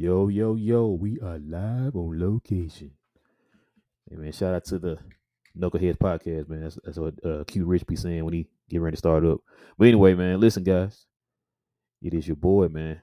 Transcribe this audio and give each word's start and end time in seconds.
Yo, 0.00 0.28
yo, 0.28 0.54
yo, 0.54 0.86
we 0.86 1.20
are 1.20 1.38
live 1.40 1.94
on 1.94 2.18
location. 2.18 2.90
Hey 4.08 4.16
man, 4.16 4.32
shout 4.32 4.54
out 4.54 4.64
to 4.64 4.78
the 4.78 4.96
Knuckleheads 5.54 5.98
podcast, 5.98 6.48
man. 6.48 6.62
That's, 6.62 6.78
that's 6.82 6.96
what 6.96 7.22
uh, 7.22 7.44
Q 7.44 7.66
Rich 7.66 7.86
be 7.86 7.96
saying 7.96 8.24
when 8.24 8.32
he 8.32 8.46
get 8.70 8.80
ready 8.80 8.94
to 8.94 8.98
start 8.98 9.26
up. 9.26 9.40
But 9.76 9.88
anyway, 9.88 10.14
man, 10.14 10.40
listen, 10.40 10.64
guys. 10.64 11.04
It 12.00 12.14
is 12.14 12.26
your 12.26 12.36
boy, 12.36 12.68
man. 12.68 13.02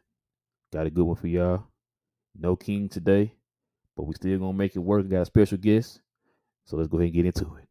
Got 0.74 0.88
a 0.88 0.90
good 0.90 1.04
one 1.06 1.18
for 1.18 1.28
y'all. 1.28 1.66
No 2.36 2.56
King 2.56 2.90
today, 2.90 3.32
but 3.96 4.08
we 4.08 4.16
still 4.16 4.40
gonna 4.40 4.54
make 4.54 4.76
it 4.76 4.80
work. 4.80 5.08
Got 5.08 5.22
a 5.22 5.26
special 5.26 5.60
guest. 5.60 6.02
So 6.66 6.78
let's 6.78 6.90
go 6.90 6.98
ahead 6.98 7.14
and 7.14 7.14
get 7.14 7.26
into 7.28 7.58
it. 7.58 7.67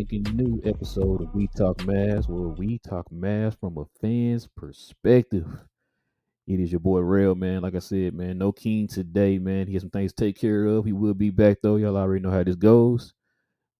Spanking 0.00 0.34
new 0.34 0.58
episode 0.64 1.20
of 1.20 1.34
We 1.34 1.46
Talk 1.48 1.76
Mavs, 1.80 2.26
where 2.26 2.48
we 2.48 2.78
talk 2.78 3.06
Mavs 3.10 3.60
from 3.60 3.76
a 3.76 3.84
fan's 4.00 4.46
perspective. 4.46 5.46
It 6.46 6.58
is 6.58 6.72
your 6.72 6.80
boy 6.80 7.00
Rail, 7.00 7.34
man. 7.34 7.60
Like 7.60 7.74
I 7.74 7.80
said, 7.80 8.14
man, 8.14 8.38
no 8.38 8.50
King 8.50 8.88
today, 8.88 9.38
man. 9.38 9.66
He 9.66 9.74
has 9.74 9.82
some 9.82 9.90
things 9.90 10.14
to 10.14 10.24
take 10.24 10.40
care 10.40 10.64
of. 10.64 10.86
He 10.86 10.94
will 10.94 11.12
be 11.12 11.28
back 11.28 11.58
though. 11.62 11.76
Y'all 11.76 11.98
already 11.98 12.22
know 12.22 12.30
how 12.30 12.42
this 12.42 12.56
goes. 12.56 13.12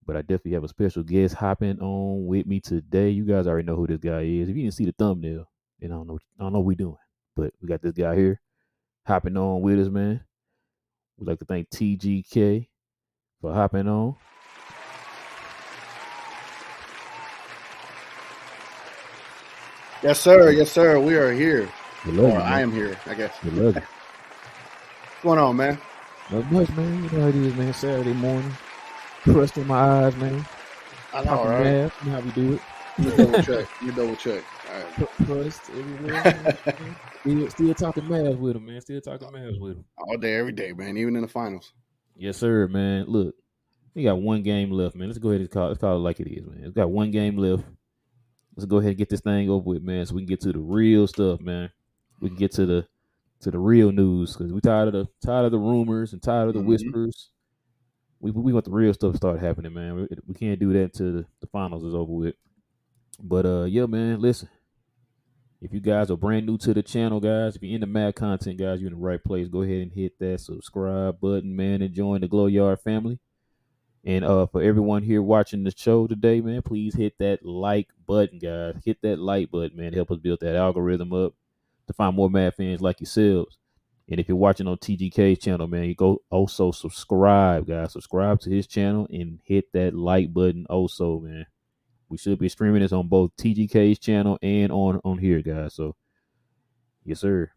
But 0.04 0.16
I 0.16 0.20
definitely 0.20 0.52
have 0.52 0.64
a 0.64 0.68
special 0.68 1.02
guest 1.02 1.36
hopping 1.36 1.80
on 1.80 2.26
with 2.26 2.44
me 2.44 2.60
today. 2.60 3.08
You 3.08 3.24
guys 3.24 3.46
already 3.46 3.66
know 3.66 3.76
who 3.76 3.86
this 3.86 4.00
guy 4.00 4.20
is. 4.20 4.50
If 4.50 4.56
you 4.56 4.64
didn't 4.64 4.74
see 4.74 4.84
the 4.84 4.94
thumbnail, 4.98 5.46
then 5.78 5.90
I 5.90 5.94
don't 5.94 6.06
know. 6.06 6.18
I 6.38 6.42
don't 6.42 6.52
know 6.52 6.58
what 6.58 6.66
we 6.66 6.74
doing. 6.74 6.96
But 7.34 7.54
we 7.62 7.68
got 7.68 7.80
this 7.80 7.94
guy 7.94 8.14
here 8.14 8.42
hopping 9.06 9.38
on 9.38 9.62
with 9.62 9.80
us, 9.80 9.88
man. 9.88 10.20
We'd 11.16 11.28
like 11.28 11.38
to 11.38 11.46
thank 11.46 11.70
TGK 11.70 12.68
for 13.40 13.54
hopping 13.54 13.88
on. 13.88 14.16
Yes, 20.02 20.18
sir. 20.18 20.50
Yes, 20.50 20.72
sir. 20.72 20.98
We 20.98 21.14
are 21.14 21.30
here. 21.30 21.68
Love 22.06 22.32
Or 22.32 22.40
I 22.40 22.60
am 22.60 22.72
here, 22.72 22.98
I 23.04 23.12
guess. 23.12 23.34
We 23.44 23.50
love 23.50 23.74
you. 23.74 23.82
What's 23.82 25.22
going 25.22 25.38
on, 25.38 25.56
man? 25.56 25.78
Not 26.30 26.50
much, 26.50 26.70
man. 26.70 27.04
You 27.04 27.10
know 27.10 27.20
how 27.20 27.28
it 27.28 27.34
is, 27.34 27.54
man. 27.54 27.74
Saturday 27.74 28.14
morning. 28.14 28.52
Crust 29.24 29.58
in 29.58 29.66
my 29.66 30.06
eyes, 30.06 30.16
man. 30.16 30.46
I 31.12 31.22
know, 31.24 31.44
right? 31.44 31.64
math. 31.64 32.02
You 32.02 32.10
know 32.10 32.16
how 32.16 32.24
we 32.24 32.30
do 32.30 32.54
it. 32.54 32.60
You 32.98 33.10
double 33.10 33.42
check. 33.42 33.68
You 33.82 33.92
double 33.92 34.16
check. 34.16 34.42
All 34.72 34.78
right. 34.78 35.26
Crust 35.26 35.62
everywhere. 35.68 36.58
still, 37.20 37.50
still 37.50 37.74
talking 37.74 38.08
math 38.08 38.36
with 38.36 38.56
him, 38.56 38.64
man. 38.64 38.80
Still 38.80 39.02
talking 39.02 39.30
math 39.30 39.60
with 39.60 39.76
him. 39.76 39.84
All 39.98 40.16
day, 40.16 40.36
every 40.36 40.52
day, 40.52 40.72
man. 40.72 40.96
Even 40.96 41.16
in 41.16 41.22
the 41.22 41.28
finals. 41.28 41.74
Yes, 42.16 42.38
sir, 42.38 42.66
man. 42.68 43.04
Look, 43.06 43.34
we 43.94 44.04
got 44.04 44.18
one 44.18 44.42
game 44.42 44.70
left, 44.70 44.94
man. 44.94 45.08
Let's 45.08 45.18
go 45.18 45.28
ahead 45.28 45.42
and 45.42 45.50
call, 45.50 45.68
let's 45.68 45.80
call 45.80 45.96
it 45.96 46.00
like 46.00 46.20
it 46.20 46.32
is, 46.32 46.46
man. 46.46 46.60
It's 46.62 46.74
got 46.74 46.90
one 46.90 47.10
game 47.10 47.36
left. 47.36 47.64
Let's 48.60 48.68
go 48.68 48.76
ahead 48.76 48.90
and 48.90 48.98
get 48.98 49.08
this 49.08 49.22
thing 49.22 49.48
over 49.48 49.64
with, 49.70 49.82
man, 49.82 50.04
so 50.04 50.14
we 50.14 50.20
can 50.20 50.28
get 50.28 50.42
to 50.42 50.52
the 50.52 50.58
real 50.58 51.06
stuff, 51.06 51.40
man. 51.40 51.70
We 52.20 52.28
can 52.28 52.36
get 52.36 52.52
to 52.52 52.66
the 52.66 52.86
to 53.40 53.50
the 53.50 53.58
real 53.58 53.90
news 53.90 54.36
because 54.36 54.52
we 54.52 54.60
tired 54.60 54.88
of 54.88 54.92
the 54.92 55.08
tired 55.24 55.46
of 55.46 55.52
the 55.52 55.58
rumors 55.58 56.12
and 56.12 56.22
tired 56.22 56.48
of 56.48 56.54
the 56.54 56.60
Mhm. 56.60 56.66
whispers. 56.66 57.30
We 58.20 58.32
we 58.32 58.52
want 58.52 58.66
the 58.66 58.70
real 58.70 58.92
stuff 58.92 59.12
to 59.12 59.16
start 59.16 59.40
happening, 59.40 59.72
man. 59.72 59.96
We, 59.96 60.08
we 60.26 60.34
can't 60.34 60.60
do 60.60 60.74
that 60.74 60.82
until 60.82 61.12
the, 61.12 61.26
the 61.40 61.46
finals 61.46 61.84
is 61.84 61.94
over 61.94 62.12
with. 62.12 62.34
But 63.18 63.46
uh, 63.46 63.64
yeah, 63.64 63.86
man. 63.86 64.20
Listen, 64.20 64.50
if 65.62 65.72
you 65.72 65.80
guys 65.80 66.10
are 66.10 66.18
brand 66.18 66.44
new 66.44 66.58
to 66.58 66.74
the 66.74 66.82
channel, 66.82 67.18
guys, 67.18 67.56
if 67.56 67.62
you're 67.62 67.74
into 67.74 67.86
Mavs 67.86 68.16
content, 68.16 68.58
guys, 68.58 68.82
you're 68.82 68.90
in 68.90 68.98
the 68.98 69.02
right 69.02 69.24
place. 69.24 69.48
Go 69.48 69.62
ahead 69.62 69.80
and 69.80 69.90
hit 69.92 70.18
that 70.18 70.38
subscribe 70.40 71.18
button, 71.18 71.56
man, 71.56 71.80
and 71.80 71.94
join 71.94 72.20
the 72.20 72.28
Glo 72.28 72.44
Yard 72.44 72.80
family. 72.82 73.18
And 74.04 74.24
uh, 74.24 74.46
for 74.46 74.62
everyone 74.62 75.02
here 75.02 75.20
watching 75.22 75.62
the 75.64 75.72
show 75.76 76.06
today, 76.06 76.40
man, 76.40 76.62
please 76.62 76.94
hit 76.94 77.18
that 77.18 77.44
like 77.44 77.88
button, 78.06 78.38
guys. 78.38 78.76
Hit 78.84 79.02
that 79.02 79.18
like 79.18 79.50
button, 79.50 79.76
man. 79.76 79.92
Help 79.92 80.10
us 80.10 80.18
build 80.18 80.40
that 80.40 80.56
algorithm 80.56 81.12
up 81.12 81.34
to 81.86 81.92
find 81.92 82.16
more 82.16 82.30
Mavs 82.30 82.54
fans 82.54 82.80
like 82.80 83.00
yourselves. 83.00 83.58
And 84.08 84.18
if 84.18 84.26
you're 84.26 84.36
watching 84.36 84.66
on 84.66 84.78
TGK's 84.78 85.38
channel, 85.38 85.68
man, 85.68 85.84
you 85.84 85.94
go 85.94 86.22
also 86.30 86.72
subscribe, 86.72 87.66
guys. 87.66 87.92
Subscribe 87.92 88.40
to 88.40 88.50
his 88.50 88.66
channel 88.66 89.06
and 89.10 89.38
hit 89.44 89.72
that 89.72 89.94
like 89.94 90.32
button 90.32 90.66
also, 90.70 91.20
man. 91.20 91.46
We 92.08 92.16
should 92.18 92.38
be 92.38 92.48
streaming 92.48 92.82
this 92.82 92.92
on 92.92 93.06
both 93.06 93.36
TGK's 93.36 93.98
channel 94.00 94.38
and 94.42 94.72
on 94.72 95.00
on 95.04 95.18
here, 95.18 95.42
guys. 95.42 95.74
So, 95.74 95.94
yes, 97.04 97.20
sir. 97.20 97.50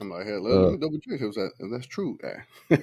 I'm 0.00 0.10
like, 0.10 0.26
hey, 0.26 0.32
let, 0.32 0.52
Uh, 0.52 0.60
let 0.62 0.72
me 0.72 0.78
double 0.78 0.98
check 0.98 1.20
if, 1.20 1.34
that, 1.36 1.52
if 1.58 1.70
that's 1.70 1.86
true. 1.86 2.18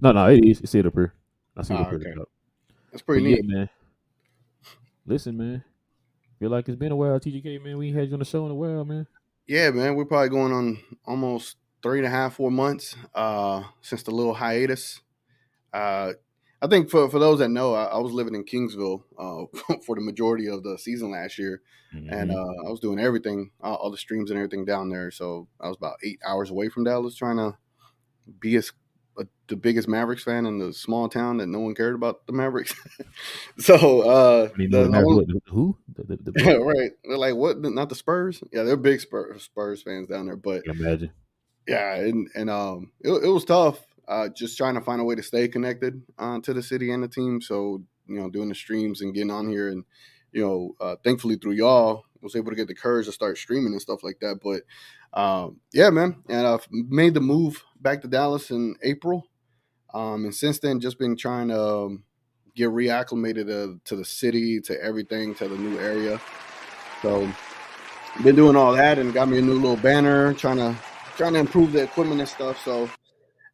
No, 0.00 0.12
no, 0.12 0.26
it 0.26 0.44
is. 0.44 0.60
It's 0.60 0.74
it 0.74 0.86
up 0.86 0.94
here. 0.94 1.14
I 1.56 1.62
see 1.62 1.74
it 1.74 1.80
up 1.80 1.88
here. 1.90 1.98
okay. 2.00 2.12
But 2.16 2.28
That's 2.92 3.02
pretty 3.02 3.28
yeah, 3.28 3.36
neat. 3.36 3.44
man. 3.46 3.70
Listen, 5.06 5.36
man. 5.36 5.64
Feel 6.38 6.50
like 6.50 6.68
it's 6.68 6.76
been 6.78 6.92
a 6.92 6.96
while, 6.96 7.18
TGK, 7.20 7.62
man. 7.62 7.78
We 7.78 7.88
ain't 7.88 7.96
had 7.96 8.08
you 8.08 8.14
on 8.14 8.18
the 8.18 8.24
show 8.24 8.44
in 8.44 8.50
a 8.50 8.54
while, 8.54 8.84
man. 8.84 9.06
Yeah, 9.46 9.70
man. 9.70 9.94
We're 9.94 10.04
probably 10.06 10.30
going 10.30 10.52
on 10.52 10.78
almost 11.06 11.56
three 11.82 11.98
and 11.98 12.06
a 12.06 12.10
half, 12.10 12.34
four 12.36 12.50
months 12.50 12.96
uh, 13.14 13.62
since 13.82 14.02
the 14.02 14.10
little 14.10 14.34
hiatus. 14.34 15.00
Uh, 15.72 16.14
I 16.62 16.66
think 16.66 16.88
for, 16.90 17.10
for 17.10 17.18
those 17.18 17.40
that 17.40 17.50
know, 17.50 17.74
I, 17.74 17.84
I 17.84 17.98
was 17.98 18.12
living 18.12 18.34
in 18.34 18.44
Kingsville 18.44 19.02
uh, 19.18 19.74
for 19.86 19.94
the 19.94 20.00
majority 20.00 20.48
of 20.48 20.62
the 20.62 20.78
season 20.78 21.10
last 21.10 21.38
year. 21.38 21.60
and 21.92 22.30
Mhm. 22.30 22.34
uh, 22.34 22.66
I 22.66 22.70
was 22.70 22.80
doing 22.80 22.98
everything, 22.98 23.50
uh, 23.62 23.74
all 23.74 23.90
the 23.90 23.96
streams 23.98 24.30
and 24.30 24.38
everything 24.38 24.64
down 24.64 24.88
there. 24.88 25.10
So 25.12 25.46
I 25.60 25.68
was 25.68 25.76
about 25.76 25.96
eight 26.02 26.18
hours 26.26 26.50
away 26.50 26.68
from 26.68 26.84
Dallas, 26.84 27.14
trying 27.16 27.36
to 27.36 27.56
be 28.40 28.56
as 28.56 28.72
uh, 29.18 29.24
the 29.48 29.56
biggest 29.56 29.88
Mavericks 29.88 30.24
fan 30.24 30.46
in 30.46 30.58
the 30.58 30.72
small 30.72 31.08
town 31.08 31.36
that 31.38 31.46
no 31.46 31.60
one 31.60 31.74
cared 31.74 31.94
about 31.94 32.26
the 32.26 32.32
Mavericks. 32.32 32.74
so 33.58 34.02
uh, 34.02 34.48
I 34.52 34.56
mean, 34.58 34.70
the- 34.70 34.84
no 34.84 34.88
matter 34.90 35.06
only- 35.06 35.40
who? 35.46 35.76
The, 35.94 36.04
the, 36.04 36.32
the, 36.32 36.32
yeah, 36.44 36.52
right? 36.54 36.90
They're 37.04 37.16
like, 37.18 37.34
what? 37.36 37.60
Not 37.60 37.88
the 37.88 37.94
Spurs? 37.94 38.42
Yeah, 38.52 38.62
they're 38.64 38.76
big 38.76 39.00
Spurs, 39.00 39.42
Spurs 39.44 39.82
fans 39.82 40.08
down 40.08 40.26
there, 40.26 40.36
but 40.36 40.62
imagine. 40.66 41.12
yeah, 41.68 41.94
and 41.96 42.28
and 42.34 42.50
um, 42.50 42.90
it, 43.00 43.10
it 43.10 43.28
was 43.28 43.44
tough. 43.44 43.80
Uh, 44.06 44.28
just 44.28 44.58
trying 44.58 44.74
to 44.74 44.80
find 44.82 45.00
a 45.00 45.04
way 45.04 45.14
to 45.14 45.22
stay 45.22 45.48
connected 45.48 46.02
uh, 46.18 46.38
to 46.40 46.52
the 46.52 46.62
city 46.62 46.90
and 46.90 47.02
the 47.02 47.08
team. 47.08 47.40
So 47.40 47.82
you 48.06 48.20
know, 48.20 48.28
doing 48.28 48.48
the 48.48 48.54
streams 48.54 49.00
and 49.00 49.14
getting 49.14 49.30
on 49.30 49.48
here, 49.48 49.68
and 49.68 49.84
you 50.32 50.42
know, 50.44 50.74
uh, 50.80 50.96
thankfully 51.04 51.36
through 51.36 51.52
y'all, 51.52 52.04
was 52.20 52.34
able 52.36 52.50
to 52.50 52.56
get 52.56 52.66
the 52.68 52.74
courage 52.74 53.06
to 53.06 53.12
start 53.12 53.38
streaming 53.38 53.72
and 53.72 53.80
stuff 53.80 54.02
like 54.02 54.18
that. 54.20 54.40
But 54.42 54.62
um, 55.18 55.58
yeah, 55.72 55.90
man, 55.90 56.16
and 56.28 56.46
I've 56.46 56.66
made 56.70 57.14
the 57.14 57.20
move 57.20 57.62
back 57.84 58.02
to 58.02 58.08
Dallas 58.08 58.50
in 58.50 58.74
April, 58.82 59.28
um, 59.94 60.24
and 60.24 60.34
since 60.34 60.58
then, 60.58 60.80
just 60.80 60.98
been 60.98 61.16
trying 61.16 61.48
to 61.48 61.62
um, 61.62 62.04
get 62.56 62.70
reacclimated 62.70 63.46
to, 63.46 63.80
to 63.84 63.96
the 63.96 64.04
city, 64.04 64.60
to 64.62 64.82
everything, 64.82 65.34
to 65.36 65.46
the 65.46 65.56
new 65.56 65.78
area. 65.78 66.20
So 67.02 67.30
been 68.22 68.36
doing 68.36 68.56
all 68.56 68.72
that 68.72 68.98
and 68.98 69.12
got 69.12 69.28
me 69.28 69.38
a 69.38 69.42
new 69.42 69.54
little 69.54 69.76
banner, 69.76 70.34
trying 70.34 70.56
to 70.56 70.76
trying 71.16 71.34
to 71.34 71.38
improve 71.38 71.72
the 71.72 71.82
equipment 71.82 72.20
and 72.20 72.28
stuff. 72.28 72.62
So 72.64 72.88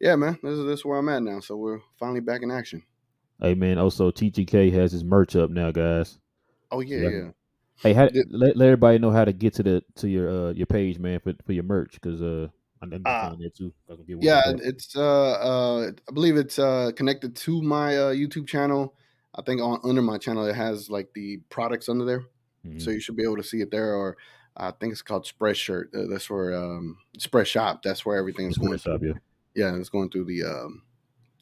yeah, 0.00 0.16
man, 0.16 0.38
this 0.42 0.52
is 0.52 0.64
this 0.64 0.80
is 0.80 0.84
where 0.84 0.98
I'm 0.98 1.08
at 1.08 1.22
now. 1.22 1.40
So 1.40 1.56
we're 1.56 1.80
finally 1.98 2.20
back 2.20 2.42
in 2.42 2.50
action. 2.50 2.82
Hey 3.40 3.54
man, 3.54 3.78
also 3.78 4.10
TGK 4.10 4.72
has 4.72 4.92
his 4.92 5.04
merch 5.04 5.36
up 5.36 5.50
now, 5.50 5.70
guys. 5.70 6.18
Oh 6.70 6.80
yeah, 6.80 6.98
yeah. 6.98 7.08
yeah. 7.08 7.30
Hey, 7.82 7.94
how, 7.94 8.10
let, 8.28 8.58
let 8.58 8.66
everybody 8.66 8.98
know 8.98 9.10
how 9.10 9.24
to 9.24 9.32
get 9.32 9.54
to 9.54 9.62
the 9.62 9.82
to 9.96 10.08
your 10.08 10.28
uh 10.28 10.52
your 10.52 10.66
page, 10.66 10.98
man, 10.98 11.20
for 11.20 11.32
for 11.44 11.52
your 11.52 11.64
merch, 11.64 11.92
because 11.94 12.22
uh 12.22 12.48
I'm, 12.82 12.92
I'm 12.92 13.02
Uh, 13.04 13.36
there 13.36 13.50
too. 13.50 13.72
I 13.90 13.94
can 13.94 14.04
get 14.04 14.16
one 14.16 14.26
Yeah, 14.26 14.42
it's 14.46 14.96
uh 14.96 15.32
uh 15.32 15.90
I 16.08 16.12
believe 16.12 16.36
it's 16.36 16.58
uh 16.58 16.92
connected 16.96 17.36
to 17.36 17.62
my 17.62 17.96
uh 17.96 18.12
YouTube 18.12 18.46
channel. 18.46 18.94
I 19.34 19.42
think 19.42 19.60
on 19.60 19.80
under 19.84 20.02
my 20.02 20.18
channel 20.18 20.46
it 20.46 20.56
has 20.56 20.90
like 20.90 21.12
the 21.14 21.38
products 21.50 21.88
under 21.88 22.04
there. 22.04 22.24
Mhm. 22.66 22.80
So 22.80 22.90
you 22.90 23.00
should 23.00 23.16
be 23.16 23.22
able 23.22 23.36
to 23.36 23.42
see 23.42 23.60
it 23.60 23.70
there 23.70 23.94
or 23.94 24.16
I 24.56 24.72
think 24.72 24.92
it's 24.92 25.02
called 25.02 25.26
Spread 25.26 25.56
Shirt. 25.56 25.90
Uh, 25.94 26.06
that's 26.08 26.28
where 26.28 26.54
um 26.54 26.98
Spread 27.18 27.46
Shop. 27.46 27.82
That's 27.82 28.04
where 28.04 28.16
everything 28.16 28.48
is 28.48 28.58
going 28.58 28.70
going 28.70 28.78
shop, 28.78 29.00
yeah. 29.02 29.12
yeah, 29.54 29.76
it's 29.76 29.88
going 29.88 30.10
through 30.10 30.24
the 30.24 30.44
um 30.44 30.82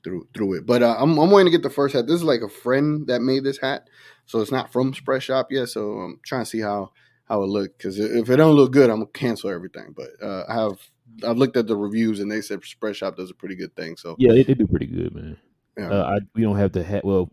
through 0.05 0.29
through 0.35 0.55
it. 0.59 0.67
But 0.67 0.83
uh, 0.83 0.97
I'm 0.99 1.19
I'm 1.19 1.31
waiting 1.31 1.51
to 1.51 1.57
get 1.57 1.63
the 1.63 1.75
first 1.75 1.95
hat. 1.95 2.07
This 2.07 2.17
is 2.17 2.25
like 2.25 2.43
a 2.43 2.49
friend 2.49 3.07
that 3.07 3.21
made 3.23 3.45
this 3.45 3.59
hat, 3.59 3.89
so 4.27 4.41
it's 4.41 4.53
not 4.53 4.73
from 4.73 4.95
Spread 4.95 5.23
Shop 5.23 5.49
yet. 5.51 5.69
So 5.69 5.93
I'm 5.93 6.21
trying 6.25 6.43
to 6.43 6.51
see 6.51 6.61
how 6.61 6.93
how 7.25 7.43
it 7.43 7.47
look 7.47 7.77
because 7.77 7.99
if 7.99 8.29
it 8.31 8.37
don't 8.37 8.55
look 8.55 8.73
good, 8.73 8.91
I'm 8.91 8.97
gonna 9.01 9.07
cancel 9.07 9.51
everything. 9.51 9.95
But 9.97 10.11
uh, 10.23 10.45
I 10.49 10.55
have 10.55 10.79
I've 11.27 11.37
looked 11.39 11.57
at 11.57 11.67
the 11.67 11.77
reviews 11.77 12.21
and 12.21 12.31
they 12.31 12.41
said 12.41 12.63
Spread 12.65 12.97
Shop 12.97 13.17
does 13.17 13.31
a 13.31 13.35
pretty 13.35 13.55
good 13.57 13.75
thing. 13.77 13.97
So 13.97 14.15
Yeah, 14.19 14.33
they, 14.33 14.43
they 14.45 14.55
do 14.55 14.67
pretty 14.67 14.87
good, 14.87 15.15
man. 15.15 15.37
yeah, 15.77 15.91
Uh, 15.91 16.05
I 16.05 16.19
we 16.35 16.43
don't 16.43 16.57
have 16.57 16.73
to 16.73 16.83
hat. 16.85 17.05
Well, 17.05 17.31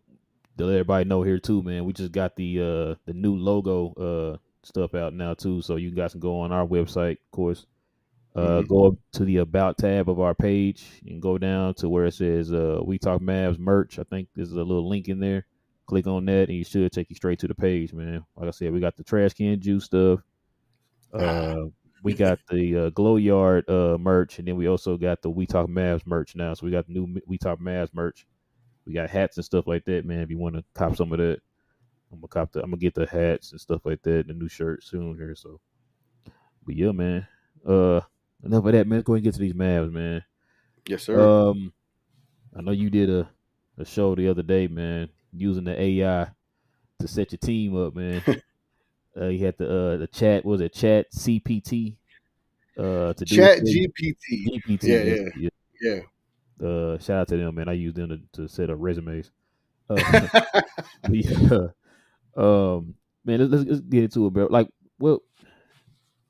to 0.58 0.66
let 0.66 0.74
everybody 0.74 1.06
know 1.08 1.22
here 1.22 1.40
too, 1.40 1.62
man. 1.62 1.86
We 1.86 1.94
just 1.94 2.12
got 2.12 2.36
the 2.36 2.60
uh 2.62 2.96
the 3.06 3.14
new 3.14 3.36
logo 3.36 3.94
uh 3.94 4.38
stuff 4.64 4.96
out 4.96 5.14
now 5.14 5.34
too, 5.34 5.62
so 5.62 5.76
you 5.76 5.92
guys 5.92 6.12
can 6.14 6.22
go 6.22 6.40
on 6.40 6.52
our 6.52 6.66
website, 6.66 7.18
of 7.18 7.32
course. 7.32 7.66
Uh, 8.36 8.62
Mhm. 8.62 8.68
go 8.68 8.88
up 8.88 8.96
to 9.14 9.24
the 9.24 9.38
about 9.38 9.78
tab 9.78 10.10
of 10.10 10.20
our 10.20 10.34
page 10.36 10.86
and 11.08 11.22
go 11.22 11.38
down 11.38 11.74
to 11.76 11.88
where 11.88 12.06
it 12.06 12.14
says 12.14 12.52
uh 12.52 12.80
we 12.84 12.98
talk 12.98 13.22
Mavs 13.22 13.58
merch. 13.60 13.98
I 14.00 14.04
think 14.04 14.28
there's 14.36 14.52
a 14.52 14.56
little 14.56 14.88
link 14.90 15.08
in 15.08 15.20
there. 15.20 15.46
Click 15.86 16.08
on 16.08 16.26
that 16.26 16.50
and 16.50 16.58
you 16.58 16.64
should 16.64 16.92
take 16.92 17.10
you 17.10 17.16
straight 17.16 17.40
to 17.40 17.48
the 17.48 17.56
page, 17.56 17.94
man. 17.94 18.26
Like 18.36 18.48
I 18.48 18.52
said, 18.52 18.74
we 18.74 18.80
got 18.80 18.96
the 18.98 19.04
trash 19.04 19.34
can 19.34 19.60
juice 19.62 19.86
stuff. 19.86 20.20
Uh, 21.14 21.66
we 22.06 22.14
got 22.26 22.40
the 22.50 22.78
uh, 22.78 22.90
Glo 22.92 23.18
Yard 23.18 23.68
uh 23.68 23.98
merch, 23.98 24.38
and 24.38 24.48
then 24.48 24.56
we 24.56 24.68
also 24.68 24.96
got 24.96 25.22
the 25.24 25.30
we 25.30 25.48
talk 25.48 25.68
Mavs 25.68 26.06
merch 26.06 26.36
now. 26.36 26.54
So 26.54 26.66
we 26.66 26.72
got 26.72 26.86
the 26.86 26.94
new 26.94 27.20
we 27.26 27.38
talk 27.38 27.60
Mavs 27.60 27.94
merch. 27.94 28.28
We 28.86 28.94
got 28.94 29.10
hats 29.10 29.38
and 29.38 29.44
stuff 29.44 29.66
like 29.66 29.84
that, 29.86 30.06
man. 30.06 30.20
If 30.20 30.30
you 30.30 30.38
want 30.38 30.56
to 30.56 30.64
cop 30.76 30.96
some 30.96 31.12
of 31.12 31.18
that, 31.18 31.42
I'm 32.12 32.20
gonna 32.20 32.28
cop 32.28 32.52
the. 32.52 32.62
I'm 32.62 32.70
gonna 32.70 32.78
get 32.78 32.94
the 32.94 33.08
hats 33.08 33.52
and 33.52 33.60
stuff 33.60 33.82
like 33.86 34.04
that, 34.04 34.28
the 34.28 34.34
new 34.34 34.48
shirt 34.48 34.84
soon 34.84 35.16
here. 35.16 35.36
So, 35.36 35.60
but 36.64 36.76
yeah, 36.76 36.92
man. 36.92 37.28
Uh, 37.68 38.02
enough 38.44 38.66
of 38.66 38.72
that, 38.74 38.86
man. 38.86 39.00
Let's 39.00 39.06
go 39.06 39.14
ahead 39.14 39.18
and 39.18 39.24
get 39.24 39.34
to 39.34 39.40
these 39.40 39.54
Mavs, 39.54 39.92
man. 39.92 40.24
yes 40.88 41.04
sir. 41.04 41.20
Um, 41.20 41.74
I 42.56 42.62
know 42.62 42.72
you 42.72 42.92
did 42.92 43.10
a 43.10 43.28
a 43.80 43.84
show 43.84 44.14
the 44.14 44.30
other 44.30 44.44
day, 44.44 44.68
man, 44.68 45.10
using 45.34 45.64
the 45.64 45.82
AI 45.82 46.30
to 47.00 47.08
set 47.08 47.32
your 47.32 47.40
team 47.40 47.76
up, 47.76 47.96
man. 47.96 48.24
uh, 49.20 49.28
you 49.28 49.46
had 49.46 49.58
the 49.58 49.66
uh 49.66 49.98
the 49.98 50.08
chat. 50.08 50.46
What 50.46 50.54
was 50.54 50.62
it 50.62 50.74
chat 50.74 51.08
GPT? 51.12 51.98
Uh, 52.78 53.14
to 53.14 53.26
Chat. 53.26 53.60
GPT. 53.60 54.48
GPT. 54.48 54.84
Yeah, 54.84 54.98
yeah, 54.98 55.16
yeah. 55.16 55.50
yeah. 55.82 56.00
Yeah. 56.60 56.68
Uh, 56.68 56.98
shout 56.98 57.22
out 57.22 57.28
to 57.30 57.38
them, 57.38 57.56
man. 57.56 57.70
I 57.70 57.74
use 57.74 57.94
them 57.94 58.10
to, 58.10 58.42
to 58.42 58.48
set 58.48 58.70
up 58.70 58.78
resumes. 58.80 59.32
Uh, 59.88 60.30
yeah. 61.12 61.68
Um, 62.36 62.96
man, 63.24 63.40
let's, 63.40 63.52
let's, 63.52 63.66
let's 63.66 63.82
get 63.82 64.06
into 64.06 64.26
it, 64.26 64.34
bro. 64.34 64.48
Like, 64.50 64.68
what, 64.98 65.22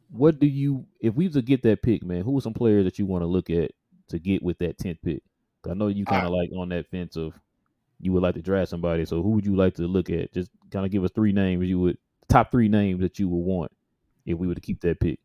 what 0.10 0.40
do 0.40 0.46
you, 0.46 0.86
if 1.00 1.16
we 1.16 1.30
to 1.30 1.42
get 1.42 1.64
that 1.64 1.82
pick, 1.82 2.04
man, 2.04 2.26
who 2.26 2.38
are 2.38 2.42
some 2.42 2.54
players 2.54 2.84
that 2.84 3.00
you 3.00 3.06
want 3.06 3.22
to 3.22 3.28
look 3.28 3.50
at 3.50 3.72
to 4.10 4.20
get 4.20 4.44
with 4.44 4.58
that 4.58 4.78
tenth 4.78 4.98
pick? 5.02 5.24
I 5.70 5.74
know 5.74 5.88
you 5.88 6.04
kind 6.04 6.26
of 6.26 6.34
like 6.34 6.50
on 6.52 6.68
that 6.68 6.90
fence 6.92 7.16
of 7.16 7.34
you 8.02 8.12
would 8.12 8.24
like 8.24 8.36
to 8.36 8.42
draft 8.42 8.72
somebody. 8.72 9.06
So 9.06 9.24
who 9.24 9.30
would 9.30 9.46
you 9.46 9.56
like 9.56 9.76
to 9.76 9.84
look 9.84 10.10
at? 10.10 10.34
Just 10.34 10.52
kind 10.70 10.86
of 10.86 10.92
give 10.92 11.06
us 11.06 11.12
three 11.16 11.32
names 11.32 11.66
you 11.66 11.80
would 11.80 11.98
top 12.28 12.52
three 12.52 12.68
names 12.68 13.02
that 13.02 13.20
you 13.20 13.28
would 13.30 13.38
want 13.38 13.72
if 14.26 14.38
we 14.38 14.48
were 14.48 14.56
to 14.56 14.62
keep 14.62 14.82
that 14.82 15.00
pick. 15.00 15.20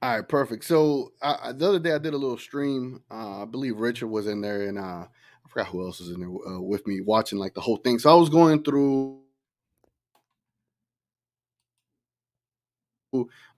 All 0.00 0.16
right, 0.16 0.28
perfect. 0.28 0.64
So 0.64 1.12
I, 1.20 1.52
the 1.52 1.68
other 1.68 1.78
day 1.80 1.92
I 1.92 1.98
did 1.98 2.14
a 2.14 2.16
little 2.16 2.38
stream. 2.38 3.02
Uh, 3.10 3.42
I 3.42 3.44
believe 3.44 3.78
Richard 3.78 4.06
was 4.06 4.28
in 4.28 4.40
there, 4.40 4.68
and 4.68 4.78
uh, 4.78 5.06
I 5.06 5.48
forgot 5.48 5.66
who 5.68 5.84
else 5.84 5.98
was 5.98 6.10
in 6.10 6.20
there 6.20 6.28
uh, 6.28 6.60
with 6.60 6.86
me 6.86 7.00
watching 7.00 7.38
like 7.38 7.54
the 7.54 7.60
whole 7.60 7.78
thing. 7.78 7.98
So 7.98 8.10
I 8.10 8.14
was 8.14 8.28
going 8.28 8.62
through 8.62 9.20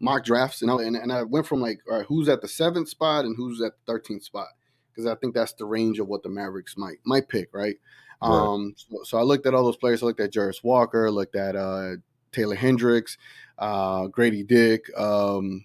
mock 0.01 0.25
drafts, 0.25 0.63
and 0.63 0.71
I, 0.71 0.77
and, 0.77 0.97
and 0.97 1.13
I 1.13 1.25
went 1.25 1.47
from 1.47 1.61
like, 1.61 1.81
all 1.91 1.99
right, 1.99 2.07
who's 2.07 2.29
at 2.29 2.41
the 2.41 2.49
seventh 2.49 2.89
spot 2.89 3.27
and 3.27 3.37
who's 3.37 3.61
at 3.61 3.73
the 3.73 3.93
thirteenth 3.93 4.23
spot, 4.23 4.49
because 4.91 5.07
I 5.07 5.15
think 5.17 5.35
that's 5.35 5.53
the 5.53 5.67
range 5.67 5.99
of 5.99 6.09
what 6.09 6.23
the 6.23 6.31
Mavericks 6.31 6.77
might 6.77 6.99
might 7.05 7.29
pick, 7.29 7.51
right? 7.53 7.77
Right. 8.23 8.31
Um, 8.31 8.75
so, 8.77 9.03
so 9.03 9.19
I 9.19 9.23
looked 9.23 9.47
at 9.47 9.55
all 9.55 9.65
those 9.65 9.77
players. 9.77 10.03
I 10.03 10.07
looked 10.07 10.21
at 10.21 10.33
Jarace 10.33 10.65
Walker, 10.65 11.11
looked 11.11 11.37
at 11.37 11.55
uh, 11.57 11.97
Taylor 12.32 12.55
Hendricks, 12.56 13.17
uh, 13.59 14.06
Grady 14.09 14.43
Dick, 14.43 14.87
um, 14.99 15.65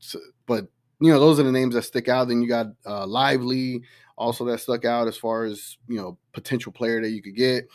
s- 0.00 0.16
but 0.46 0.66
you 1.00 1.10
know 1.12 1.20
those 1.20 1.38
are 1.40 1.44
the 1.44 1.52
names 1.52 1.74
that 1.74 1.82
stick 1.82 2.08
out. 2.08 2.28
Then 2.28 2.42
you 2.42 2.48
got 2.48 2.66
uh, 2.86 3.06
Lively, 3.06 3.82
also 4.16 4.44
that 4.46 4.60
stuck 4.60 4.84
out 4.84 5.08
as 5.08 5.16
far 5.16 5.44
as 5.44 5.76
you 5.88 5.96
know 5.96 6.18
potential 6.32 6.72
player 6.72 7.00
that 7.02 7.10
you 7.10 7.22
could 7.22 7.36
get. 7.36 7.68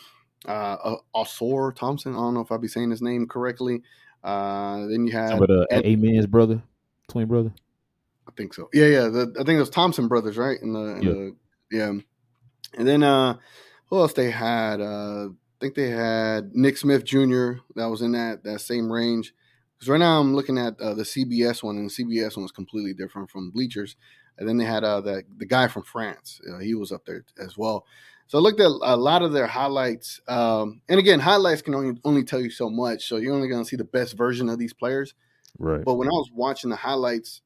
Uh, 0.47 0.77
uh, 0.83 0.95
Ausar 1.15 1.75
Thompson. 1.75 2.13
I 2.13 2.17
don't 2.17 2.33
know 2.33 2.39
if 2.41 2.51
I'll 2.51 2.57
be 2.57 2.67
saying 2.69 2.91
his 2.91 3.01
name 3.01 3.27
correctly. 3.27 3.81
Uh, 4.23 4.85
then 4.87 5.05
you 5.05 5.11
had, 5.13 5.37
But 5.39 5.49
uh, 5.49 5.65
Ed- 5.69 5.85
Amen's 5.85 6.27
brother, 6.27 6.61
twin 7.09 7.27
brother. 7.27 7.51
I 8.27 8.31
think 8.37 8.53
so. 8.53 8.69
Yeah, 8.73 8.85
yeah. 8.85 9.07
The, 9.09 9.33
I 9.39 9.43
think 9.43 9.57
it 9.57 9.59
was 9.59 9.69
Thompson 9.69 10.07
brothers, 10.07 10.37
right? 10.37 10.57
In 10.61 10.71
the, 10.73 10.79
in 10.95 11.01
Yeah. 11.01 11.11
the 11.11 11.35
yeah. 11.71 11.91
And 12.77 12.87
then 12.87 13.01
uh 13.03 13.37
who 13.87 13.97
else 13.97 14.13
they 14.13 14.29
had? 14.29 14.79
Uh 14.81 15.29
think 15.59 15.75
they 15.75 15.89
had 15.89 16.55
Nick 16.55 16.77
Smith 16.77 17.03
Jr. 17.03 17.53
that 17.75 17.87
was 17.87 18.01
in 18.01 18.11
that 18.13 18.43
that 18.43 18.59
same 18.59 18.91
range. 18.91 19.33
Because 19.75 19.89
right 19.89 19.99
now 19.99 20.19
I'm 20.19 20.35
looking 20.35 20.57
at 20.57 20.79
uh, 20.81 20.93
the 20.93 21.03
CBS 21.03 21.63
one, 21.63 21.77
and 21.77 21.89
the 21.89 21.93
CBS 22.03 22.35
one 22.35 22.43
was 22.43 22.51
completely 22.51 22.93
different 22.93 23.29
from 23.29 23.51
Bleachers. 23.51 23.95
And 24.37 24.47
then 24.47 24.57
they 24.57 24.65
had 24.65 24.83
uh, 24.83 25.01
the 25.01 25.23
the 25.37 25.45
guy 25.45 25.67
from 25.67 25.83
France. 25.83 26.41
Uh, 26.49 26.59
he 26.59 26.75
was 26.75 26.91
up 26.91 27.05
there 27.05 27.23
as 27.37 27.57
well. 27.57 27.85
So 28.27 28.37
I 28.37 28.41
looked 28.41 28.59
at 28.59 28.67
a 28.67 28.95
lot 28.95 29.23
of 29.23 29.31
their 29.33 29.47
highlights. 29.47 30.21
Um, 30.27 30.81
and 30.87 30.99
again, 30.99 31.19
highlights 31.19 31.63
can 31.63 31.73
only 31.73 31.99
only 32.03 32.23
tell 32.23 32.39
you 32.39 32.51
so 32.51 32.69
much. 32.69 33.07
So 33.07 33.17
you're 33.17 33.33
only 33.33 33.47
going 33.47 33.63
to 33.63 33.67
see 33.67 33.75
the 33.75 33.83
best 33.83 34.15
version 34.15 34.49
of 34.49 34.59
these 34.59 34.73
players. 34.73 35.13
Right. 35.57 35.83
But 35.83 35.95
when 35.95 36.07
I 36.07 36.11
was 36.11 36.29
watching 36.31 36.69
the 36.69 36.75
highlights, 36.75 37.41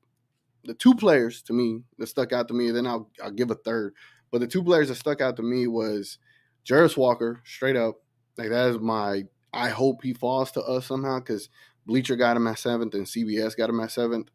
the 0.65 0.73
two 0.73 0.93
players 0.93 1.41
to 1.43 1.53
me 1.53 1.83
that 1.99 2.07
stuck 2.07 2.33
out 2.33 2.47
to 2.49 2.53
me, 2.53 2.71
then 2.71 2.85
I'll 2.85 3.09
I'll 3.23 3.31
give 3.31 3.49
a 3.49 3.55
third. 3.55 3.93
But 4.29 4.41
the 4.41 4.47
two 4.47 4.63
players 4.63 4.89
that 4.89 4.95
stuck 4.95 5.21
out 5.21 5.37
to 5.37 5.43
me 5.43 5.67
was 5.67 6.17
Jarace 6.65 6.97
Walker, 6.97 7.41
straight 7.45 7.75
up. 7.75 8.02
Like 8.37 8.49
that 8.49 8.69
is 8.69 8.79
my 8.79 9.23
I 9.53 9.69
hope 9.69 10.01
he 10.03 10.13
falls 10.13 10.51
to 10.53 10.61
us 10.63 10.87
somehow 10.87 11.19
because 11.19 11.49
Bleacher 11.85 12.15
got 12.15 12.37
him 12.37 12.47
at 12.47 12.59
seventh 12.59 12.93
and 12.95 13.05
CBS 13.05 13.55
got 13.55 13.69
him 13.69 13.79
at 13.79 13.91
seventh. 13.91 14.29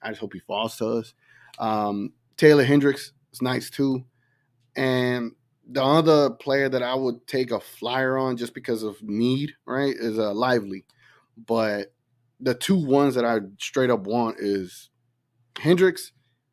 I 0.00 0.08
just 0.08 0.20
hope 0.20 0.32
he 0.32 0.40
falls 0.40 0.76
to 0.76 0.86
us. 0.86 1.14
Um, 1.58 2.12
Taylor 2.36 2.64
Hendricks 2.64 3.12
is 3.32 3.42
nice 3.42 3.70
too. 3.70 4.04
And 4.74 5.32
the 5.68 5.82
other 5.82 6.30
player 6.30 6.68
that 6.68 6.82
I 6.82 6.94
would 6.94 7.26
take 7.26 7.50
a 7.50 7.60
flyer 7.60 8.16
on 8.18 8.36
just 8.36 8.54
because 8.54 8.82
of 8.82 9.02
need, 9.02 9.52
right, 9.66 9.94
is 9.94 10.18
uh, 10.18 10.32
Lively. 10.32 10.84
But 11.46 11.92
the 12.40 12.54
two 12.54 12.84
ones 12.84 13.14
that 13.14 13.24
I 13.24 13.38
straight 13.58 13.90
up 13.90 14.00
want 14.00 14.38
is 14.40 14.90
Hendricks 15.58 16.12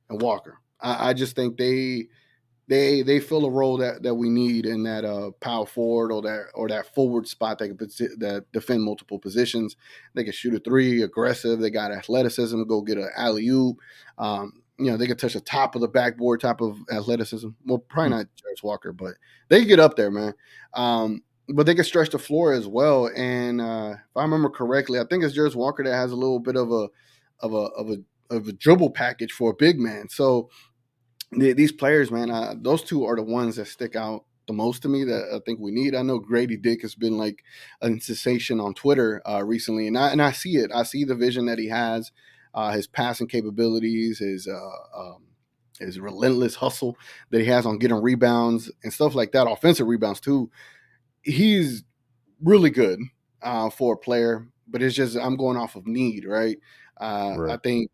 and 0.10 0.22
Walker. 0.22 0.60
I, 0.80 1.10
I 1.10 1.14
just 1.14 1.36
think 1.36 1.58
they 1.58 2.08
they 2.70 3.02
they 3.02 3.20
fill 3.20 3.46
a 3.46 3.50
role 3.50 3.78
that, 3.78 4.04
that 4.04 4.14
we 4.14 4.30
need 4.30 4.66
in 4.68 4.84
that 4.84 5.04
uh 5.04 5.32
power 5.42 5.66
forward 5.66 6.12
or 6.12 6.22
that 6.22 6.46
or 6.54 6.70
that 6.70 6.94
forward 6.94 7.28
spot 7.28 7.58
that 7.58 7.68
can 7.68 7.78
posi- 7.78 8.18
that 8.20 8.46
defend 8.54 8.84
multiple 8.84 9.18
positions. 9.18 9.76
They 10.14 10.24
can 10.24 10.32
shoot 10.32 10.54
a 10.54 10.60
three, 10.60 11.02
aggressive. 11.02 11.60
They 11.60 11.72
got 11.72 11.92
athleticism. 11.92 12.64
Go 12.64 12.82
get 12.82 13.00
an 13.00 13.10
alley 13.18 13.48
oop. 13.48 13.78
Um, 14.20 14.62
you 14.78 14.92
know 14.92 14.98
they 14.98 15.08
can 15.08 15.18
touch 15.18 15.34
the 15.34 15.42
top 15.42 15.74
of 15.74 15.82
the 15.82 15.88
backboard 15.88 16.42
type 16.42 16.62
of 16.62 16.78
athleticism. 16.92 17.50
Well, 17.66 17.80
probably 17.80 18.12
not 18.12 18.28
Jarace 18.28 18.64
Walker, 18.64 18.94
but 18.94 19.16
they 19.50 19.60
can 19.60 19.68
get 19.68 19.80
up 19.80 19.96
there, 19.96 20.12
man. 20.12 20.36
Um, 20.76 21.24
but 21.50 21.66
they 21.66 21.74
can 21.74 21.84
stretch 21.84 22.12
the 22.12 22.20
floor 22.20 22.54
as 22.54 22.68
well. 22.68 23.10
And 23.16 23.60
uh, 23.60 23.96
if 23.98 24.16
I 24.16 24.22
remember 24.22 24.50
correctly, 24.50 25.00
I 25.00 25.06
think 25.10 25.24
it's 25.24 25.36
Jarace 25.36 25.56
Walker 25.56 25.84
that 25.84 25.92
has 25.92 26.12
a 26.12 26.16
little 26.16 26.40
bit 26.40 26.56
of 26.56 26.72
a 26.72 26.88
of 27.40 27.54
a 27.54 27.66
of 27.76 27.90
a 27.90 27.98
of 28.30 28.48
a 28.48 28.54
dribble 28.54 28.92
package 28.92 29.32
for 29.32 29.50
a 29.50 29.56
big 29.56 29.80
man. 29.80 30.08
So 30.08 30.50
the, 31.32 31.54
these 31.54 31.72
players, 31.72 32.12
man, 32.12 32.32
uh, 32.32 32.56
those 32.58 32.84
two 32.84 33.06
are 33.06 33.16
the 33.16 33.24
ones 33.24 33.56
that 33.58 33.68
stick 33.68 33.96
out 33.96 34.26
the 34.48 34.54
most 34.54 34.82
to 34.82 34.88
me 34.90 35.04
that 35.04 35.30
I 35.34 35.40
think 35.46 35.60
we 35.60 35.72
need. 35.72 35.94
I 35.94 36.02
know 36.02 36.18
Grady 36.18 36.58
Dick 36.58 36.82
has 36.82 36.96
been 36.96 37.18
like 37.18 37.44
a 37.82 37.88
sensation 38.00 38.60
on 38.60 38.74
Twitter 38.74 39.22
uh, 39.30 39.44
recently, 39.44 39.88
and 39.88 39.98
I 39.98 40.10
and 40.10 40.22
I 40.22 40.32
see 40.32 40.56
it. 40.58 40.72
I 40.74 40.84
see 40.84 41.04
the 41.04 41.16
vision 41.16 41.46
that 41.46 41.60
he 41.60 41.68
has, 41.68 42.12
uh, 42.56 42.72
his 42.72 42.88
passing 42.88 43.28
capabilities, 43.28 44.18
his 44.18 44.48
uh, 44.48 45.00
um, 45.00 45.24
his 45.80 46.00
relentless 46.00 46.56
hustle 46.56 46.98
that 47.30 47.42
he 47.42 47.46
has 47.48 47.66
on 47.68 47.78
getting 47.78 48.02
rebounds 48.02 48.72
and 48.84 48.92
stuff 48.92 49.14
like 49.14 49.32
that, 49.34 49.50
offensive 49.50 49.88
rebounds 49.88 50.20
too. 50.20 50.50
He's 51.22 51.84
really 52.44 52.72
good 52.72 53.00
uh, 53.44 53.70
for 53.70 53.94
a 53.94 53.98
player, 53.98 54.48
but 54.68 54.82
it's 54.82 54.96
just 54.96 55.16
I'm 55.16 55.38
going 55.38 55.58
off 55.58 55.76
of 55.76 55.86
need, 55.86 56.26
right? 56.26 56.58
Uh, 57.00 57.36
Right. 57.38 57.54
I 57.54 57.58
think 57.58 57.92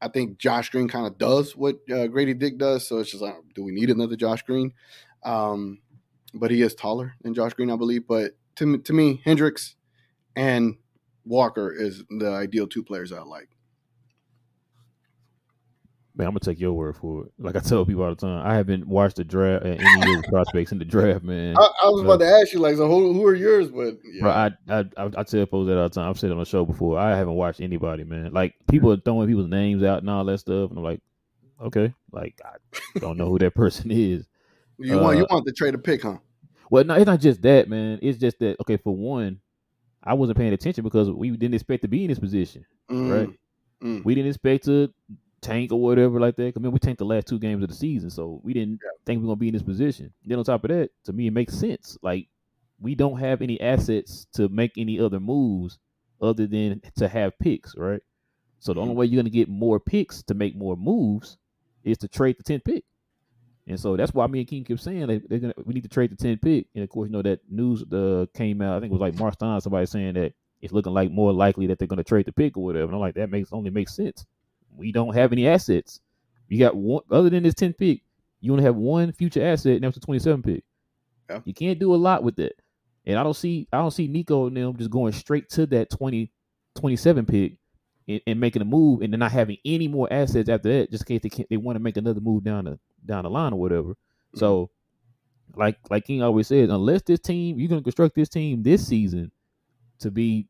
I 0.00 0.08
think 0.08 0.38
Josh 0.38 0.70
Green 0.70 0.88
kind 0.88 1.06
of 1.06 1.18
does 1.18 1.56
what 1.56 1.78
uh, 1.92 2.06
Grady 2.06 2.34
Dick 2.34 2.58
does. 2.58 2.86
So 2.86 2.98
it's 2.98 3.10
just 3.10 3.22
like, 3.22 3.34
do 3.54 3.64
we 3.64 3.72
need 3.72 3.90
another 3.90 4.16
Josh 4.16 4.42
Green? 4.42 4.72
Um, 5.24 5.80
but 6.34 6.50
he 6.50 6.62
is 6.62 6.74
taller 6.74 7.14
than 7.22 7.34
Josh 7.34 7.54
Green, 7.54 7.70
I 7.70 7.76
believe. 7.76 8.06
But 8.06 8.32
to 8.56 8.78
to 8.78 8.92
me, 8.92 9.20
Hendricks 9.24 9.74
and 10.36 10.76
Walker 11.24 11.72
is 11.72 12.04
the 12.08 12.30
ideal 12.30 12.66
two 12.66 12.82
players 12.82 13.12
I 13.12 13.22
like. 13.22 13.48
Man, 16.18 16.26
I'm 16.26 16.32
gonna 16.32 16.40
take 16.40 16.58
your 16.58 16.72
word 16.72 16.96
for 16.96 17.26
it. 17.26 17.32
Like 17.38 17.54
I 17.54 17.60
tell 17.60 17.86
people 17.86 18.02
all 18.02 18.10
the 18.10 18.16
time, 18.16 18.44
I 18.44 18.56
haven't 18.56 18.88
watched 18.88 19.16
the 19.16 19.24
draft 19.24 19.64
uh, 19.64 19.68
any 19.68 20.16
of 20.16 20.22
the 20.22 20.28
prospects 20.28 20.72
in 20.72 20.80
the 20.80 20.84
draft, 20.84 21.22
man. 21.22 21.56
I, 21.56 21.60
I 21.60 21.88
was 21.90 22.02
about 22.02 22.18
to 22.18 22.26
ask 22.26 22.52
you, 22.52 22.58
like, 22.58 22.74
so 22.74 22.88
who, 22.88 23.12
who 23.12 23.24
are 23.24 23.36
yours? 23.36 23.68
But 23.68 23.98
yeah. 24.04 24.22
bro, 24.22 24.30
I, 24.32 24.50
I 24.68 24.78
I 24.96 25.10
I 25.18 25.22
tell 25.22 25.46
folks 25.46 25.68
that 25.68 25.78
all 25.78 25.88
the 25.88 25.90
time. 25.90 26.10
I've 26.10 26.18
said 26.18 26.32
on 26.32 26.38
the 26.38 26.44
show 26.44 26.64
before. 26.64 26.98
I 26.98 27.16
haven't 27.16 27.34
watched 27.34 27.60
anybody, 27.60 28.02
man. 28.02 28.32
Like 28.32 28.56
people 28.68 28.90
are 28.90 28.96
throwing 28.96 29.28
people's 29.28 29.48
names 29.48 29.84
out 29.84 30.00
and 30.00 30.10
all 30.10 30.24
that 30.24 30.38
stuff, 30.38 30.70
and 30.70 30.78
I'm 30.78 30.84
like, 30.84 31.00
okay, 31.62 31.94
like 32.10 32.40
I 32.44 32.98
don't 32.98 33.16
know 33.16 33.28
who 33.28 33.38
that 33.38 33.54
person 33.54 33.92
is. 33.92 34.26
You 34.76 34.98
uh, 34.98 35.02
want 35.02 35.18
you 35.18 35.26
want 35.30 35.46
to 35.46 35.52
trade 35.52 35.74
a 35.74 35.78
pick, 35.78 36.02
huh? 36.02 36.16
Well, 36.68 36.82
no, 36.82 36.94
it's 36.94 37.06
not 37.06 37.20
just 37.20 37.42
that, 37.42 37.68
man. 37.68 38.00
It's 38.02 38.18
just 38.18 38.40
that 38.40 38.56
okay. 38.62 38.76
For 38.76 38.92
one, 38.92 39.38
I 40.02 40.14
wasn't 40.14 40.38
paying 40.38 40.52
attention 40.52 40.82
because 40.82 41.12
we 41.12 41.30
didn't 41.30 41.54
expect 41.54 41.82
to 41.82 41.88
be 41.88 42.02
in 42.02 42.08
this 42.08 42.18
position, 42.18 42.66
mm. 42.90 43.08
right? 43.08 43.38
Mm. 43.84 44.04
We 44.04 44.16
didn't 44.16 44.30
expect 44.30 44.64
to 44.64 44.92
tank 45.40 45.72
or 45.72 45.80
whatever 45.80 46.20
like 46.20 46.36
that. 46.36 46.52
I 46.56 46.60
mean, 46.60 46.72
we 46.72 46.78
tanked 46.78 46.98
the 46.98 47.04
last 47.04 47.26
two 47.26 47.38
games 47.38 47.62
of 47.62 47.68
the 47.68 47.74
season, 47.74 48.10
so 48.10 48.40
we 48.42 48.52
didn't 48.52 48.80
yeah. 48.82 48.90
think 49.06 49.20
we 49.20 49.24
are 49.24 49.28
gonna 49.28 49.36
be 49.36 49.48
in 49.48 49.54
this 49.54 49.62
position. 49.62 50.12
Then 50.24 50.38
on 50.38 50.44
top 50.44 50.64
of 50.64 50.70
that, 50.70 50.90
to 51.04 51.12
me, 51.12 51.26
it 51.26 51.32
makes 51.32 51.54
sense. 51.54 51.96
Like 52.02 52.28
we 52.80 52.94
don't 52.94 53.18
have 53.18 53.42
any 53.42 53.60
assets 53.60 54.26
to 54.34 54.48
make 54.48 54.72
any 54.76 55.00
other 55.00 55.20
moves 55.20 55.78
other 56.20 56.46
than 56.46 56.80
to 56.96 57.08
have 57.08 57.38
picks, 57.38 57.76
right? 57.76 58.00
So 58.60 58.74
the 58.74 58.80
only 58.80 58.92
mm-hmm. 58.92 59.00
way 59.00 59.06
you're 59.06 59.22
gonna 59.22 59.30
get 59.30 59.48
more 59.48 59.78
picks 59.78 60.22
to 60.24 60.34
make 60.34 60.56
more 60.56 60.76
moves 60.76 61.38
is 61.84 61.98
to 61.98 62.08
trade 62.08 62.36
the 62.38 62.44
10th 62.44 62.64
pick. 62.64 62.84
And 63.66 63.78
so 63.78 63.96
that's 63.96 64.14
why 64.14 64.26
me 64.26 64.40
and 64.40 64.48
King 64.48 64.64
kept 64.64 64.80
saying 64.80 65.06
they, 65.06 65.18
they're 65.18 65.38
gonna 65.38 65.54
we 65.64 65.74
need 65.74 65.82
to 65.82 65.88
trade 65.88 66.10
the 66.10 66.16
10 66.16 66.38
pick. 66.38 66.66
And 66.74 66.82
of 66.82 66.90
course, 66.90 67.08
you 67.08 67.12
know 67.12 67.22
that 67.22 67.40
news 67.48 67.84
uh, 67.92 68.26
came 68.34 68.62
out. 68.62 68.76
I 68.76 68.80
think 68.80 68.90
it 68.90 68.94
was 68.94 69.00
like 69.00 69.18
March 69.18 69.36
time, 69.38 69.60
somebody 69.60 69.86
saying 69.86 70.14
that 70.14 70.32
it's 70.60 70.72
looking 70.72 70.94
like 70.94 71.10
more 71.10 71.32
likely 71.32 71.66
that 71.68 71.78
they're 71.78 71.86
gonna 71.86 72.02
trade 72.02 72.26
the 72.26 72.32
pick 72.32 72.56
or 72.56 72.64
whatever. 72.64 72.86
And 72.86 72.94
I'm 72.94 73.00
like, 73.00 73.14
that 73.14 73.30
makes 73.30 73.52
only 73.52 73.70
makes 73.70 73.94
sense 73.94 74.24
we 74.78 74.92
don't 74.92 75.14
have 75.14 75.32
any 75.32 75.46
assets. 75.46 76.00
You 76.48 76.58
got 76.58 76.76
one 76.76 77.02
other 77.10 77.28
than 77.28 77.42
this 77.42 77.54
10th 77.54 77.76
pick, 77.76 78.02
you 78.40 78.52
only 78.52 78.64
have 78.64 78.76
one 78.76 79.12
future 79.12 79.44
asset, 79.44 79.74
and 79.74 79.84
that's 79.84 79.96
the 79.96 80.00
27 80.00 80.42
pick. 80.42 80.64
Yeah. 81.28 81.40
You 81.44 81.52
can't 81.52 81.78
do 81.78 81.94
a 81.94 81.96
lot 81.96 82.22
with 82.22 82.38
it. 82.38 82.54
And 83.04 83.18
I 83.18 83.22
don't 83.22 83.34
see 83.34 83.68
I 83.72 83.78
don't 83.78 83.90
see 83.90 84.06
Nico 84.06 84.46
and 84.46 84.56
them 84.56 84.76
just 84.76 84.90
going 84.90 85.12
straight 85.12 85.48
to 85.50 85.66
that 85.66 85.90
20 85.90 86.30
27 86.76 87.26
pick 87.26 87.54
and, 88.06 88.20
and, 88.26 88.40
making 88.40 88.62
a 88.62 88.64
move 88.64 89.02
and 89.02 89.12
then 89.12 89.20
not 89.20 89.32
having 89.32 89.56
any 89.64 89.88
more 89.88 90.10
assets 90.12 90.48
after 90.48 90.68
that, 90.68 90.90
just 90.90 91.02
in 91.02 91.06
case 91.06 91.22
they 91.22 91.28
can't, 91.28 91.48
they 91.48 91.56
want 91.56 91.76
to 91.76 91.82
make 91.82 91.96
another 91.96 92.20
move 92.20 92.44
down 92.44 92.66
the 92.66 92.78
down 93.04 93.24
the 93.24 93.30
line 93.30 93.52
or 93.52 93.58
whatever. 93.58 93.88
Mm-hmm. 93.88 94.38
So 94.38 94.70
like 95.56 95.78
like 95.90 96.04
King 96.04 96.22
always 96.22 96.46
says, 96.46 96.70
unless 96.70 97.02
this 97.02 97.20
team 97.20 97.58
you're 97.58 97.68
gonna 97.68 97.82
construct 97.82 98.14
this 98.14 98.28
team 98.28 98.62
this 98.62 98.86
season 98.86 99.32
to 100.00 100.10
be 100.10 100.46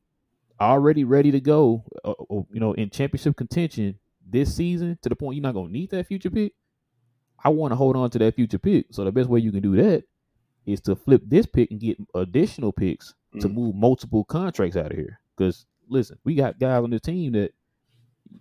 already 0.61 1.04
ready 1.04 1.30
to 1.30 1.40
go, 1.40 1.85
uh, 2.04 2.11
uh 2.11 2.42
you 2.52 2.61
know, 2.61 2.73
in 2.73 2.90
championship 2.90 3.37
contention, 3.37 3.99
this 4.30 4.54
season 4.54 4.99
to 5.02 5.08
the 5.08 5.16
point 5.16 5.37
you're 5.37 5.42
not 5.42 5.54
gonna 5.54 5.70
need 5.70 5.90
that 5.90 6.06
future 6.06 6.30
pick, 6.30 6.52
I 7.42 7.50
want 7.50 7.73
to 7.73 7.76
hold 7.76 7.97
on 7.97 8.11
to 8.11 8.18
that 8.18 8.35
future 8.35 8.58
pick. 8.58 8.87
So 8.90 9.04
the 9.04 9.12
best 9.12 9.28
way 9.28 9.40
you 9.40 9.52
can 9.52 9.62
do 9.62 9.76
that 9.76 10.04
is 10.66 10.80
to 10.82 10.97
flip 10.97 11.23
this 11.26 11.47
pick 11.47 11.70
and 11.70 11.80
get 11.80 11.99
additional 12.14 12.73
picks 12.73 13.14
mm. 13.35 13.40
to 13.40 13.49
move 13.49 13.75
multiple 13.75 14.25
contracts 14.25 14.76
out 14.76 14.90
of 14.90 14.97
here. 14.97 15.20
Because 15.37 15.66
listen, 15.88 16.18
we 16.25 16.35
got 16.35 16.58
guys 16.58 16.82
on 16.82 16.90
this 16.90 17.00
team 17.00 17.32
that 17.32 17.52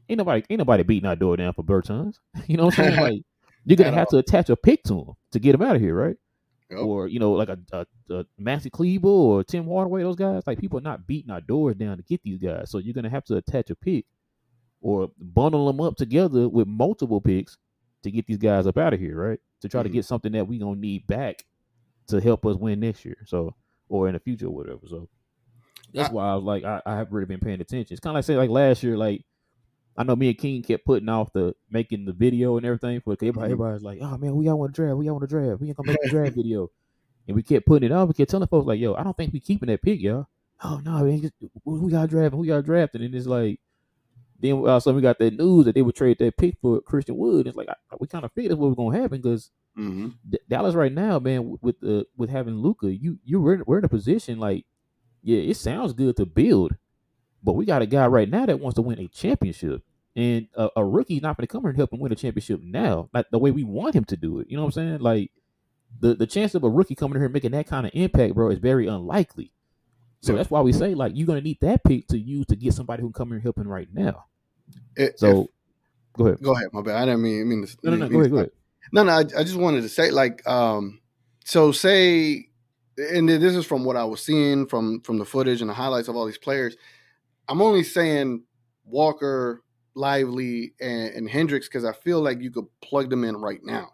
ain't 0.09 0.17
nobody 0.17 0.43
ain't 0.49 0.59
nobody 0.59 0.83
beating 0.83 1.07
our 1.07 1.15
door 1.15 1.37
down 1.37 1.53
for 1.53 1.63
Bertans. 1.63 2.15
You 2.47 2.57
know 2.57 2.65
what 2.65 2.79
I'm 2.79 2.85
saying? 2.85 3.01
like 3.01 3.21
you're 3.65 3.77
gonna 3.77 3.95
have 3.95 4.09
to 4.09 4.17
attach 4.17 4.49
a 4.49 4.55
pick 4.55 4.83
to 4.83 4.99
him 4.99 5.13
to 5.31 5.39
get 5.39 5.55
him 5.55 5.61
out 5.61 5.75
of 5.75 5.81
here, 5.81 5.95
right? 5.95 6.15
Yep. 6.69 6.79
Or 6.79 7.07
you 7.07 7.19
know, 7.19 7.31
like 7.31 7.49
a, 7.49 7.59
a, 7.71 7.85
a 8.13 8.25
Maxi 8.39 9.03
or 9.03 9.43
Tim 9.43 9.67
Hardaway, 9.67 10.03
those 10.03 10.15
guys. 10.15 10.43
Like 10.45 10.59
people 10.59 10.79
are 10.79 10.81
not 10.81 11.07
beating 11.07 11.31
our 11.31 11.41
doors 11.41 11.75
down 11.75 11.97
to 11.97 12.03
get 12.03 12.21
these 12.23 12.39
guys, 12.39 12.69
so 12.69 12.77
you're 12.77 12.93
gonna 12.93 13.09
have 13.09 13.25
to 13.25 13.37
attach 13.37 13.69
a 13.69 13.75
pick 13.75 14.05
or 14.87 15.11
bundle 15.19 15.67
them 15.67 15.81
up 15.81 15.97
together 15.97 16.47
with 16.47 16.65
multiple 16.65 17.19
picks 17.19 17.57
to 18.03 18.09
get 18.09 18.25
these 18.25 18.37
guys 18.37 18.65
up 18.65 18.77
out 18.77 18.93
of 18.93 19.01
here, 19.01 19.17
right? 19.17 19.39
To 19.59 19.67
try 19.67 19.81
mm-hmm. 19.81 19.89
to 19.89 19.93
get 19.93 20.05
something 20.05 20.31
that 20.31 20.47
we 20.47 20.59
gonna 20.59 20.79
need 20.79 21.05
back 21.07 21.43
to 22.07 22.21
help 22.21 22.45
us 22.45 22.55
win 22.55 22.79
next 22.79 23.03
year, 23.03 23.17
so 23.25 23.53
or 23.89 24.07
in 24.07 24.13
the 24.13 24.19
future 24.19 24.45
or 24.45 24.55
whatever. 24.55 24.79
So 24.87 25.09
that's 25.93 26.09
I, 26.09 26.13
why 26.13 26.31
I 26.31 26.35
was 26.35 26.45
like, 26.45 26.63
I, 26.63 26.81
I 26.85 26.95
have 26.95 27.11
really 27.11 27.25
been 27.25 27.41
paying 27.41 27.59
attention. 27.59 27.93
It's 27.93 27.99
kind 27.99 28.11
of 28.11 28.19
like 28.19 28.23
say 28.23 28.37
like 28.37 28.49
last 28.49 28.81
year, 28.81 28.95
like 28.95 29.25
I 29.97 30.03
know 30.03 30.15
me 30.15 30.29
and 30.29 30.37
King 30.37 30.63
kept 30.63 30.85
putting 30.85 31.09
off 31.09 31.33
the 31.33 31.53
making 31.69 32.05
the 32.05 32.13
video 32.13 32.55
and 32.55 32.65
everything 32.65 33.01
for 33.01 33.11
everybody. 33.11 33.31
Mm-hmm. 33.31 33.61
Everybody's 33.61 33.83
like, 33.83 33.99
"Oh 34.01 34.17
man, 34.17 34.37
we 34.37 34.47
all 34.47 34.57
want 34.57 34.73
to 34.73 34.81
draft. 34.81 34.95
We 34.95 35.09
all 35.09 35.15
want 35.15 35.29
to 35.29 35.35
draft. 35.35 35.59
We 35.59 35.67
ain't 35.67 35.75
gonna 35.75 35.91
make 35.91 36.05
a 36.05 36.09
draft 36.09 36.35
video." 36.35 36.71
And 37.27 37.35
we 37.35 37.43
kept 37.43 37.65
putting 37.65 37.91
it 37.91 37.93
off. 37.93 38.07
We 38.07 38.13
kept 38.13 38.31
telling 38.31 38.47
folks 38.47 38.65
like, 38.65 38.79
"Yo, 38.79 38.93
I 38.93 39.03
don't 39.03 39.17
think 39.17 39.33
we 39.33 39.41
keeping 39.41 39.67
that 39.67 39.81
pick, 39.81 39.99
y'all." 39.99 40.27
Oh 40.63 40.79
no, 40.85 41.03
man, 41.03 41.29
we 41.65 41.91
got 41.91 42.09
drafting. 42.09 42.39
We 42.39 42.47
got 42.47 42.63
drafting, 42.63 43.03
and 43.03 43.13
it's 43.13 43.27
like 43.27 43.59
then 44.39 44.53
also 44.53 44.93
we 44.93 45.01
got 45.01 45.19
that 45.19 45.37
news 45.37 45.65
that 45.65 45.75
they 45.75 45.81
would 45.81 45.95
trade 45.95 46.17
that 46.19 46.37
pick 46.37 46.57
for 46.61 46.81
Christian 46.81 47.17
Wood. 47.17 47.47
It's 47.47 47.57
like 47.57 47.69
I, 47.69 47.75
we 47.99 48.07
kind 48.07 48.25
of 48.25 48.31
figured 48.33 48.51
that's 48.51 48.59
what 48.59 48.67
was 48.67 48.75
going 48.75 48.95
to 48.95 49.01
happen 49.01 49.21
because 49.21 49.51
mm-hmm. 49.77 50.09
D- 50.27 50.39
Dallas 50.47 50.75
right 50.75 50.91
now, 50.91 51.19
man, 51.19 51.57
with 51.61 51.79
the 51.79 52.05
with 52.15 52.29
having 52.29 52.55
Luka, 52.55 52.93
you 52.93 53.17
you 53.23 53.41
we're, 53.41 53.63
we're 53.65 53.79
in 53.79 53.85
a 53.85 53.89
position 53.89 54.39
like, 54.39 54.65
yeah, 55.23 55.39
it 55.39 55.57
sounds 55.57 55.93
good 55.93 56.15
to 56.17 56.25
build, 56.25 56.75
but 57.43 57.53
we 57.53 57.65
got 57.65 57.81
a 57.81 57.87
guy 57.87 58.07
right 58.07 58.29
now 58.29 58.45
that 58.45 58.59
wants 58.59 58.75
to 58.75 58.81
win 58.81 58.99
a 58.99 59.07
championship, 59.07 59.83
and 60.15 60.47
a, 60.55 60.69
a 60.77 60.85
rookie's 60.85 61.21
not 61.21 61.37
going 61.37 61.47
to 61.47 61.51
come 61.51 61.61
here 61.63 61.69
and 61.69 61.77
help 61.77 61.93
him 61.93 61.99
win 61.99 62.11
a 62.11 62.15
championship 62.15 62.61
now, 62.61 63.09
like 63.13 63.25
the 63.31 63.39
way 63.39 63.51
we 63.51 63.63
want 63.63 63.95
him 63.95 64.05
to 64.05 64.17
do 64.17 64.39
it. 64.39 64.47
You 64.49 64.57
know 64.57 64.63
what 64.63 64.77
I'm 64.77 64.89
saying? 64.89 64.99
Like 64.99 65.31
the 65.99 66.13
the 66.13 66.27
chance 66.27 66.53
of 66.53 66.63
a 66.63 66.69
rookie 66.69 66.95
coming 66.95 67.17
here 67.17 67.25
and 67.25 67.33
making 67.33 67.51
that 67.51 67.67
kind 67.67 67.85
of 67.85 67.91
impact, 67.95 68.35
bro, 68.35 68.51
is 68.51 68.59
very 68.59 68.87
unlikely. 68.87 69.51
So 70.21 70.33
yeah. 70.33 70.37
that's 70.37 70.49
why 70.49 70.61
we 70.61 70.73
say 70.73 70.95
like 70.95 71.13
you're 71.15 71.27
gonna 71.27 71.41
need 71.41 71.59
that 71.61 71.83
pick 71.83 72.07
to 72.07 72.17
use 72.17 72.45
to 72.47 72.55
get 72.55 72.73
somebody 72.73 73.01
who 73.01 73.09
can 73.09 73.13
come 73.13 73.29
here 73.29 73.39
helping 73.39 73.67
right 73.67 73.87
now. 73.93 74.25
It, 74.95 75.19
so 75.19 75.43
if, 75.43 75.47
go 76.17 76.27
ahead. 76.27 76.41
Go 76.41 76.55
ahead. 76.55 76.67
My 76.73 76.81
bad. 76.81 76.95
I 76.95 77.05
didn't 77.05 77.21
mean. 77.21 77.41
I 77.41 77.43
mean. 77.43 77.67
No, 77.83 77.91
no, 77.91 77.97
no. 77.97 78.09
Go 78.09 78.19
ahead. 78.19 78.31
Go 78.31 78.37
ahead. 78.37 78.51
No, 78.91 79.03
no. 79.03 79.11
I, 79.11 79.19
I 79.19 79.43
just 79.43 79.55
wanted 79.55 79.81
to 79.81 79.89
say 79.89 80.11
like, 80.11 80.47
um, 80.47 81.01
so 81.45 81.71
say, 81.71 82.47
and 82.97 83.29
this 83.29 83.55
is 83.55 83.65
from 83.65 83.85
what 83.85 83.95
I 83.95 84.03
was 84.05 84.23
seeing 84.23 84.65
from 84.65 85.01
from 85.01 85.17
the 85.17 85.25
footage 85.25 85.61
and 85.61 85.69
the 85.69 85.73
highlights 85.73 86.07
of 86.07 86.15
all 86.15 86.25
these 86.25 86.37
players. 86.37 86.75
I'm 87.47 87.61
only 87.61 87.83
saying 87.83 88.43
Walker, 88.85 89.63
Lively, 89.93 90.73
and, 90.81 91.13
and 91.13 91.29
Hendricks 91.29 91.67
because 91.67 91.85
I 91.85 91.93
feel 91.93 92.21
like 92.21 92.41
you 92.41 92.51
could 92.51 92.65
plug 92.81 93.09
them 93.09 93.23
in 93.23 93.37
right 93.37 93.61
now. 93.63 93.93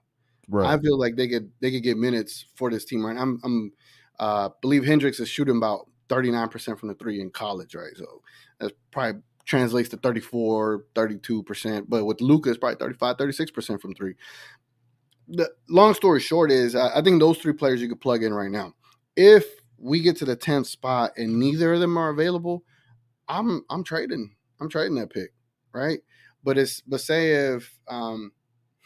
Right. 0.49 0.67
I 0.67 0.81
feel 0.81 0.97
like 0.97 1.15
they 1.15 1.27
could 1.27 1.51
they 1.61 1.71
could 1.71 1.83
get 1.83 1.97
minutes 1.97 2.45
for 2.55 2.69
this 2.69 2.85
team 2.85 3.05
right. 3.05 3.17
I'm 3.17 3.39
I'm 3.43 3.71
uh 4.19 4.49
believe 4.61 4.85
Hendricks 4.85 5.19
is 5.19 5.29
shooting 5.29 5.57
about 5.57 5.87
39% 6.10 6.79
from 6.79 6.89
the 6.89 6.95
three 6.95 7.22
in 7.22 7.29
college, 7.29 7.75
right? 7.75 7.95
So 7.95 8.22
that's 8.60 8.74
probably 8.91 9.22
translates 9.45 9.89
to 9.89 9.98
34, 9.98 10.86
32%. 10.95 11.86
But 11.88 12.05
with 12.05 12.22
Luka, 12.22 12.50
it's 12.50 12.60
probably 12.60 12.77
35, 12.77 13.17
36% 13.17 13.81
from 13.81 13.93
three. 13.93 14.15
The 15.27 15.50
long 15.69 15.93
story 15.93 16.19
short 16.19 16.51
is 16.51 16.75
I, 16.75 17.00
I 17.00 17.01
think 17.01 17.19
those 17.19 17.38
three 17.38 17.53
players 17.53 17.81
you 17.81 17.89
could 17.89 18.01
plug 18.01 18.24
in 18.24 18.33
right 18.33 18.51
now. 18.51 18.74
If 19.15 19.45
we 19.77 20.01
get 20.01 20.17
to 20.17 20.25
the 20.25 20.38
10th 20.38 20.67
spot 20.67 21.12
and 21.17 21.39
neither 21.39 21.74
of 21.74 21.79
them 21.79 21.98
are 21.98 22.10
available, 22.10 22.63
I'm 23.27 23.63
I'm 23.69 23.83
trading. 23.83 24.36
I'm 24.60 24.69
trading 24.69 24.95
that 24.95 25.12
pick, 25.12 25.33
right? 25.74 26.00
But 26.43 26.57
it's 26.57 26.81
but 26.81 27.01
say 27.01 27.31
if 27.31 27.79
um 27.88 28.31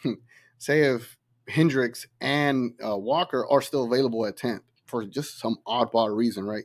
say 0.58 0.82
if 0.82 1.16
Hendricks 1.48 2.06
and 2.20 2.72
uh, 2.84 2.96
Walker 2.96 3.46
are 3.48 3.62
still 3.62 3.84
available 3.84 4.26
at 4.26 4.36
10th 4.36 4.60
for 4.86 5.04
just 5.04 5.38
some 5.40 5.56
oddball 5.66 6.14
reason, 6.14 6.44
right? 6.44 6.64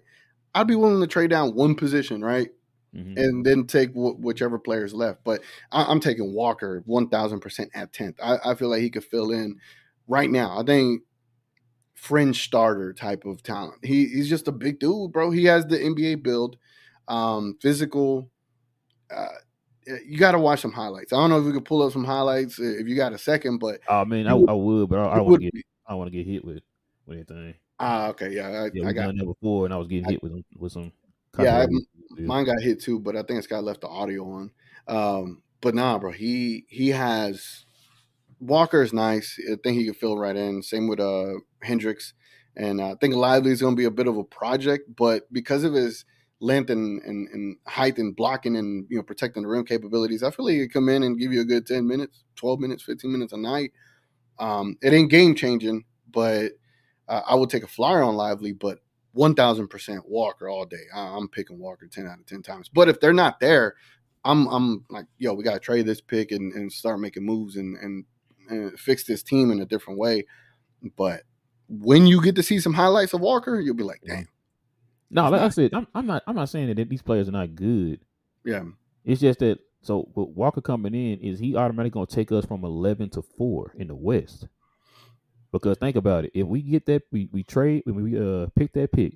I'd 0.55 0.67
be 0.67 0.75
willing 0.75 1.01
to 1.01 1.07
trade 1.07 1.29
down 1.29 1.55
one 1.55 1.75
position, 1.75 2.24
right? 2.24 2.50
Mm-hmm. 2.95 3.17
And 3.17 3.45
then 3.45 3.65
take 3.65 3.91
wh- 3.91 4.19
whichever 4.19 4.60
players 4.60 4.93
left. 4.93 5.24
But 5.24 5.41
I- 5.72 5.91
am 5.91 6.00
taking 6.00 6.33
Walker 6.33 6.83
1000% 6.88 7.69
at 7.74 7.91
10th. 7.91 8.15
I-, 8.22 8.51
I 8.51 8.55
feel 8.55 8.69
like 8.69 8.81
he 8.81 8.91
could 8.91 9.03
fill 9.03 9.31
in 9.31 9.60
right 10.07 10.29
now. 10.29 10.60
I 10.60 10.63
think 10.63 11.01
fringe 11.95 12.43
starter 12.43 12.93
type 12.93 13.25
of 13.25 13.41
talent. 13.41 13.83
He 13.83 14.07
he's 14.07 14.29
just 14.29 14.48
a 14.48 14.51
big 14.51 14.79
dude, 14.79 15.13
bro. 15.13 15.31
He 15.31 15.45
has 15.45 15.65
the 15.65 15.77
NBA 15.77 16.22
build, 16.22 16.57
um, 17.07 17.57
physical. 17.62 18.29
Uh, 19.10 19.27
you 20.05 20.17
got 20.17 20.33
to 20.33 20.39
watch 20.39 20.62
some 20.62 20.72
highlights. 20.72 21.13
I 21.13 21.17
don't 21.17 21.29
know 21.29 21.39
if 21.39 21.45
we 21.45 21.53
could 21.53 21.65
pull 21.65 21.81
up 21.81 21.93
some 21.93 22.03
highlights 22.03 22.60
uh, 22.60 22.63
if 22.63 22.88
you 22.88 22.95
got 22.95 23.13
a 23.13 23.17
second, 23.17 23.60
but 23.60 23.79
I 23.89 24.03
mean, 24.03 24.27
I, 24.27 24.31
I 24.33 24.53
would, 24.53 24.89
but 24.89 25.00
I, 25.00 25.13
I 25.13 25.15
don't 25.15 25.27
want 25.27 25.41
to 25.41 25.51
get 25.51 25.65
I 25.88 25.95
want 25.95 26.12
to 26.12 26.17
get 26.17 26.27
hit 26.27 26.43
with 26.43 26.62
with 27.05 27.17
anything. 27.17 27.55
Ah, 27.85 28.07
okay, 28.09 28.33
yeah, 28.33 28.47
I, 28.47 28.69
yeah, 28.73 28.87
I 28.87 28.93
got 28.93 29.15
that 29.15 29.25
before, 29.25 29.65
and 29.65 29.73
I 29.73 29.77
was 29.77 29.87
getting 29.87 30.09
hit 30.09 30.23
with 30.23 30.43
with 30.57 30.71
some. 30.71 30.91
Yeah, 31.37 31.65
mine 32.19 32.45
got 32.45 32.61
hit 32.61 32.79
too, 32.79 32.99
but 32.99 33.15
I 33.15 33.23
think 33.23 33.39
it's 33.39 33.47
got 33.47 33.63
left 33.63 33.81
the 33.81 33.87
audio 33.87 34.23
on. 34.29 34.51
Um, 34.87 35.41
but 35.61 35.75
nah, 35.75 35.97
bro, 35.99 36.11
he 36.11 36.65
he 36.69 36.89
has 36.89 37.65
Walker 38.39 38.81
is 38.81 38.93
nice. 38.93 39.37
I 39.51 39.55
think 39.63 39.77
he 39.77 39.85
can 39.85 39.93
fill 39.93 40.17
right 40.17 40.35
in. 40.35 40.61
Same 40.61 40.87
with 40.87 40.99
uh 40.99 41.33
Hendricks, 41.61 42.13
and 42.55 42.79
uh, 42.79 42.91
I 42.91 42.95
think 43.01 43.15
Lively 43.15 43.51
is 43.51 43.61
going 43.61 43.75
to 43.75 43.79
be 43.79 43.85
a 43.85 43.91
bit 43.91 44.07
of 44.07 44.17
a 44.17 44.23
project, 44.23 44.95
but 44.95 45.31
because 45.33 45.63
of 45.63 45.73
his 45.73 46.05
length 46.39 46.69
and, 46.69 47.01
and, 47.03 47.27
and 47.29 47.57
height 47.67 47.97
and 47.97 48.15
blocking 48.15 48.55
and 48.55 48.85
you 48.89 48.97
know 48.97 49.03
protecting 49.03 49.43
the 49.43 49.49
rim 49.49 49.65
capabilities, 49.65 50.23
I 50.23 50.31
feel 50.31 50.45
like 50.45 50.53
he 50.53 50.61
could 50.61 50.73
come 50.73 50.89
in 50.89 51.03
and 51.03 51.19
give 51.19 51.33
you 51.33 51.41
a 51.41 51.45
good 51.45 51.65
ten 51.65 51.87
minutes, 51.87 52.23
twelve 52.35 52.59
minutes, 52.59 52.83
fifteen 52.83 53.11
minutes 53.11 53.33
a 53.33 53.37
night. 53.37 53.71
Um, 54.39 54.77
it 54.81 54.93
ain't 54.93 55.11
game 55.11 55.35
changing, 55.35 55.85
but 56.11 56.53
uh, 57.07 57.22
I 57.27 57.36
would 57.36 57.50
take 57.50 57.63
a 57.63 57.67
flyer 57.67 58.03
on 58.03 58.15
Lively, 58.15 58.53
but 58.53 58.79
one 59.13 59.36
thousand 59.36 59.67
percent 59.67 60.07
Walker 60.07 60.50
all 60.50 60.65
day. 60.65 60.86
I, 60.93 61.17
am 61.17 61.27
picking 61.27 61.60
Walker 61.60 61.88
ten 61.88 62.07
out 62.07 62.19
of 62.19 62.25
ten 62.25 62.41
times. 62.41 62.69
But 62.69 62.89
if 62.89 63.00
they're 63.00 63.13
not 63.13 63.39
there, 63.39 63.75
I'm 64.25 64.48
I'm 64.48 64.86
like, 64.89 65.05
yo, 65.17 65.33
we 65.33 65.43
gotta 65.43 65.60
trade 65.60 65.86
this 65.86 66.01
pick 66.01 66.31
and, 66.31 66.53
and 66.53 66.72
start 66.72 67.00
making 67.00 67.25
moves 67.25 67.55
and, 67.55 67.77
and 67.77 68.05
and 68.50 68.79
fix 68.79 69.03
this 69.03 69.24
team 69.24 69.51
in 69.51 69.62
a 69.62 69.65
different 69.65 70.00
way. 70.00 70.25
But 70.98 71.24
when 71.69 72.07
you 72.07 72.22
get 72.22 72.36
to 72.36 72.43
see 72.43 72.60
some 72.60 72.74
highlights 72.74 73.13
of 73.13 73.22
Walker, 73.22 73.60
you'll 73.60 73.75
be 73.75 73.83
like, 73.83 74.01
damn. 74.05 74.27
No, 75.10 75.29
like 75.29 75.41
I 75.41 75.50
said, 75.50 75.74
I'm, 75.74 75.88
I'm 75.93 76.07
not 76.07 76.24
I'm 76.27 76.36
not 76.36 76.50
saying 76.50 76.74
that 76.74 76.89
these 76.89 77.01
players 77.01 77.29
are 77.29 77.33
not 77.33 77.55
good. 77.55 78.00
Yeah. 78.43 78.63
It's 79.05 79.22
just 79.22 79.39
that 79.39 79.60
so 79.81 80.10
Walker 80.15 80.62
coming 80.62 80.95
in 80.95 81.19
is 81.19 81.39
he 81.39 81.55
automatically 81.55 81.91
gonna 81.91 82.07
take 82.07 82.31
us 82.31 82.45
from 82.45 82.63
eleven 82.63 83.10
to 83.12 83.22
four 83.22 83.74
in 83.77 83.88
the 83.88 83.95
West. 83.95 84.48
Because 85.53 85.77
think 85.77 85.95
about 85.95 86.25
it, 86.25 86.31
if 86.33 86.45
we 86.48 86.62
get 86.62 86.86
that 86.88 87.03
we, 87.12 87.29
we 87.31 87.43
trade 87.43 87.83
when 87.86 88.03
we 88.03 88.19
uh 88.19 88.48
pick 88.55 88.74
that 88.74 88.91
pick, 88.91 89.13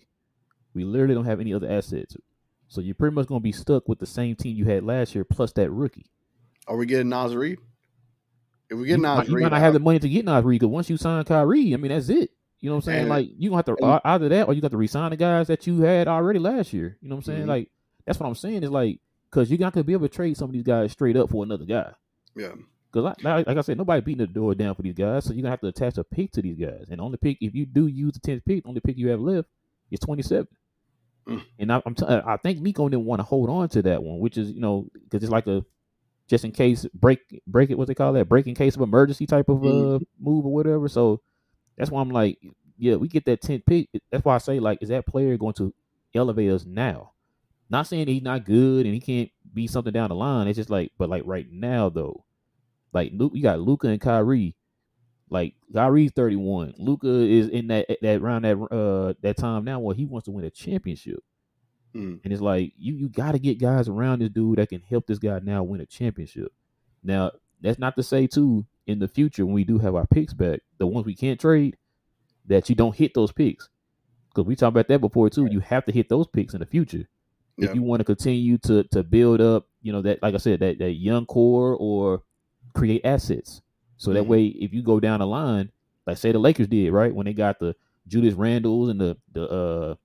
we 0.74 0.86
literally 0.86 1.16
don't 1.16 1.26
have 1.26 1.42
any 1.42 1.54
other 1.54 1.70
assets. 1.70 2.16
So 2.70 2.80
you're 2.80 2.96
pretty 2.96 3.16
much 3.16 3.28
gonna 3.28 3.40
be 3.42 3.52
stuck 3.52 3.90
with 3.90 3.98
the 4.00 4.06
same 4.06 4.36
team 4.36 4.56
you 4.56 4.66
had 4.66 4.84
last 4.84 5.16
year 5.16 5.24
plus 5.26 5.52
that 5.54 5.72
rookie. 5.72 6.06
Are 6.68 6.78
we 6.78 6.86
getting 6.86 7.10
Naz 7.10 7.36
Reid? 7.36 7.58
If 8.70 8.78
we 8.78 8.86
get 8.88 8.98
you, 8.98 9.02
Naz 9.02 9.28
you 9.28 9.34
might 9.40 9.52
not 9.52 9.60
have 9.62 9.74
the 9.74 9.80
money 9.80 9.98
to 10.00 10.08
get 10.10 10.26
Naz 10.26 10.44
Reid 10.44 10.60
because 10.62 10.72
once 10.72 10.90
you 10.90 10.98
sign 10.98 11.24
Kyrie, 11.24 11.74
I 11.74 11.78
mean 11.78 11.90
that's 11.92 12.10
it. 12.10 12.30
You 12.60 12.70
know 12.70 12.76
what 12.76 12.86
I'm 12.86 12.94
saying? 12.94 13.00
And- 13.02 13.10
like 13.10 13.30
you 13.38 13.50
gonna 13.50 13.58
have 13.58 13.66
to 13.66 13.76
and- 13.82 13.92
uh, 13.94 14.00
either 14.06 14.30
that 14.30 14.48
or 14.48 14.54
you 14.54 14.62
got 14.62 14.72
to 14.72 14.78
resign 14.78 15.10
the 15.10 15.18
guys 15.18 15.48
that 15.48 15.66
you 15.66 15.82
had 15.82 16.08
already 16.08 16.40
last 16.40 16.72
year. 16.74 16.98
You 17.02 17.10
know 17.10 17.16
what 17.16 17.28
I'm 17.28 17.34
saying? 17.34 17.44
Mhm. 17.46 17.50
Like 17.50 17.72
that's 18.06 18.20
what 18.20 18.28
I'm 18.28 18.36
saying 18.36 18.62
is 18.64 18.70
like 18.70 19.00
because 19.32 19.50
you're 19.50 19.60
not 19.60 19.74
gonna 19.74 19.84
be 19.86 19.94
able 19.94 20.08
to 20.08 20.14
trade 20.16 20.38
some 20.38 20.50
of 20.50 20.54
these 20.54 20.64
guys 20.64 20.92
straight 20.92 21.18
up 21.18 21.30
for 21.32 21.44
another 21.44 21.66
guy. 21.66 21.94
yeah, 22.36 22.54
Because 22.92 23.16
like, 23.24 23.48
like 23.48 23.58
I 23.58 23.62
said, 23.62 23.78
nobody 23.78 24.02
beating 24.02 24.26
the 24.26 24.34
door 24.34 24.56
down 24.56 24.76
for 24.76 24.82
these 24.82 24.94
guys, 24.94 25.26
so 25.26 25.34
you're 25.34 25.42
gonna 25.42 25.52
have 25.52 25.62
to 25.62 25.68
attach 25.68 25.98
a 25.98 26.04
pick 26.04 26.32
to 26.34 26.42
these 26.42 26.58
guys. 26.58 26.86
And 26.90 27.00
the 27.00 27.04
only 27.04 27.18
pick, 27.18 27.38
if 27.42 27.54
you 27.54 27.66
do 27.66 27.88
use 27.88 28.14
the 28.14 28.20
tenth 28.20 28.44
pick, 28.46 28.64
the 28.64 28.70
only 28.70 28.82
pick 28.82 28.98
you 28.98 29.10
have 29.10 29.20
left 29.20 29.48
is 29.92 30.00
27. 30.00 30.48
Mm. 31.28 31.44
And 31.60 31.74
I, 31.74 31.82
I'm 31.86 31.94
t- 31.96 32.06
I 32.08 32.38
think 32.38 32.62
Nico 32.62 32.88
didn't 32.88 33.06
want 33.06 33.20
to 33.20 33.24
hold 33.24 33.50
on 33.50 33.68
to 33.70 33.82
that 33.84 34.02
one, 34.02 34.20
which 34.20 34.38
is 34.38 34.52
you 34.52 34.62
know 34.62 34.88
because 34.94 35.24
it's 35.24 35.32
like 35.32 35.48
a 35.48 35.66
just 36.28 36.46
in 36.46 36.52
case 36.52 36.86
break 36.94 37.20
break 37.46 37.70
it 37.70 37.78
what 37.78 37.88
they 37.88 37.96
call 37.96 38.14
that 38.14 38.30
break 38.30 38.48
in 38.48 38.56
case 38.56 38.76
of 38.76 38.82
emergency 38.82 39.26
type 39.28 39.50
of 39.50 39.64
uh 39.64 39.68
Mhm. 40.00 40.06
move 40.20 40.46
or 40.46 40.54
whatever. 40.54 40.88
So 40.88 41.22
that's 41.78 41.92
why 41.92 42.02
I'm 42.02 42.10
like, 42.10 42.40
yeah, 42.78 42.96
we 42.96 43.08
get 43.10 43.26
that 43.26 43.42
10th 43.42 43.66
pick. 43.66 43.90
That's 44.12 44.24
why 44.24 44.36
I 44.36 44.40
say 44.40 44.60
like, 44.60 44.80
is 44.82 44.90
that 44.90 45.06
player 45.06 45.38
going 45.38 45.54
to 45.56 45.74
elevate 46.16 46.50
us 46.52 46.66
now? 46.66 47.12
Not 47.70 47.88
saying 47.88 48.08
he's 48.08 48.22
not 48.24 48.46
good 48.46 48.86
and 48.86 48.94
he 48.96 49.02
can't 49.02 49.30
be 49.54 49.68
something 49.68 49.92
down 49.94 50.10
the 50.10 50.16
line. 50.16 50.48
It's 50.48 50.56
just 50.58 50.70
like, 50.70 50.92
but 50.98 51.10
like 51.10 51.24
right 51.26 51.46
now 51.52 51.90
though, 51.90 52.24
like 52.98 53.12
Luke, 53.14 53.34
you 53.36 53.44
got 53.44 53.60
Luka 53.60 53.88
and 53.88 54.02
Kyrie. 54.02 54.56
Like 55.30 55.56
Kyrie's 55.74 56.12
31. 56.16 56.76
Luka 56.78 57.08
is 57.10 57.50
in 57.50 57.68
that 57.68 57.86
that 58.02 58.22
around 58.22 58.44
that 58.44 58.58
uh 58.72 59.14
that 59.22 59.38
time 59.38 59.66
now 59.66 59.80
where 59.80 59.96
he 59.96 60.06
wants 60.06 60.26
to 60.26 60.32
win 60.32 60.46
a 60.46 60.50
championship. 60.50 61.20
Mm. 61.94 62.20
And 62.24 62.34
it's 62.34 62.42
like 62.42 62.74
you 62.78 62.94
you 62.96 63.10
got 63.10 63.34
to 63.34 63.40
get 63.40 63.60
guys 63.60 63.90
around 63.90 64.20
this 64.20 64.30
dude 64.30 64.58
that 64.58 64.70
can 64.70 64.82
help 64.82 65.06
this 65.08 65.20
guy 65.20 65.40
now 65.44 65.64
win 65.64 65.82
a 65.82 65.86
championship. 65.86 66.52
Now 67.04 67.32
that's 67.62 67.80
not 67.80 67.96
to 67.98 68.04
say 68.04 68.26
too 68.28 68.66
in 68.86 69.00
the 69.00 69.08
future 69.08 69.46
when 69.46 69.54
we 69.56 69.66
do 69.66 69.78
have 69.80 69.96
our 69.96 70.08
picks 70.08 70.34
back, 70.34 70.62
the 70.78 70.88
ones 70.88 71.06
we 71.06 71.16
can't 71.16 71.40
trade, 71.40 71.76
that 72.46 72.70
you 72.70 72.76
don't 72.76 72.96
hit 72.96 73.14
those 73.14 73.34
picks. 73.34 73.68
Because 74.30 74.48
we 74.48 74.56
talked 74.56 74.76
about 74.76 74.88
that 74.88 75.02
before 75.02 75.30
too. 75.30 75.48
You 75.52 75.60
have 75.60 75.84
to 75.86 75.92
hit 75.92 76.08
those 76.10 76.28
picks 76.28 76.54
in 76.54 76.62
the 76.62 76.66
future 76.66 77.06
Yeah. 77.58 77.70
if 77.70 77.76
you 77.76 77.82
want 77.82 78.00
to 78.00 78.06
continue 78.06 78.58
to 78.60 78.84
to 78.94 79.04
build 79.04 79.42
up, 79.42 79.68
you 79.82 79.92
know 79.92 80.02
that 80.04 80.24
like 80.24 80.36
I 80.36 80.38
said 80.38 80.62
that 80.62 80.80
that 80.80 80.92
young 80.94 81.26
core 81.26 81.76
or 81.76 82.24
create 82.78 83.02
assets. 83.06 83.62
So 83.98 84.14
that 84.14 84.24
Mhm. 84.24 84.28
way, 84.28 84.46
if 84.48 84.74
you 84.74 84.84
go 84.84 85.00
down 85.00 85.20
the 85.20 85.28
line, 85.28 85.72
like 86.06 86.18
say 86.18 86.32
the 86.32 86.40
Lakers 86.40 86.68
did, 86.68 86.92
right 86.92 87.14
when 87.14 87.26
they 87.26 87.34
got 87.34 87.60
the 87.60 87.76
Julius 88.08 88.36
Randles 88.36 88.90
and 88.90 89.02
the 89.02 89.18
the 89.34 89.50
uh 89.50 89.96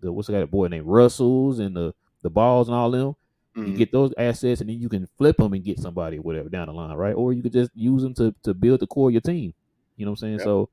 the 0.00 0.12
what's 0.12 0.28
that 0.28 0.50
boy 0.50 0.68
named 0.68 0.86
Russells 0.86 1.58
and 1.58 1.76
the 1.76 1.94
the 2.22 2.30
balls 2.30 2.68
and 2.68 2.74
all 2.76 2.90
them, 2.90 3.14
you 3.56 3.72
Mhm. 3.72 3.76
get 3.76 3.92
those 3.92 4.12
assets 4.18 4.60
and 4.60 4.68
then 4.68 4.78
you 4.78 4.88
can 4.88 5.06
flip 5.16 5.36
them 5.36 5.52
and 5.52 5.64
get 5.64 5.78
somebody 5.78 6.18
or 6.18 6.22
whatever 6.22 6.48
down 6.48 6.66
the 6.66 6.72
line, 6.74 6.96
right? 6.96 7.14
Or 7.14 7.32
you 7.32 7.42
could 7.42 7.52
just 7.52 7.70
use 7.74 8.02
them 8.02 8.14
to 8.14 8.34
to 8.42 8.54
build 8.54 8.80
the 8.80 8.86
core 8.86 9.08
of 9.08 9.12
your 9.12 9.20
team. 9.20 9.54
You 9.96 10.04
know 10.04 10.12
what 10.12 10.22
I'm 10.22 10.38
saying? 10.38 10.38
Yep. 10.38 10.44
So 10.44 10.70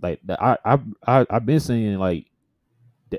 like 0.00 0.20
I 0.28 0.56
I 0.64 0.78
I 1.06 1.26
I've 1.30 1.46
been 1.46 1.60
saying 1.60 1.98
like 1.98 2.26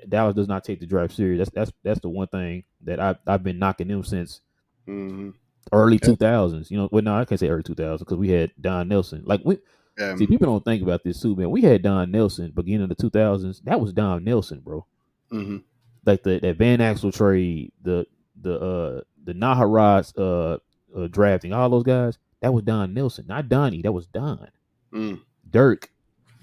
Dallas 0.09 0.35
does 0.35 0.47
not 0.47 0.63
take 0.63 0.79
the 0.79 0.87
draft 0.87 1.13
serious. 1.13 1.37
That's 1.39 1.51
that's 1.51 1.71
that's 1.83 1.99
the 1.99 2.09
one 2.09 2.27
thing 2.27 2.63
that 2.81 2.99
I 2.99 3.15
I've 3.27 3.43
been 3.43 3.59
knocking 3.59 3.87
them 3.89 4.03
since 4.03 4.41
Mhm. 4.87 5.33
Early 5.71 5.99
Yeah. 6.01 6.07
two 6.09 6.15
thousands. 6.15 6.69
You 6.71 6.77
know, 6.77 6.89
well 6.91 7.01
no, 7.03 7.15
I 7.15 7.25
can't 7.25 7.39
say 7.39 7.49
early 7.49 7.63
two 7.63 7.75
thousands 7.75 8.01
because 8.01 8.17
we 8.17 8.29
had 8.29 8.51
Don 8.59 8.87
Nelson. 8.87 9.23
Like 9.25 9.41
we 9.43 9.57
Yeah. 9.97 10.15
see 10.15 10.27
people 10.27 10.47
don't 10.47 10.65
think 10.65 10.81
about 10.83 11.03
this 11.03 11.21
too, 11.21 11.35
man. 11.35 11.51
We 11.51 11.61
had 11.61 11.81
Don 11.81 12.11
Nelson 12.11 12.51
beginning 12.55 12.83
of 12.83 12.89
the 12.89 12.95
two 12.95 13.09
thousands. 13.09 13.61
That 13.61 13.79
was 13.79 13.93
Don 13.93 14.23
Nelson, 14.23 14.59
bro. 14.59 14.85
Mhm. 15.31 15.63
Like 16.05 16.23
the 16.23 16.39
that 16.39 16.57
Van 16.57 16.79
Exel 16.79 17.13
trade, 17.13 17.71
the 17.81 18.05
the 18.41 18.59
uh 18.59 19.01
the 19.23 19.33
Naharat's 19.33 20.13
uh, 20.17 20.57
uh 20.95 21.07
drafting, 21.07 21.53
all 21.53 21.69
those 21.69 21.83
guys. 21.83 22.17
That 22.41 22.53
was 22.53 22.63
Don 22.63 22.93
Nelson, 22.93 23.25
not 23.27 23.47
Donnie. 23.47 23.81
That 23.81 23.93
was 23.93 24.05
Don. 24.07 24.49
Mm. 24.93 25.21
Dirk, 25.49 25.89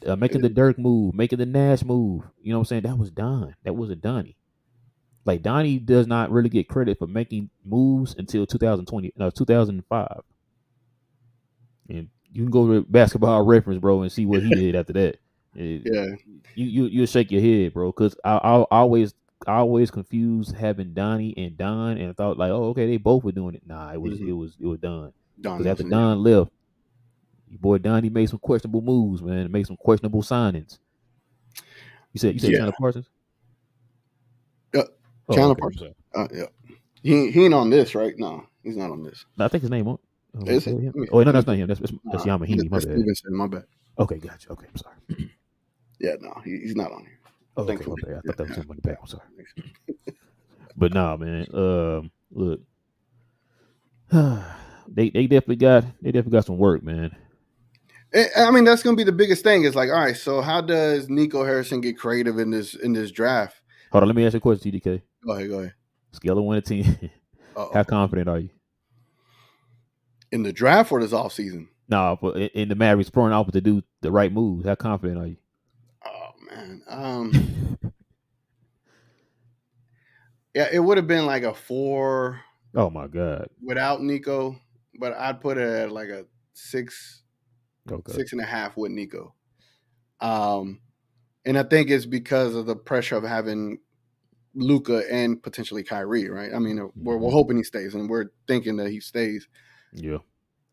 uh, 0.07 0.17
making 0.17 0.41
the 0.41 0.49
Dirk 0.49 0.79
move, 0.79 1.15
making 1.15 1.39
the 1.39 1.45
Nash 1.47 1.85
move. 1.85 2.23
You 2.41 2.53
know 2.53 2.59
what 2.59 2.63
I'm 2.63 2.65
saying? 2.67 2.83
That 2.85 2.97
was 2.97 3.11
Don. 3.11 3.55
That 3.65 3.75
wasn't 3.77 4.01
Donnie. 4.01 4.37
Like 5.25 5.43
Donnie 5.43 5.79
does 5.79 6.07
not 6.07 6.31
really 6.31 6.49
get 6.49 6.69
credit 6.69 6.99
for 6.99 7.07
making 7.07 7.51
moves 7.65 8.15
until 8.19 8.47
2020, 8.47 9.13
no, 9.17 9.31
2005. 9.31 10.23
And 11.89 12.09
you 12.33 12.43
can 12.43 12.51
go 12.51 12.67
to 12.73 12.83
basketball 12.89 13.43
reference, 13.47 13.81
bro, 13.81 14.03
and 14.03 14.11
see 14.13 14.27
what 14.27 14.43
he 14.43 14.51
did 14.51 14.75
after 14.75 14.93
that. 14.95 15.17
It- 15.57 15.83
Yeah. 15.85 16.07
you 16.55 16.67
you 16.67 16.85
you 16.87 17.07
shake 17.07 17.33
your 17.33 17.41
head, 17.43 17.75
bro, 17.75 17.91
because 17.91 18.15
I, 18.25 18.37
I 18.37 18.63
always 18.71 19.15
I 19.49 19.55
always 19.57 19.91
confused 19.91 20.55
having 20.55 20.93
Donnie 20.95 21.35
and 21.37 21.57
Don, 21.59 21.99
and 21.99 22.11
I 22.11 22.13
thought 22.13 22.39
like, 22.39 22.51
oh, 22.53 22.67
okay, 22.69 22.87
they 22.87 22.99
both 22.99 23.25
were 23.25 23.33
doing 23.33 23.57
it. 23.57 23.63
Nah, 23.67 23.93
it 23.93 24.01
was 24.01 24.21
Mhm. 24.21 24.29
it 24.29 24.33
was 24.33 24.57
it 24.61 24.67
was 24.67 24.79
Don. 24.79 25.13
Because 25.41 25.67
after 25.67 25.83
Don 25.83 26.23
left, 26.23 26.53
your 27.49 27.59
boy 27.59 27.79
Donnie 27.79 28.11
made 28.11 28.29
some 28.29 28.39
questionable 28.39 28.81
moves, 28.81 29.23
man. 29.23 29.39
and 29.39 29.51
Made 29.51 29.67
some 29.67 29.77
questionable 29.77 30.23
signings. 30.23 30.79
You 32.13 32.19
said 32.21 32.35
you 32.35 32.39
said 32.41 32.53
Yeah. 32.53 32.59
Chandler 32.59 32.75
Parsons. 32.79 33.09
Yeah, 35.31 35.37
Oh, 35.37 35.37
Chandler 35.37 35.53
okay, 35.53 35.63
I'm 35.63 35.71
Parsons. 35.73 35.95
Uh, 36.15 36.29
yeah. 36.35 36.75
He 37.03 37.31
he 37.31 37.45
ain't 37.45 37.55
on 37.55 37.71
this, 37.71 37.95
right? 37.95 38.15
No, 38.19 38.45
he's 38.63 38.77
not 38.77 38.91
on 38.91 39.03
this. 39.03 39.25
No, 39.39 39.45
I 39.47 39.49
think 39.49 39.63
his 39.63 39.71
name 39.71 39.89
on. 39.89 39.99
Oh, 40.37 40.45
Is 40.47 40.67
is 40.67 40.75
it? 40.75 40.81
him? 40.81 40.95
Oh, 41.13 41.23
no, 41.23 41.33
that's 41.33 41.47
not 41.47 41.57
him. 41.57 41.67
That's 41.69 41.81
that's, 41.81 41.93
that's 42.05 42.27
Nah, 42.27 42.39
Yamahini. 42.39 42.71
My 42.71 42.77
that's 42.77 42.87
bad. 42.87 42.95
Stevenson, 42.97 43.37
my 43.37 43.47
bad. 43.47 43.65
Okay, 43.99 44.19
gotcha. 44.19 44.51
Okay, 44.53 44.67
I'm 44.69 44.77
sorry. 44.77 44.97
Yeah, 46.03 46.15
no, 46.19 46.33
he, 46.45 46.53
he's 46.53 46.77
not 46.77 46.93
on 46.93 47.03
here. 47.03 47.19
Oh, 47.59 47.65
okay, 47.65 47.75
okay. 47.75 48.13
I 48.17 48.21
thought 48.23 48.37
that 48.39 48.49
was 48.49 48.57
Yeah. 48.57 48.63
him 48.63 48.79
back. 48.83 48.99
I'm 49.03 49.07
sorry. 49.07 49.23
But 50.77 50.95
nah, 50.95 51.17
man. 51.19 51.47
Um, 51.53 52.11
look, 52.31 52.61
they 54.89 55.11
they 55.11 55.27
definitely 55.27 55.57
got 55.57 55.85
they 56.01 56.11
definitely 56.11 56.39
got 56.39 56.47
some 56.47 56.57
work, 56.57 56.83
man. 56.83 57.15
I 58.15 58.29
I 58.37 58.51
mean, 58.51 58.65
that's 58.65 58.83
gonna 58.83 58.97
be 58.97 59.05
the 59.05 59.13
biggest 59.13 59.45
thing. 59.45 59.65
Is 59.65 59.75
like, 59.75 59.91
all 59.91 60.01
right, 60.01 60.17
so 60.17 60.41
how 60.41 60.63
does 60.63 61.11
Nico 61.11 61.45
Harrison 61.45 61.83
get 61.83 61.99
creative 61.99 62.39
in 62.39 62.51
this 62.51 62.75
in 62.75 62.95
this 62.95 63.11
draft? 63.11 63.61
Hold 63.93 64.05
on, 64.05 64.09
let 64.09 64.17
me 64.17 64.25
ask 64.25 64.33
you 64.35 64.39
a 64.39 64.41
question, 64.41 64.73
TGK. 64.73 65.03
Go 65.25 65.33
ahead, 65.33 65.49
go 65.49 65.59
ahead. 65.61 65.75
Scale 66.13 66.39
of 66.39 66.45
one 66.45 66.61
to 66.63 66.83
ten. 66.83 67.11
How 67.75 67.85
confident 67.85 68.29
are 68.29 68.39
you? 68.39 68.51
In 70.33 70.43
the 70.43 70.53
draft 70.53 70.93
or 70.93 71.01
this 71.01 71.13
off 71.13 71.33
season? 71.33 71.69
No, 71.89 72.17
but 72.21 72.37
in, 72.37 72.69
the 72.69 72.75
Mavericks 72.77 73.11
throwing 73.11 73.33
out 73.33 73.53
to 73.53 73.61
do 73.61 73.83
the 74.01 74.13
right 74.13 74.33
moves. 74.33 74.65
How 74.67 74.77
confident 74.77 75.19
are 75.19 75.27
you? 75.27 75.37
Oh 76.07 76.31
man, 76.49 76.83
um, 76.89 77.79
yeah, 80.55 80.69
it 80.73 80.79
would 80.79 80.97
have 80.97 81.07
been 81.09 81.27
like 81.27 81.43
a 81.43 81.55
four 81.55 82.41
Oh 82.75 82.89
my 82.91 83.09
God. 83.09 83.49
without 83.63 84.01
Nico, 84.03 84.57
but 84.99 85.13
I'd 85.15 85.41
put 85.41 85.59
it 85.59 85.69
at 85.69 85.91
like 85.93 86.09
a 86.09 86.27
six, 86.55 87.23
Okay. 87.91 88.13
six 88.13 88.33
and 88.33 88.41
a 88.41 88.45
half 88.47 88.77
with 88.77 88.93
Nico. 88.93 89.35
Um, 90.21 90.81
and 91.45 91.59
I 91.59 91.65
think 91.65 91.91
it's 91.91 92.07
because 92.07 92.55
of 92.55 92.67
the 92.67 92.77
pressure 92.77 93.17
of 93.17 93.25
having 93.25 93.79
Luka 94.55 95.05
and 95.13 95.43
potentially 95.43 95.83
Kyrie, 95.85 96.29
right? 96.29 96.53
I 96.55 96.59
mean, 96.59 96.77
we're, 96.97 97.17
we're 97.17 97.29
Mhm. 97.31 97.33
hoping 97.33 97.57
he 97.57 97.63
stays, 97.63 97.95
and 97.95 98.09
we're 98.11 98.27
thinking 98.49 98.77
that 98.77 98.91
he 98.91 99.01
stays. 99.01 99.49
Yeah. 99.93 100.19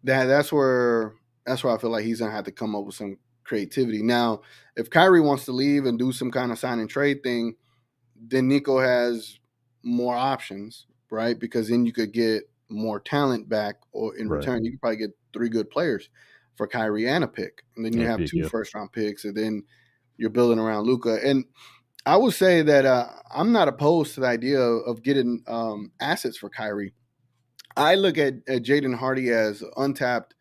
That 0.04 0.26
that's 0.26 0.52
where 0.52 1.14
that's 1.46 1.64
where 1.64 1.74
I 1.74 1.78
feel 1.78 1.90
like 1.92 2.04
he's 2.06 2.20
gonna 2.20 2.32
have 2.32 2.46
to 2.46 2.52
come 2.52 2.76
up 2.76 2.86
with 2.86 2.96
some 2.96 3.18
creativity. 3.44 4.02
Now, 4.04 4.42
if 4.76 4.90
Kyrie 4.90 5.22
wants 5.22 5.46
to 5.46 5.52
leave 5.54 5.86
and 5.86 5.98
do 5.98 6.12
some 6.12 6.32
kind 6.32 6.52
of 6.52 6.60
sign 6.60 6.80
and 6.80 6.90
trade 6.90 7.24
thing, 7.24 7.56
then 8.16 8.48
Nico 8.48 8.80
has 8.80 9.40
more 9.84 10.16
options, 10.16 10.88
right? 11.10 11.40
Because 11.40 11.70
then 11.70 11.86
you 11.86 11.94
could 11.94 12.12
get 12.12 12.44
more 12.70 13.00
talent 13.00 13.48
back, 13.48 13.76
or 13.92 14.16
in 14.18 14.28
Right. 14.28 14.40
return, 14.40 14.66
you 14.66 14.72
could 14.72 14.82
probably 14.82 14.98
get 14.98 15.18
three 15.34 15.50
good 15.50 15.70
players 15.70 16.10
for 16.56 16.68
Kyrie 16.68 17.08
and 17.08 17.24
a 17.24 17.28
pick, 17.28 17.64
and 17.76 17.86
then 17.86 17.94
you 17.94 18.06
have 18.06 18.26
two 18.26 18.40
yeah. 18.40 18.48
first 18.50 18.74
round 18.74 18.92
picks, 18.92 19.24
and 19.24 19.36
then 19.38 19.64
you're 20.18 20.30
building 20.32 20.60
around 20.60 20.86
Luka. 20.86 21.20
And 21.24 21.46
I 22.08 22.16
would 22.16 22.34
say 22.34 22.62
that 22.62 22.86
uh, 22.86 23.10
I'm 23.36 23.52
not 23.52 23.68
opposed 23.68 24.14
to 24.16 24.22
the 24.22 24.28
idea 24.28 24.62
of 24.62 25.04
getting 25.04 25.44
um, 25.46 25.92
assets 26.00 26.38
for 26.38 26.50
Kyrie. 26.50 26.94
I 27.76 27.96
look 27.96 28.18
at, 28.18 28.36
at 28.48 28.64
Jaden 28.64 28.96
Hardy 28.96 29.30
as 29.30 29.62
untapped 29.76 30.34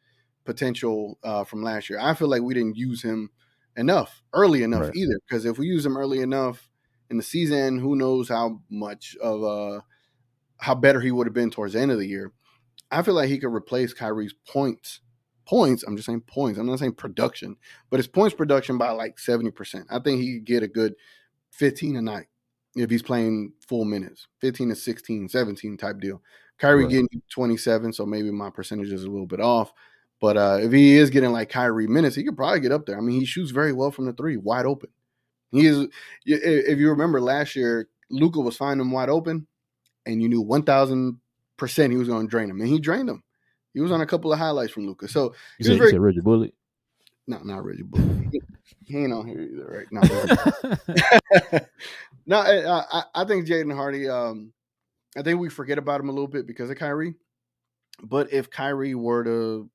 potential 0.45 1.19
uh, 1.25 1.43
from 1.43 1.65
last 1.65 1.91
year. 1.91 1.99
I 2.01 2.15
feel 2.15 2.29
like 2.29 2.43
we 2.43 2.55
didn't 2.55 2.77
use 2.77 3.03
him 3.03 3.31
enough 3.77 4.23
early 4.33 4.63
enough 4.63 4.83
right. 4.83 4.95
either. 4.95 5.19
Because 5.29 5.45
if 5.45 5.59
we 5.59 5.67
use 5.67 5.85
him 5.85 5.97
early 5.97 6.21
enough 6.21 6.71
in 7.11 7.17
the 7.17 7.23
season, 7.23 7.81
who 7.81 7.97
knows 7.97 8.29
how 8.29 8.61
much 8.71 9.17
of 9.21 9.43
uh 9.43 9.81
how 10.59 10.75
better 10.77 11.01
he 11.01 11.11
would 11.11 11.27
have 11.27 11.35
been 11.35 11.51
towards 11.51 11.75
the 11.75 11.81
end 11.81 11.91
of 11.91 11.99
the 11.99 12.07
year. 12.07 12.33
I 12.93 13.03
feel 13.03 13.15
like 13.15 13.29
he 13.29 13.39
could 13.39 13.53
replace 13.53 13.93
Kyrie's 13.93 14.35
points. 14.49 15.01
Points, 15.47 15.83
I'm 15.83 15.97
just 15.97 16.07
saying 16.07 16.23
points. 16.23 16.61
I'm 16.61 16.67
not 16.67 16.79
saying 16.79 16.95
production, 16.95 17.57
but 17.91 17.99
his 17.99 18.07
points 18.07 18.37
production 18.37 18.79
by 18.79 18.91
like 18.91 19.17
70%. 19.17 19.85
I 19.91 19.99
think 19.99 20.21
he 20.21 20.35
could 20.35 20.47
get 20.47 20.63
a 20.63 20.69
good 20.69 20.95
15 21.53 21.97
a 21.97 22.03
night 22.03 22.27
if 22.77 22.91
he's 22.91 23.03
playing 23.03 23.53
full 23.67 23.85
minutes, 23.85 24.29
15 24.41 24.69
to 24.69 24.75
16, 24.77 25.29
17 25.29 25.77
type 25.77 25.99
deal. 26.01 26.23
Kyrie 26.59 26.85
right. 26.85 26.91
getting 26.91 27.23
27, 27.31 27.93
so 27.93 28.07
maybe 28.07 28.31
my 28.31 28.51
percentage 28.51 28.93
is 28.93 29.05
a 29.05 29.11
little 29.11 29.27
bit 29.27 29.41
off. 29.41 29.73
But 30.21 30.37
uh, 30.37 30.59
if 30.61 30.73
he 30.73 30.97
is 30.97 31.11
getting 31.11 31.33
like 31.33 31.51
Kyrie 31.51 31.87
minutes, 31.87 32.17
he 32.17 32.25
could 32.25 32.37
probably 32.37 32.61
get 32.61 32.73
up 32.73 32.87
there. 32.87 32.97
I 32.97 33.01
mean, 33.01 33.19
he 33.19 33.27
shoots 33.27 33.51
very 33.51 33.73
well 33.73 33.91
from 33.91 34.07
the 34.07 34.13
three, 34.13 34.37
wide 34.37 34.65
open. 34.65 34.91
He 35.53 35.67
is. 35.67 35.87
If 36.25 36.79
you 36.79 36.91
remember 36.91 37.21
last 37.21 37.55
year, 37.55 37.89
Luka 38.11 38.41
was 38.41 38.57
finding 38.57 38.87
him 38.87 38.93
wide 38.93 39.11
open, 39.11 39.47
and 40.07 40.23
you 40.23 40.29
knew 40.29 40.41
one 40.41 40.63
thousand 40.63 41.19
percent 41.57 41.93
he 41.93 41.99
was 41.99 42.09
going 42.09 42.27
to 42.27 42.31
drain 42.31 42.51
him, 42.51 42.61
and 42.61 42.69
he 42.69 42.81
drained 42.81 43.09
him. 43.09 43.23
He 43.75 43.81
was 43.81 43.93
on 43.93 44.01
a 44.01 44.07
couple 44.07 44.33
of 44.33 44.39
highlights 44.39 44.73
from 44.73 44.87
Luka. 44.87 45.07
So 45.07 45.35
you 45.59 45.67
said, 45.67 45.79
very, 45.79 45.91
you 45.91 45.97
said 45.97 46.01
Reggie 46.01 46.21
Bullock. 46.21 46.53
No, 47.27 47.39
not 47.43 47.65
Reggie 47.65 47.83
Bullock. 47.83 48.33
he 48.85 48.99
ain't 48.99 49.13
on 49.13 49.27
here 49.27 49.41
either, 49.41 49.67
right? 49.67 49.87
No, 49.91 50.01
no. 52.27 52.39
I, 52.39 53.03
I 53.15 53.25
think 53.25 53.47
Jaden 53.47 53.75
Hardy. 53.75 54.09
Um, 54.09 54.53
I 55.17 55.23
think 55.23 55.41
we 55.41 55.49
forget 55.49 55.79
about 55.79 56.01
him 56.01 56.09
a 56.09 56.13
little 56.13 56.29
bit 56.29 56.47
because 56.47 56.71
of 56.71 56.77
Kyrie. 56.77 57.15
But 58.03 58.33
if 58.33 58.51
Kyrie 58.51 58.95
were 58.95 59.25
to 59.25 59.71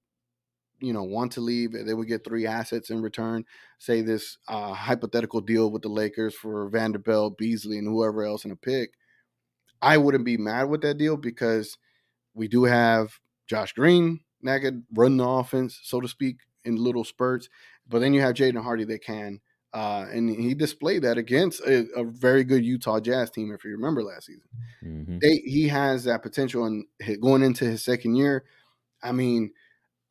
you 0.80 0.94
know 0.94 1.04
want 1.04 1.34
to 1.34 1.42
leave, 1.42 1.74
they 1.74 1.94
would 1.94 2.08
get 2.08 2.24
three 2.24 2.48
assets 2.48 2.90
in 2.90 3.02
return. 3.02 3.46
Say 3.80 4.02
this 4.02 4.38
uh, 4.48 4.74
hypothetical 4.74 5.42
deal 5.42 5.72
with 5.72 5.82
the 5.82 5.90
Lakers 5.90 6.36
for 6.36 6.70
Vanderbilt, 6.70 7.38
Beasley, 7.38 7.78
and 7.78 7.88
whoever 7.88 8.24
else 8.24 8.46
in 8.46 8.52
a 8.52 8.56
pick. 8.56 8.94
I 9.82 9.98
wouldn't 9.98 10.26
be 10.26 10.38
mad 10.38 10.66
with 10.66 10.82
that 10.82 10.98
deal 10.98 11.18
because 11.18 11.78
we 12.34 12.48
do 12.48 12.64
have 12.66 13.20
Josh 13.48 13.74
Green 13.74 14.22
that 14.44 14.62
could 14.62 14.84
run 14.94 15.18
the 15.18 15.28
offense, 15.28 15.80
so 15.84 16.00
to 16.02 16.08
speak, 16.08 16.38
in 16.66 16.76
little 16.76 17.04
spurts. 17.04 17.50
But 17.88 18.00
then 18.00 18.14
you 18.14 18.22
have 18.22 18.36
Jaden 18.36 18.62
Hardy 18.62 18.86
that 18.86 19.04
can. 19.04 19.40
Uh, 19.74 20.06
and 20.12 20.30
he 20.30 20.54
displayed 20.54 21.02
that 21.04 21.18
against 21.18 21.62
a, 21.62 21.88
a, 21.96 22.04
very 22.04 22.44
good 22.44 22.66
Utah 22.66 23.00
Jazz 23.00 23.32
team, 23.32 23.54
if 23.54 23.64
you 23.64 23.72
remember 23.72 24.04
last 24.04 24.26
season. 24.26 24.44
Mm-hmm. 24.84 25.20
They, 25.22 25.36
he 25.46 25.66
has 25.70 26.04
that 26.04 26.22
potential, 26.22 26.66
and 26.66 26.84
going 27.22 27.42
into 27.42 27.64
his 27.64 27.82
second 27.82 28.16
year, 28.16 28.44
I 29.02 29.14
mean, 29.14 29.52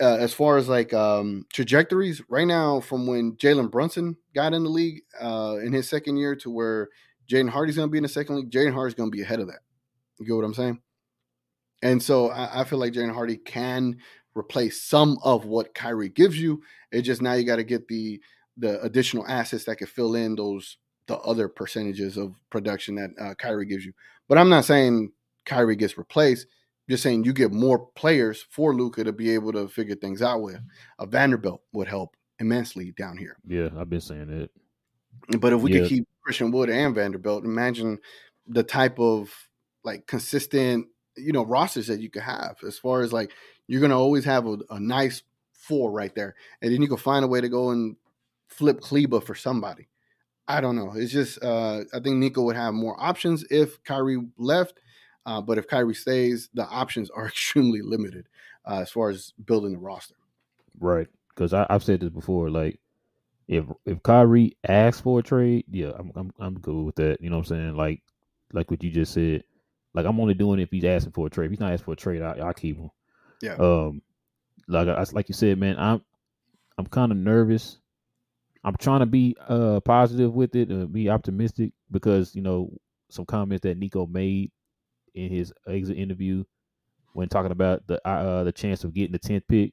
uh, 0.00 0.16
as 0.16 0.32
far 0.32 0.56
as 0.56 0.68
like 0.68 0.94
um, 0.94 1.44
trajectories 1.52 2.22
right 2.30 2.46
now 2.46 2.80
from 2.80 3.06
when 3.06 3.36
Jalen 3.36 3.70
Brunson 3.70 4.16
got 4.34 4.54
in 4.54 4.64
the 4.64 4.70
league 4.70 5.02
uh, 5.20 5.58
in 5.62 5.74
his 5.74 5.88
second 5.88 6.16
year 6.16 6.34
to 6.36 6.50
where 6.50 6.88
Jaden 7.30 7.50
Hardy's 7.50 7.76
going 7.76 7.88
to 7.88 7.92
be 7.92 7.98
in 7.98 8.02
the 8.02 8.08
second 8.08 8.36
league, 8.36 8.50
Jaden 8.50 8.72
Hardy's 8.72 8.94
going 8.94 9.10
to 9.10 9.16
be 9.16 9.22
ahead 9.22 9.40
of 9.40 9.48
that. 9.48 9.60
You 10.18 10.26
get 10.26 10.34
what 10.34 10.44
I'm 10.44 10.54
saying? 10.54 10.80
And 11.82 12.02
so 12.02 12.30
I, 12.30 12.62
I 12.62 12.64
feel 12.64 12.78
like 12.78 12.94
Jaden 12.94 13.12
Hardy 13.12 13.36
can 13.36 13.98
replace 14.36 14.82
some 14.82 15.18
of 15.24 15.44
what 15.44 15.74
Kyrie 15.74 16.08
gives 16.08 16.40
you. 16.40 16.62
It's 16.92 17.06
just 17.06 17.22
now 17.22 17.34
you 17.34 17.44
got 17.44 17.56
to 17.56 17.64
get 17.64 17.88
the 17.88 18.20
the 18.56 18.80
additional 18.82 19.26
assets 19.26 19.64
that 19.64 19.76
can 19.76 19.86
fill 19.86 20.14
in 20.14 20.36
those 20.36 20.76
the 21.06 21.18
other 21.18 21.48
percentages 21.48 22.16
of 22.16 22.34
production 22.50 22.94
that 22.96 23.10
uh, 23.20 23.34
Kyrie 23.34 23.66
gives 23.66 23.84
you. 23.84 23.92
But 24.28 24.38
I'm 24.38 24.48
not 24.48 24.64
saying 24.64 25.12
Kyrie 25.44 25.76
gets 25.76 25.98
replaced 25.98 26.46
just 26.90 27.04
saying 27.04 27.22
you 27.22 27.32
get 27.32 27.52
more 27.52 27.86
players 27.94 28.44
for 28.50 28.74
Luka 28.74 29.04
to 29.04 29.12
be 29.12 29.30
able 29.30 29.52
to 29.52 29.68
figure 29.68 29.94
things 29.94 30.20
out 30.20 30.42
with. 30.42 30.58
A 30.98 31.06
Vanderbilt 31.06 31.62
would 31.72 31.86
help 31.86 32.16
immensely 32.40 32.90
down 32.98 33.16
here. 33.16 33.36
Yeah, 33.46 33.68
I've 33.78 33.88
been 33.88 34.00
saying 34.00 34.28
it. 34.28 34.50
But 35.38 35.52
if 35.52 35.62
we 35.62 35.72
yeah. 35.72 35.80
could 35.80 35.88
keep 35.88 36.08
Christian 36.24 36.50
Wood 36.50 36.68
and 36.68 36.92
Vanderbilt, 36.92 37.44
imagine 37.44 37.98
the 38.48 38.64
type 38.64 38.98
of 38.98 39.32
like 39.84 40.08
consistent, 40.08 40.88
you 41.16 41.32
know, 41.32 41.44
rosters 41.44 41.86
that 41.86 42.00
you 42.00 42.10
could 42.10 42.22
have. 42.22 42.56
As 42.66 42.76
far 42.76 43.02
as 43.02 43.12
like 43.12 43.30
you're 43.70 43.80
gonna 43.80 43.98
always 43.98 44.24
have 44.24 44.46
a, 44.46 44.58
a 44.70 44.80
nice 44.80 45.22
four 45.52 45.90
right 45.90 46.14
there, 46.14 46.34
and 46.62 46.72
then 46.72 46.82
you 46.82 46.88
can 46.88 46.96
find 46.96 47.24
a 47.24 47.28
way 47.28 47.40
to 47.40 47.48
go 47.48 47.70
and 47.70 47.96
flip 48.48 48.80
Kleber 48.80 49.20
for 49.20 49.34
somebody. 49.34 49.88
I 50.48 50.60
don't 50.60 50.76
know. 50.76 50.92
It's 50.94 51.12
just 51.12 51.42
uh, 51.42 51.80
I 51.94 52.00
think 52.00 52.16
Nico 52.16 52.42
would 52.42 52.56
have 52.56 52.74
more 52.74 52.96
options 53.00 53.44
if 53.50 53.82
Kyrie 53.84 54.26
left 54.36 54.80
uh, 55.26 55.40
but 55.40 55.58
if 55.58 55.66
Kyrie 55.66 55.94
stays, 55.94 56.48
the 56.54 56.66
options 56.66 57.10
are 57.10 57.26
extremely 57.28 57.82
limited 57.82 58.28
uh, 58.66 58.80
as 58.80 58.90
far 58.90 59.10
as 59.10 59.32
building 59.44 59.72
the 59.72 59.78
roster. 59.78 60.14
Right, 60.78 61.08
because 61.28 61.52
I've 61.52 61.84
said 61.84 62.00
this 62.00 62.10
before. 62.10 62.50
Like, 62.50 62.80
if 63.48 63.64
if 63.84 64.02
Kyrie 64.02 64.56
asks 64.66 65.00
for 65.00 65.18
a 65.18 65.22
trade, 65.22 65.64
yeah, 65.70 65.92
I'm 65.98 66.12
I'm 66.14 66.32
I'm 66.38 66.58
good 66.58 66.84
with 66.84 66.96
that. 66.96 67.20
You 67.20 67.30
know 67.30 67.36
what 67.38 67.50
I'm 67.50 67.56
saying? 67.56 67.76
Like, 67.76 68.02
like 68.52 68.70
what 68.70 68.82
you 68.82 68.90
just 68.90 69.12
said. 69.12 69.44
Like, 69.92 70.06
I'm 70.06 70.20
only 70.20 70.34
doing 70.34 70.60
it 70.60 70.64
if 70.64 70.70
he's 70.70 70.84
asking 70.84 71.12
for 71.12 71.26
a 71.26 71.30
trade. 71.30 71.46
If 71.46 71.50
he's 71.52 71.60
not 71.60 71.72
asking 71.72 71.84
for 71.84 71.92
a 71.92 71.96
trade, 71.96 72.22
I 72.22 72.48
I 72.48 72.52
keep 72.52 72.78
him. 72.78 72.90
Yeah. 73.40 73.54
Um, 73.54 74.02
like 74.68 74.88
I, 74.88 75.04
like 75.12 75.28
you 75.28 75.34
said, 75.34 75.58
man, 75.58 75.76
I'm 75.78 76.02
I'm 76.78 76.86
kind 76.86 77.12
of 77.12 77.18
nervous. 77.18 77.78
I'm 78.62 78.76
trying 78.76 79.00
to 79.00 79.06
be 79.06 79.36
uh 79.48 79.80
positive 79.80 80.34
with 80.34 80.54
it, 80.54 80.70
uh, 80.70 80.86
be 80.86 81.08
optimistic 81.08 81.72
because 81.90 82.34
you 82.34 82.42
know 82.42 82.70
some 83.08 83.24
comments 83.24 83.62
that 83.62 83.78
Nico 83.78 84.06
made 84.06 84.50
in 85.14 85.30
his 85.30 85.52
exit 85.66 85.96
interview 85.96 86.44
when 87.12 87.28
talking 87.28 87.52
about 87.52 87.86
the 87.86 88.06
uh, 88.06 88.44
the 88.44 88.52
chance 88.52 88.84
of 88.84 88.94
getting 88.94 89.12
the 89.12 89.18
tenth 89.18 89.44
pick, 89.48 89.72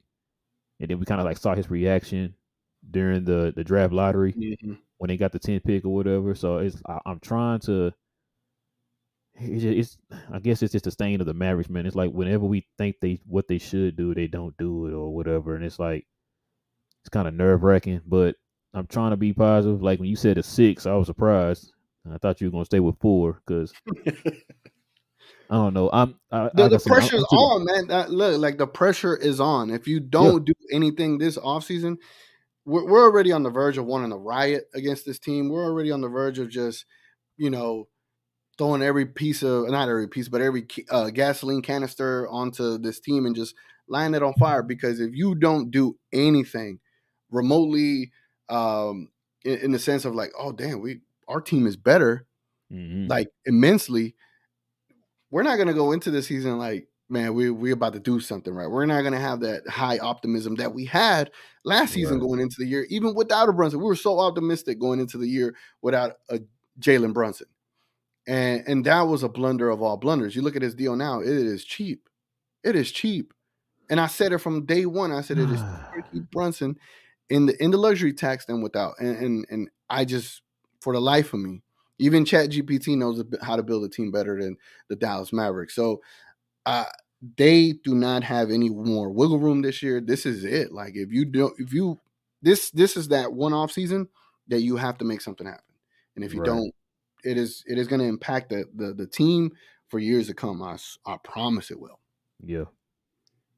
and 0.79 0.89
then 0.89 0.99
we 0.99 1.05
kind 1.05 1.21
of 1.21 1.25
like 1.25 1.37
saw 1.37 1.55
his 1.55 1.69
reaction 1.69 2.33
during 2.89 3.25
the 3.25 3.53
the 3.55 3.63
draft 3.63 3.93
lottery 3.93 4.33
mm-hmm. 4.33 4.73
when 4.97 5.09
they 5.09 5.17
got 5.17 5.31
the 5.31 5.39
tenth 5.39 5.63
pick 5.63 5.85
or 5.85 5.93
whatever. 5.93 6.33
So 6.35 6.57
it's 6.57 6.81
I, 6.87 6.99
am 7.05 7.19
trying 7.19 7.59
to. 7.61 7.93
It's, 9.39 9.63
it's 9.63 9.97
I 10.31 10.39
guess 10.39 10.61
it's 10.63 10.71
just 10.71 10.85
the 10.85 10.91
stain 10.91 11.21
of 11.21 11.27
the 11.27 11.33
Mavericks, 11.33 11.69
man. 11.69 11.85
It's 11.85 11.95
like 11.95 12.11
whenever 12.11 12.45
we 12.45 12.67
think 12.77 12.97
they 13.01 13.19
what 13.25 13.47
they 13.47 13.57
should 13.57 13.95
do, 13.95 14.13
they 14.13 14.27
don't 14.27 14.57
do 14.57 14.87
it 14.87 14.93
or 14.93 15.13
whatever, 15.13 15.55
and 15.55 15.63
it's 15.63 15.79
like 15.79 16.07
it's 17.01 17.09
kind 17.09 17.27
of 17.27 17.33
nerve 17.33 17.63
wracking. 17.63 18.01
But 18.05 18.35
I'm 18.73 18.87
trying 18.87 19.11
to 19.11 19.17
be 19.17 19.33
positive. 19.33 19.81
Like 19.81 19.99
when 19.99 20.09
you 20.09 20.15
said 20.15 20.37
a 20.37 20.43
six, 20.43 20.85
I 20.85 20.95
was 20.95 21.07
surprised. 21.07 21.71
I 22.11 22.17
thought 22.17 22.41
you 22.41 22.47
were 22.47 22.51
gonna 22.51 22.65
stay 22.65 22.79
with 22.79 22.99
four 22.99 23.41
because 23.45 23.73
I 25.49 25.55
don't 25.55 25.73
know. 25.73 25.89
I'm 25.91 26.15
I, 26.31 26.49
the, 26.53 26.69
the 26.69 26.79
pressure's 26.79 27.23
on, 27.31 27.65
man. 27.65 27.87
That, 27.87 28.11
look, 28.11 28.39
like 28.39 28.57
the 28.57 28.67
pressure 28.67 29.15
is 29.15 29.39
on. 29.39 29.69
If 29.69 29.87
you 29.87 29.99
don't 29.99 30.47
yeah. 30.47 30.53
do 30.53 30.75
anything 30.75 31.17
this 31.17 31.37
offseason, 31.37 31.97
we're, 32.65 32.85
we're 32.85 33.03
already 33.03 33.31
on 33.31 33.43
the 33.43 33.49
verge 33.49 33.77
of 33.77 33.85
wanting 33.85 34.11
a 34.11 34.17
riot 34.17 34.65
against 34.73 35.05
this 35.05 35.19
team. 35.19 35.49
We're 35.49 35.65
already 35.65 35.91
on 35.91 36.01
the 36.01 36.09
verge 36.09 36.39
of 36.39 36.49
just, 36.49 36.85
you 37.37 37.49
know, 37.49 37.87
throwing 38.57 38.81
every 38.81 39.05
piece 39.05 39.43
of 39.43 39.69
not 39.69 39.89
every 39.89 40.07
piece, 40.07 40.27
but 40.27 40.41
every 40.41 40.67
uh, 40.89 41.09
gasoline 41.09 41.61
canister 41.61 42.27
onto 42.27 42.77
this 42.77 42.99
team 42.99 43.25
and 43.25 43.35
just 43.35 43.55
lighting 43.87 44.15
it 44.15 44.23
on 44.23 44.33
fire. 44.33 44.63
Because 44.63 44.99
if 44.99 45.11
you 45.13 45.35
don't 45.35 45.71
do 45.71 45.97
anything 46.11 46.79
remotely, 47.29 48.11
um, 48.49 49.09
in, 49.43 49.57
in 49.59 49.71
the 49.71 49.79
sense 49.79 50.05
of 50.05 50.15
like, 50.15 50.31
oh 50.37 50.51
damn, 50.51 50.81
we 50.81 50.99
our 51.27 51.41
team 51.41 51.67
is 51.67 51.75
better, 51.75 52.25
mm-hmm. 52.71 53.07
like 53.07 53.29
immensely 53.45 54.15
we're 55.29 55.43
not 55.43 55.55
going 55.55 55.67
to 55.67 55.73
go 55.73 55.91
into 55.91 56.11
the 56.11 56.21
season 56.21 56.57
like, 56.57 56.87
man, 57.09 57.33
we 57.33 57.49
we 57.49 57.71
about 57.71 57.93
to 57.93 57.99
do 57.99 58.19
something 58.19 58.53
right. 58.53 58.69
We're 58.69 58.85
not 58.85 59.01
going 59.01 59.13
to 59.13 59.19
have 59.19 59.41
that 59.41 59.67
high 59.67 59.97
optimism 59.97 60.55
that 60.55 60.73
we 60.73 60.85
had 60.85 61.31
last 61.63 61.93
season 61.93 62.19
right. 62.19 62.27
going 62.27 62.39
into 62.39 62.57
the 62.59 62.65
year, 62.65 62.85
even 62.89 63.15
without 63.15 63.49
a 63.49 63.53
Brunson. 63.53 63.79
We 63.79 63.85
were 63.85 63.95
so 63.95 64.19
optimistic 64.19 64.79
going 64.79 64.99
into 64.99 65.17
the 65.17 65.27
year 65.27 65.55
without 65.81 66.13
a 66.29 66.39
Jalen 66.79 67.13
Brunson, 67.13 67.47
and 68.27 68.67
and 68.67 68.85
that 68.85 69.01
was 69.01 69.23
a 69.23 69.29
blunder 69.29 69.69
of 69.69 69.81
all 69.81 69.97
blunders. 69.97 70.35
You 70.35 70.41
look 70.41 70.55
at 70.55 70.61
his 70.61 70.75
deal 70.75 70.95
now; 70.95 71.21
it 71.21 71.27
is 71.27 71.63
cheap. 71.63 72.09
It 72.63 72.75
is 72.75 72.91
cheap, 72.91 73.33
and 73.89 73.99
I 73.99 74.07
said 74.07 74.33
it 74.33 74.39
from 74.39 74.65
day 74.65 74.85
one. 74.85 75.11
I 75.11 75.21
said 75.21 75.37
it 75.37 75.49
is 75.49 75.61
keep 76.11 76.29
Brunson 76.29 76.77
in 77.29 77.47
the 77.47 77.63
in 77.63 77.71
the 77.71 77.77
luxury 77.77 78.13
tax 78.13 78.45
than 78.45 78.61
without, 78.61 78.95
and 78.99 79.17
and 79.17 79.45
and 79.49 79.69
I 79.89 80.05
just 80.05 80.41
for 80.81 80.93
the 80.93 81.01
life 81.01 81.33
of 81.33 81.39
me 81.39 81.61
even 81.99 82.25
Chat 82.25 82.49
GPT 82.49 82.95
knows 82.97 83.23
how 83.41 83.55
to 83.55 83.63
build 83.63 83.83
a 83.83 83.89
team 83.89 84.11
better 84.11 84.39
than 84.41 84.57
the 84.87 84.95
Dallas 84.95 85.33
Mavericks. 85.33 85.75
So 85.75 86.01
uh, 86.65 86.85
they 87.37 87.73
do 87.83 87.95
not 87.95 88.23
have 88.23 88.51
any 88.51 88.69
more 88.69 89.09
wiggle 89.09 89.39
room 89.39 89.61
this 89.61 89.81
year. 89.81 89.99
This 89.99 90.25
is 90.25 90.43
it. 90.43 90.71
Like 90.71 90.95
if 90.95 91.11
you 91.11 91.25
don't, 91.25 91.53
if 91.57 91.73
you 91.73 91.99
this 92.41 92.69
this 92.71 92.95
is 92.95 93.07
that 93.09 93.33
one 93.33 93.53
off 93.53 93.71
season 93.71 94.07
that 94.47 94.61
you 94.61 94.77
have 94.77 94.97
to 94.99 95.05
make 95.05 95.21
something 95.21 95.47
happen. 95.47 95.63
And 96.15 96.23
if 96.23 96.33
you 96.33 96.41
right. 96.41 96.47
don't, 96.47 96.71
it 97.23 97.37
is 97.37 97.63
it 97.67 97.77
is 97.77 97.87
going 97.87 98.01
to 98.01 98.07
impact 98.07 98.49
the, 98.49 98.65
the 98.73 98.93
the 98.93 99.07
team 99.07 99.51
for 99.89 99.99
years 99.99 100.27
to 100.27 100.33
come. 100.33 100.61
I 100.61 100.77
I 101.05 101.17
promise 101.23 101.71
it 101.71 101.79
will. 101.79 101.99
Yeah, 102.43 102.65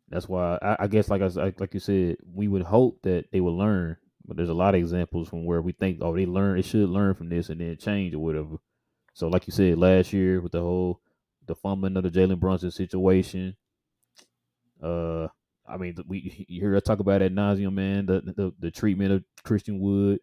that's 0.09 0.27
why 0.27 0.57
I, 0.61 0.77
I 0.81 0.87
guess 0.87 1.09
like 1.09 1.21
I 1.21 1.53
like 1.59 1.73
you 1.73 1.79
said, 1.79 2.17
we 2.33 2.47
would 2.47 2.63
hope 2.63 3.01
that 3.03 3.25
they 3.31 3.41
would 3.41 3.53
learn 3.53 3.97
But 4.25 4.37
there's 4.37 4.49
a 4.49 4.53
lot 4.53 4.75
of 4.75 4.79
examples 4.81 5.29
from 5.29 5.45
where 5.45 5.61
we 5.61 5.71
think, 5.73 5.99
oh, 6.01 6.15
they 6.15 6.25
learn, 6.25 6.55
they 6.55 6.61
should 6.63 6.89
learn 6.89 7.15
from 7.15 7.29
this 7.29 7.49
and 7.49 7.61
then 7.61 7.77
change 7.77 8.13
or 8.13 8.19
whatever. 8.19 8.57
So, 9.13 9.27
like 9.29 9.47
you 9.47 9.53
said 9.53 9.77
last 9.79 10.13
year 10.13 10.41
with 10.41 10.53
the 10.53 10.61
whole 10.61 11.01
the 11.47 11.55
fumbling 11.55 11.97
of 11.97 12.03
the 12.03 12.11
Jalen 12.11 12.39
Brunson 12.39 12.71
situation, 12.71 13.57
uh, 14.81 15.27
I 15.67 15.77
mean, 15.77 15.95
we 16.07 16.45
you 16.47 16.61
hear 16.61 16.75
us 16.75 16.83
talk 16.83 16.99
about 16.99 17.19
that 17.19 17.33
nauseum, 17.33 17.73
man. 17.73 18.05
The, 18.05 18.21
the 18.21 18.53
the 18.59 18.71
treatment 18.71 19.11
of 19.11 19.23
Christian 19.43 19.79
Wood. 19.79 20.19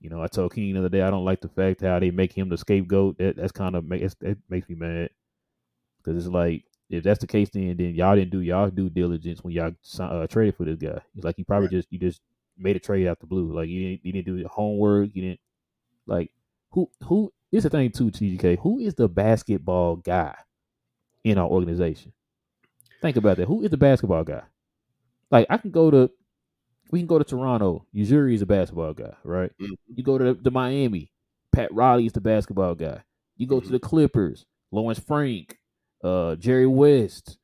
You 0.00 0.10
know, 0.10 0.22
I 0.22 0.26
told 0.26 0.54
King 0.54 0.74
the 0.74 0.80
other 0.80 0.88
day 0.88 1.02
I 1.02 1.10
don't 1.10 1.24
like 1.24 1.40
the 1.40 1.48
fact 1.48 1.80
how 1.80 1.98
they 1.98 2.10
make 2.10 2.32
him 2.32 2.48
the 2.48 2.58
scapegoat. 2.58 3.18
That 3.18 3.36
that's 3.36 3.52
kind 3.52 3.74
of 3.74 3.84
makes 3.84 4.14
that 4.20 4.38
makes 4.48 4.68
me 4.68 4.74
mad 4.74 5.10
because 5.98 6.24
it's 6.24 6.32
like 6.32 6.64
if 6.88 7.02
that's 7.02 7.20
the 7.20 7.26
case, 7.26 7.48
then 7.52 7.76
then 7.76 7.94
y'all 7.94 8.14
didn't 8.14 8.30
do 8.30 8.40
y'all 8.40 8.70
due 8.70 8.90
diligence 8.90 9.42
when 9.42 9.54
y'all 9.54 9.72
uh, 9.98 10.26
traded 10.26 10.56
for 10.56 10.64
this 10.64 10.76
guy. 10.76 11.00
It's 11.14 11.24
like 11.24 11.38
you 11.38 11.44
probably 11.44 11.66
right. 11.66 11.72
just 11.76 11.88
you 11.90 11.98
just 11.98 12.20
made 12.58 12.76
a 12.76 12.80
trade 12.80 13.06
out 13.06 13.20
the 13.20 13.26
blue. 13.26 13.54
Like 13.54 13.68
you 13.68 13.80
didn't 13.80 14.04
you 14.04 14.12
didn't 14.12 14.26
do 14.26 14.36
your 14.36 14.48
homework. 14.48 15.10
You 15.14 15.22
didn't 15.22 15.40
like 16.06 16.30
who 16.70 16.90
who. 17.04 17.32
is 17.52 17.64
the 17.64 17.70
thing 17.70 17.90
too, 17.90 18.10
TGK. 18.10 18.58
Who 18.60 18.78
is 18.78 18.94
the 18.94 19.08
basketball 19.08 19.96
guy 19.96 20.34
in 21.24 21.38
our 21.38 21.48
organization? 21.48 22.12
Think 23.02 23.16
about 23.16 23.38
that. 23.38 23.46
Who 23.46 23.62
is 23.62 23.70
the 23.70 23.76
basketball 23.76 24.24
guy? 24.24 24.42
Like 25.30 25.46
I 25.50 25.56
can 25.56 25.70
go 25.70 25.90
to, 25.90 26.10
we 26.90 27.00
can 27.00 27.06
go 27.06 27.18
to 27.18 27.24
Toronto. 27.24 27.86
Ujiri 27.94 28.34
is 28.34 28.42
a 28.42 28.46
basketball 28.46 28.92
guy, 28.92 29.14
right? 29.24 29.50
Mm-hmm. 29.60 29.74
You 29.94 30.04
go 30.04 30.18
to 30.18 30.34
the 30.34 30.50
Miami. 30.50 31.10
Pat 31.52 31.72
Riley 31.72 32.06
is 32.06 32.12
the 32.12 32.20
basketball 32.20 32.74
guy. 32.74 33.02
You 33.36 33.46
go 33.46 33.56
mm-hmm. 33.56 33.66
to 33.66 33.72
the 33.72 33.78
Clippers. 33.78 34.44
Lawrence 34.72 34.98
Frank, 34.98 35.58
uh, 36.02 36.34
Jerry 36.36 36.66
West. 36.66 37.38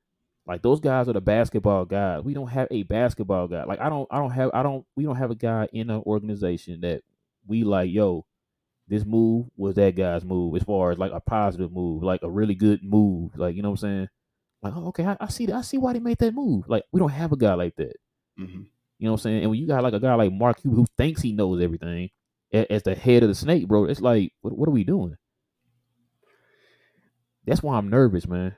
Like 0.46 0.62
those 0.62 0.80
guys 0.80 1.08
are 1.08 1.12
the 1.12 1.20
basketball 1.20 1.84
guys. 1.84 2.24
We 2.24 2.34
don't 2.34 2.48
have 2.48 2.68
a 2.70 2.82
basketball 2.82 3.46
guy. 3.46 3.64
Like 3.64 3.80
I 3.80 3.88
don't, 3.88 4.08
I 4.10 4.18
don't 4.18 4.32
have, 4.32 4.50
I 4.52 4.62
don't, 4.62 4.84
we 4.96 5.04
don't 5.04 5.16
have 5.16 5.30
a 5.30 5.36
guy 5.36 5.68
in 5.72 5.88
an 5.88 6.02
organization 6.04 6.80
that 6.80 7.02
we 7.46 7.62
like. 7.62 7.90
Yo, 7.90 8.26
this 8.88 9.04
move 9.04 9.46
was 9.56 9.76
that 9.76 9.94
guy's 9.94 10.24
move 10.24 10.56
as 10.56 10.64
far 10.64 10.90
as 10.90 10.98
like 10.98 11.12
a 11.12 11.20
positive 11.20 11.72
move, 11.72 12.02
like 12.02 12.22
a 12.22 12.30
really 12.30 12.56
good 12.56 12.82
move. 12.82 13.36
Like 13.36 13.54
you 13.54 13.62
know 13.62 13.70
what 13.70 13.82
I'm 13.84 13.88
saying? 13.88 14.08
Like, 14.62 14.74
oh, 14.76 14.88
okay, 14.88 15.04
I, 15.04 15.16
I 15.20 15.28
see 15.28 15.46
that. 15.46 15.56
I 15.56 15.62
see 15.62 15.78
why 15.78 15.92
they 15.92 15.98
made 15.98 16.18
that 16.18 16.34
move. 16.34 16.68
Like, 16.68 16.84
we 16.92 17.00
don't 17.00 17.10
have 17.10 17.32
a 17.32 17.36
guy 17.36 17.54
like 17.54 17.74
that. 17.76 17.96
Mm-hmm. 18.38 18.62
You 19.02 19.06
know 19.06 19.14
what 19.14 19.20
I'm 19.20 19.22
saying? 19.22 19.42
And 19.42 19.50
when 19.50 19.58
you 19.58 19.66
got 19.66 19.82
like 19.82 19.94
a 19.94 19.98
guy 19.98 20.14
like 20.14 20.30
Mark 20.30 20.60
Cuban 20.60 20.78
who 20.78 20.86
thinks 20.96 21.20
he 21.20 21.32
knows 21.32 21.60
everything 21.60 22.10
as 22.52 22.84
the 22.84 22.94
head 22.94 23.24
of 23.24 23.28
the 23.28 23.34
snake, 23.34 23.66
bro, 23.66 23.86
it's 23.86 24.00
like, 24.00 24.32
what, 24.42 24.56
what 24.56 24.68
are 24.68 24.72
we 24.72 24.84
doing? 24.84 25.16
That's 27.44 27.64
why 27.64 27.76
I'm 27.76 27.90
nervous, 27.90 28.28
man. 28.28 28.54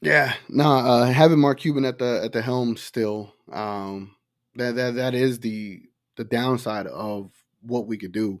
Yeah, 0.00 0.32
no, 0.48 0.64
nah, 0.64 0.78
uh, 0.78 1.04
having 1.04 1.38
Mark 1.38 1.60
Cuban 1.60 1.84
at 1.84 1.98
the 1.98 2.22
at 2.24 2.32
the 2.32 2.40
helm 2.40 2.78
still, 2.78 3.34
um, 3.52 4.16
that 4.54 4.74
that 4.76 4.94
that 4.94 5.14
is 5.14 5.40
the 5.40 5.82
the 6.16 6.24
downside 6.24 6.86
of 6.86 7.30
what 7.60 7.86
we 7.86 7.98
could 7.98 8.12
do. 8.12 8.40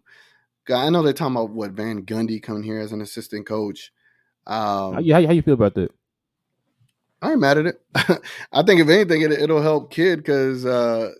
I 0.66 0.88
know 0.88 1.02
they're 1.02 1.12
talking 1.12 1.36
about 1.36 1.50
what 1.50 1.72
Van 1.72 2.06
Gundy 2.06 2.42
coming 2.42 2.62
here 2.62 2.78
as 2.78 2.92
an 2.92 3.02
assistant 3.02 3.46
coach. 3.46 3.92
Um, 4.46 4.94
how, 4.94 5.02
how, 5.02 5.26
how 5.26 5.32
you 5.32 5.42
feel 5.42 5.52
about 5.52 5.74
that? 5.74 5.90
I 7.20 7.32
ain't 7.32 7.40
mad 7.40 7.58
at 7.58 7.66
it. 7.66 7.80
I 8.52 8.62
think 8.62 8.80
if 8.80 8.88
anything, 8.88 9.22
it, 9.22 9.48
will 9.48 9.62
help 9.62 9.90
Kidd 9.90 10.20
because 10.20 10.64
uh, 10.64 11.10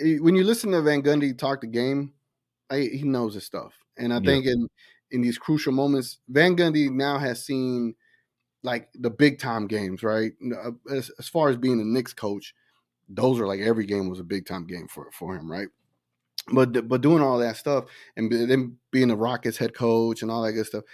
when 0.00 0.34
you 0.34 0.44
listen 0.44 0.70
to 0.72 0.82
Van 0.82 1.02
Gundy 1.02 1.36
talk 1.36 1.60
the 1.60 1.66
game, 1.66 2.12
I, 2.70 2.80
he 2.80 3.02
knows 3.02 3.34
his 3.34 3.44
stuff, 3.44 3.74
and 3.98 4.12
I 4.12 4.16
yeah. 4.16 4.26
think 4.26 4.46
in 4.46 4.68
in 5.10 5.20
these 5.20 5.38
crucial 5.38 5.72
moments, 5.72 6.18
Van 6.28 6.56
Gundy 6.56 6.90
now 6.90 7.18
has 7.18 7.44
seen 7.44 7.94
like 8.62 8.88
the 8.94 9.10
big 9.10 9.38
time 9.38 9.66
games, 9.66 10.02
right? 10.02 10.32
Uh, 10.42 10.70
as, 10.90 11.10
as 11.18 11.28
far 11.28 11.50
as 11.50 11.56
being 11.56 11.80
a 11.80 11.84
Knicks 11.84 12.14
coach, 12.14 12.54
those 13.08 13.38
are 13.40 13.46
like 13.46 13.60
every 13.60 13.84
game 13.84 14.08
was 14.08 14.20
a 14.20 14.24
big 14.24 14.46
time 14.46 14.66
game 14.66 14.88
for 14.88 15.10
for 15.12 15.36
him, 15.36 15.50
right? 15.50 15.68
But 16.52 16.88
but 16.88 17.02
doing 17.02 17.22
all 17.22 17.38
that 17.38 17.56
stuff 17.56 17.84
and 18.16 18.32
then 18.32 18.78
being 18.90 19.08
the 19.08 19.16
Rockets 19.16 19.58
head 19.58 19.74
coach 19.74 20.22
and 20.22 20.30
all 20.30 20.42
that 20.42 20.52
good 20.52 20.66
stuff, 20.66 20.84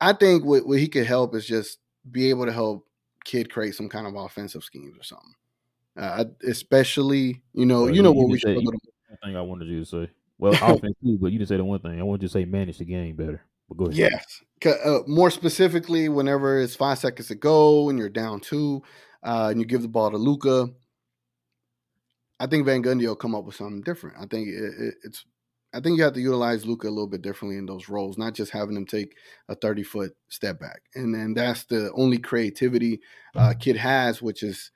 I 0.00 0.12
think 0.12 0.44
what, 0.44 0.66
what 0.66 0.78
he 0.78 0.88
could 0.88 1.06
help 1.06 1.34
is 1.34 1.46
just 1.46 1.78
be 2.10 2.30
able 2.30 2.46
to 2.46 2.52
help 2.52 2.86
Kidd 3.26 3.50
create 3.50 3.74
some 3.74 3.88
kind 3.88 4.06
of 4.06 4.14
offensive 4.14 4.64
schemes 4.64 4.96
or 4.98 5.02
something. 5.02 5.34
Uh, 5.98 6.24
especially, 6.46 7.42
you 7.52 7.66
know, 7.66 7.82
well, 7.82 7.94
you 7.94 8.02
know 8.02 8.12
what 8.12 8.28
we 8.28 8.38
should. 8.38 8.54
One 8.54 8.78
thing 9.24 9.36
I 9.36 9.40
wanted 9.40 9.68
you 9.68 9.80
to 9.80 9.86
say. 9.86 10.10
Well, 10.38 10.52
offense 10.62 10.96
too, 11.02 11.18
but 11.20 11.32
you 11.32 11.38
didn't 11.38 11.48
say 11.48 11.56
the 11.56 11.64
one 11.64 11.80
thing. 11.80 11.98
I 11.98 12.02
want 12.02 12.22
you 12.22 12.28
to 12.28 12.32
say 12.32 12.44
manage 12.44 12.78
the 12.78 12.84
game 12.84 13.16
better. 13.16 13.42
But 13.68 13.78
go 13.78 13.86
ahead. 13.86 13.96
Yes. 13.96 14.42
Uh, 14.84 15.00
more 15.06 15.30
specifically, 15.30 16.08
whenever 16.08 16.60
it's 16.60 16.76
five 16.76 16.98
seconds 16.98 17.28
to 17.28 17.34
go 17.34 17.88
and 17.88 17.98
you're 17.98 18.08
down 18.08 18.40
two, 18.40 18.82
uh, 19.22 19.48
and 19.50 19.60
you 19.60 19.66
give 19.66 19.82
the 19.82 19.88
ball 19.88 20.10
to 20.10 20.16
Luka, 20.16 20.68
I 22.38 22.46
think 22.46 22.64
Van 22.64 22.82
Gundy 22.82 23.06
will 23.06 23.16
come 23.16 23.34
up 23.34 23.44
with 23.44 23.56
something 23.56 23.82
different. 23.82 24.16
I 24.18 24.26
think 24.26 24.48
it, 24.48 24.72
it, 24.78 24.94
it's 25.04 25.24
I 25.76 25.80
think 25.80 25.98
you 25.98 26.04
have 26.04 26.14
to 26.14 26.20
utilize 26.20 26.64
Luka 26.64 26.88
a 26.88 26.90
little 26.90 27.06
bit 27.06 27.20
differently 27.20 27.58
in 27.58 27.66
those 27.66 27.88
roles, 27.90 28.16
not 28.16 28.32
just 28.32 28.50
having 28.50 28.74
him 28.74 28.86
take 28.86 29.14
a 29.48 29.54
30 29.54 29.82
foot 29.82 30.16
step 30.28 30.58
back. 30.58 30.80
And 30.94 31.14
then 31.14 31.34
that's 31.34 31.64
the 31.64 31.92
only 31.94 32.16
creativity 32.16 33.00
uh, 33.34 33.52
Kidd 33.58 33.76
has, 33.76 34.22
which 34.22 34.42
is 34.42 34.70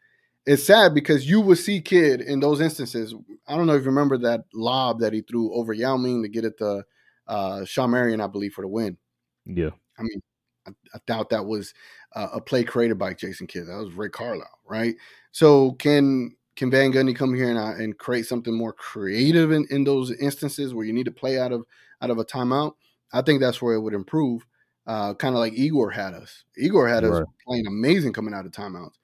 it's 0.45 0.67
sad 0.67 0.95
because 0.95 1.29
you 1.29 1.41
would 1.41 1.59
see 1.59 1.81
Kidd 1.81 2.21
in 2.21 2.41
those 2.41 2.61
instances. 2.61 3.15
I 3.47 3.57
don't 3.57 3.67
know 3.67 3.75
if 3.75 3.83
you 3.83 3.87
remember 3.87 4.19
that 4.19 4.45
lob 4.53 5.01
that 5.01 5.15
he 5.15 5.23
threw 5.23 5.53
over 5.55 5.73
Yao 5.73 5.97
Ming 5.97 6.23
to 6.23 6.29
get 6.29 6.45
it 6.45 6.59
to 6.59 6.85
uh, 7.27 7.65
Shawn 7.65 7.93
Marion, 7.93 8.21
I 8.21 8.27
believe, 8.27 8.53
for 8.53 8.63
the 8.63 8.69
win. 8.69 8.99
Yeah. 9.47 9.71
I 9.99 10.03
mean, 10.03 10.21
I, 10.67 10.71
I 10.95 10.99
doubt 11.07 11.31
that 11.31 11.47
was 11.47 11.73
uh, 12.15 12.29
a 12.35 12.41
play 12.41 12.65
created 12.65 12.99
by 12.99 13.15
Jason 13.15 13.47
Kidd. 13.47 13.69
That 13.69 13.79
was 13.79 13.95
Rick 13.95 14.13
Carlisle, 14.13 14.59
right? 14.67 14.97
So 15.33 15.73
can 15.73 16.37
can 16.57 16.71
Van 16.71 16.93
Gundy 16.93 17.15
come 17.15 17.35
here 17.35 17.49
and, 17.49 17.59
uh, 17.59 17.83
and 17.83 17.97
create 17.97 18.27
something 18.27 18.55
more 18.55 18.73
creative 18.73 19.53
in, 19.53 19.67
in 19.71 19.85
those 19.85 20.11
instances 20.13 20.75
where 20.75 20.85
you 20.85 20.93
need 20.93 21.05
to 21.05 21.11
play 21.11 21.39
out 21.39 21.53
of 21.53 21.65
out 22.03 22.11
of 22.11 22.19
a 22.19 22.25
timeout? 22.25 22.75
I 23.13 23.23
think 23.23 23.41
that's 23.41 23.61
where 23.61 23.75
it 23.75 23.81
would 23.81 23.95
improve. 23.95 24.47
Uh, 24.87 25.15
kind 25.15 25.35
of 25.35 25.41
like 25.41 25.53
Igor 25.53 25.91
had 25.91 26.15
us. 26.15 26.45
Igor 26.57 26.89
had 26.89 27.05
right. 27.05 27.23
us 27.23 27.29
playing 27.47 27.67
amazing 27.67 28.13
coming 28.13 28.35
out 28.35 28.47
of 28.47 28.53
timeouts. 28.53 28.95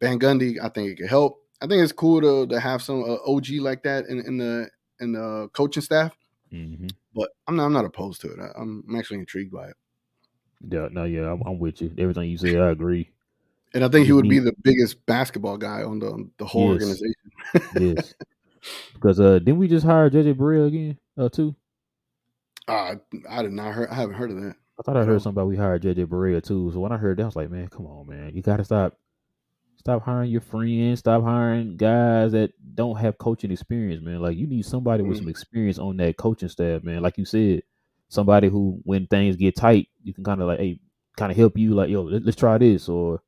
Van 0.00 0.18
Gundy, 0.18 0.56
I 0.62 0.68
think 0.68 0.90
it 0.90 0.96
could 0.96 1.08
help. 1.08 1.42
I 1.60 1.66
think 1.66 1.82
it's 1.82 1.92
cool 1.92 2.20
to 2.20 2.46
to 2.46 2.60
have 2.60 2.82
some 2.82 3.02
uh, 3.02 3.16
OG 3.26 3.48
like 3.60 3.82
that 3.82 4.06
in, 4.06 4.20
in 4.20 4.38
the 4.38 4.68
in 5.00 5.12
the 5.12 5.48
coaching 5.52 5.82
staff. 5.82 6.16
Mm-hmm. 6.52 6.88
But 7.14 7.30
I'm 7.46 7.56
not 7.56 7.66
I'm 7.66 7.72
not 7.72 7.84
opposed 7.84 8.20
to 8.22 8.28
it. 8.28 8.38
I, 8.38 8.60
am 8.60 8.84
actually 8.96 9.18
intrigued 9.18 9.52
by 9.52 9.68
it. 9.68 9.76
Yeah, 10.68 10.88
no, 10.90 11.04
yeah, 11.04 11.32
I'm, 11.32 11.42
I'm, 11.46 11.58
with 11.58 11.80
you. 11.80 11.92
Everything 11.98 12.30
you 12.30 12.36
say, 12.36 12.58
I 12.58 12.70
agree. 12.70 13.10
And 13.74 13.84
I 13.84 13.88
think 13.88 14.06
he 14.06 14.12
would 14.12 14.28
be 14.28 14.38
the 14.38 14.54
biggest 14.62 15.04
basketball 15.06 15.58
guy 15.58 15.82
on 15.82 15.98
the 15.98 16.28
the 16.38 16.46
whole 16.46 16.72
yes. 16.72 16.82
organization. 16.82 17.96
yes. 17.96 18.14
Because 18.92 19.20
uh 19.20 19.38
didn't 19.38 19.58
we 19.58 19.68
just 19.68 19.86
hire 19.86 20.10
JJ 20.10 20.34
Barea 20.34 20.66
again, 20.66 20.98
uh 21.16 21.28
too? 21.28 21.54
Uh 22.66 22.96
I 23.30 23.42
did 23.42 23.52
not 23.52 23.72
heard 23.72 23.88
I 23.88 23.94
haven't 23.94 24.16
heard 24.16 24.32
of 24.32 24.42
that. 24.42 24.56
I 24.78 24.82
thought 24.82 24.96
I 24.96 25.04
heard 25.04 25.22
something 25.22 25.40
about 25.40 25.48
we 25.48 25.56
hired 25.56 25.82
JJ 25.82 26.06
Barea 26.06 26.42
too. 26.42 26.70
So 26.72 26.80
when 26.80 26.92
I 26.92 26.96
heard 26.96 27.18
that, 27.18 27.22
I 27.22 27.26
was 27.26 27.36
like, 27.36 27.50
man, 27.50 27.68
come 27.68 27.86
on, 27.86 28.08
man. 28.08 28.32
You 28.34 28.42
gotta 28.42 28.64
stop 28.64 28.98
stop 29.76 30.02
hiring 30.02 30.30
your 30.30 30.40
friends, 30.40 30.98
stop 30.98 31.22
hiring 31.22 31.76
guys 31.76 32.32
that 32.32 32.52
don't 32.74 32.96
have 32.96 33.16
coaching 33.16 33.52
experience, 33.52 34.04
man. 34.04 34.20
Like 34.20 34.36
you 34.36 34.46
need 34.46 34.66
somebody 34.66 35.04
mm 35.04 35.08
with 35.08 35.18
some 35.18 35.28
experience 35.28 35.78
on 35.78 35.96
that 35.98 36.16
coaching 36.16 36.48
staff, 36.48 36.82
man. 36.82 37.00
Like 37.00 37.16
you 37.16 37.24
said, 37.24 37.62
somebody 38.08 38.48
who 38.48 38.80
when 38.82 39.06
things 39.06 39.36
get 39.36 39.56
tight, 39.56 39.88
you 40.02 40.12
can 40.12 40.24
kind 40.24 40.40
of 40.40 40.48
like, 40.48 40.58
hey, 40.58 40.80
kind 41.16 41.30
of 41.30 41.38
help 41.38 41.58
you, 41.58 41.74
like, 41.74 41.90
yo, 41.90 42.02
let, 42.02 42.26
us 42.26 42.36
try 42.36 42.58
this, 42.58 42.88
or 42.88 43.20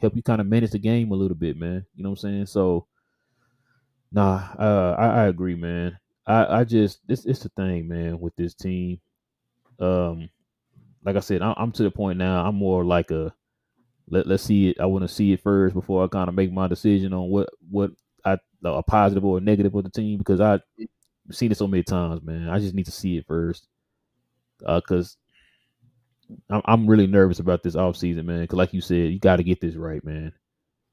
help 0.00 0.16
you 0.16 0.22
kind 0.22 0.40
of 0.40 0.46
manage 0.46 0.72
the 0.72 0.78
game 0.78 1.12
a 1.12 1.16
little 1.16 1.36
bit, 1.36 1.56
man. 1.56 1.86
You 1.94 2.04
know 2.04 2.10
what 2.10 2.24
I'm 2.24 2.30
saying? 2.30 2.46
So, 2.46 2.86
nah, 4.12 4.36
uh, 4.58 4.96
I, 4.98 5.06
I 5.06 5.26
agree, 5.26 5.54
man. 5.54 5.98
I, 6.26 6.60
I 6.60 6.64
just 6.64 7.06
this 7.06 7.24
it's 7.24 7.40
the 7.40 7.48
thing, 7.50 7.88
man, 7.88 8.18
with 8.20 8.34
this 8.36 8.54
team. 8.54 9.00
Um, 9.80 10.30
like 11.04 11.16
I 11.16 11.20
said, 11.20 11.42
I, 11.42 11.54
I'm 11.56 11.72
to 11.72 11.84
the 11.84 11.90
point 11.90 12.18
now. 12.18 12.46
I'm 12.46 12.56
more 12.56 12.84
like 12.84 13.10
a 13.12 13.34
let 14.08 14.26
let's 14.26 14.44
see 14.44 14.70
it. 14.70 14.80
I 14.80 14.86
want 14.86 15.04
to 15.04 15.08
see 15.08 15.32
it 15.32 15.42
first 15.42 15.74
before 15.74 16.04
I 16.04 16.08
kind 16.08 16.28
of 16.28 16.34
make 16.34 16.52
my 16.52 16.68
decision 16.68 17.12
on 17.14 17.30
what 17.30 17.50
what 17.70 17.92
I 18.24 18.38
a 18.64 18.82
positive 18.82 19.24
or 19.24 19.38
a 19.38 19.40
negative 19.42 19.74
of 19.74 19.84
the 19.84 19.90
team 19.90 20.18
because 20.18 20.40
I've 20.40 20.62
seen 21.32 21.52
it 21.52 21.58
so 21.58 21.68
many 21.68 21.84
times, 21.84 22.22
man. 22.22 22.48
I 22.48 22.60
just 22.60 22.74
need 22.74 22.86
to 22.86 22.92
see 22.92 23.18
it 23.18 23.26
first. 23.26 23.68
Uh, 24.64 24.80
cause 24.80 25.16
I'm, 26.50 26.62
I'm 26.64 26.86
really 26.86 27.06
nervous 27.06 27.38
about 27.38 27.62
this 27.62 27.76
off 27.76 27.96
season, 27.96 28.26
man. 28.26 28.42
Because 28.42 28.58
like 28.58 28.72
you 28.72 28.80
said, 28.80 29.12
you 29.12 29.18
got 29.18 29.36
to 29.36 29.42
get 29.42 29.60
this 29.60 29.74
right, 29.74 30.04
man. 30.04 30.32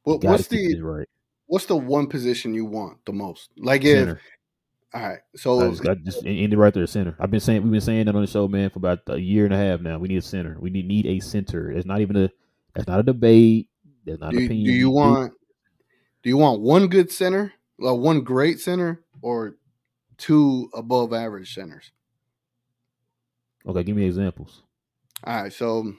Well, 0.05 0.19
what's 0.19 0.47
the 0.47 0.81
right? 0.81 1.07
What's 1.47 1.65
the 1.65 1.75
one 1.75 2.07
position 2.07 2.53
you 2.53 2.65
want 2.65 3.05
the 3.05 3.13
most? 3.13 3.49
Like 3.57 3.83
if 3.83 3.97
center. 3.97 4.21
all 4.93 5.01
right, 5.01 5.19
so 5.35 5.61
I 5.61 5.69
just, 5.69 5.83
got 5.83 5.97
just 6.03 6.23
the 6.23 6.55
right 6.55 6.73
there, 6.73 6.87
center. 6.87 7.15
I've 7.19 7.31
been 7.31 7.39
saying 7.39 7.63
we've 7.63 7.71
been 7.71 7.81
saying 7.81 8.05
that 8.05 8.15
on 8.15 8.21
the 8.21 8.27
show, 8.27 8.47
man, 8.47 8.69
for 8.69 8.79
about 8.79 8.99
a 9.07 9.17
year 9.17 9.45
and 9.45 9.53
a 9.53 9.57
half 9.57 9.81
now. 9.81 9.97
We 9.97 10.07
need 10.07 10.17
a 10.17 10.21
center. 10.21 10.57
We 10.59 10.69
need 10.69 10.87
need 10.87 11.05
a 11.05 11.19
center. 11.19 11.71
It's 11.71 11.85
not 11.85 12.01
even 12.01 12.15
a. 12.15 12.29
That's 12.73 12.87
not 12.87 12.99
a 12.99 13.03
debate. 13.03 13.69
There's 14.05 14.19
not 14.19 14.31
do, 14.31 14.39
an 14.39 14.45
opinion. 14.45 14.65
Do 14.65 14.71
you 14.71 14.89
want? 14.89 15.33
Do 16.23 16.29
you 16.29 16.37
want 16.37 16.61
one 16.61 16.87
good 16.87 17.11
center, 17.11 17.53
like 17.77 17.97
one 17.97 18.21
great 18.21 18.59
center, 18.59 19.03
or 19.21 19.55
two 20.17 20.69
above 20.73 21.13
average 21.13 21.53
centers? 21.53 21.91
Okay, 23.65 23.83
give 23.83 23.95
me 23.95 24.05
examples. 24.05 24.63
All 25.25 25.43
right, 25.43 25.53
so 25.53 25.93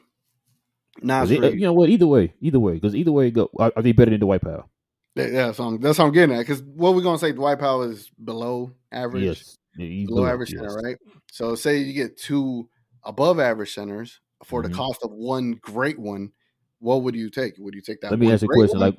Naz 1.02 1.30
you 1.30 1.40
know 1.56 1.72
what? 1.72 1.88
Either 1.88 2.06
way, 2.06 2.34
either 2.40 2.60
way, 2.60 2.74
because 2.74 2.94
either 2.94 3.12
way, 3.12 3.30
go 3.30 3.50
are, 3.58 3.72
are, 3.76 3.82
they 3.82 3.92
better 3.92 4.10
than 4.10 4.20
Dwight 4.20 4.42
Powell? 4.42 4.70
Yeah, 5.16 5.52
so 5.52 5.64
I'm, 5.64 5.80
that's 5.80 5.98
what 5.98 6.06
I'm 6.06 6.12
getting 6.12 6.36
at. 6.36 6.40
Because 6.40 6.62
what 6.62 6.94
we're 6.94 7.02
gonna 7.02 7.18
say, 7.18 7.32
Dwight 7.32 7.58
Powell 7.58 7.82
is 7.82 8.10
below 8.22 8.72
average, 8.92 9.24
Yes, 9.24 9.56
yeah, 9.76 10.06
below 10.06 10.26
average 10.26 10.50
center, 10.50 10.74
right? 10.74 10.96
So 11.30 11.54
say 11.54 11.78
you 11.78 11.92
get 11.92 12.16
two 12.16 12.68
above 13.02 13.40
average 13.40 13.74
centers 13.74 14.20
for 14.44 14.62
Mhm. 14.62 14.68
the 14.68 14.74
cost 14.74 15.02
of 15.02 15.10
one 15.12 15.52
great 15.62 15.98
one. 15.98 16.32
What 16.80 17.02
would 17.02 17.14
you 17.14 17.30
take? 17.30 17.54
Would 17.58 17.74
you 17.74 17.80
take 17.80 18.00
that? 18.02 18.10
Let 18.10 18.20
me 18.20 18.30
ask 18.30 18.42
you 18.42 18.48
a 18.50 18.54
question. 18.54 18.80
one? 18.80 18.90
Like, 18.90 18.98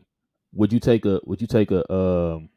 would 0.53 0.73
you 0.73 0.79
take 0.79 1.05
a? 1.05 1.19
Would 1.25 1.41
you 1.41 1.47
take 1.47 1.71
a? 1.71 1.93
Um, 1.93 2.49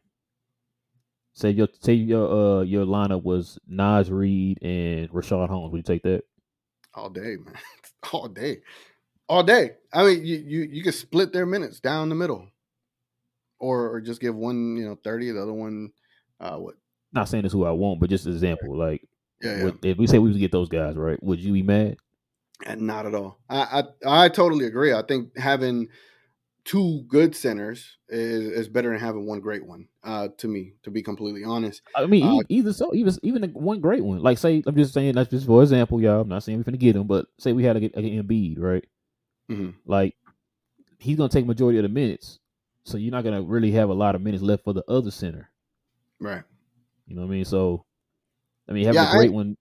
say 1.35 1.50
your 1.50 1.68
say 1.81 1.92
your 1.92 2.61
uh 2.61 2.62
your 2.62 2.87
lineup 2.87 3.22
was 3.22 3.59
Naz 3.66 4.11
Reid 4.11 4.62
and 4.62 5.09
Richaun 5.11 5.48
Holmes. 5.48 5.72
Would 5.72 5.78
you 5.78 5.83
take 5.83 6.02
that? 6.02 6.24
All 6.98 7.11
day, 7.11 7.37
man, 7.37 7.54
all 8.12 8.28
day, 8.28 8.58
all 9.28 9.42
day. 9.42 9.72
I 9.92 10.04
mean, 10.04 10.24
you 10.26 10.37
you 10.38 10.61
you 10.70 10.82
could 10.82 10.94
split 10.94 11.32
their 11.32 11.46
minutes 11.46 11.80
down 11.80 12.08
the 12.08 12.14
middle, 12.14 12.48
or 13.58 13.88
or 13.90 14.00
just 14.00 14.20
give 14.20 14.34
one 14.34 14.76
you 14.76 14.84
know 14.87 14.98
thirty, 15.02 15.30
the 15.30 15.42
other 15.42 15.52
one, 15.52 15.90
uh, 16.40 16.56
what? 16.56 16.74
Not 17.12 17.28
saying 17.28 17.44
this 17.44 17.52
who 17.52 17.64
I 17.64 17.70
want, 17.70 18.00
but 18.00 18.11
just 18.11 18.26
an 18.26 18.32
example. 18.32 18.76
Like, 18.76 19.02
Yeah, 19.42 19.56
yeah. 19.58 19.64
would- 19.64 19.84
if 19.84 19.96
we 19.98 20.06
say 20.06 20.18
we 20.18 20.30
would 20.30 20.38
get 20.38 20.52
those 20.52 20.68
guys, 20.68 20.94
right? 20.96 21.22
Would 21.22 21.40
you 21.40 21.52
be 21.52 21.62
mad? 21.62 21.96
And 22.66 22.82
not 22.82 23.06
at 23.06 23.14
all. 23.14 23.38
I, 23.48 23.82
I 24.04 24.24
I 24.24 24.28
totally 24.28 24.66
agree. 24.66 24.92
I 24.92 25.02
think 25.02 25.37
having 25.38 25.88
two 26.68 27.02
good 27.09 27.35
centers 27.35 27.96
is, 28.11 28.44
is 28.44 28.68
better 28.68 28.90
than 28.90 28.98
having 29.00 29.24
one 29.24 29.40
great 29.40 29.64
one. 29.64 29.88
Uh, 30.04 30.28
to 30.37 30.46
me, 30.48 30.74
to 30.83 30.90
be 30.90 31.02
completely 31.02 31.42
honest. 31.42 31.81
I 31.96 32.04
mean, 32.04 32.26
Uh, 32.26 32.42
either 32.50 32.74
so, 32.74 32.94
even 32.94 33.14
even 33.22 33.42
one 33.54 33.81
great 33.81 34.04
one. 34.04 34.22
Like, 34.22 34.37
say, 34.37 34.62
I'm 34.66 34.76
just 34.76 34.92
saying 34.92 35.14
that's 35.14 35.31
just 35.31 35.46
for 35.46 35.62
example, 35.62 35.98
y'all. 36.00 36.20
I'm 36.20 36.28
not 36.28 36.42
saying 36.42 36.59
we're 36.59 36.64
gonna 36.64 36.76
get 36.76 36.94
him, 36.94 37.07
but 37.07 37.24
say 37.38 37.54
we 37.54 37.64
had 37.64 37.76
a, 37.78 37.85
a 37.98 38.22
Embiid, 38.22 38.59
right? 38.59 38.85
Mhm. 39.50 39.74
Like, 39.87 40.14
he's 40.98 41.16
gonna 41.16 41.31
take 41.31 41.46
majority 41.46 41.78
of 41.78 41.85
the 41.85 41.88
minutes, 41.88 42.38
so 42.85 42.98
you're 42.98 43.12
not 43.12 43.24
gonna 43.24 43.40
really 43.42 43.70
have 43.70 43.88
a 43.88 43.94
lot 43.94 44.14
of 44.14 44.20
minutes 44.20 44.42
left 44.42 44.64
for 44.64 44.74
the 44.74 44.85
other 44.88 45.11
center. 45.11 45.48
Right. 46.20 46.42
You 47.07 47.14
know 47.16 47.22
what 47.22 47.28
I 47.28 47.31
mean? 47.31 47.44
So, 47.46 47.87
I 48.68 48.72
mean, 48.72 48.85
having 48.85 49.00
Yeah, 49.00 49.11
a 49.11 49.16
great 49.16 49.31
I- 49.31 49.35
one, 49.35 49.57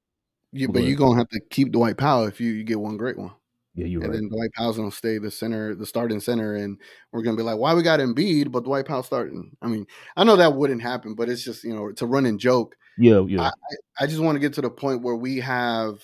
Go 0.58 0.68
but 0.74 0.84
you're 0.84 0.98
gonna 0.98 1.18
have 1.20 1.30
to 1.30 1.40
keep 1.50 1.72
Dwight 1.72 1.98
Powell 1.98 2.26
if 2.26 2.42
you, 2.42 2.52
you 2.52 2.64
get 2.66 2.80
one 2.80 2.98
great 2.98 3.18
one. 3.18 3.32
Yeah, 3.78 3.86
you're 3.86 4.02
and 4.02 4.12
right. 4.12 4.20
then 4.20 4.30
Dwight 4.30 4.52
Powell's 4.54 4.78
gonna 4.78 4.92
stay 4.92 5.20
the 5.20 5.30
center, 5.30 5.76
the 5.76 5.86
starting 5.86 6.20
center, 6.20 6.56
and 6.56 6.80
we're 7.12 7.22
gonna 7.22 7.38
be 7.38 7.44
like, 7.44 7.60
why 7.60 7.76
we 7.76 7.84
got 7.84 8.00
Embiid, 8.00 8.52
but 8.52 8.64
Dwight 8.64 8.88
Powell 8.88 9.04
starting? 9.04 9.56
I 9.62 9.68
mean, 9.68 9.86
I 10.16 10.24
know 10.24 10.36
that 10.36 10.56
wouldn't 10.56 10.82
happen, 10.82 11.14
but 11.14 11.30
it's 11.30 11.44
just 11.44 11.64
you 11.64 11.76
know 11.76 11.88
it's 11.88 12.02
a 12.02 12.08
running 12.08 12.40
joke. 12.40 12.76
Yeah, 12.98 13.22
yeah, 13.28 13.52
I 14.00 14.08
just 14.08 14.20
want 14.20 14.36
to 14.36 14.40
get 14.40 14.54
to 14.54 14.62
the 14.62 14.72
point 14.72 15.04
where 15.04 15.16
we 15.16 15.40
have 15.42 16.00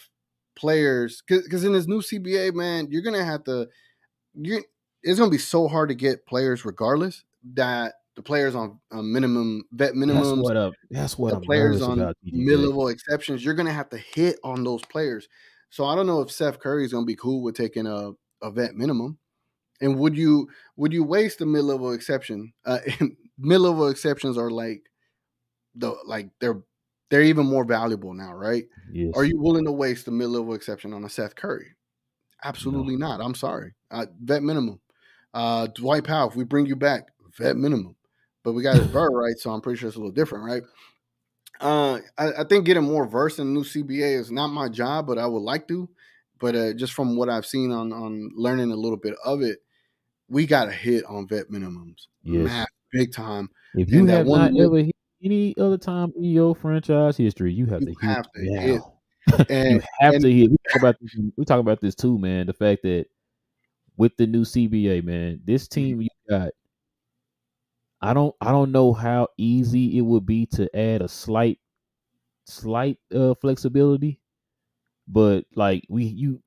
players 0.55 1.23
because 1.27 1.63
in 1.63 1.73
this 1.73 1.87
new 1.87 2.01
CBA, 2.01 2.53
man, 2.53 2.89
you're 2.91 3.01
gonna 3.01 3.25
have 3.25 3.43
to. 3.45 3.67
You 4.35 4.63
it's 5.01 5.17
gonna 5.17 5.31
be 5.31 5.39
so 5.39 5.67
hard 5.67 5.89
to 5.89 5.95
get 5.95 6.27
players 6.27 6.65
regardless 6.65 7.23
that 7.55 7.95
the 8.15 8.21
players 8.21 8.53
on, 8.53 8.79
on 8.91 9.11
minimum 9.11 9.63
vet 9.71 9.95
minimum. 9.95 10.23
that's 10.23 10.47
what 10.47 10.57
up. 10.57 10.73
That's 10.91 11.17
what 11.17 11.31
the 11.31 11.37
I'm 11.37 11.41
players 11.41 11.81
on 11.81 12.13
level 12.31 12.89
exceptions, 12.89 13.43
you're 13.43 13.55
gonna 13.55 13.73
have 13.73 13.89
to 13.89 13.97
hit 13.97 14.37
on 14.43 14.63
those 14.63 14.83
players. 14.83 15.27
So 15.73 15.85
I 15.85 15.95
don't 15.95 16.05
know 16.05 16.21
if 16.21 16.29
Seth 16.29 16.59
Curry 16.59 16.85
is 16.85 16.93
gonna 16.93 17.03
be 17.03 17.15
cool 17.15 17.41
with 17.41 17.55
taking 17.55 17.87
a, 17.87 18.11
a 18.43 18.51
vet 18.51 18.75
minimum. 18.75 19.17
And 19.81 19.97
would 19.97 20.15
you 20.15 20.47
would 20.75 20.93
you 20.93 21.03
waste 21.03 21.41
a 21.41 21.47
mid 21.47 21.63
level 21.63 21.93
exception? 21.93 22.53
Uh, 22.63 22.77
mid 23.39 23.59
level 23.59 23.87
exceptions 23.87 24.37
are 24.37 24.51
like 24.51 24.83
the 25.73 25.95
like 26.05 26.29
they're 26.39 26.61
they're 27.09 27.23
even 27.23 27.47
more 27.47 27.63
valuable 27.63 28.13
now, 28.13 28.33
right? 28.33 28.65
Yes. 28.91 29.13
Are 29.15 29.25
you 29.25 29.39
willing 29.39 29.65
to 29.65 29.71
waste 29.71 30.07
a 30.07 30.11
mid 30.11 30.29
level 30.29 30.53
exception 30.53 30.93
on 30.93 31.05
a 31.05 31.09
Seth 31.09 31.33
Curry? 31.33 31.69
Absolutely 32.43 32.95
not. 32.95 33.19
I'm 33.19 33.33
sorry. 33.33 33.73
Uh, 33.89 34.05
vet 34.21 34.43
minimum. 34.43 34.79
Uh, 35.33 35.65
Dwight 35.73 36.03
Powell, 36.03 36.29
if 36.29 36.35
we 36.35 36.43
bring 36.43 36.67
you 36.67 36.75
back, 36.75 37.07
vet 37.39 37.57
minimum. 37.57 37.95
But 38.43 38.53
we 38.53 38.61
got 38.61 38.75
his 38.75 38.87
Bird 38.91 39.11
right, 39.11 39.39
so 39.39 39.49
I'm 39.49 39.61
pretty 39.61 39.79
sure 39.79 39.87
it's 39.87 39.97
a 39.97 39.99
little 39.99 40.13
different, 40.13 40.45
right? 40.45 40.61
Uh, 41.61 41.99
I, 42.17 42.31
I 42.39 42.43
think 42.43 42.65
getting 42.65 42.83
more 42.83 43.05
versed 43.07 43.39
in 43.39 43.47
the 43.47 43.53
new 43.53 43.63
CBA 43.63 44.19
is 44.19 44.31
not 44.31 44.47
my 44.47 44.67
job, 44.69 45.07
but 45.07 45.17
I 45.17 45.25
would 45.25 45.41
like 45.43 45.67
to. 45.69 45.89
But 46.39 46.55
uh, 46.55 46.73
just 46.73 46.93
from 46.93 47.15
what 47.15 47.29
I've 47.29 47.45
seen 47.45 47.71
on 47.71 47.93
on 47.93 48.31
learning 48.35 48.71
a 48.71 48.75
little 48.75 48.97
bit 48.97 49.15
of 49.23 49.41
it, 49.41 49.59
we 50.27 50.45
got 50.45 50.67
a 50.67 50.71
hit 50.71 51.05
on 51.05 51.27
vet 51.27 51.49
minimums, 51.49 52.07
Yes. 52.23 52.45
Math, 52.45 52.67
big 52.91 53.13
time. 53.13 53.49
If 53.75 53.89
you 53.89 53.99
and 53.99 54.09
have 54.09 54.25
one 54.25 54.53
not 54.53 54.61
ever 54.63 54.77
hit 54.77 54.95
any 55.23 55.55
other 55.57 55.77
time 55.77 56.11
in 56.17 56.25
your 56.25 56.53
franchise 56.55 57.15
history, 57.17 57.53
you 57.53 57.65
have 57.67 57.81
You 57.81 57.93
to 57.93 57.99
hit 58.01 58.09
have 58.09 58.25
to 58.31 58.41
now. 58.43 58.61
hit. 58.61 58.81
you 59.71 59.81
have 59.99 60.13
and- 60.15 60.23
to 60.23 60.31
hit. 60.33 60.49
We 60.51 60.57
talk 60.69 60.81
about 60.81 60.95
this. 60.99 61.15
We 61.37 61.45
talk 61.45 61.59
about 61.59 61.81
this 61.81 61.95
too, 61.95 62.17
man. 62.19 62.47
The 62.47 62.53
fact 62.53 62.83
that 62.83 63.05
with 63.95 64.17
the 64.17 64.27
new 64.27 64.41
CBA, 64.43 65.03
man, 65.03 65.39
this 65.45 65.63
Mm-hmm. 65.67 65.73
team 65.81 66.01
you 66.01 66.09
got. 66.29 66.49
I 68.03 68.13
don't. 68.13 68.35
I 68.41 68.51
don't 68.51 68.73
know 68.73 68.91
how 68.91 69.29
easy 69.37 69.97
it 69.97 70.01
would 70.01 70.25
be 70.25 70.45
to 70.47 70.69
add 70.77 71.01
a 71.01 71.07
slight, 71.07 71.59
slight 72.45 72.97
uh 73.15 73.33
flexibility, 73.35 74.19
but 75.07 75.45
like 75.55 75.85
we 75.89 76.03
you. 76.03 76.41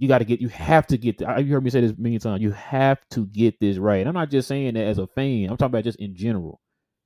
You 0.00 0.06
got 0.06 0.18
to 0.18 0.24
get. 0.24 0.40
You 0.40 0.48
have 0.48 0.86
to 0.88 0.98
get. 0.98 1.18
The, 1.18 1.40
you 1.40 1.52
heard 1.54 1.64
me 1.64 1.70
say 1.70 1.80
this 1.80 1.94
many 1.98 2.20
times. 2.20 2.40
You 2.42 2.52
have 2.52 3.00
to 3.12 3.26
get 3.26 3.58
this 3.58 3.78
right. 3.78 4.06
I'm 4.06 4.14
not 4.14 4.30
just 4.30 4.46
saying 4.46 4.74
that 4.74 4.86
as 4.86 4.98
a 4.98 5.08
fan. 5.08 5.48
I'm 5.50 5.56
talking 5.56 5.72
about 5.72 5.84
just 5.84 5.98
in 5.98 6.14
general. 6.14 6.60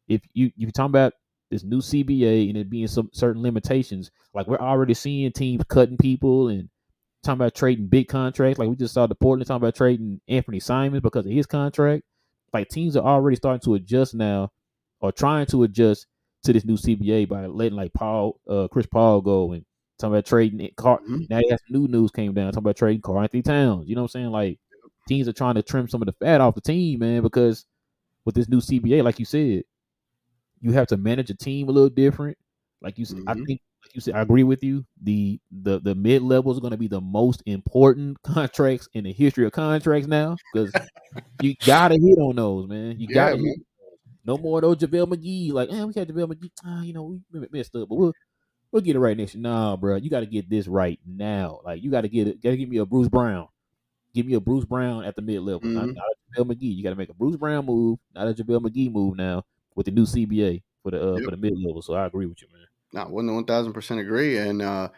If 0.09 0.21
you 0.35 0.51
you're 0.57 0.73
talking 0.73 0.91
about 0.91 1.15
this 1.51 1.65
new 1.65 1.79
CBA 1.79 2.49
and 2.51 2.59
it 2.59 2.69
being 2.69 2.89
some 2.89 3.09
certain 3.15 3.43
limitations, 3.43 4.11
like 4.35 4.47
we're 4.47 4.59
already 4.59 4.93
seeing 4.93 5.33
teams 5.33 5.65
cutting 5.69 5.97
people 5.97 6.49
and 6.49 6.69
talking 7.23 7.41
about 7.41 7.55
trading 7.55 7.87
big 7.87 8.09
contracts. 8.09 8.59
Like 8.59 8.69
we 8.69 8.77
just 8.77 8.93
saw 8.93 9.07
the 9.07 9.15
Portland 9.15 9.47
talking 9.47 9.63
about 9.63 9.77
trading 9.77 10.21
Anthony 10.29 10.61
Simons 10.61 11.01
because 11.03 11.25
of 11.25 11.33
his 11.33 11.47
contract. 11.47 12.03
Like 12.53 12.69
teams 12.69 12.97
are 12.97 13.05
already 13.05 13.37
starting 13.37 13.61
to 13.65 13.75
adjust 13.75 14.15
now, 14.15 14.51
or 15.01 15.13
trying 15.13 15.47
to 15.47 15.63
adjust 15.65 16.07
to 16.45 16.53
this 16.53 16.65
new 16.65 16.77
CBA 16.77 17.25
by 17.29 17.47
letting 17.47 17.77
like 17.77 17.93
Paul, 17.95 18.41
uh, 18.49 18.69
Chris 18.69 18.87
Paul 18.87 19.21
go 19.21 19.53
and 19.53 19.65
talking 19.99 20.15
about 20.15 20.27
trading 20.27 20.61
it. 20.61 20.77
Car- 20.77 21.01
Mhm. 21.09 21.29
Now 21.31 21.41
that's 21.49 21.63
new 21.71 21.89
news 21.89 22.11
came 22.11 22.35
down 22.35 22.53
talking 22.53 22.59
about 22.65 22.77
trading 22.77 23.01
Karl-Anthony 23.03 23.43
Towns. 23.43 23.89
You 23.89 23.95
know 23.95 24.03
what 24.03 24.15
I'm 24.15 24.21
saying? 24.23 24.31
Like 24.31 24.59
teams 25.09 25.29
are 25.29 25.33
trying 25.33 25.55
to 25.57 25.63
trim 25.63 25.89
some 25.89 26.03
of 26.03 26.07
the 26.07 26.13
fat 26.13 26.41
off 26.41 26.55
the 26.55 26.61
team, 26.61 27.01
man, 27.01 27.23
because 27.23 27.65
with 28.25 28.35
this 28.35 28.49
new 28.49 28.61
CBA, 28.61 29.03
like 29.03 29.19
you 29.19 29.25
said, 29.25 29.65
you 30.61 30.73
have 30.73 30.87
to 30.89 30.97
manage 30.97 31.31
a 31.31 31.35
team 31.35 31.69
a 31.69 31.73
little 31.73 31.91
different. 31.91 32.39
Like 32.81 32.99
you 32.99 33.05
said, 33.05 33.19
I 33.27 33.35
Mhm. 33.35 33.47
think, 33.47 33.61
you 33.93 34.01
said, 34.01 34.15
I 34.15 34.21
agree 34.23 34.45
with 34.45 34.63
you. 34.63 34.85
The 35.03 35.41
the 35.51 35.79
the 35.81 35.95
mid 35.95 36.23
level 36.23 36.53
is 36.53 36.61
going 36.61 36.73
to 36.73 36.77
be 36.79 36.89
the 36.89 37.01
most 37.01 37.43
important 37.47 38.21
contracts 38.25 38.89
in 38.95 39.05
the 39.05 39.13
history 39.13 39.47
of 39.47 39.53
contracts 39.53 40.09
now 40.09 40.39
because 40.53 40.77
you 41.39 41.55
gotta 41.65 41.95
hit 41.97 42.19
on 42.19 42.37
those, 42.37 42.69
man. 42.69 42.99
You 43.01 43.09
Yeah, 43.09 43.15
gotta 43.15 43.37
man. 43.37 43.55
No 44.25 44.39
more 44.39 44.59
of 44.59 44.63
those 44.63 44.77
JaVale 44.89 45.15
McGee. 45.15 45.53
Like, 45.53 45.71
man, 45.71 45.89
we 45.89 45.95
had 45.97 46.09
JaVale 46.09 46.33
McGee. 46.35 46.53
Ah, 46.65 46.83
you 46.83 46.93
know, 46.93 47.21
we 47.33 47.49
messed 47.53 47.75
up, 47.77 47.89
but 47.89 47.97
we'll 47.97 48.15
we'll 48.73 48.83
get 48.83 48.97
it 48.97 49.01
right 49.01 49.17
next 49.17 49.35
year. 49.35 49.43
Nah, 49.43 49.77
bro, 49.77 49.97
you 49.97 50.11
got 50.11 50.21
to 50.21 50.27
get 50.27 50.51
this 50.51 50.69
right 50.69 51.01
now. 51.07 51.61
Like, 51.65 51.83
you 51.83 51.91
got 51.91 52.03
to 52.03 52.09
get 52.09 52.29
it. 52.29 52.43
Got 52.43 52.51
to 52.53 52.57
give 52.57 52.69
me 52.69 52.79
a 52.79 52.87
Bruce 52.87 53.09
Brown. 53.09 53.49
Give 54.15 54.27
me 54.27 54.35
a 54.35 54.41
Bruce 54.41 54.65
Brown 54.67 55.05
at 55.05 55.17
the 55.17 55.23
mid 55.23 55.41
level, 55.43 55.71
not, 55.71 55.89
Mhm. 55.89 55.95
not 55.95 56.05
a 56.05 56.41
JaVale 56.43 56.53
McGee. 56.53 56.77
You 56.77 56.83
got 56.85 56.91
to 56.91 56.97
make 56.97 57.11
a 57.11 57.15
Bruce 57.15 57.37
Brown 57.37 57.67
move, 57.67 57.99
not 58.15 58.29
a 58.29 58.35
JaVale 58.35 58.63
McGee 58.67 58.93
move 58.93 59.17
now 59.17 59.45
with 59.75 59.87
the 59.87 59.93
new 59.93 60.07
CBA 60.07 60.63
for 60.83 60.91
the 60.93 61.15
uh, 61.17 61.21
Yep. 61.21 61.25
for 61.25 61.31
the 61.33 61.37
mid 61.39 61.55
level. 61.59 61.83
So 61.83 61.95
I 61.95 62.07
agree 62.07 62.27
with 62.27 62.43
you, 62.43 62.49
man. 62.53 62.67
No, 62.93 63.05
one 63.05 63.33
one 63.33 63.45
thousand 63.45 63.73
percent 63.73 64.01
agree. 64.01 64.39
And 64.39 64.63
uh, 64.63 64.89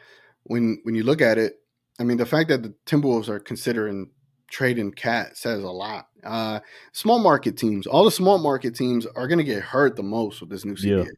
when 0.44 0.80
when 0.82 0.94
you 0.94 1.04
look 1.04 1.20
at 1.20 1.38
it, 1.38 1.54
I 1.98 2.04
mean, 2.04 2.16
the 2.16 2.26
fact 2.26 2.48
that 2.48 2.62
the 2.62 2.74
Timberwolves 2.86 3.28
are 3.28 3.40
considering 3.40 4.10
trading 4.48 4.92
KAT 4.92 5.36
says 5.36 5.62
a 5.62 5.70
lot. 5.70 6.06
Uh, 6.22 6.60
small 6.92 7.18
market 7.18 7.56
teams, 7.56 7.86
all 7.86 8.04
the 8.04 8.10
small 8.10 8.38
market 8.38 8.74
teams 8.74 9.06
are 9.06 9.28
going 9.28 9.38
to 9.38 9.44
get 9.44 9.62
hurt 9.62 9.96
the 9.96 10.02
most 10.02 10.40
with 10.40 10.50
this 10.50 10.64
new 10.64 10.74
CBA. 10.74 11.04
Yeah. 11.04 11.10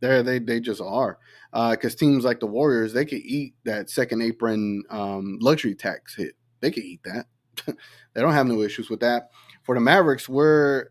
There, 0.00 0.22
they 0.22 0.38
they 0.38 0.60
just 0.60 0.80
are. 0.80 1.18
Because 1.52 1.94
teams 1.94 2.24
like 2.24 2.40
the 2.40 2.46
Warriors, 2.46 2.92
they 2.92 3.04
could 3.04 3.18
eat 3.18 3.54
that 3.64 3.90
second 3.90 4.22
apron 4.22 4.84
um, 4.90 5.38
luxury 5.40 5.74
tax 5.74 6.14
hit. 6.14 6.34
They 6.60 6.70
could 6.70 6.84
eat 6.84 7.00
that. 7.04 7.26
they 8.14 8.20
don't 8.20 8.34
have 8.34 8.46
no 8.46 8.62
issues 8.62 8.90
with 8.90 9.00
that. 9.00 9.30
For 9.64 9.74
the 9.74 9.80
Mavericks, 9.80 10.28
we're 10.28 10.90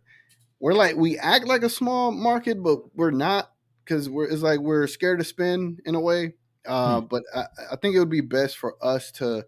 we're 0.59 0.73
like 0.73 0.95
we 0.95 1.17
act 1.17 1.47
like 1.47 1.63
a 1.63 1.69
small 1.69 2.11
market, 2.11 2.61
but 2.61 2.79
we're 2.95 3.11
not 3.11 3.51
because 3.87 4.09
we're 4.09 4.25
it's 4.25 4.41
like 4.41 4.59
we're 4.59 4.87
scared 4.87 5.19
to 5.19 5.25
spend 5.25 5.81
in 5.85 5.95
a 5.95 5.99
way. 5.99 6.33
Uh, 6.65 7.01
But 7.01 7.23
I, 7.33 7.45
I 7.71 7.75
think 7.77 7.95
it 7.95 7.99
would 7.99 8.09
be 8.09 8.21
best 8.21 8.57
for 8.57 8.75
us 8.83 9.11
to 9.13 9.45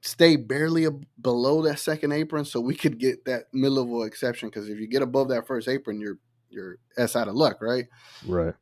stay 0.00 0.36
barely 0.36 0.86
ab- 0.86 1.06
below 1.20 1.62
that 1.62 1.78
second 1.78 2.12
apron 2.12 2.44
so 2.44 2.60
we 2.60 2.74
could 2.74 2.98
get 2.98 3.24
that 3.26 3.44
mid 3.52 3.72
level 3.72 4.02
exception. 4.02 4.48
Because 4.48 4.68
if 4.68 4.78
you 4.78 4.88
get 4.88 5.02
above 5.02 5.28
that 5.28 5.46
first 5.46 5.68
apron, 5.68 6.00
you're 6.00 6.18
you're 6.50 6.78
s 6.96 7.14
out 7.14 7.28
of 7.28 7.34
luck, 7.34 7.60
right? 7.60 7.86
Right. 8.26 8.54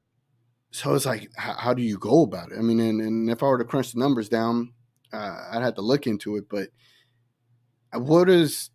So 0.73 0.95
it's 0.95 1.07
like, 1.07 1.31
how, 1.37 1.55
how 1.55 1.75
do 1.75 1.83
you 1.83 1.97
go 1.99 2.23
about 2.23 2.53
it? 2.53 2.59
I 2.59 2.63
mean, 2.63 2.81
and, 2.81 3.01
and 3.01 3.31
if 3.31 3.43
I 3.43 3.47
were 3.47 3.59
to 3.59 3.65
crunch 3.65 3.93
the 3.93 3.99
numbers 4.01 4.29
down, 4.29 4.75
uh, 5.13 5.49
I'd 5.53 5.63
have 5.63 5.77
to 5.77 5.81
look 5.81 6.07
into 6.07 6.37
it. 6.37 6.49
But 6.51 6.69
uh, 7.95 8.01
what 8.01 8.29
is? 8.29 8.71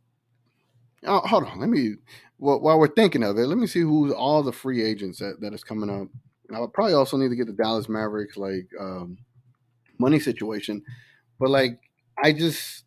Oh, 1.05 1.19
hold 1.19 1.43
on, 1.43 1.59
let 1.59 1.69
me. 1.69 1.95
Well, 2.39 2.59
while 2.59 2.79
we're 2.79 2.87
thinking 2.87 3.23
of 3.23 3.37
it, 3.37 3.45
let 3.45 3.59
me 3.59 3.67
see 3.67 3.81
who's 3.81 4.11
all 4.11 4.41
the 4.41 4.51
free 4.51 4.81
agents 4.83 5.19
that, 5.19 5.41
that 5.41 5.53
is 5.53 5.63
coming 5.63 5.89
up. 5.91 6.07
I 6.55 6.59
would 6.59 6.73
probably 6.73 6.93
also 6.93 7.17
need 7.17 7.29
to 7.29 7.35
get 7.35 7.47
the 7.47 7.53
Dallas 7.53 7.89
Mavericks 7.89 8.37
like 8.37 8.67
um, 8.79 9.17
money 9.99 10.19
situation, 10.19 10.83
but 11.39 11.49
like 11.49 11.79
I 12.21 12.33
just 12.33 12.83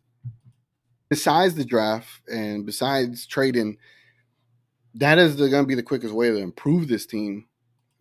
besides 1.09 1.55
the 1.55 1.65
draft 1.65 2.21
and 2.27 2.65
besides 2.65 3.25
trading, 3.25 3.77
that 4.95 5.17
is 5.17 5.35
the, 5.35 5.49
going 5.49 5.63
to 5.63 5.67
be 5.67 5.75
the 5.75 5.83
quickest 5.83 6.13
way 6.13 6.29
to 6.29 6.37
improve 6.37 6.87
this 6.87 7.05
team. 7.05 7.45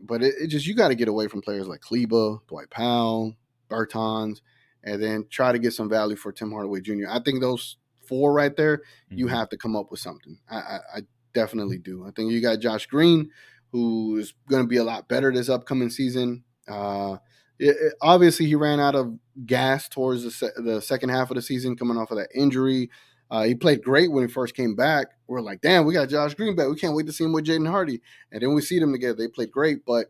But 0.00 0.22
it, 0.22 0.34
it 0.40 0.46
just 0.48 0.66
you 0.66 0.74
got 0.74 0.88
to 0.88 0.94
get 0.94 1.08
away 1.08 1.28
from 1.28 1.42
players 1.42 1.66
like 1.66 1.80
Kleber, 1.80 2.38
Dwight 2.48 2.70
Powell, 2.70 3.34
Bertans, 3.70 4.38
and 4.82 5.02
then 5.02 5.26
try 5.30 5.52
to 5.52 5.58
get 5.58 5.72
some 5.72 5.88
value 5.88 6.16
for 6.16 6.32
Tim 6.32 6.52
Hardaway 6.52 6.80
Jr. 6.80 7.08
I 7.08 7.20
think 7.20 7.40
those 7.40 7.76
four 8.06 8.32
right 8.32 8.54
there, 8.56 8.78
mm-hmm. 8.78 9.18
you 9.18 9.26
have 9.28 9.48
to 9.50 9.56
come 9.56 9.76
up 9.76 9.90
with 9.90 10.00
something. 10.00 10.38
I, 10.48 10.56
I, 10.56 10.78
I 10.96 11.00
definitely 11.32 11.78
do. 11.78 12.06
I 12.06 12.10
think 12.10 12.32
you 12.32 12.40
got 12.40 12.60
Josh 12.60 12.86
Green, 12.86 13.30
who 13.74 14.18
is 14.18 14.32
going 14.48 14.62
to 14.62 14.68
be 14.68 14.76
a 14.76 14.84
lot 14.84 15.08
better 15.08 15.32
this 15.32 15.48
upcoming 15.48 15.90
season. 15.90 16.44
Uh, 16.68 17.16
it, 17.58 17.70
it, 17.70 17.94
obviously, 18.00 18.46
he 18.46 18.54
ran 18.54 18.78
out 18.78 18.94
of 18.94 19.18
gas 19.44 19.88
towards 19.88 20.22
the, 20.22 20.30
se- 20.30 20.52
the 20.58 20.80
second 20.80 21.08
half 21.08 21.28
of 21.32 21.34
the 21.34 21.42
season, 21.42 21.74
coming 21.74 21.96
off 21.96 22.12
of 22.12 22.18
that 22.18 22.28
injury. 22.36 22.88
Uh, 23.32 23.42
he 23.42 23.56
played 23.56 23.82
great 23.82 24.12
when 24.12 24.24
he 24.24 24.32
first 24.32 24.54
came 24.54 24.76
back. 24.76 25.08
We're 25.26 25.40
like, 25.40 25.60
damn, 25.60 25.86
we 25.86 25.92
got 25.92 26.08
Josh 26.08 26.34
Green 26.34 26.54
back. 26.54 26.68
We 26.68 26.76
can't 26.76 26.94
wait 26.94 27.06
to 27.06 27.12
see 27.12 27.24
him 27.24 27.32
with 27.32 27.46
Jaden 27.46 27.68
Hardy. 27.68 28.00
And 28.30 28.40
then 28.40 28.54
we 28.54 28.62
see 28.62 28.78
them 28.78 28.92
together. 28.92 29.14
They 29.14 29.26
played 29.26 29.50
great, 29.50 29.84
but 29.84 30.06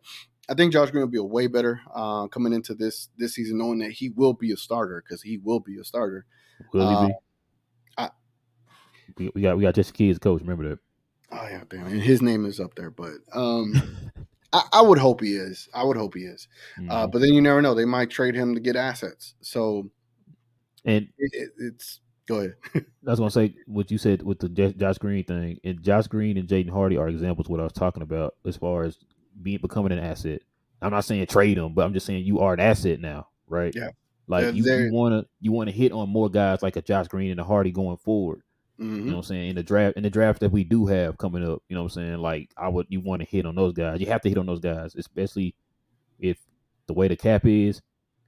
I 0.47 0.53
think 0.53 0.75
Josh 0.75 0.91
Green 0.91 1.01
will 1.01 1.09
be 1.09 1.17
a 1.17 1.25
way 1.25 1.47
better 1.47 1.81
uh, 1.95 2.27
coming 2.27 2.53
into 2.53 2.75
this 2.75 3.09
this 3.17 3.35
season, 3.35 3.57
knowing 3.57 3.79
that 3.79 3.93
he 3.93 4.11
will 4.11 4.35
be 4.35 4.53
a 4.53 4.59
starter 4.59 5.03
because 5.03 5.23
he 5.23 5.39
will 5.39 5.61
be 5.61 5.79
a 5.79 5.85
starter. 5.85 6.27
Will 6.75 6.87
he 6.87 6.95
uh, 6.95 7.07
be? 7.07 7.15
I, 7.97 8.11
we, 9.17 9.31
we 9.35 9.41
got 9.41 9.57
we 9.57 9.63
got 9.63 9.75
Jesse 9.75 9.93
Kidd's 9.93 10.19
coach. 10.19 10.43
Remember 10.43 10.69
that? 10.69 10.79
Oh 11.35 11.49
yeah, 11.49 11.65
damn. 11.69 11.87
And 11.87 12.01
his 12.01 12.23
name 12.23 12.47
is 12.47 12.61
up 12.61 12.75
there, 12.75 12.91
but 12.91 13.15
um, 13.33 13.75
I, 14.53 14.63
I, 14.75 14.83
would 14.83 14.99
hope 14.99 15.21
he 15.21 15.35
is. 15.35 15.69
I 15.75 15.85
would 15.85 15.97
hope 15.97 16.15
he 16.15 16.23
is. 16.23 16.49
Uh, 16.77 16.81
mm-hmm. 16.81 16.91
Uh, 16.91 17.07
but 17.09 17.19
then 17.21 17.35
you 17.35 17.43
never 17.43 17.61
know; 17.61 17.75
they 17.75 17.85
might 17.85 18.11
trade 18.11 18.35
him 18.35 18.55
to 18.55 18.61
get 18.61 18.77
assets. 18.77 19.35
So, 19.41 19.91
and 20.85 21.09
it, 21.19 21.31
it, 21.35 21.51
it's 21.59 22.01
Go 22.27 22.37
ahead. 22.37 22.55
I 22.75 23.11
was 23.11 23.19
gonna 23.19 23.31
say 23.31 23.55
what 23.67 23.91
you 23.91 23.99
said 23.99 24.23
with 24.23 24.39
the 24.39 24.49
Josh 24.49 24.99
Green 24.99 25.25
thing, 25.25 25.59
and 25.63 25.83
Josh 25.83 26.07
Green 26.07 26.39
and 26.39 26.49
Jaden 26.49 26.71
Hardy 26.71 26.97
are 26.97 27.09
examples 27.09 27.47
of 27.47 27.51
what 27.51 27.61
I 27.61 27.65
was 27.65 27.73
talking 27.73 28.03
about 28.03 28.35
as 28.47 28.57
far 28.57 28.85
as 28.85 28.99
being 29.43 29.59
becoming 29.61 29.93
an 29.93 29.99
asset. 29.99 30.41
I'm 30.81 30.91
not 30.91 31.05
saying 31.05 31.27
trade 31.27 31.59
them, 31.59 31.75
but 31.75 31.85
I'm 31.85 31.93
just 31.93 32.07
saying 32.07 32.25
you 32.25 32.41
are 32.41 32.55
an 32.55 32.61
asset 32.61 33.01
now, 33.01 33.29
right? 33.47 33.75
Yeah. 33.75 33.91
Like 34.27 34.55
you, 34.55 34.65
you 34.65 34.91
wanna 34.93 35.27
you 35.41 35.53
wanna 35.53 35.71
hit 35.71 35.93
on 35.93 36.09
more 36.09 36.31
guys 36.31 36.63
like 36.63 36.77
a 36.77 36.83
Josh 36.83 37.09
Green 37.09 37.31
and 37.31 37.41
a 37.41 37.45
Hardy 37.45 37.73
going 37.73 37.99
forward. 37.99 38.43
Mm-hmm. 38.85 38.97
You 38.97 39.05
know 39.05 39.17
what 39.17 39.17
I'm 39.19 39.23
saying? 39.25 39.51
In 39.51 39.57
the 39.57 39.63
draft 39.63 39.97
in 39.97 40.03
the 40.03 40.11
draft 40.11 40.41
that 40.41 40.53
we 40.53 40.65
do 40.65 40.87
have 40.87 41.19
coming 41.19 41.45
up, 41.45 41.63
you 41.69 41.75
know 41.75 41.83
what 41.83 41.93
I'm 41.97 42.03
saying? 42.03 42.19
Like 42.19 42.51
I 42.57 42.69
would 42.69 42.87
you 42.89 43.01
want 43.01 43.23
to 43.23 43.29
hit 43.29 43.47
on 43.47 43.55
those 43.55 43.73
guys. 43.73 44.01
You 44.01 44.07
have 44.07 44.23
to 44.23 44.29
hit 44.29 44.39
on 44.39 44.47
those 44.47 44.61
guys, 44.61 44.95
especially 44.95 45.55
if 46.19 46.39
the 46.87 46.93
way 46.95 47.09
the 47.09 47.17
cap 47.17 47.47
is. 47.47 47.81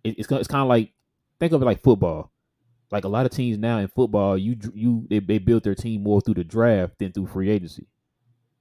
It, 0.04 0.18
it's 0.18 0.30
it's 0.30 0.48
kind 0.48 0.62
of 0.62 0.68
like 0.68 0.92
think 1.38 1.52
of 1.52 1.62
it 1.62 1.64
like 1.64 1.82
football 1.82 2.30
like 2.90 3.04
a 3.04 3.09
lot 3.09 3.26
of 3.26 3.32
teams 3.32 3.59
now 3.59 3.78
in 3.78 3.88
football, 3.88 4.38
you 4.38 4.57
you 4.74 5.07
they, 5.11 5.18
they 5.18 5.38
built 5.38 5.64
their 5.64 5.74
team 5.74 6.02
more 6.02 6.20
through 6.20 6.34
the 6.34 6.44
draft 6.44 6.98
than 6.98 7.12
through 7.12 7.26
free 7.26 7.50
agency, 7.50 7.86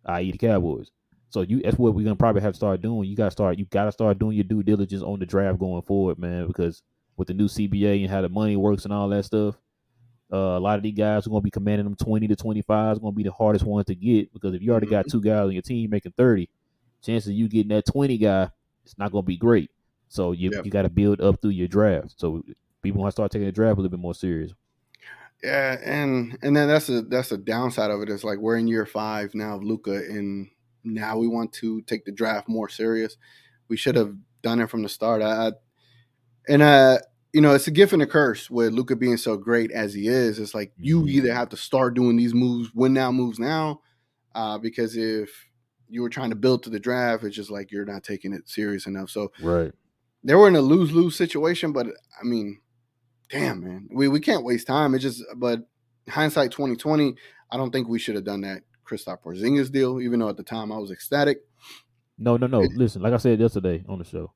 i.e. 0.05 0.31
the 0.31 0.37
Cowboys. 0.37 0.91
So 1.29 1.41
you 1.41 1.61
that's 1.61 1.77
what 1.77 1.93
we're 1.93 2.03
gonna 2.03 2.15
probably 2.15 2.41
have 2.41 2.53
to 2.53 2.57
start 2.57 2.81
doing. 2.81 3.09
You 3.09 3.15
gotta 3.15 3.31
start 3.31 3.59
you 3.59 3.65
gotta 3.65 3.91
start 3.91 4.19
doing 4.19 4.35
your 4.35 4.43
due 4.43 4.63
diligence 4.63 5.03
on 5.03 5.19
the 5.19 5.25
draft 5.25 5.59
going 5.59 5.81
forward, 5.83 6.17
man, 6.17 6.47
because 6.47 6.81
with 7.17 7.27
the 7.27 7.33
new 7.33 7.47
CBA 7.47 8.01
and 8.01 8.09
how 8.09 8.21
the 8.21 8.29
money 8.29 8.55
works 8.55 8.83
and 8.83 8.93
all 8.93 9.09
that 9.09 9.25
stuff, 9.25 9.55
uh, 10.31 10.37
a 10.37 10.59
lot 10.59 10.77
of 10.77 10.83
these 10.83 10.95
guys 10.95 11.25
are 11.25 11.29
gonna 11.29 11.41
be 11.41 11.51
commanding 11.51 11.85
them 11.85 11.95
twenty 11.95 12.27
to 12.27 12.35
twenty 12.35 12.61
five 12.61 12.93
is 12.93 12.99
gonna 12.99 13.11
be 13.11 13.23
the 13.23 13.31
hardest 13.31 13.65
ones 13.65 13.85
to 13.85 13.95
get 13.95 14.33
because 14.33 14.53
if 14.53 14.61
you 14.61 14.71
already 14.71 14.87
got 14.87 15.05
mm-hmm. 15.05 15.17
two 15.17 15.21
guys 15.21 15.45
on 15.45 15.51
your 15.51 15.61
team 15.61 15.89
making 15.89 16.13
thirty, 16.13 16.49
chances 17.03 17.29
of 17.29 17.35
you 17.35 17.47
getting 17.47 17.69
that 17.69 17.85
twenty 17.85 18.17
guy, 18.17 18.49
it's 18.83 18.97
not 18.97 19.11
gonna 19.11 19.23
be 19.23 19.37
great. 19.37 19.69
So 20.07 20.31
you 20.31 20.51
yep. 20.53 20.65
you 20.65 20.71
got 20.71 20.83
to 20.83 20.89
build 20.89 21.21
up 21.21 21.41
through 21.41 21.51
your 21.51 21.67
draft. 21.67 22.13
So 22.17 22.43
people 22.81 23.01
want 23.01 23.11
to 23.11 23.15
start 23.15 23.31
taking 23.31 23.47
the 23.47 23.51
draft 23.51 23.77
a 23.77 23.81
little 23.81 23.89
bit 23.89 23.99
more 23.99 24.15
serious. 24.15 24.53
Yeah, 25.43 25.77
and 25.83 26.37
and 26.41 26.55
then 26.55 26.67
that's 26.67 26.89
a 26.89 27.01
that's 27.01 27.31
a 27.31 27.37
downside 27.37 27.91
of 27.91 28.01
it. 28.01 28.09
It's 28.09 28.23
like 28.23 28.39
we're 28.39 28.57
in 28.57 28.67
year 28.67 28.85
five 28.85 29.35
now 29.35 29.55
of 29.55 29.63
Luka, 29.63 29.95
and 29.95 30.49
now 30.83 31.17
we 31.17 31.27
want 31.27 31.51
to 31.53 31.81
take 31.81 32.05
the 32.05 32.11
draft 32.11 32.47
more 32.47 32.69
serious. 32.69 33.17
We 33.67 33.77
should 33.77 33.95
have 33.95 34.15
done 34.41 34.61
it 34.61 34.69
from 34.69 34.83
the 34.83 34.89
start. 34.89 35.21
I, 35.21 35.47
I 35.47 35.51
and 36.47 36.61
uh, 36.61 36.99
you 37.35 37.41
know, 37.41 37.53
it's 37.53 37.67
a 37.67 37.71
gift 37.71 37.91
and 37.91 38.01
a 38.01 38.07
curse 38.07 38.49
with 38.49 38.71
Luka 38.71 38.95
being 38.95 39.17
so 39.17 39.35
great 39.35 39.69
as 39.69 39.93
he 39.93 40.07
is. 40.07 40.39
It's 40.39 40.55
like 40.55 40.71
you 40.77 40.99
mm-hmm. 40.99 41.09
either 41.09 41.33
have 41.33 41.49
to 41.49 41.57
start 41.57 41.93
doing 41.93 42.15
these 42.15 42.33
moves, 42.33 42.73
win 42.73 42.93
now 42.93 43.11
moves 43.11 43.39
now, 43.39 43.81
uh, 44.33 44.57
because 44.57 44.95
if 44.95 45.29
you 45.89 46.01
were 46.01 46.09
trying 46.09 46.29
to 46.29 46.37
build 46.37 46.63
to 46.63 46.69
the 46.69 46.79
draft, 46.79 47.25
it's 47.25 47.35
just 47.35 47.51
like 47.51 47.73
you're 47.73 47.83
not 47.83 48.05
taking 48.05 48.31
it 48.31 48.47
serious 48.47 48.87
enough. 48.87 49.09
So 49.09 49.33
right, 49.41 49.73
they 50.23 50.33
were 50.33 50.47
in 50.47 50.55
a 50.55 50.61
lose 50.61 50.93
lose 50.93 51.17
situation, 51.17 51.73
but 51.73 51.87
I 51.87 52.23
mean, 52.23 52.61
damn 53.29 53.61
man, 53.61 53.89
we 53.91 54.07
we 54.07 54.21
can't 54.21 54.45
waste 54.45 54.67
time. 54.67 54.95
It 54.95 54.99
just 54.99 55.21
but 55.35 55.67
hindsight 56.07 56.51
twenty 56.51 56.77
twenty, 56.77 57.15
I 57.51 57.57
don't 57.57 57.71
think 57.71 57.89
we 57.89 57.99
should 57.99 58.15
have 58.15 58.23
done 58.23 58.41
that 58.41 58.61
Kristaps 58.89 59.23
Porzingis 59.23 59.69
deal, 59.69 59.99
even 59.99 60.21
though 60.21 60.29
at 60.29 60.37
the 60.37 60.43
time 60.43 60.71
I 60.71 60.77
was 60.77 60.89
ecstatic. 60.89 61.39
No, 62.17 62.37
no, 62.37 62.47
no. 62.47 62.63
It, 62.63 62.71
Listen, 62.77 63.01
like 63.01 63.11
I 63.11 63.17
said 63.17 63.41
yesterday 63.41 63.83
on 63.89 63.99
the 63.99 64.05
show, 64.05 64.31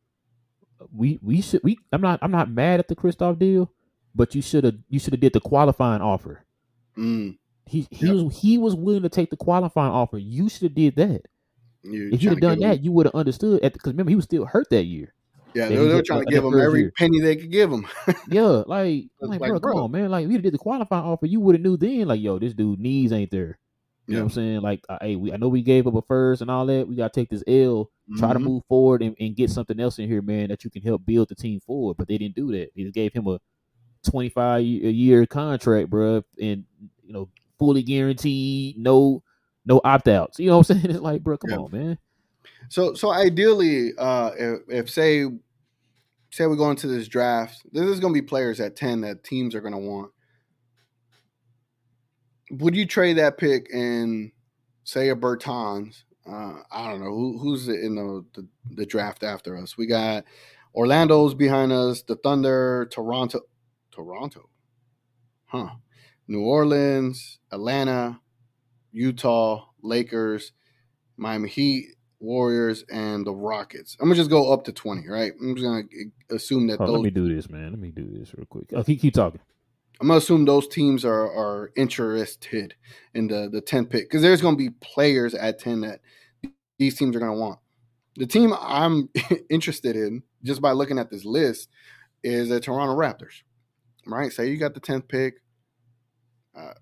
we 0.93 1.19
we 1.21 1.41
should 1.41 1.61
we. 1.63 1.77
I'm 1.91 2.01
not 2.01 2.19
I'm 2.21 2.31
not 2.31 2.49
mad 2.49 2.79
at 2.79 2.87
the 2.87 2.95
Kristaps 2.95 3.39
deal, 3.39 3.71
but 4.15 4.35
you 4.35 4.41
should 4.41 4.63
have 4.63 4.75
you 4.89 4.99
should 4.99 5.13
have 5.13 5.19
did 5.19 5.33
the 5.33 5.41
qualifying 5.41 6.01
offer. 6.01 6.45
Mm. 6.97 7.37
He 7.65 7.87
he 7.91 8.07
yep. 8.07 8.15
was 8.15 8.39
he 8.39 8.57
was 8.57 8.75
willing 8.75 9.03
to 9.03 9.09
take 9.09 9.29
the 9.29 9.37
qualifying 9.37 9.91
offer. 9.91 10.17
You 10.17 10.49
should 10.49 10.63
have 10.63 10.75
did 10.75 10.95
that. 10.95 11.21
You're 11.83 12.09
if 12.13 12.21
you'd 12.21 12.31
have 12.31 12.41
done 12.41 12.59
that, 12.59 12.77
him. 12.77 12.83
you 12.83 12.91
would 12.91 13.05
have 13.05 13.15
understood. 13.15 13.61
Because 13.61 13.93
remember, 13.93 14.09
he 14.09 14.15
was 14.15 14.25
still 14.25 14.45
hurt 14.45 14.69
that 14.71 14.83
year. 14.83 15.13
Yeah, 15.53 15.67
they, 15.67 15.77
were 15.77 16.03
trying 16.03 16.25
to 16.25 16.31
give 16.31 16.43
him 16.43 16.59
every 16.59 16.81
year. 16.81 16.93
penny 16.95 17.19
they 17.19 17.35
could 17.35 17.51
give 17.51 17.71
him. 17.71 17.87
yeah, 18.29 18.63
like, 18.67 19.05
like, 19.19 19.39
like, 19.39 19.49
bro, 19.49 19.59
come 19.59 19.77
on, 19.77 19.91
man. 19.91 20.11
Like, 20.11 20.27
we 20.27 20.37
did 20.37 20.53
the 20.53 20.59
qualifying 20.59 21.03
offer. 21.03 21.25
You 21.25 21.39
would 21.39 21.55
have 21.55 21.63
knew 21.63 21.75
then, 21.75 22.07
like, 22.07 22.21
yo, 22.21 22.37
this 22.37 22.53
dude 22.53 22.79
knees 22.79 23.11
ain't 23.11 23.31
there. 23.31 23.57
You 24.09 24.15
yeah. 24.15 24.19
know 24.21 24.25
what 24.25 24.31
I'm 24.31 24.35
saying? 24.35 24.61
Like, 24.61 24.83
uh, 24.89 24.97
hey, 25.01 25.15
we 25.15 25.31
I 25.31 25.37
know 25.37 25.49
we 25.49 25.61
gave 25.61 25.85
up 25.85 25.93
a 25.93 26.01
first 26.01 26.41
and 26.41 26.49
all 26.49 26.65
that. 26.65 26.87
We 26.87 26.95
gotta 26.95 27.13
take 27.13 27.29
this 27.29 27.43
L, 27.45 27.53
mm-hmm. 27.53 28.17
try 28.17 28.33
to 28.33 28.39
mm-hmm. 28.39 28.47
move 28.47 28.63
forward 28.67 29.03
and, 29.03 29.15
and 29.19 29.35
get 29.35 29.51
something 29.51 29.79
else 29.79 29.99
in 29.99 30.07
here, 30.07 30.23
man, 30.23 30.49
that 30.49 30.63
you 30.63 30.71
can 30.71 30.81
help 30.81 31.05
build 31.05 31.29
the 31.29 31.35
team 31.35 31.59
forward. 31.59 31.95
But 31.95 32.07
they 32.07 32.17
didn't 32.17 32.35
do 32.35 32.51
that. 32.53 32.71
They 32.75 32.81
just 32.81 32.95
gave 32.95 33.13
him 33.13 33.27
a 33.27 33.39
25 34.09 34.63
year 34.63 35.27
contract, 35.27 35.91
bro, 35.91 36.23
and 36.41 36.63
you 37.05 37.13
know, 37.13 37.29
fully 37.59 37.83
guaranteed, 37.83 38.79
no, 38.79 39.21
no 39.63 39.79
opt 39.83 40.07
outs. 40.07 40.39
You 40.39 40.47
know 40.47 40.57
what 40.57 40.71
I'm 40.71 40.79
saying? 40.81 40.95
It's 40.95 41.01
like, 41.01 41.23
bro, 41.23 41.37
come 41.37 41.51
yeah. 41.51 41.57
on, 41.57 41.71
man. 41.71 41.97
So 42.69 42.95
so 42.95 43.11
ideally, 43.11 43.91
uh, 43.95 44.31
if, 44.35 44.59
if 44.69 44.89
say 44.89 45.25
say 46.31 46.47
we 46.47 46.57
go 46.57 46.71
into 46.71 46.87
this 46.87 47.07
draft, 47.07 47.61
this 47.71 47.85
is 47.85 47.99
going 47.99 48.11
to 48.11 48.19
be 48.19 48.25
players 48.25 48.59
at 48.59 48.75
ten 48.75 49.01
that 49.01 49.23
teams 49.23 49.53
are 49.53 49.61
going 49.61 49.73
to 49.73 49.77
want. 49.77 50.11
Would 52.51 52.75
you 52.75 52.85
trade 52.85 53.17
that 53.17 53.37
pick 53.37 53.67
and 53.73 54.31
say 54.83 55.09
a 55.09 55.15
Bertans? 55.15 56.03
Uh, 56.27 56.59
I 56.71 56.89
don't 56.89 56.99
know 56.99 57.11
who, 57.11 57.39
who's 57.39 57.67
in 57.67 57.95
the, 57.95 58.25
the 58.33 58.47
the 58.71 58.85
draft 58.85 59.23
after 59.23 59.57
us. 59.57 59.77
We 59.77 59.87
got 59.87 60.25
Orlando's 60.75 61.33
behind 61.33 61.71
us, 61.71 62.03
the 62.03 62.15
Thunder, 62.15 62.87
Toronto, 62.91 63.41
Toronto, 63.91 64.49
huh? 65.45 65.69
New 66.27 66.41
Orleans, 66.41 67.39
Atlanta, 67.51 68.19
Utah, 68.91 69.65
Lakers, 69.81 70.51
Miami 71.17 71.49
Heat, 71.49 71.87
Warriors, 72.19 72.83
and 72.91 73.25
the 73.25 73.33
Rockets. 73.33 73.97
I'm 73.99 74.07
gonna 74.07 74.15
just 74.15 74.29
go 74.29 74.53
up 74.53 74.65
to 74.65 74.71
20, 74.71 75.07
right? 75.07 75.31
I'm 75.41 75.55
just 75.55 75.65
gonna 75.65 75.83
assume 76.29 76.67
that. 76.67 76.79
Oh, 76.79 76.85
those, 76.85 76.95
let 76.95 77.03
me 77.03 77.09
do 77.09 77.33
this, 77.33 77.49
man. 77.49 77.71
Let 77.71 77.79
me 77.79 77.89
do 77.89 78.07
this 78.11 78.33
real 78.35 78.45
quick. 78.45 78.65
Oh, 78.73 78.83
keep, 78.83 79.01
keep 79.01 79.13
talking. 79.13 79.41
I'm 80.01 80.07
gonna 80.07 80.17
assume 80.17 80.45
those 80.45 80.67
teams 80.67 81.03
are 81.03 81.25
are 81.31 81.71
interested 81.75 82.73
in 83.13 83.27
the 83.27 83.49
the 83.51 83.61
10th 83.61 83.89
pick 83.89 84.09
because 84.09 84.21
there's 84.21 84.41
gonna 84.41 84.55
be 84.55 84.69
players 84.81 85.33
at 85.33 85.59
10 85.59 85.81
that 85.81 85.99
these 86.77 86.97
teams 86.97 87.15
are 87.15 87.19
gonna 87.19 87.33
want. 87.33 87.59
The 88.15 88.25
team 88.25 88.53
I'm 88.59 89.09
interested 89.49 89.95
in, 89.95 90.23
just 90.43 90.61
by 90.61 90.71
looking 90.71 90.99
at 90.99 91.09
this 91.09 91.25
list, 91.25 91.69
is 92.23 92.49
the 92.49 92.59
Toronto 92.59 92.95
Raptors. 92.95 93.43
Right? 94.05 94.31
Say 94.31 94.49
you 94.49 94.57
got 94.57 94.73
the 94.73 94.79
10th 94.79 95.07
pick. 95.07 95.35
Uh, 96.57 96.73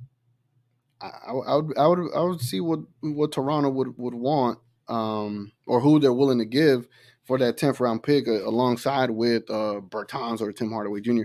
I, 1.01 1.07
I, 1.07 1.55
would 1.55 1.77
I 1.77 1.87
would 1.87 2.15
I 2.15 2.21
would 2.21 2.41
see 2.41 2.61
what 2.61 2.79
what 3.01 3.31
Toronto 3.31 3.69
would 3.69 3.97
would 3.97 4.13
want 4.13 4.59
um, 4.87 5.51
or 5.65 5.79
who 5.79 5.99
they're 5.99 6.13
willing 6.13 6.39
to 6.39 6.45
give 6.45 6.87
for 7.25 7.37
that 7.37 7.57
10th 7.57 7.79
round 7.79 8.03
pick 8.03 8.27
uh, 8.27 8.47
alongside 8.47 9.11
with 9.11 9.43
uh, 9.49 9.81
Bertans 9.89 10.41
or 10.41 10.51
Tim 10.51 10.71
Hardaway 10.71 11.01
Jr. 11.01 11.23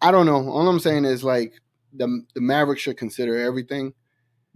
I 0.00 0.10
don't 0.10 0.26
know. 0.26 0.48
All 0.48 0.68
I'm 0.68 0.80
saying 0.80 1.04
is 1.04 1.24
like 1.24 1.54
the 1.92 2.24
the 2.34 2.40
Mavericks 2.40 2.82
should 2.82 2.96
consider 2.96 3.38
everything. 3.38 3.94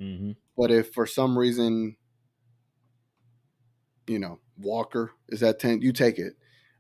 Mm-hmm. 0.01 0.33
But 0.57 0.71
if 0.71 0.93
for 0.93 1.07
some 1.07 1.39
reason, 1.39 1.97
you 4.07 4.19
know, 4.19 4.39
Walker 4.59 5.13
is 5.29 5.41
that 5.41 5.59
10, 5.59 5.81
you 5.83 5.93
take 5.93 6.19
it. 6.19 6.35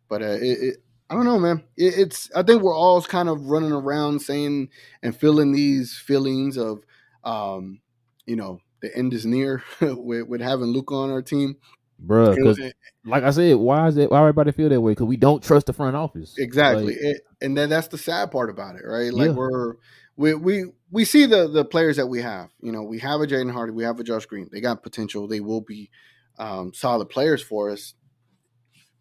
But 0.08 0.22
uh, 0.22 0.38
it, 0.40 0.58
it, 0.60 0.76
I 1.08 1.14
don't 1.14 1.24
know, 1.24 1.38
man. 1.38 1.64
It, 1.76 1.94
it's 1.98 2.30
I 2.34 2.42
think 2.42 2.62
we're 2.62 2.76
all 2.76 3.00
kind 3.02 3.28
of 3.28 3.46
running 3.46 3.72
around 3.72 4.20
saying 4.20 4.68
and 5.02 5.16
feeling 5.16 5.52
these 5.52 5.96
feelings 5.96 6.56
of, 6.56 6.84
um, 7.24 7.80
you 8.26 8.36
know, 8.36 8.60
the 8.82 8.94
end 8.96 9.14
is 9.14 9.24
near 9.24 9.62
with, 9.80 10.26
with 10.26 10.40
having 10.40 10.66
Luka 10.66 10.94
on 10.94 11.10
our 11.10 11.22
team. 11.22 11.56
Bro, 12.04 12.34
because 12.34 12.60
like 13.04 13.22
I 13.22 13.30
said, 13.30 13.56
why 13.56 13.86
is 13.86 13.96
it? 13.96 14.10
Why 14.10 14.20
everybody 14.20 14.50
feel 14.50 14.68
that 14.68 14.80
way? 14.80 14.92
Because 14.92 15.06
we 15.06 15.16
don't 15.16 15.42
trust 15.42 15.66
the 15.66 15.72
front 15.72 15.94
office. 15.94 16.34
Exactly, 16.36 16.86
like, 16.86 16.96
it, 16.96 17.22
and 17.40 17.56
then 17.56 17.70
that's 17.70 17.88
the 17.88 17.98
sad 17.98 18.32
part 18.32 18.50
about 18.50 18.74
it, 18.74 18.82
right? 18.84 19.12
Like 19.12 19.28
yeah. 19.28 19.34
we're 19.34 19.74
we 20.16 20.34
we 20.34 20.64
we 20.90 21.04
see 21.04 21.26
the 21.26 21.46
the 21.48 21.64
players 21.64 21.96
that 21.96 22.08
we 22.08 22.20
have. 22.20 22.50
You 22.60 22.72
know, 22.72 22.82
we 22.82 22.98
have 22.98 23.20
a 23.20 23.26
Jaden 23.26 23.52
Hardy, 23.52 23.72
we 23.72 23.84
have 23.84 24.00
a 24.00 24.04
Josh 24.04 24.26
Green. 24.26 24.48
They 24.50 24.60
got 24.60 24.82
potential. 24.82 25.28
They 25.28 25.40
will 25.40 25.60
be 25.60 25.90
um, 26.38 26.74
solid 26.74 27.08
players 27.08 27.40
for 27.40 27.70
us. 27.70 27.94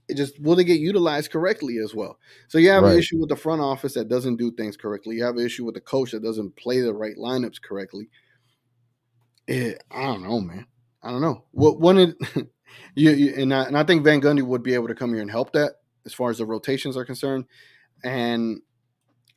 It 0.08 0.16
just 0.16 0.39
will 0.39 0.56
they 0.56 0.64
get 0.64 0.80
utilized 0.80 1.32
correctly 1.32 1.78
as 1.84 1.95
well. 1.95 2.20
So 2.49 2.60
you 2.60 2.70
have 2.70 2.84
right. 2.84 2.93
an 2.93 2.99
issue 2.99 3.20
with 3.20 3.30
the 3.30 3.36
front 3.36 3.62
office 3.62 3.95
that 3.95 4.10
doesn't 4.10 4.38
do 4.38 4.52
things 4.52 4.78
correctly. 4.78 5.16
You 5.16 5.24
have 5.24 5.38
an 5.38 5.45
issue 5.45 5.66
with 5.66 5.74
the 5.74 5.82
coach 5.82 6.12
that 6.12 6.24
doesn't 6.24 6.56
play 6.56 6.82
the 6.82 6.93
right 6.93 7.16
lineups 7.18 7.62
correctly. 7.62 8.10
It, 9.47 9.82
I 9.89 10.04
don't 10.04 10.24
know, 10.24 10.39
man. 10.39 10.68
I 11.02 11.10
don't 11.10 11.22
know. 11.22 11.45
What 11.52 11.80
one 11.80 11.97
it, 11.97 12.16
you, 12.96 13.12
you, 13.12 13.34
and 13.38 13.54
I, 13.54 13.66
and 13.66 13.78
I 13.78 13.84
think 13.84 14.04
Van 14.04 14.22
Gundy 14.22 14.44
would 14.44 14.64
be 14.64 14.74
able 14.74 14.88
to 14.88 14.96
come 14.96 15.14
here 15.14 15.22
and 15.22 15.32
help 15.32 15.54
that 15.54 15.76
as 16.06 16.14
far 16.14 16.30
as 16.30 16.40
the 16.40 16.46
rotations 16.46 16.98
are 16.98 17.06
concerned. 17.06 17.46
And 18.04 18.62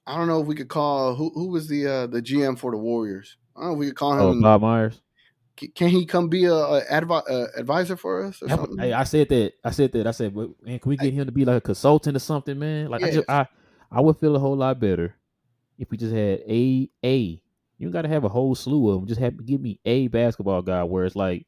I 0.06 0.16
don't 0.16 0.28
know 0.28 0.40
if 0.40 0.46
we 0.46 0.54
could 0.54 0.68
call 0.68 1.14
who 1.14 1.30
who 1.34 1.48
was 1.48 1.68
the 1.68 1.86
uh, 1.86 2.06
the 2.06 2.20
GM 2.20 2.58
for 2.58 2.70
the 2.70 2.78
Warriors. 2.78 3.36
I 3.56 3.60
don't 3.60 3.68
know 3.70 3.74
if 3.74 3.78
we 3.80 3.86
could 3.86 3.96
call 3.96 4.12
oh, 4.12 4.32
him. 4.32 4.38
Oh, 4.38 4.42
Bob 4.42 4.62
Myers. 4.62 5.00
Can 5.76 5.88
he 5.88 6.04
come 6.04 6.28
be 6.28 6.46
a, 6.46 6.52
a 6.52 6.82
advi- 6.90 7.30
uh, 7.30 7.46
advisor 7.56 7.96
for 7.96 8.24
us? 8.24 8.42
Hey, 8.76 8.92
I 8.92 9.04
said 9.04 9.28
that. 9.28 9.52
I 9.62 9.70
said 9.70 9.92
that. 9.92 10.04
I 10.04 10.10
said, 10.10 10.34
man, 10.34 10.52
can 10.64 10.80
we 10.84 10.96
get 10.96 11.12
him 11.12 11.26
to 11.26 11.32
be 11.32 11.44
like 11.44 11.58
a 11.58 11.60
consultant 11.60 12.16
or 12.16 12.20
something, 12.20 12.58
man? 12.58 12.88
Like. 12.88 13.04
I, 13.04 13.10
just, 13.12 13.30
I, 13.30 13.46
I 13.88 14.00
would 14.00 14.18
feel 14.18 14.34
a 14.34 14.40
whole 14.40 14.56
lot 14.56 14.80
better 14.80 15.14
if 15.78 15.90
we 15.90 15.96
just 15.96 16.12
had 16.12 16.40
a 16.48 16.90
a. 17.04 17.40
You 17.78 17.90
got 17.90 18.02
to 18.02 18.08
have 18.08 18.24
a 18.24 18.28
whole 18.28 18.56
slew 18.56 18.90
of 18.90 19.00
them. 19.00 19.06
Just 19.06 19.20
have 19.20 19.46
give 19.46 19.60
me 19.60 19.78
a 19.84 20.08
basketball 20.08 20.62
guy 20.62 20.82
where 20.82 21.04
it's 21.04 21.14
like, 21.14 21.46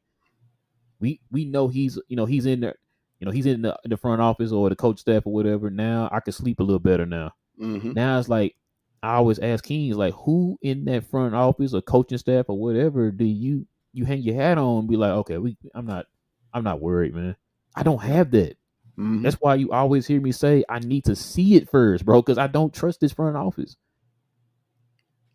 we 0.99 1.19
we 1.31 1.45
know 1.45 1.67
he's 1.67 1.99
you 2.07 2.15
know 2.15 2.25
he's 2.25 2.45
in 2.45 2.61
there, 2.61 2.75
you 3.19 3.25
know 3.25 3.31
he's 3.31 3.45
in 3.45 3.61
the, 3.61 3.77
in 3.83 3.89
the 3.89 3.97
front 3.97 4.21
office 4.21 4.51
or 4.51 4.69
the 4.69 4.75
coach 4.75 4.99
staff 4.99 5.25
or 5.25 5.33
whatever. 5.33 5.69
Now 5.69 6.09
I 6.11 6.19
can 6.19 6.33
sleep 6.33 6.59
a 6.59 6.63
little 6.63 6.79
better 6.79 7.05
now. 7.05 7.33
Mm-hmm. 7.59 7.93
Now 7.93 8.19
it's 8.19 8.29
like 8.29 8.55
I 9.03 9.15
always 9.15 9.39
ask 9.39 9.63
Kings 9.63 9.95
like, 9.95 10.13
who 10.13 10.57
in 10.61 10.85
that 10.85 11.09
front 11.09 11.35
office 11.35 11.73
or 11.73 11.81
coaching 11.81 12.17
staff 12.17 12.45
or 12.49 12.57
whatever 12.57 13.11
do 13.11 13.25
you 13.25 13.67
you 13.93 14.05
hang 14.05 14.21
your 14.21 14.35
hat 14.35 14.57
on 14.57 14.79
and 14.79 14.89
be 14.89 14.97
like, 14.97 15.11
okay, 15.11 15.37
we 15.37 15.57
I'm 15.73 15.85
not 15.85 16.05
I'm 16.53 16.63
not 16.63 16.81
worried, 16.81 17.15
man. 17.15 17.35
I 17.75 17.83
don't 17.83 18.01
have 18.01 18.31
that. 18.31 18.57
Mm-hmm. 18.97 19.21
That's 19.21 19.35
why 19.35 19.55
you 19.55 19.71
always 19.71 20.07
hear 20.07 20.19
me 20.19 20.31
say 20.31 20.63
I 20.67 20.79
need 20.79 21.05
to 21.05 21.15
see 21.15 21.55
it 21.55 21.69
first, 21.69 22.05
bro, 22.05 22.21
because 22.21 22.37
I 22.37 22.47
don't 22.47 22.73
trust 22.73 22.99
this 22.99 23.13
front 23.13 23.37
office. 23.37 23.75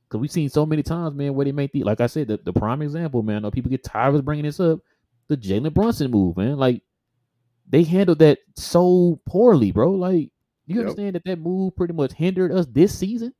Because 0.08 0.20
we've 0.20 0.32
seen 0.32 0.48
so 0.48 0.66
many 0.66 0.82
times, 0.82 1.14
man, 1.14 1.34
where 1.34 1.44
they 1.44 1.52
make 1.52 1.72
the 1.72 1.84
like 1.84 2.00
I 2.00 2.06
said, 2.06 2.28
the, 2.28 2.38
the 2.38 2.52
prime 2.52 2.82
example, 2.82 3.22
man. 3.22 3.36
I 3.36 3.38
know 3.40 3.50
people 3.50 3.70
get 3.70 3.84
tired 3.84 4.14
of 4.14 4.24
bringing 4.24 4.44
this 4.44 4.60
up. 4.60 4.80
The 5.32 5.38
Jalen 5.38 5.72
Brunson 5.72 6.10
move, 6.10 6.36
man. 6.36 6.58
Like 6.58 6.82
they 7.66 7.84
handled 7.84 8.18
that 8.18 8.40
so 8.54 9.18
poorly, 9.24 9.72
bro. 9.72 9.92
Like 9.92 10.30
you 10.66 10.76
yep. 10.76 10.80
understand 10.80 11.14
that 11.14 11.24
that 11.24 11.38
move 11.38 11.74
pretty 11.74 11.94
much 11.94 12.12
hindered 12.12 12.52
us 12.52 12.66
this 12.66 12.98
season. 12.98 13.32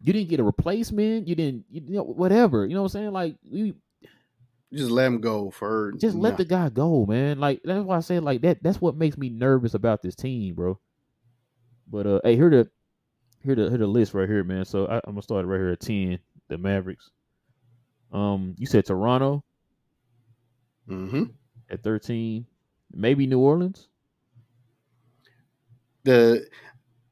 You 0.00 0.12
didn't 0.12 0.28
get 0.28 0.38
a 0.38 0.44
replacement. 0.44 1.26
You 1.26 1.34
didn't, 1.34 1.64
you 1.68 1.80
know, 1.80 2.04
whatever. 2.04 2.64
You 2.64 2.74
know 2.74 2.82
what 2.82 2.94
I'm 2.94 3.00
saying? 3.00 3.12
Like 3.12 3.34
you 3.42 3.74
just 4.72 4.92
let 4.92 5.06
him 5.08 5.20
go 5.20 5.50
for 5.50 5.94
just 5.98 6.14
let 6.14 6.36
the 6.36 6.44
guy 6.44 6.68
go, 6.68 7.04
man. 7.06 7.40
Like 7.40 7.60
that's 7.64 7.84
why 7.84 7.96
I 7.96 8.00
say 8.00 8.20
like 8.20 8.42
that. 8.42 8.62
That's 8.62 8.80
what 8.80 8.94
makes 8.94 9.18
me 9.18 9.30
nervous 9.30 9.74
about 9.74 10.00
this 10.00 10.14
team, 10.14 10.54
bro. 10.54 10.78
But 11.88 12.06
uh, 12.06 12.20
hey, 12.22 12.36
here 12.36 12.50
the 12.50 12.70
here 13.42 13.56
the 13.56 13.68
here 13.68 13.78
the 13.78 13.86
list 13.88 14.14
right 14.14 14.28
here, 14.28 14.44
man. 14.44 14.64
So 14.64 14.86
I, 14.86 14.98
am 14.98 15.00
gonna 15.06 15.22
start 15.22 15.44
right 15.44 15.58
here 15.58 15.70
at 15.70 15.80
ten. 15.80 16.20
The 16.46 16.56
Mavericks. 16.56 17.10
Um, 18.12 18.54
you 18.58 18.66
said 18.66 18.86
Toronto. 18.86 19.42
Mm-hmm. 20.90 21.24
At 21.70 21.82
thirteen, 21.82 22.46
maybe 22.92 23.26
New 23.26 23.38
Orleans. 23.38 23.88
The 26.04 26.48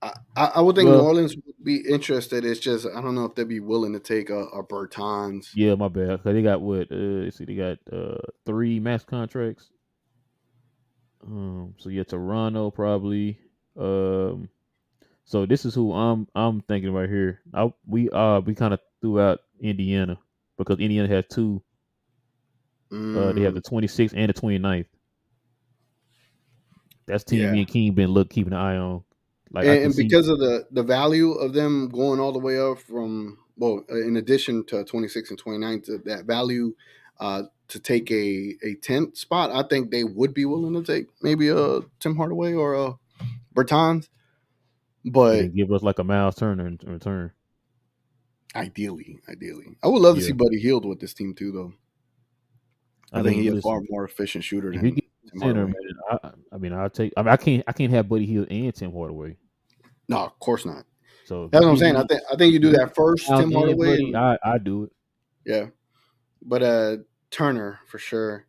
I, 0.00 0.12
I 0.36 0.60
would 0.60 0.76
think 0.76 0.88
well, 0.88 0.98
New 0.98 1.04
Orleans 1.04 1.34
would 1.34 1.64
be 1.64 1.84
interested. 1.88 2.44
It's 2.44 2.60
just 2.60 2.86
I 2.86 3.00
don't 3.00 3.14
know 3.14 3.24
if 3.24 3.34
they'd 3.34 3.48
be 3.48 3.60
willing 3.60 3.92
to 3.92 4.00
take 4.00 4.30
a, 4.30 4.44
a 4.46 4.64
Bertans. 4.64 5.48
Yeah, 5.54 5.74
my 5.74 5.88
bad. 5.88 6.22
Cause 6.22 6.34
they 6.34 6.42
got 6.42 6.60
what? 6.60 6.90
Uh, 6.92 7.30
see, 7.30 7.44
they 7.44 7.54
got 7.54 7.78
uh 7.92 8.18
three 8.46 8.78
max 8.78 9.04
contracts. 9.04 9.70
Um, 11.26 11.74
so 11.78 11.88
yeah, 11.88 12.04
Toronto 12.04 12.70
probably. 12.70 13.38
Um, 13.76 14.48
so 15.24 15.46
this 15.46 15.64
is 15.64 15.74
who 15.74 15.92
I'm 15.92 16.28
I'm 16.34 16.60
thinking 16.62 16.92
right 16.92 17.08
here. 17.08 17.40
I, 17.52 17.72
we 17.86 18.08
uh 18.10 18.40
we 18.40 18.54
kind 18.54 18.74
of 18.74 18.80
threw 19.00 19.20
out 19.20 19.40
Indiana 19.60 20.18
because 20.56 20.78
Indiana 20.78 21.08
has 21.08 21.24
two. 21.30 21.62
Mm. 22.92 23.16
Uh, 23.16 23.32
they 23.32 23.42
have 23.42 23.54
the 23.54 23.62
26th 23.62 24.14
and 24.16 24.28
the 24.28 24.34
29th. 24.34 24.86
That's 27.06 27.24
team 27.24 27.40
yeah. 27.40 27.52
me 27.52 27.60
and 27.60 27.68
King 27.68 27.92
been 27.92 28.10
look 28.10 28.30
keeping 28.30 28.52
an 28.52 28.58
eye 28.58 28.76
on. 28.76 29.02
Like 29.50 29.66
and, 29.66 29.84
and 29.84 29.96
because 29.96 30.26
see... 30.26 30.32
of 30.32 30.38
the 30.38 30.66
the 30.70 30.82
value 30.82 31.32
of 31.32 31.54
them 31.54 31.88
going 31.88 32.20
all 32.20 32.32
the 32.32 32.38
way 32.38 32.60
up 32.60 32.78
from 32.80 33.38
well, 33.56 33.84
in 33.90 34.16
addition 34.16 34.64
to 34.66 34.84
26 34.84 35.30
and 35.30 35.38
29, 35.38 35.80
to 35.82 35.98
that 36.04 36.24
value 36.26 36.74
uh, 37.18 37.42
to 37.68 37.80
take 37.80 38.10
a 38.10 38.54
a 38.62 38.74
10th 38.76 39.16
spot, 39.16 39.50
I 39.50 39.66
think 39.66 39.90
they 39.90 40.04
would 40.04 40.34
be 40.34 40.44
willing 40.44 40.74
to 40.74 40.82
take 40.82 41.08
maybe 41.22 41.48
a 41.48 41.80
Tim 41.98 42.16
Hardaway 42.16 42.52
or 42.54 42.74
a 42.74 42.94
Bertans. 43.54 44.08
But 45.04 45.54
give 45.54 45.72
us 45.72 45.82
like 45.82 45.98
a 45.98 46.04
Miles 46.04 46.36
Turner 46.36 46.66
in 46.66 46.78
return. 46.84 47.32
Ideally, 48.54 49.18
ideally, 49.28 49.76
I 49.82 49.88
would 49.88 50.02
love 50.02 50.16
to 50.16 50.20
yeah. 50.20 50.28
see 50.28 50.32
Buddy 50.32 50.60
Hield 50.60 50.84
with 50.84 51.00
this 51.00 51.14
team 51.14 51.34
too, 51.34 51.52
though. 51.52 51.72
I, 53.12 53.20
I 53.20 53.22
think 53.22 53.36
he's 53.36 53.54
a 53.54 53.62
far 53.62 53.80
more 53.88 54.04
efficient 54.04 54.44
shooter 54.44 54.72
than 54.72 55.00
center, 55.36 55.66
man. 55.66 55.74
I, 56.10 56.30
I, 56.52 56.58
mean, 56.58 56.72
I'll 56.72 56.90
take. 56.90 57.12
I 57.16 57.22
mean, 57.22 57.32
I 57.32 57.36
can't. 57.36 57.64
I 57.66 57.72
can't 57.72 57.92
have 57.92 58.08
Buddy 58.08 58.26
Hield 58.26 58.48
and 58.50 58.74
Tim 58.74 58.92
Hardaway. 58.92 59.36
No, 60.08 60.18
of 60.18 60.38
course 60.38 60.64
not. 60.64 60.84
So 61.26 61.48
that's 61.52 61.64
what 61.64 61.70
I'm 61.70 61.76
saying. 61.76 61.96
I 61.96 62.04
think. 62.04 62.22
I 62.32 62.36
think 62.36 62.52
you 62.52 62.58
do 62.58 62.72
that 62.72 62.94
first, 62.94 63.26
Tim 63.26 63.52
Hardaway. 63.52 63.96
Buddy, 63.96 64.16
I 64.16 64.38
I 64.42 64.58
do 64.58 64.84
it. 64.84 64.92
Yeah, 65.44 65.66
but 66.42 66.62
uh 66.62 66.96
Turner 67.30 67.80
for 67.86 67.98
sure. 67.98 68.46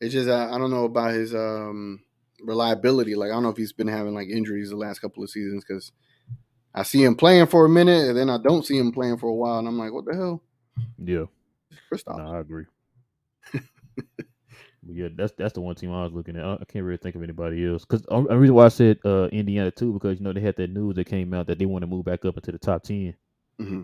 It's 0.00 0.12
just 0.12 0.28
I, 0.28 0.52
I 0.52 0.58
don't 0.58 0.70
know 0.70 0.84
about 0.84 1.12
his 1.12 1.34
um 1.34 2.00
reliability. 2.42 3.14
Like 3.14 3.30
I 3.30 3.34
don't 3.34 3.44
know 3.44 3.50
if 3.50 3.56
he's 3.56 3.72
been 3.72 3.88
having 3.88 4.14
like 4.14 4.28
injuries 4.28 4.70
the 4.70 4.76
last 4.76 4.98
couple 4.98 5.22
of 5.22 5.30
seasons 5.30 5.64
because 5.66 5.92
I 6.74 6.82
see 6.82 7.04
him 7.04 7.14
playing 7.14 7.46
for 7.46 7.64
a 7.64 7.68
minute 7.68 8.08
and 8.08 8.16
then 8.16 8.30
I 8.30 8.38
don't 8.38 8.66
see 8.66 8.78
him 8.78 8.92
playing 8.92 9.18
for 9.18 9.28
a 9.28 9.34
while, 9.34 9.58
and 9.58 9.68
I'm 9.68 9.78
like, 9.78 9.92
what 9.92 10.04
the 10.04 10.14
hell? 10.14 10.42
Yeah, 10.98 11.26
Kristaps. 11.92 12.18
No, 12.18 12.32
I 12.32 12.40
agree. 12.40 12.64
Yeah, 14.88 15.08
that's 15.14 15.32
that's 15.38 15.52
the 15.52 15.60
one 15.60 15.76
team 15.76 15.92
I 15.92 16.02
was 16.02 16.12
looking 16.12 16.36
at. 16.36 16.44
I 16.44 16.64
can't 16.66 16.84
really 16.84 16.96
think 16.96 17.14
of 17.14 17.22
anybody 17.22 17.66
else. 17.66 17.84
Because 17.84 18.02
the 18.02 18.36
reason 18.36 18.54
why 18.54 18.64
I 18.64 18.68
said 18.68 18.98
uh, 19.04 19.26
Indiana 19.26 19.70
too, 19.70 19.92
because 19.92 20.18
you 20.18 20.24
know 20.24 20.32
they 20.32 20.40
had 20.40 20.56
that 20.56 20.70
news 20.70 20.96
that 20.96 21.06
came 21.06 21.32
out 21.34 21.46
that 21.46 21.58
they 21.58 21.66
want 21.66 21.82
to 21.82 21.86
move 21.86 22.04
back 22.04 22.24
up 22.24 22.36
into 22.36 22.50
the 22.50 22.58
top 22.58 22.82
10 22.82 23.14
mm-hmm. 23.60 23.82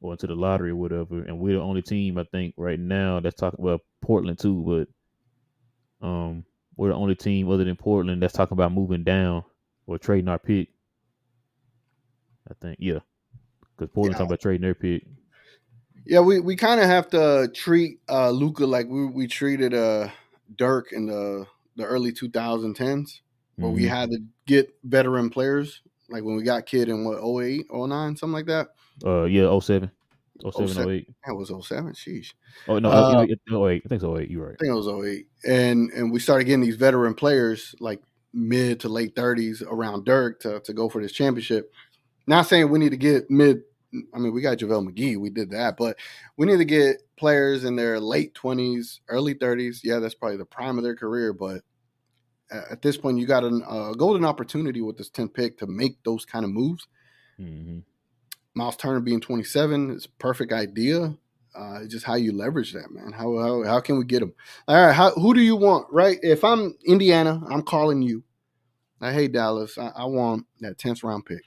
or 0.00 0.12
into 0.12 0.26
the 0.26 0.34
lottery 0.34 0.70
or 0.70 0.76
whatever. 0.76 1.22
And 1.22 1.38
we're 1.38 1.56
the 1.56 1.62
only 1.62 1.82
team 1.82 2.16
I 2.16 2.24
think 2.24 2.54
right 2.56 2.80
now 2.80 3.20
that's 3.20 3.36
talking 3.36 3.62
about 3.62 3.82
Portland 4.00 4.38
too, 4.38 4.86
but 6.00 6.06
um, 6.06 6.44
we're 6.76 6.88
the 6.88 6.94
only 6.94 7.14
team 7.14 7.50
other 7.50 7.64
than 7.64 7.76
Portland 7.76 8.22
that's 8.22 8.34
talking 8.34 8.56
about 8.56 8.72
moving 8.72 9.04
down 9.04 9.44
or 9.86 9.98
trading 9.98 10.28
our 10.28 10.38
pick. 10.38 10.70
I 12.50 12.54
think 12.62 12.78
yeah, 12.80 13.00
because 13.76 13.92
Portland 13.92 14.14
yeah. 14.14 14.18
talking 14.18 14.30
about 14.30 14.40
trading 14.40 14.62
their 14.62 14.74
pick. 14.74 15.04
Yeah, 16.06 16.20
we, 16.20 16.40
we 16.40 16.56
kind 16.56 16.80
of 16.80 16.86
have 16.86 17.08
to 17.10 17.50
treat 17.52 18.00
uh, 18.08 18.30
Luka 18.30 18.64
like 18.64 18.86
we, 18.88 19.06
we 19.06 19.26
treated 19.26 19.74
uh, 19.74 20.08
Dirk 20.56 20.92
in 20.92 21.06
the 21.06 21.46
the 21.76 21.84
early 21.84 22.12
2010s, 22.12 23.20
where 23.56 23.68
mm-hmm. 23.68 23.74
we 23.74 23.84
had 23.84 24.10
to 24.10 24.18
get 24.46 24.74
veteran 24.84 25.28
players, 25.28 25.82
like 26.08 26.24
when 26.24 26.36
we 26.36 26.42
got 26.42 26.64
Kidd 26.64 26.88
in 26.88 27.04
what 27.04 27.18
08, 27.22 27.66
09, 27.70 28.16
something 28.16 28.32
like 28.32 28.46
that. 28.46 28.68
Uh, 29.04 29.24
yeah, 29.24 29.58
07. 29.58 29.90
07, 30.40 30.68
07 30.68 30.90
08. 30.90 31.08
That 31.26 31.34
was 31.34 31.48
07. 31.48 31.92
Sheesh. 31.92 32.32
Oh 32.68 32.78
no, 32.78 32.90
uh, 32.90 33.22
08. 33.22 33.82
I 33.84 33.88
think 33.88 34.02
it's 34.02 34.04
08. 34.04 34.30
You're 34.30 34.46
right. 34.46 34.56
I 34.58 34.62
think 34.62 34.70
it 34.70 34.74
was 34.74 34.88
08. 34.88 35.26
And 35.44 35.90
and 35.92 36.12
we 36.12 36.20
started 36.20 36.44
getting 36.44 36.62
these 36.62 36.76
veteran 36.76 37.14
players 37.14 37.74
like 37.80 38.00
mid 38.32 38.80
to 38.80 38.88
late 38.88 39.14
30s 39.14 39.62
around 39.62 40.04
Dirk 40.04 40.40
to, 40.40 40.60
to 40.60 40.72
go 40.72 40.88
for 40.88 41.02
this 41.02 41.12
championship. 41.12 41.72
Not 42.26 42.46
saying 42.46 42.70
we 42.70 42.78
need 42.78 42.90
to 42.90 42.96
get 42.96 43.30
mid 43.30 43.62
I 44.14 44.18
mean, 44.18 44.32
we 44.32 44.42
got 44.42 44.58
JaVale 44.58 44.90
McGee, 44.90 45.16
we 45.16 45.30
did 45.30 45.50
that, 45.50 45.76
but 45.76 45.96
we 46.36 46.46
need 46.46 46.58
to 46.58 46.64
get 46.64 47.02
players 47.16 47.64
in 47.64 47.76
their 47.76 47.98
late 47.98 48.34
20s, 48.34 49.00
early 49.08 49.34
30s. 49.34 49.80
Yeah, 49.82 49.98
that's 50.00 50.14
probably 50.14 50.36
the 50.36 50.44
prime 50.44 50.76
of 50.76 50.84
their 50.84 50.96
career, 50.96 51.32
but 51.32 51.62
at 52.50 52.82
this 52.82 52.96
point, 52.96 53.18
you 53.18 53.26
got 53.26 53.44
a 53.44 53.48
uh, 53.48 53.92
golden 53.94 54.24
opportunity 54.24 54.80
with 54.80 54.96
this 54.96 55.10
10th 55.10 55.34
pick 55.34 55.58
to 55.58 55.66
make 55.66 56.02
those 56.04 56.24
kind 56.24 56.44
of 56.44 56.50
moves. 56.50 56.86
Mm-hmm. 57.40 57.80
Miles 58.54 58.76
Turner 58.76 59.00
being 59.00 59.20
27 59.20 59.90
is 59.90 60.06
a 60.06 60.08
perfect 60.18 60.52
idea. 60.52 61.16
Uh, 61.54 61.86
just 61.86 62.04
how 62.04 62.14
you 62.14 62.32
leverage 62.32 62.72
that, 62.74 62.90
man. 62.90 63.12
How, 63.12 63.36
how 63.38 63.64
how 63.64 63.80
can 63.80 63.98
we 63.98 64.04
get 64.04 64.22
him? 64.22 64.34
All 64.68 64.76
right, 64.76 64.92
how, 64.92 65.10
who 65.12 65.32
do 65.32 65.40
you 65.40 65.56
want? 65.56 65.86
Right? 65.90 66.18
If 66.22 66.44
I'm 66.44 66.76
Indiana, 66.86 67.42
I'm 67.48 67.62
calling 67.62 68.02
you. 68.02 68.22
I 69.00 69.12
hate 69.12 69.32
Dallas. 69.32 69.78
I, 69.78 69.88
I 69.96 70.04
want 70.04 70.46
that 70.60 70.78
10th 70.78 71.02
round 71.02 71.24
pick. 71.24 71.42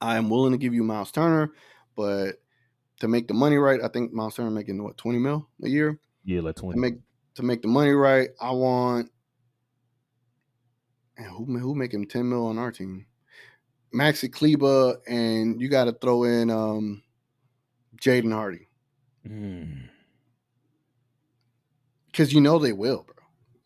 I 0.00 0.16
am 0.16 0.30
willing 0.30 0.52
to 0.52 0.58
give 0.58 0.74
you 0.74 0.82
Miles 0.82 1.10
Turner, 1.10 1.52
but 1.96 2.36
to 3.00 3.08
make 3.08 3.28
the 3.28 3.34
money 3.34 3.56
right, 3.56 3.80
I 3.82 3.88
think 3.88 4.12
Miles 4.12 4.36
Turner 4.36 4.50
making 4.50 4.82
what 4.82 4.96
twenty 4.96 5.18
mil 5.18 5.48
a 5.62 5.68
year. 5.68 5.98
Yeah, 6.24 6.40
like 6.40 6.56
twenty. 6.56 6.76
To 6.76 6.80
make 6.80 6.94
to 7.34 7.42
make 7.42 7.62
the 7.62 7.68
money 7.68 7.92
right, 7.92 8.30
I 8.40 8.50
want. 8.52 9.10
And 11.16 11.26
who 11.26 11.58
who 11.58 11.74
make 11.74 11.92
him 11.92 12.06
ten 12.06 12.28
mil 12.28 12.46
on 12.46 12.58
our 12.58 12.72
team? 12.72 13.06
Maxi 13.94 14.32
Kleber, 14.32 15.00
and 15.08 15.60
you 15.60 15.68
got 15.68 15.84
to 15.84 15.92
throw 15.92 16.22
in 16.22 16.48
um, 16.48 17.02
Jaden 18.00 18.32
Hardy 18.32 18.68
because 22.06 22.32
you 22.32 22.40
know 22.40 22.58
they 22.58 22.72
will, 22.72 23.04
bro. 23.04 23.14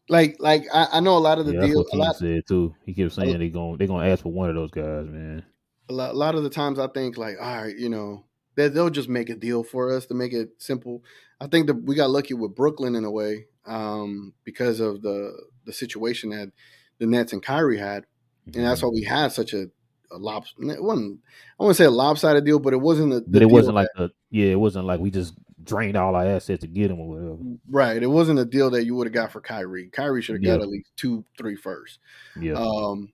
Like, 0.09 0.37
like 0.39 0.65
I, 0.73 0.89
I 0.95 1.01
know 1.01 1.17
a 1.17 1.19
lot 1.19 1.39
of 1.39 1.47
the 1.47 1.53
Yeah, 1.53 1.61
that's 1.61 1.73
deals. 1.73 1.87
what 1.91 1.95
A 1.95 1.97
lot, 1.99 2.17
said 2.17 2.47
too. 2.47 2.75
He 2.85 2.95
kept 2.95 3.13
saying 3.13 3.39
they 3.39 3.49
going 3.51 3.77
they 3.79 3.87
gonna 3.87 4.09
ask 4.09 4.23
for 4.23 4.33
one 4.33 4.49
of 4.51 4.55
those 4.55 4.71
guys, 4.71 5.07
man. 5.07 5.45
A 5.89 5.93
lot, 5.93 6.35
of 6.35 6.43
the 6.43 6.51
times, 6.51 6.79
I 6.79 6.87
think 6.89 7.17
like, 7.19 7.37
all 7.41 7.63
right, 7.63 7.77
you 7.77 7.89
know, 7.89 8.25
they, 8.57 8.69
they'll 8.69 8.91
just 8.91 9.09
make 9.09 9.29
a 9.31 9.35
deal 9.35 9.63
for 9.63 9.95
us 9.95 10.07
to 10.07 10.15
make 10.15 10.33
it 10.33 10.51
simple. 10.59 11.03
I 11.41 11.47
think 11.47 11.67
that 11.67 11.75
we 11.75 11.95
got 11.95 12.11
lucky 12.11 12.35
with 12.35 12.55
Brooklyn 12.55 12.95
in 12.95 13.05
a 13.05 13.11
way 13.11 13.47
um, 13.67 14.33
because 14.45 14.81
of 14.81 15.03
the 15.03 15.37
the 15.67 15.73
situation 15.73 16.31
that 16.31 16.53
the 16.99 17.07
Nets 17.07 17.33
and 17.33 17.43
Kyrie 17.43 17.79
had, 17.79 18.07
and 18.47 18.55
that's 18.65 18.81
Mm-hmm. 18.81 18.87
why 18.89 18.93
we 18.95 19.03
had 19.05 19.33
such 19.33 19.53
a, 19.55 19.67
a 20.13 20.17
lob. 20.19 20.45
It 20.59 20.83
wasn't 20.83 21.21
I 21.59 21.63
wouldn't 21.65 21.77
say 21.77 21.85
a 21.87 21.91
lopsided 21.91 22.45
deal, 22.45 22.59
but 22.61 22.73
it 22.73 22.81
wasn't 22.81 23.13
a. 23.13 23.21
the 23.21 23.27
But 23.29 23.43
it 23.43 23.51
wasn't 23.51 23.75
that- 23.77 23.81
like 23.81 23.89
the 23.97 24.11
yeah, 24.31 24.47
it 24.53 24.61
wasn't 24.61 24.87
like 24.87 25.01
we 25.01 25.11
just 25.11 25.35
drained 25.63 25.97
all 25.97 26.15
our 26.15 26.27
assets 26.27 26.61
to 26.61 26.67
get 26.67 26.91
him 26.91 27.01
or 27.01 27.09
whatever. 27.09 27.39
right. 27.71 28.03
It 28.03 28.07
wasn't 28.07 28.39
a 28.39 28.45
deal 28.45 28.69
that 28.71 28.85
you 28.85 28.95
would 28.97 29.07
have 29.07 29.15
got 29.15 29.33
for 29.33 29.41
Kyrie. 29.41 29.89
Kyrie 29.89 30.21
should 30.23 30.35
have 30.37 30.45
got 30.45 30.61
at 30.61 30.69
least 30.69 30.91
two, 30.97 31.25
three 31.39 31.57
first. 31.57 31.99
Yeah, 32.39 32.53
Um, 32.55 33.13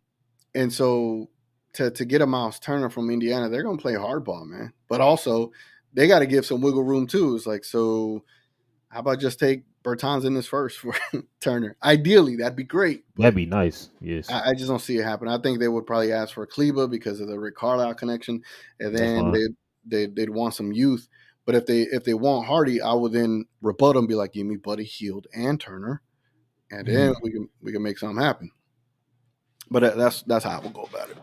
and 0.54 0.72
so 0.72 1.30
to 1.74 1.90
to 1.90 2.04
get 2.04 2.22
a 2.22 2.26
Miles 2.26 2.58
Turner 2.58 2.90
from 2.90 3.10
Indiana, 3.10 3.48
they're 3.48 3.62
gonna 3.62 3.76
play 3.78 3.94
hardball, 3.94 4.46
man. 4.46 4.72
But 4.88 5.00
also 5.00 5.52
they 5.92 6.06
got 6.06 6.20
to 6.20 6.26
give 6.26 6.46
some 6.46 6.60
wiggle 6.60 6.84
room 6.84 7.06
too. 7.06 7.34
It's 7.36 7.46
like 7.46 7.64
so. 7.64 8.24
How 8.88 9.00
about 9.00 9.20
just 9.20 9.38
take 9.38 9.62
Bertans 9.84 10.24
in 10.24 10.34
this 10.34 10.46
first 10.48 10.78
for 10.78 10.94
Turner? 11.40 11.76
Ideally, 11.82 12.36
that'd 12.36 12.56
be 12.56 12.64
great. 12.64 13.04
that'd 13.16 13.34
be 13.36 13.46
nice. 13.46 13.90
Yes, 14.00 14.28
I, 14.30 14.50
I 14.50 14.54
just 14.54 14.68
don't 14.68 14.80
see 14.80 14.98
it 14.98 15.04
happen. 15.04 15.28
I 15.28 15.38
think 15.38 15.58
they 15.60 15.68
would 15.68 15.86
probably 15.86 16.12
ask 16.12 16.34
for 16.34 16.46
Kleber 16.46 16.86
because 16.88 17.20
of 17.20 17.28
the 17.28 17.38
Rick 17.38 17.54
Carlisle 17.56 17.94
connection, 17.94 18.42
and 18.80 18.96
then 18.96 19.30
they 19.32 19.46
they 19.86 20.06
they'd 20.06 20.30
want 20.30 20.54
some 20.54 20.72
youth. 20.72 21.08
But 21.46 21.54
if 21.54 21.66
they 21.66 21.82
if 21.82 22.04
they 22.04 22.14
want 22.14 22.46
Hardy, 22.46 22.80
I 22.82 22.92
would 22.92 23.12
then 23.12 23.44
rebut 23.62 23.94
them, 23.94 24.06
be 24.06 24.14
like, 24.14 24.32
"Give 24.32 24.46
me 24.46 24.56
Buddy 24.56 24.84
Hield 24.84 25.26
and 25.34 25.58
Turner, 25.60 26.02
and 26.70 26.86
then 26.86 27.10
Mm-hmm. 27.10 27.22
we 27.22 27.30
can 27.32 27.48
we 27.62 27.72
can 27.72 27.82
make 27.82 27.98
something 27.98 28.22
happen." 28.22 28.50
But 29.70 29.96
that's 29.96 30.22
that's 30.22 30.44
how 30.44 30.58
I 30.58 30.60
would 30.62 30.74
go 30.74 30.82
about 30.82 31.10
it. 31.10 31.16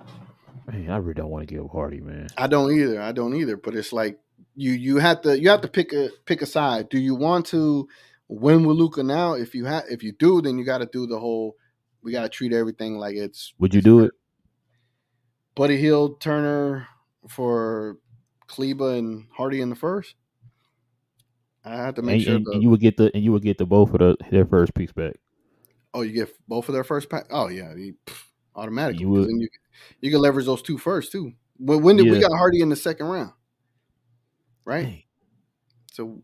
Man, 0.68 0.89
I 0.89 0.97
really 0.97 1.13
don't 1.13 1.30
want 1.30 1.47
to 1.47 1.53
give 1.55 1.70
Hardy, 1.72 2.01
man. 2.01 2.28
I 2.38 2.47
don't 2.47 2.72
either. 2.72 3.01
I 3.01 3.11
don't 3.13 3.36
either. 3.36 3.55
But 3.57 3.76
it's 3.76 3.93
like 3.93 4.20
you 4.55 4.72
you 4.74 4.97
have 4.97 5.22
to 5.22 5.39
you 5.39 5.49
have 5.49 5.61
to 5.61 5.68
pick 5.68 5.93
a 5.93 6.09
pick 6.26 6.41
a 6.41 6.45
side. 6.45 6.89
Do 6.89 6.99
you 6.99 7.15
want 7.15 7.45
to 7.47 7.88
win 8.28 8.65
with 8.65 8.76
Luka 8.78 9.01
now? 9.03 9.34
If 9.34 9.55
you 9.55 9.65
have 9.65 9.86
if 9.89 10.03
you 10.03 10.11
do, 10.11 10.41
then 10.41 10.57
you 10.57 10.65
got 10.65 10.80
to 10.80 10.86
do 10.91 11.07
the 11.07 11.20
whole. 11.20 11.55
We 12.03 12.11
got 12.11 12.24
to 12.24 12.30
treat 12.30 12.53
everything 12.53 12.97
like 12.97 13.15
it's 13.15 13.53
Would 13.59 13.74
you 13.74 13.82
do 13.82 14.01
it? 14.01 14.11
Buddy 15.55 15.78
Hield, 15.78 16.22
Turner 16.22 16.88
for 17.28 17.97
Kleber 18.47 18.93
and 18.95 19.26
Hardy 19.36 19.61
in 19.61 19.70
the 19.70 19.76
first. 19.76 20.15
I 21.65 21.76
have 21.78 21.95
to 21.95 22.01
make 22.01 22.15
And, 22.15 22.24
sure. 22.24 22.36
and- 22.36 22.45
the, 22.45 22.51
and 22.51 22.63
you 22.63 22.70
would 22.70 22.80
get 22.80 22.97
the 22.97 23.11
and 23.13 23.24
you 23.24 23.32
would 23.32 23.41
get 23.43 23.57
the 23.57 23.65
both 23.65 23.93
of 23.93 23.99
the 23.99 24.18
their 24.32 24.45
first 24.45 24.74
picks 24.74 24.91
back. 24.93 25.15
oh, 25.93 26.01
you 26.01 26.11
get 26.13 26.30
both 26.47 26.68
of 26.70 26.74
their 26.74 26.84
first 26.84 27.09
pack. 27.09 27.26
Oh 27.32 27.47
yeah, 27.47 27.74
you, 27.76 27.95
pff, 28.05 28.22
automatically. 28.55 29.01
You 29.01 29.09
would. 29.09 29.30
You 29.30 29.47
you 30.01 30.11
can 30.11 30.21
leverage 30.21 30.45
those 30.45 30.61
two 30.61 30.78
first 30.78 31.11
too. 31.11 31.34
When, 31.57 31.82
when 31.82 31.97
did 31.97 32.09
we 32.09 32.19
got 32.19 32.32
Hardy 32.38 32.61
in 32.61 32.69
the 32.69 32.75
second 32.75 33.07
round? 33.07 33.32
Right. 34.65 34.84
Dang. 34.84 35.03
So 35.91 36.21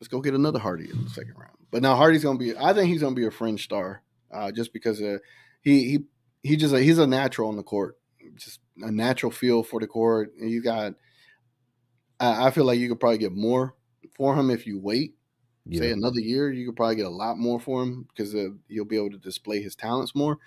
let's 0.00 0.08
go 0.08 0.20
get 0.20 0.34
another 0.34 0.58
Hardy 0.58 0.88
in 0.90 1.04
the 1.04 1.10
second 1.10 1.34
round. 1.36 1.56
But 1.70 1.82
now 1.82 1.96
Hardy's 1.96 2.22
gonna 2.22 2.38
be. 2.38 2.56
I 2.56 2.72
think 2.72 2.88
he's 2.88 3.02
gonna 3.02 3.14
be 3.14 3.26
a 3.26 3.30
fringe 3.30 3.64
star, 3.64 4.02
uh, 4.32 4.52
just 4.52 4.72
because 4.72 5.02
uh, 5.02 5.18
he 5.62 5.84
he 5.84 5.98
he 6.42 6.56
just 6.56 6.74
a, 6.74 6.80
he's 6.80 6.98
a 6.98 7.06
natural 7.06 7.48
on 7.48 7.56
the 7.56 7.62
court, 7.62 7.98
just 8.36 8.60
a 8.80 8.90
natural 8.90 9.32
feel 9.32 9.62
for 9.62 9.80
the 9.80 9.86
court. 9.86 10.32
And 10.40 10.50
you 10.50 10.62
got. 10.62 10.94
I, 12.20 12.46
I 12.46 12.50
feel 12.50 12.64
like 12.64 12.78
you 12.78 12.88
could 12.88 13.00
probably 13.00 13.18
get 13.18 13.32
more 13.32 13.74
for 14.16 14.34
him 14.34 14.50
if 14.50 14.66
you 14.66 14.78
wait. 14.78 15.14
Say 15.70 15.90
another 15.90 16.20
year, 16.20 16.50
you 16.50 16.66
could 16.66 16.76
probably 16.76 16.96
get 16.96 17.04
a 17.04 17.10
lot 17.10 17.36
more 17.36 17.60
for 17.60 17.82
him 17.82 18.06
because 18.08 18.34
uh, 18.34 18.48
you'll 18.68 18.86
be 18.86 18.96
able 18.96 19.10
to 19.10 19.18
display 19.18 19.60
his 19.60 19.76
talents 19.76 20.14
more. 20.14 20.38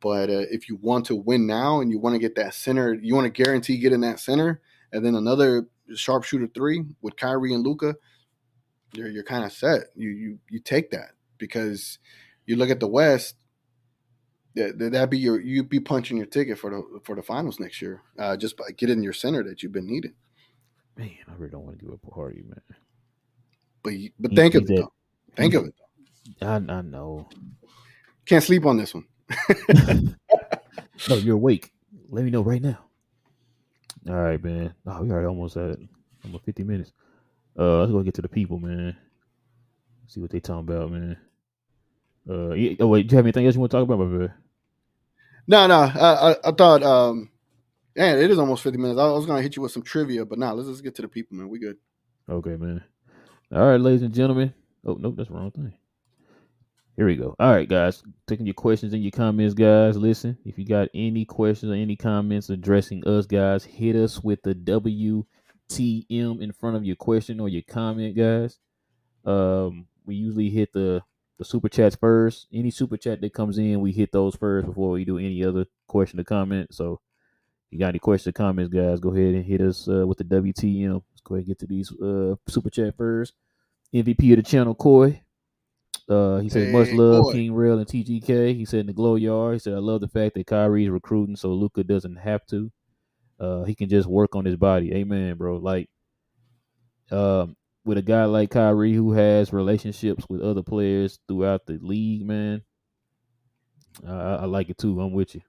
But 0.00 0.30
uh, 0.30 0.44
if 0.50 0.68
you 0.68 0.76
want 0.82 1.06
to 1.06 1.14
win 1.16 1.46
now 1.46 1.80
and 1.80 1.90
you 1.90 1.98
want 1.98 2.14
to 2.14 2.18
get 2.18 2.34
that 2.36 2.54
center, 2.54 2.94
you 2.94 3.14
want 3.14 3.32
to 3.32 3.42
guarantee 3.44 3.78
getting 3.78 4.00
that 4.00 4.18
center, 4.20 4.60
and 4.92 5.04
then 5.04 5.14
another 5.14 5.66
sharpshooter 5.94 6.48
three 6.48 6.82
with 7.02 7.16
Kyrie 7.16 7.54
and 7.54 7.64
Luka, 7.64 7.94
you're 8.94 9.08
you're 9.08 9.22
kind 9.22 9.44
of 9.44 9.52
set. 9.52 9.84
You 9.94 10.08
you 10.10 10.38
you 10.50 10.58
take 10.60 10.90
that 10.90 11.10
because 11.38 11.98
you 12.46 12.56
look 12.56 12.70
at 12.70 12.80
the 12.80 12.88
West. 12.88 13.36
That 14.56 14.78
that 14.78 15.10
be 15.10 15.18
your 15.18 15.38
you'd 15.40 15.68
be 15.68 15.80
punching 15.80 16.16
your 16.16 16.26
ticket 16.26 16.58
for 16.58 16.70
the 16.70 17.00
for 17.04 17.14
the 17.14 17.22
finals 17.22 17.60
next 17.60 17.80
year, 17.82 18.00
uh, 18.18 18.36
just 18.36 18.56
by 18.56 18.70
getting 18.76 19.02
your 19.02 19.12
center 19.12 19.42
that 19.44 19.62
you've 19.62 19.72
been 19.72 19.86
needing. 19.86 20.14
man, 20.96 21.10
I 21.28 21.34
really 21.36 21.50
don't 21.50 21.64
want 21.64 21.78
to 21.78 21.84
give 21.84 21.92
up 21.92 22.00
Hardy, 22.12 22.42
man. 22.42 22.60
But 23.82 23.90
you, 23.90 24.10
but 24.18 24.30
He- 24.30 24.36
think 24.36 24.54
of 24.54 24.62
it 24.62 24.68
that- 24.68 24.76
though. 24.76 24.92
Think 25.36 25.52
of 25.54 25.66
it. 25.66 25.74
I 26.40 26.54
I 26.56 26.80
know. 26.80 27.28
Can't 28.24 28.42
sleep 28.42 28.64
on 28.64 28.78
this 28.78 28.94
one. 28.94 29.04
No, 31.08 31.16
you're 31.16 31.36
awake. 31.36 31.70
Let 32.10 32.24
me 32.24 32.30
know 32.30 32.42
right 32.42 32.62
now. 32.62 32.78
All 34.08 34.14
right, 34.14 34.42
man. 34.42 34.74
Oh, 34.86 35.02
we 35.02 35.10
already 35.10 35.26
almost 35.26 35.56
at 35.56 35.78
almost 36.24 36.44
50 36.44 36.64
minutes. 36.64 36.92
Uh, 37.58 37.80
let's 37.80 37.92
go 37.92 38.02
get 38.02 38.14
to 38.14 38.22
the 38.22 38.28
people, 38.28 38.58
man. 38.58 38.96
See 40.08 40.20
what 40.20 40.30
they 40.30 40.40
talking 40.40 40.60
about, 40.68 40.90
man. 40.90 41.16
Uh, 42.28 42.52
yeah, 42.52 42.74
oh 42.80 42.88
wait, 42.88 43.06
do 43.06 43.12
you 43.12 43.16
have 43.18 43.24
anything 43.24 43.46
else 43.46 43.54
you 43.54 43.60
want 43.60 43.70
to 43.70 43.76
talk 43.76 43.84
about, 43.84 43.98
my 43.98 44.04
brother? 44.06 44.34
No, 45.46 45.66
no. 45.66 45.80
I, 45.80 46.32
I, 46.32 46.36
I 46.44 46.52
thought, 46.52 46.82
um, 46.82 47.30
man, 47.94 48.18
it 48.18 48.30
is 48.30 48.38
almost 48.38 48.62
50 48.62 48.78
minutes. 48.78 48.98
I 48.98 49.06
was 49.10 49.26
going 49.26 49.38
to 49.38 49.42
hit 49.42 49.56
you 49.56 49.62
with 49.62 49.72
some 49.72 49.82
trivia, 49.82 50.24
but 50.24 50.38
now 50.38 50.54
let's 50.54 50.68
just 50.68 50.82
get 50.82 50.94
to 50.96 51.02
the 51.02 51.08
people, 51.08 51.36
man. 51.36 51.48
We 51.48 51.58
good. 51.58 51.76
Okay, 52.28 52.56
man. 52.56 52.82
All 53.52 53.66
right, 53.66 53.80
ladies 53.80 54.02
and 54.02 54.14
gentlemen. 54.14 54.54
Oh, 54.84 54.96
nope, 54.98 55.14
that's 55.16 55.28
the 55.28 55.34
wrong 55.34 55.50
thing. 55.52 55.72
Here 56.96 57.04
we 57.04 57.16
go. 57.16 57.36
All 57.38 57.52
right, 57.52 57.68
guys. 57.68 58.02
Taking 58.26 58.46
your 58.46 58.54
questions 58.54 58.94
and 58.94 59.02
your 59.02 59.10
comments, 59.10 59.52
guys. 59.52 59.98
Listen, 59.98 60.38
if 60.46 60.58
you 60.58 60.64
got 60.64 60.88
any 60.94 61.26
questions 61.26 61.70
or 61.70 61.74
any 61.74 61.94
comments 61.94 62.48
addressing 62.48 63.06
us, 63.06 63.26
guys, 63.26 63.64
hit 63.64 63.94
us 63.96 64.24
with 64.24 64.42
the 64.42 64.54
WTM 64.54 65.26
in 66.40 66.52
front 66.52 66.76
of 66.76 66.86
your 66.86 66.96
question 66.96 67.38
or 67.38 67.50
your 67.50 67.62
comment, 67.68 68.16
guys. 68.16 68.58
Um, 69.26 69.86
we 70.06 70.14
usually 70.14 70.48
hit 70.48 70.72
the 70.72 71.02
the 71.38 71.44
super 71.44 71.68
chats 71.68 71.96
first. 71.96 72.46
Any 72.50 72.70
super 72.70 72.96
chat 72.96 73.20
that 73.20 73.34
comes 73.34 73.58
in, 73.58 73.80
we 73.80 73.92
hit 73.92 74.10
those 74.10 74.34
first 74.34 74.66
before 74.66 74.92
we 74.92 75.04
do 75.04 75.18
any 75.18 75.44
other 75.44 75.66
question 75.86 76.18
or 76.18 76.24
comment. 76.24 76.74
So, 76.74 77.00
you 77.70 77.78
got 77.78 77.88
any 77.90 77.98
questions 77.98 78.28
or 78.28 78.32
comments, 78.32 78.72
guys, 78.72 79.00
go 79.00 79.14
ahead 79.14 79.34
and 79.34 79.44
hit 79.44 79.60
us 79.60 79.86
uh, 79.86 80.06
with 80.06 80.16
the 80.16 80.24
WTM. 80.24 81.02
Let's 81.10 81.20
go 81.22 81.34
ahead 81.34 81.40
and 81.40 81.46
get 81.46 81.58
to 81.58 81.66
these 81.66 81.92
uh, 82.00 82.36
super 82.48 82.70
chat 82.70 82.96
first. 82.96 83.34
MVP 83.94 84.30
of 84.32 84.38
the 84.38 84.42
channel, 84.42 84.74
Coy. 84.74 85.20
Uh, 86.08 86.38
he 86.38 86.48
said, 86.48 86.72
much 86.72 86.90
love, 86.92 87.24
Coy. 87.24 87.32
King 87.32 87.54
Rail 87.54 87.78
and 87.78 87.86
TGK. 87.86 88.54
He 88.54 88.64
said 88.64 88.80
in 88.80 88.86
the 88.86 88.92
glow 88.92 89.16
yard, 89.16 89.54
he 89.54 89.58
said, 89.58 89.74
I 89.74 89.78
love 89.78 90.00
the 90.00 90.08
fact 90.08 90.34
that 90.34 90.46
Kyrie's 90.46 90.88
recruiting 90.88 91.36
so 91.36 91.50
Luka 91.50 91.82
doesn't 91.82 92.16
have 92.16 92.46
to. 92.46 92.70
Uh, 93.40 93.64
he 93.64 93.74
can 93.74 93.88
just 93.88 94.08
work 94.08 94.36
on 94.36 94.44
his 94.44 94.56
body. 94.56 94.94
Amen, 94.94 95.36
bro. 95.36 95.56
Like, 95.56 95.90
um, 97.10 97.56
with 97.84 97.98
a 97.98 98.02
guy 98.02 98.24
like 98.24 98.50
Kyrie 98.50 98.94
who 98.94 99.12
has 99.12 99.52
relationships 99.52 100.24
with 100.28 100.40
other 100.40 100.62
players 100.62 101.18
throughout 101.28 101.66
the 101.66 101.78
league, 101.80 102.26
man, 102.26 102.62
I, 104.06 104.12
I 104.12 104.34
I 104.34 104.44
like 104.46 104.70
it 104.70 104.78
too. 104.78 105.00
I'm 105.00 105.12
with 105.12 105.34
you. 105.34 105.42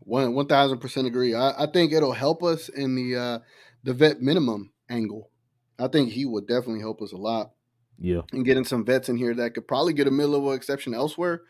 One 0.00 0.34
one 0.34 0.46
thousand 0.46 0.78
percent 0.78 1.06
agree. 1.06 1.34
I, 1.34 1.64
I 1.64 1.66
think 1.66 1.92
it'll 1.92 2.12
help 2.12 2.42
us 2.42 2.68
in 2.68 2.94
the 2.94 3.16
uh, 3.16 3.38
the 3.82 3.94
vet 3.94 4.20
minimum 4.20 4.72
angle. 4.88 5.30
I 5.78 5.88
think 5.88 6.12
he 6.12 6.24
would 6.24 6.46
definitely 6.46 6.80
help 6.80 7.02
us 7.02 7.12
a 7.12 7.16
lot 7.16 7.52
Yeah, 8.02 8.22
in 8.32 8.42
getting 8.42 8.64
some 8.64 8.84
vets 8.84 9.08
in 9.08 9.16
here 9.16 9.32
that 9.34 9.54
could 9.54 9.68
probably 9.68 9.92
get 9.92 10.08
a 10.08 10.10
mid 10.10 10.26
level 10.26 10.52
exception 10.52 10.92
elsewhere, 10.92 11.42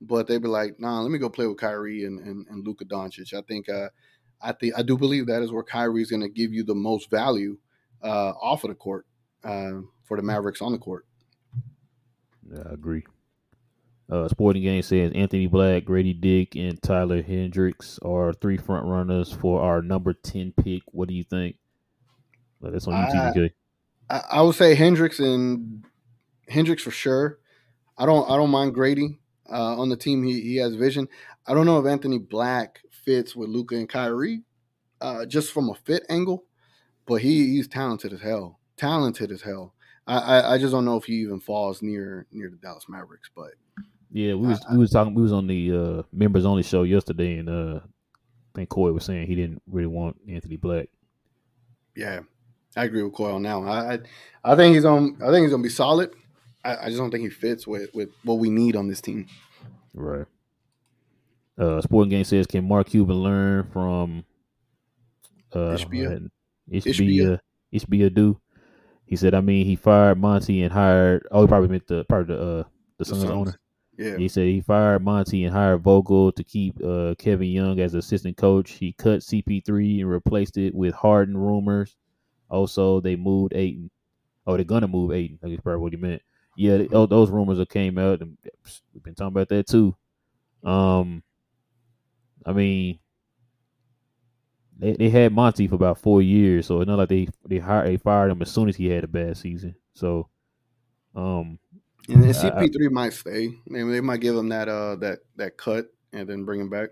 but 0.00 0.26
they'd 0.26 0.42
be 0.42 0.48
like, 0.48 0.80
nah, 0.80 1.00
let 1.00 1.10
me 1.12 1.18
go 1.18 1.30
play 1.30 1.46
with 1.46 1.58
Kyrie 1.58 2.04
and 2.04 2.18
and, 2.18 2.46
and 2.48 2.66
Luka 2.66 2.84
Doncic. 2.84 3.32
I 3.32 3.42
think 3.42 3.68
uh, 3.68 3.90
I 4.42 4.50
think 4.52 4.74
I 4.76 4.82
do 4.82 4.98
believe 4.98 5.26
that 5.26 5.42
is 5.42 5.52
where 5.52 5.62
Kyrie 5.62 6.02
is 6.02 6.10
going 6.10 6.22
to 6.22 6.28
give 6.28 6.52
you 6.52 6.64
the 6.64 6.74
most 6.74 7.10
value 7.10 7.58
uh, 8.02 8.32
off 8.42 8.64
of 8.64 8.70
the 8.70 8.74
court 8.74 9.06
uh, 9.44 9.82
for 10.02 10.16
the 10.16 10.22
Mavericks 10.24 10.60
on 10.60 10.72
the 10.72 10.78
court. 10.78 11.06
Yeah, 12.50 12.64
I 12.68 12.74
agree. 12.74 13.04
Uh, 14.10 14.26
Sporting 14.26 14.64
Game 14.64 14.82
says 14.82 15.12
Anthony 15.14 15.46
Black, 15.46 15.84
Grady 15.84 16.12
Dick, 16.12 16.56
and 16.56 16.82
Taylor 16.82 17.22
Hendricks 17.22 18.00
are 18.02 18.32
three 18.32 18.56
front 18.56 18.84
runners 18.86 19.32
for 19.32 19.60
our 19.60 19.80
number 19.80 20.12
ten 20.12 20.52
pick. 20.60 20.82
What 20.86 21.06
do 21.06 21.14
you 21.14 21.22
think? 21.22 21.54
That's 22.60 22.88
on 22.88 22.94
YouTube. 22.94 23.50
I, 24.10 24.22
I 24.32 24.42
would 24.42 24.56
say 24.56 24.74
Hendricks 24.74 25.20
and 25.20 25.84
Hendricks 26.50 26.82
for 26.82 26.90
sure. 26.90 27.38
I 27.96 28.06
don't 28.06 28.28
I 28.30 28.36
don't 28.36 28.50
mind 28.50 28.74
Grady 28.74 29.18
uh, 29.50 29.78
on 29.80 29.88
the 29.88 29.96
team. 29.96 30.22
He 30.22 30.40
he 30.40 30.56
has 30.56 30.74
vision. 30.74 31.08
I 31.46 31.54
don't 31.54 31.66
know 31.66 31.78
if 31.80 31.86
Anthony 31.86 32.18
Black 32.18 32.80
fits 33.04 33.34
with 33.34 33.48
Luka 33.48 33.74
and 33.76 33.88
Kyrie, 33.88 34.42
uh, 35.00 35.26
just 35.26 35.52
from 35.52 35.68
a 35.70 35.74
fit 35.74 36.04
angle, 36.08 36.44
but 37.06 37.16
he 37.22 37.48
he's 37.56 37.68
talented 37.68 38.12
as 38.12 38.20
hell. 38.20 38.58
Talented 38.76 39.30
as 39.30 39.42
hell. 39.42 39.74
I, 40.06 40.18
I, 40.18 40.54
I 40.54 40.58
just 40.58 40.72
don't 40.72 40.84
know 40.84 40.96
if 40.96 41.04
he 41.04 41.14
even 41.14 41.40
falls 41.40 41.82
near 41.82 42.26
near 42.32 42.50
the 42.50 42.56
Dallas 42.56 42.86
Mavericks. 42.88 43.30
But 43.34 43.52
Yeah, 44.10 44.34
we 44.34 44.48
was 44.48 44.64
I- 44.68 44.72
we 44.72 44.78
was 44.78 44.90
talking. 44.90 45.14
We 45.14 45.22
was 45.22 45.32
on 45.32 45.46
the 45.46 45.72
uh, 45.72 46.02
members 46.12 46.44
only 46.46 46.62
show 46.62 46.82
yesterday, 46.84 47.38
and 47.38 47.48
uh, 47.48 47.80
I 47.84 48.52
think 48.54 48.68
Coy 48.70 48.92
was 48.92 49.04
saying 49.04 49.26
he 49.26 49.34
didn't 49.34 49.62
really 49.66 49.86
want 49.88 50.16
Anthony 50.28 50.56
Black. 50.56 50.88
Yeah, 51.96 52.20
I 52.76 52.84
agree 52.84 53.02
with 53.02 53.12
Coy 53.12 53.32
on 53.32 53.42
that 53.42 53.54
one. 53.56 53.68
I, 53.68 53.94
I, 53.94 53.98
I 54.52 54.56
think 54.56 54.74
he's 54.74 54.84
on. 54.84 55.18
I 55.22 55.30
think 55.30 55.42
he's 55.42 55.50
gonna 55.50 55.62
be 55.62 55.68
solid. 55.68 56.12
I, 56.64 56.76
I, 56.76 56.86
just 56.86 56.98
don't 56.98 57.10
think 57.10 57.24
he 57.24 57.30
fits 57.30 57.66
with 57.66 57.92
with 57.94 58.10
what 58.24 58.38
we 58.38 58.50
need 58.50 58.76
on 58.76 58.88
this 58.88 59.00
team. 59.00 59.26
Right. 59.94 60.26
Uh, 61.58 61.80
Sporting 61.82 62.10
Game 62.10 62.24
says, 62.24 62.46
can 62.46 62.66
Mark 62.66 62.88
Cuban 62.88 63.16
learn 63.16 63.64
from 63.70 64.24
uh, 65.52 65.76
Ishbia? 65.76 66.28
Ishbia, 66.72 67.38
Ishbia 67.72 68.14
do. 68.14 68.40
He 69.04 69.16
said, 69.16 69.34
I 69.34 69.40
mean, 69.40 69.66
he 69.66 69.76
fired 69.76 70.18
Monty 70.18 70.62
and 70.62 70.72
hired. 70.72 71.26
Oh, 71.30 71.42
he 71.42 71.48
probably 71.48 71.68
meant 71.68 71.86
the 71.86 72.04
part 72.04 72.22
of 72.22 72.28
the 72.28 72.42
uh, 72.42 72.56
the, 72.56 72.64
the 72.98 73.04
Suns 73.04 73.24
owner. 73.24 73.54
Yeah. 73.98 74.16
He 74.16 74.28
said 74.28 74.46
he 74.46 74.62
fired 74.62 75.02
Monty 75.04 75.44
and 75.44 75.52
hired 75.52 75.82
Vogel 75.82 76.32
to 76.32 76.42
keep 76.42 76.82
uh, 76.82 77.14
Kevin 77.18 77.48
Young 77.48 77.80
as 77.80 77.92
assistant 77.92 78.38
coach. 78.38 78.70
He 78.70 78.94
cut 78.94 79.20
CP3 79.20 80.00
and 80.00 80.10
replaced 80.10 80.56
it 80.56 80.74
with 80.74 80.94
Harden 80.94 81.36
rumors. 81.36 81.96
Also, 82.48 83.00
they 83.00 83.16
moved 83.16 83.52
Ayton. 83.54 83.90
Oh, 84.46 84.56
they're 84.56 84.64
gonna 84.64 84.88
move 84.88 85.12
Ayton. 85.12 85.38
That's 85.42 85.60
probably 85.60 85.82
what 85.82 85.92
he 85.92 85.98
meant. 85.98 86.22
Yeah, 86.60 86.76
mm-hmm. 86.76 87.06
those 87.06 87.30
rumors 87.30 87.56
that 87.56 87.70
came 87.70 87.96
out, 87.96 88.20
and 88.20 88.36
we've 88.92 89.02
been 89.02 89.14
talking 89.14 89.28
about 89.28 89.48
that 89.48 89.66
too. 89.66 89.96
Um, 90.62 91.22
I 92.44 92.52
mean, 92.52 92.98
they, 94.78 94.92
they 94.92 95.08
had 95.08 95.32
Monty 95.32 95.68
for 95.68 95.76
about 95.76 95.96
four 95.96 96.20
years, 96.20 96.66
so 96.66 96.82
it's 96.82 96.86
not 96.86 96.98
like 96.98 97.08
they 97.08 97.28
they 97.48 97.60
hired 97.60 97.86
they 97.88 97.96
fired 97.96 98.30
him 98.30 98.42
as 98.42 98.50
soon 98.50 98.68
as 98.68 98.76
he 98.76 98.88
had 98.88 99.04
a 99.04 99.08
bad 99.08 99.38
season. 99.38 99.74
So, 99.94 100.28
um, 101.14 101.58
and 102.10 102.24
CP 102.24 102.74
three 102.74 102.88
might 102.88 103.14
stay. 103.14 103.48
They, 103.70 103.82
they 103.82 104.02
might 104.02 104.20
give 104.20 104.36
him 104.36 104.50
that 104.50 104.68
uh 104.68 104.96
that 104.96 105.20
that 105.36 105.56
cut 105.56 105.86
and 106.12 106.28
then 106.28 106.44
bring 106.44 106.60
him 106.60 106.68
back 106.68 106.90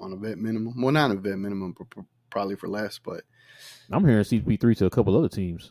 on 0.00 0.14
a 0.14 0.16
vet 0.16 0.38
minimum. 0.38 0.82
Well, 0.82 0.90
not 0.90 1.12
a 1.12 1.14
vet 1.14 1.38
minimum, 1.38 1.76
probably 2.28 2.56
for 2.56 2.66
less. 2.66 2.98
But 2.98 3.22
I'm 3.88 4.04
hearing 4.04 4.24
CP 4.24 4.60
three 4.60 4.74
to 4.74 4.86
a 4.86 4.90
couple 4.90 5.16
other 5.16 5.28
teams. 5.28 5.70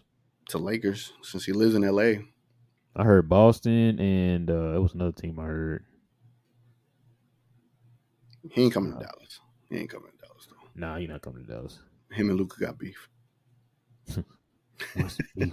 To 0.51 0.57
Lakers, 0.57 1.11
since 1.21 1.43
he 1.43 1.51
lives 1.51 1.75
in 1.75 1.83
L.A. 1.83 2.21
I 2.95 3.03
heard 3.03 3.27
Boston, 3.27 3.99
and 3.99 4.49
uh, 4.49 4.75
it 4.75 4.81
was 4.81 4.93
another 4.93 5.11
team 5.11 5.39
I 5.39 5.43
heard. 5.43 5.83
He 8.51 8.63
ain't 8.63 8.73
coming 8.73 8.93
to 8.93 8.99
Dallas. 8.99 9.39
He 9.69 9.77
ain't 9.77 9.89
coming 9.89 10.11
to 10.11 10.17
Dallas 10.17 10.47
though. 10.49 10.69
Nah, 10.75 10.97
he 10.97 11.07
not 11.07 11.21
coming 11.21 11.45
to 11.45 11.51
Dallas. 11.51 11.79
Him 12.11 12.29
and 12.29 12.37
Luka 12.37 12.59
got 12.59 12.77
beef. 12.77 13.09
beef? 15.35 15.51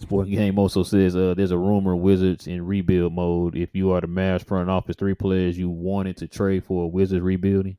Sporting 0.00 0.34
Game 0.34 0.58
also 0.58 0.82
says 0.82 1.14
uh, 1.14 1.34
there's 1.34 1.50
a 1.50 1.58
rumor 1.58 1.94
Wizards 1.94 2.46
in 2.46 2.64
rebuild 2.64 3.12
mode. 3.12 3.56
If 3.56 3.74
you 3.74 3.92
are 3.92 4.00
the 4.00 4.06
Mavs 4.06 4.44
front 4.44 4.70
office, 4.70 4.96
three 4.96 5.14
players 5.14 5.58
you 5.58 5.68
wanted 5.68 6.16
to 6.18 6.28
trade 6.28 6.64
for 6.64 6.84
a 6.84 6.88
Wizards 6.88 7.22
rebuilding. 7.22 7.76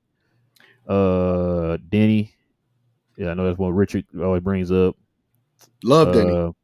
Uh, 0.88 1.78
Deni. 1.90 2.32
Yeah, 3.18 3.32
I 3.32 3.34
know 3.34 3.46
that's 3.46 3.58
what 3.58 3.70
Richard 3.70 4.06
always 4.22 4.44
brings 4.44 4.72
up. 4.72 4.96
Love 5.84 6.10
uh, 6.10 6.14
Deni. 6.14 6.56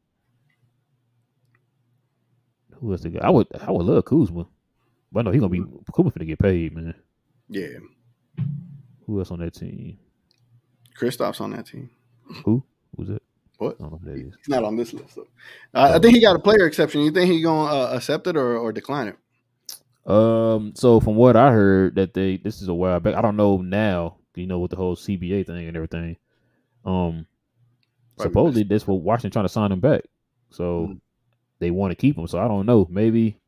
Who 2.80 2.92
else? 2.92 3.04
I 3.20 3.30
would. 3.30 3.46
I 3.60 3.70
would 3.70 3.86
love 3.86 4.04
Kuzma, 4.04 4.46
but 5.12 5.20
I 5.20 5.22
know 5.22 5.30
he's 5.30 5.40
gonna 5.40 5.50
be 5.50 5.64
Kuzma 5.94 6.10
to 6.12 6.24
get 6.24 6.38
paid, 6.38 6.74
man. 6.74 6.94
Yeah. 7.48 7.78
Who 9.06 9.18
else 9.18 9.30
on 9.30 9.38
that 9.40 9.54
team? 9.54 9.98
Kristaps 10.98 11.40
on 11.40 11.50
that 11.52 11.66
team. 11.66 11.90
Who? 12.44 12.62
Who's 12.96 13.10
it? 13.10 13.22
What? 13.58 13.76
I 13.78 13.82
don't 13.82 13.92
know 13.92 14.00
who 14.02 14.10
that 14.10 14.18
is. 14.18 14.34
He's 14.38 14.48
not 14.48 14.64
on 14.64 14.76
this 14.76 14.92
list. 14.92 15.16
Though. 15.16 15.26
Uh, 15.74 15.92
I 15.94 15.98
think 15.98 16.14
he 16.14 16.20
got 16.20 16.36
a 16.36 16.40
player 16.40 16.66
exception. 16.66 17.02
You 17.02 17.10
think 17.10 17.30
he 17.30 17.42
gonna 17.42 17.70
uh, 17.70 17.90
accept 17.94 18.26
it 18.26 18.36
or, 18.36 18.56
or 18.56 18.72
decline 18.72 19.08
it? 19.08 20.10
Um. 20.10 20.72
So 20.74 21.00
from 21.00 21.16
what 21.16 21.36
I 21.36 21.52
heard, 21.52 21.94
that 21.96 22.14
they 22.14 22.36
this 22.36 22.60
is 22.60 22.68
a 22.68 22.74
while 22.74 23.00
back. 23.00 23.14
I 23.14 23.22
don't 23.22 23.36
know 23.36 23.58
now. 23.58 24.16
You 24.34 24.46
know, 24.46 24.58
with 24.58 24.70
the 24.70 24.76
whole 24.76 24.96
CBA 24.96 25.46
thing 25.46 25.68
and 25.68 25.76
everything. 25.76 26.16
Um. 26.84 27.26
Probably 28.16 28.30
supposedly, 28.30 28.62
that's 28.62 28.86
what 28.86 29.02
Washington 29.02 29.30
trying 29.30 29.44
to 29.44 29.50
sign 29.50 29.72
him 29.72 29.80
back. 29.80 30.02
So 30.50 30.82
mm-hmm. 30.82 30.92
They 31.58 31.70
want 31.70 31.92
to 31.92 31.96
keep 31.96 32.16
him. 32.16 32.26
So 32.26 32.38
I 32.38 32.48
don't 32.48 32.66
know. 32.66 32.86
Maybe, 32.90 33.38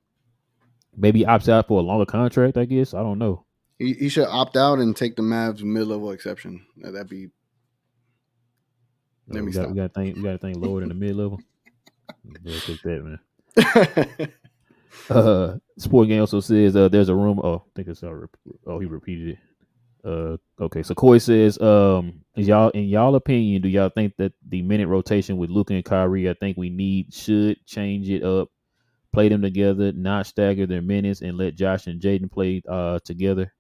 maybe 0.97 1.23
opts 1.23 1.49
out 1.49 1.69
for 1.69 1.81
a 1.81 1.83
longer 1.83 2.07
contract. 2.07 2.57
I 2.57 2.65
guess 2.65 2.95
I 2.95 3.03
don't 3.03 3.19
know. 3.19 3.45
He, 3.79 3.93
he 3.95 4.09
should 4.09 4.27
opt 4.27 4.57
out 4.57 4.79
and 4.79 4.97
take 4.97 5.17
the 5.17 5.23
Mavs 5.23 5.63
mid 5.63 5.87
level 5.87 6.11
exception. 6.11 6.67
That'd 6.79 7.09
be 7.09 7.29
let 9.29 9.45
me 9.45 9.53
got, 9.53 9.61
stop. 9.61 9.71
We 9.71 9.77
got 9.77 9.95
to 9.95 10.01
think. 10.01 10.17
We 10.17 10.23
got 10.23 10.33
to 10.33 10.39
think 10.39 10.57
lower 10.57 10.81
than 10.81 10.89
the 10.89 10.95
mid 10.95 11.17
level. 11.17 11.41
take 12.47 12.83
that, 12.83 13.19
man. 13.57 14.33
uh, 15.11 15.57
Sport 15.79 16.09
Game 16.09 16.21
also 16.21 16.41
says 16.41 16.75
uh, 16.75 16.89
there's 16.89 17.09
a 17.09 17.15
room. 17.15 17.41
Oh, 17.43 17.57
I 17.57 17.71
think 17.77 17.89
it's 17.89 18.03
uh, 18.03 18.13
oh 18.67 18.79
he 18.79 18.87
repeated 18.87 19.29
it. 19.31 19.39
Uh, 20.05 20.37
okay, 20.61 20.83
so 20.83 20.95
Coy 20.95 21.19
says, 21.19 21.61
um, 21.61 22.21
is 22.37 22.47
y'all 22.47 22.71
in 22.71 22.85
y'all 22.85 23.15
opinion, 23.15 23.63
do 23.63 23.69
y'all 23.69 23.91
think 23.91 24.15
that 24.19 24.33
the 24.49 24.63
minute 24.63 24.89
rotation 24.89 25.37
with 25.37 25.51
Luka 25.51 25.75
and 25.75 25.85
Kyrie, 25.85 26.31
I 26.31 26.35
think 26.35 26.57
we 26.57 26.71
need 26.71 27.13
should 27.13 27.65
change 27.67 28.09
it 28.09 28.23
up, 28.23 28.49
play 29.13 29.29
them 29.29 29.43
together, 29.43 29.93
not 29.93 30.27
stagger 30.27 30.67
their 30.67 30.83
minutes, 30.83 31.21
and 31.21 31.37
let 31.37 31.57
Josh 31.57 31.87
and 31.87 32.01
Jaden 32.01 32.31
play 32.31 32.63
uh 32.69 33.01
together. 33.05 33.53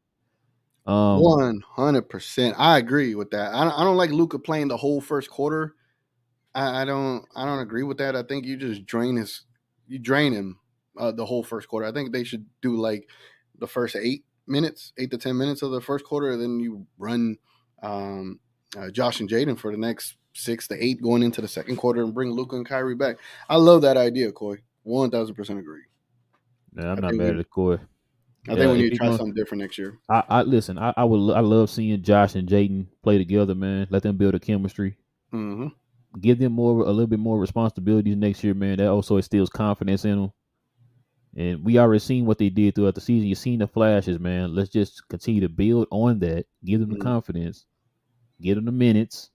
Um, 0.86 1.20
One 1.20 1.62
hundred 1.66 2.09
percent, 2.09 2.55
I 2.57 2.78
agree 2.78 3.14
with 3.14 3.32
that. 3.32 3.53
I 3.53 3.68
I 3.68 3.84
don't 3.84 3.97
like 3.97 4.11
Luka 4.11 4.39
playing 4.39 4.68
the 4.68 4.76
whole 4.76 5.01
first 5.01 5.28
quarter. 5.28 5.74
I, 6.55 6.82
I, 6.82 6.84
don't, 6.86 7.26
I 7.36 7.45
don't 7.45 7.61
agree 7.61 7.82
with 7.82 7.99
that. 7.99 8.16
I 8.16 8.22
think 8.22 8.47
you 8.47 8.57
just 8.57 8.86
drain 8.86 9.16
his, 9.16 9.45
you 9.86 9.99
drain 9.99 10.32
him 10.32 10.59
uh, 10.97 11.12
the 11.12 11.26
whole 11.26 11.45
first 11.45 11.68
quarter. 11.68 11.86
I 11.86 11.93
think 11.93 12.12
they 12.12 12.24
should 12.24 12.47
do 12.62 12.76
like 12.76 13.09
the 13.59 13.66
first 13.66 13.97
eight 13.97 14.24
minutes, 14.49 14.92
eight 14.99 15.11
to 15.11 15.18
ten 15.18 15.36
minutes 15.36 15.62
of 15.62 15.70
the 15.70 15.80
first 15.80 16.05
quarter, 16.05 16.32
and 16.32 16.42
then 16.42 16.61
you 16.61 16.86
run 16.99 17.36
um, 17.82 18.40
uh, 18.76 18.90
Josh 18.90 19.20
and 19.20 19.28
Jaden 19.28 19.59
for 19.59 19.70
the 19.70 19.78
next 19.78 20.16
six 20.34 20.68
to 20.68 20.84
eight 20.84 21.03
going 21.03 21.22
into 21.22 21.40
the 21.40 21.49
second 21.49 21.76
quarter 21.76 22.03
and 22.03 22.14
bring 22.14 22.30
Luka 22.30 22.57
and 22.57 22.66
Kyrie 22.66 22.94
back. 22.94 23.16
I 23.49 23.57
love 23.57 23.82
that 23.82 23.96
idea, 23.96 24.32
Coy. 24.32 24.59
One 24.82 25.11
thousand 25.11 25.34
percent 25.34 25.59
agree. 25.59 25.82
Yeah, 26.76 26.92
I'm 26.92 26.99
I 26.99 27.09
not 27.09 27.14
mad 27.14 27.38
at 27.38 27.51
Coy. 27.51 27.78
I 28.49 28.55
think 28.55 28.72
we 28.72 28.82
need 28.82 28.90
to 28.90 28.96
try 28.96 29.09
something 29.09 29.34
different 29.34 29.62
next 29.62 29.76
year. 29.76 29.99
I, 30.09 30.22
I 30.28 30.42
listen. 30.42 30.78
I, 30.78 30.94
I, 30.96 31.05
would. 31.05 31.34
I 31.34 31.40
love 31.40 31.68
seeing 31.68 32.03
Josh 32.03 32.34
and 32.34 32.49
Jaden 32.49 32.86
play 33.03 33.18
together, 33.18 33.55
man. 33.55 33.86
Let 33.90 34.03
them 34.03 34.16
build 34.16 34.34
a 34.34 34.40
chemistry. 34.40 34.96
Mm-hmm. 35.34 35.68
Give 36.20 36.38
them 36.38 36.53
more, 36.53 36.82
a 36.82 36.90
little 36.90 37.07
bit 37.07 37.18
more 37.18 37.38
responsibilities 37.38 38.16
next 38.16 38.42
year, 38.42 38.55
man. 38.55 38.78
That 38.78 38.88
also 38.88 39.16
instills 39.16 39.51
confidence 39.51 40.05
in 40.05 40.16
them. 40.16 40.32
And 41.36 41.64
we 41.64 41.78
already 41.78 42.00
seen 42.00 42.26
what 42.26 42.38
they 42.38 42.48
did 42.48 42.74
throughout 42.74 42.94
the 42.94 43.00
season. 43.00 43.28
You've 43.28 43.38
seen 43.38 43.60
the 43.60 43.68
flashes, 43.68 44.18
man. 44.18 44.54
Let's 44.54 44.70
just 44.70 45.06
continue 45.08 45.40
to 45.42 45.48
build 45.48 45.86
on 45.90 46.18
that. 46.20 46.46
Give 46.64 46.80
them 46.80 46.88
the 46.88 46.96
mm-hmm. 46.96 47.06
confidence. 47.06 47.66
Give 48.40 48.56
them 48.56 48.64
the 48.64 48.72
minutes. 48.72 49.30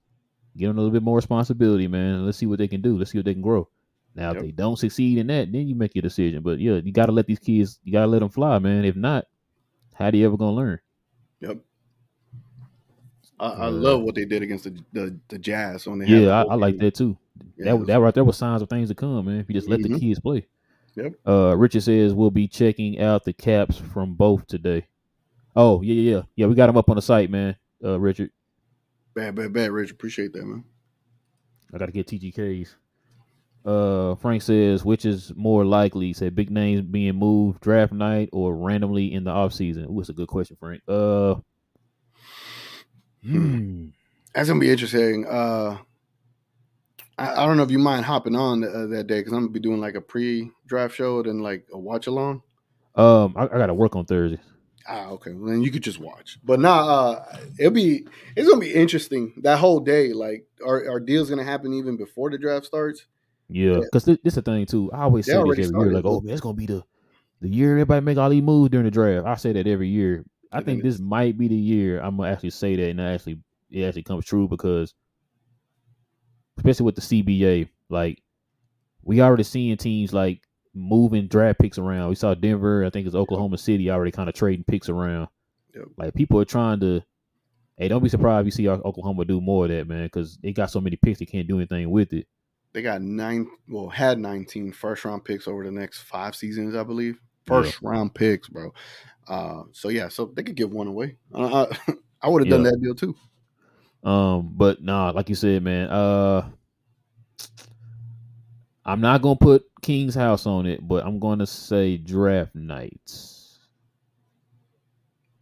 Give 0.57 0.69
them 0.69 0.77
a 0.77 0.81
little 0.81 0.93
bit 0.93 1.03
more 1.03 1.15
responsibility, 1.15 1.87
man. 1.87 2.25
Let's 2.25 2.37
see 2.37 2.45
what 2.45 2.59
they 2.59 2.67
can 2.67 2.81
do. 2.81 2.97
Let's 2.97 3.11
see 3.11 3.17
what 3.17 3.25
they 3.25 3.33
can 3.33 3.41
grow. 3.41 3.69
Now, 4.15 4.29
yep. 4.29 4.37
if 4.37 4.41
they 4.43 4.51
don't 4.51 4.77
succeed 4.77 5.17
in 5.17 5.27
that, 5.27 5.51
then 5.51 5.67
you 5.67 5.75
make 5.75 5.95
your 5.95 6.03
decision. 6.03 6.43
But 6.43 6.59
yeah, 6.59 6.73
you 6.83 6.91
got 6.91 7.07
to 7.07 7.11
let 7.11 7.25
these 7.25 7.39
kids, 7.39 7.79
you 7.83 7.91
got 7.91 8.01
to 8.01 8.07
let 8.07 8.19
them 8.19 8.29
fly, 8.29 8.59
man. 8.59 8.85
If 8.85 8.95
not, 8.95 9.25
how 9.93 10.11
do 10.11 10.17
you 10.17 10.25
ever 10.25 10.37
gonna 10.37 10.55
learn? 10.55 10.79
Yep. 11.39 11.57
I, 13.39 13.47
I 13.47 13.65
uh, 13.67 13.71
love 13.71 14.01
what 14.01 14.15
they 14.15 14.25
did 14.25 14.43
against 14.43 14.65
the 14.65 14.77
the, 14.93 15.17
the 15.27 15.39
Jazz 15.39 15.87
on 15.87 15.99
the 15.99 16.07
yeah. 16.07 16.29
I, 16.29 16.43
I, 16.43 16.55
like 16.55 16.77
that 16.79 16.95
too. 16.95 17.17
Yeah, 17.57 17.75
that 17.75 17.87
that 17.87 17.99
right 17.99 18.13
there 18.13 18.23
was 18.23 18.37
signs 18.37 18.61
of 18.61 18.69
things 18.69 18.89
to 18.89 18.95
come, 18.95 19.25
man. 19.25 19.39
If 19.39 19.49
you 19.49 19.55
just 19.55 19.67
let 19.67 19.79
mm-hmm. 19.79 19.93
the 19.93 19.99
kids 19.99 20.19
play. 20.19 20.47
Yep. 20.95 21.13
Uh, 21.27 21.55
Richard 21.57 21.83
says 21.83 22.13
we'll 22.13 22.31
be 22.31 22.47
checking 22.47 22.99
out 22.99 23.23
the 23.23 23.33
caps 23.33 23.77
from 23.77 24.13
both 24.13 24.45
today. 24.47 24.87
Oh 25.55 25.81
yeah, 25.81 25.93
yeah, 25.93 26.15
yeah. 26.15 26.21
Yeah, 26.35 26.47
we 26.47 26.55
got 26.55 26.67
them 26.67 26.77
up 26.77 26.89
on 26.89 26.95
the 26.95 27.01
site, 27.01 27.29
man. 27.29 27.55
Uh, 27.83 27.99
Richard. 27.99 28.31
Bad, 29.15 29.35
bad, 29.35 29.53
bad, 29.53 29.71
Richard. 29.71 29.93
Appreciate 29.95 30.33
that, 30.33 30.45
man. 30.45 30.63
I 31.73 31.77
got 31.77 31.87
to 31.87 31.91
get 31.91 32.07
TGKs. 32.07 32.75
Uh, 33.65 34.15
Frank 34.15 34.41
says, 34.41 34.83
which 34.83 35.05
is 35.05 35.31
more 35.35 35.63
likely? 35.63 36.13
Say 36.13 36.29
big 36.29 36.51
names 36.51 36.81
being 36.81 37.15
moved 37.15 37.61
draft 37.61 37.93
night 37.93 38.29
or 38.33 38.55
randomly 38.55 39.13
in 39.13 39.23
the 39.23 39.31
off 39.31 39.53
season. 39.53 39.85
Ooh, 39.85 39.97
that's 39.97 40.09
a 40.09 40.13
good 40.13 40.27
question, 40.27 40.57
Frank. 40.59 40.81
Uh, 40.87 41.35
hmm. 43.23 43.87
That's 44.35 44.49
gonna 44.49 44.59
be 44.59 44.71
interesting. 44.71 45.25
Uh, 45.27 45.77
I, 47.17 47.43
I 47.43 47.45
don't 47.45 47.57
know 47.57 47.63
if 47.63 47.71
you 47.71 47.79
mind 47.79 48.05
hopping 48.05 48.35
on 48.35 48.63
uh, 48.63 48.87
that 48.87 49.07
day 49.07 49.19
because 49.19 49.33
I'm 49.33 49.39
gonna 49.39 49.51
be 49.51 49.59
doing 49.59 49.79
like 49.79 49.95
a 49.95 50.01
pre-draft 50.01 50.95
show 50.95 51.21
and 51.21 51.41
like 51.41 51.65
a 51.71 51.77
watch 51.77 52.07
along. 52.07 52.41
Um, 52.95 53.33
I, 53.35 53.43
I 53.43 53.57
got 53.57 53.67
to 53.67 53.73
work 53.73 53.95
on 53.95 54.05
Thursday. 54.05 54.39
Ah, 54.87 55.09
okay. 55.09 55.31
Well, 55.31 55.51
then 55.51 55.61
you 55.61 55.71
could 55.71 55.83
just 55.83 55.99
watch. 55.99 56.37
But 56.43 56.59
nah, 56.59 56.87
uh, 56.87 57.37
it'll 57.57 57.71
be 57.71 58.05
it's 58.35 58.47
gonna 58.47 58.59
be 58.59 58.73
interesting 58.73 59.33
that 59.43 59.59
whole 59.59 59.79
day. 59.79 60.13
Like, 60.13 60.45
our 60.65 60.89
our 60.89 60.99
deal's 60.99 61.29
gonna 61.29 61.43
happen 61.43 61.73
even 61.73 61.97
before 61.97 62.29
the 62.29 62.37
draft 62.37 62.65
starts. 62.65 63.05
Yeah, 63.49 63.79
because 63.79 64.05
this, 64.05 64.17
this 64.23 64.33
is 64.33 64.35
the 64.35 64.41
thing 64.41 64.65
too. 64.65 64.91
I 64.91 65.03
always 65.03 65.25
say 65.25 65.33
this 65.33 65.39
every 65.39 65.63
started. 65.63 65.85
year, 65.85 65.93
like, 65.93 66.05
oh 66.05 66.21
man, 66.21 66.33
it's 66.33 66.41
gonna 66.41 66.55
be 66.55 66.65
the 66.65 66.83
the 67.41 67.49
year 67.49 67.71
everybody 67.71 68.03
make 68.03 68.17
all 68.17 68.29
these 68.29 68.41
moves 68.41 68.71
during 68.71 68.85
the 68.85 68.91
draft. 68.91 69.27
I 69.27 69.35
say 69.35 69.53
that 69.53 69.67
every 69.67 69.89
year. 69.89 70.25
I 70.51 70.61
think 70.61 70.83
this 70.83 70.99
might 70.99 71.35
be 71.35 71.47
the 71.47 71.55
year 71.55 71.99
I'm 71.99 72.17
gonna 72.17 72.31
actually 72.31 72.51
say 72.51 72.75
that, 72.75 72.89
and 72.89 73.01
actually 73.01 73.39
it 73.71 73.83
actually 73.83 74.03
comes 74.03 74.23
true 74.23 74.47
because, 74.47 74.93
especially 76.57 76.85
with 76.85 76.95
the 76.95 77.01
CBA, 77.01 77.69
like 77.89 78.21
we 79.03 79.21
already 79.21 79.43
seeing 79.43 79.77
teams 79.77 80.13
like 80.13 80.41
moving 80.73 81.27
draft 81.27 81.59
picks 81.59 81.77
around. 81.77 82.09
We 82.09 82.15
saw 82.15 82.33
Denver, 82.33 82.85
I 82.85 82.89
think 82.89 83.05
it's 83.05 83.15
Oklahoma 83.15 83.57
City 83.57 83.89
already 83.91 84.11
kind 84.11 84.29
of 84.29 84.35
trading 84.35 84.65
picks 84.65 84.89
around. 84.89 85.27
Yep. 85.75 85.85
Like 85.97 86.13
people 86.13 86.39
are 86.39 86.45
trying 86.45 86.79
to 86.81 87.03
Hey, 87.77 87.87
don't 87.87 88.03
be 88.03 88.09
surprised 88.09 88.41
if 88.41 88.45
you 88.45 88.51
see 88.51 88.69
Oklahoma 88.69 89.25
do 89.25 89.41
more 89.41 89.65
of 89.65 89.71
that, 89.71 89.87
man, 89.87 90.05
because 90.05 90.37
they 90.37 90.53
got 90.53 90.69
so 90.69 90.79
many 90.79 90.95
picks 90.95 91.19
they 91.19 91.25
can't 91.25 91.47
do 91.47 91.57
anything 91.57 91.89
with 91.89 92.13
it. 92.13 92.27
They 92.71 92.81
got 92.81 93.01
nine, 93.01 93.47
well, 93.67 93.89
had 93.89 94.19
19 94.19 94.73
first 94.73 95.05
round 95.05 95.25
picks 95.25 95.47
over 95.47 95.63
the 95.63 95.71
next 95.71 96.03
five 96.03 96.35
seasons, 96.35 96.75
I 96.75 96.83
believe. 96.83 97.19
First 97.47 97.79
yeah. 97.81 97.89
round 97.89 98.13
picks, 98.13 98.47
bro. 98.47 98.73
Uh, 99.27 99.63
so 99.71 99.89
yeah, 99.89 100.07
so 100.07 100.25
they 100.25 100.43
could 100.43 100.55
give 100.55 100.71
one 100.71 100.87
away. 100.87 101.17
Uh, 101.33 101.65
I 102.21 102.29
would 102.29 102.43
have 102.43 102.47
yeah. 102.47 102.57
done 102.57 102.63
that 102.63 102.81
deal 102.81 102.95
too. 102.95 103.15
Um, 104.03 104.51
but 104.55 104.83
nah, 104.83 105.11
like 105.11 105.29
you 105.29 105.35
said, 105.35 105.63
man. 105.63 105.89
Uh, 105.89 106.49
I'm 108.85 108.99
not 108.99 109.21
gonna 109.21 109.37
put 109.37 109.65
King's 109.81 110.15
House 110.15 110.45
on 110.45 110.65
it, 110.65 110.85
but 110.85 111.05
I'm 111.05 111.19
gonna 111.19 111.47
say 111.47 111.97
draft 111.97 112.53
nights. 112.53 113.59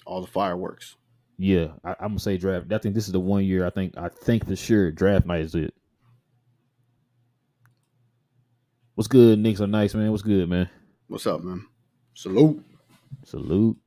All 0.05 0.21
the 0.21 0.27
fireworks. 0.27 0.95
Yeah, 1.37 1.69
I, 1.83 1.91
am 1.91 2.09
gonna 2.09 2.19
say 2.19 2.37
draft. 2.37 2.71
I 2.71 2.77
think 2.77 2.93
this 2.93 3.07
is 3.07 3.13
the 3.13 3.19
one 3.19 3.43
year. 3.43 3.65
I 3.65 3.71
think 3.71 3.97
I 3.97 4.09
think 4.09 4.45
for 4.45 4.55
sure 4.55 4.91
draft 4.91 5.25
night 5.25 5.41
is 5.41 5.55
it. 5.55 5.73
What's 8.93 9.07
good, 9.07 9.39
Knicks 9.39 9.61
are 9.61 9.67
nice, 9.67 9.95
man. 9.95 10.11
What's 10.11 10.21
good, 10.21 10.47
man? 10.47 10.69
What's 11.07 11.25
up, 11.25 11.41
man? 11.41 11.65
Salute. 12.13 12.63
Salute. 13.25 13.77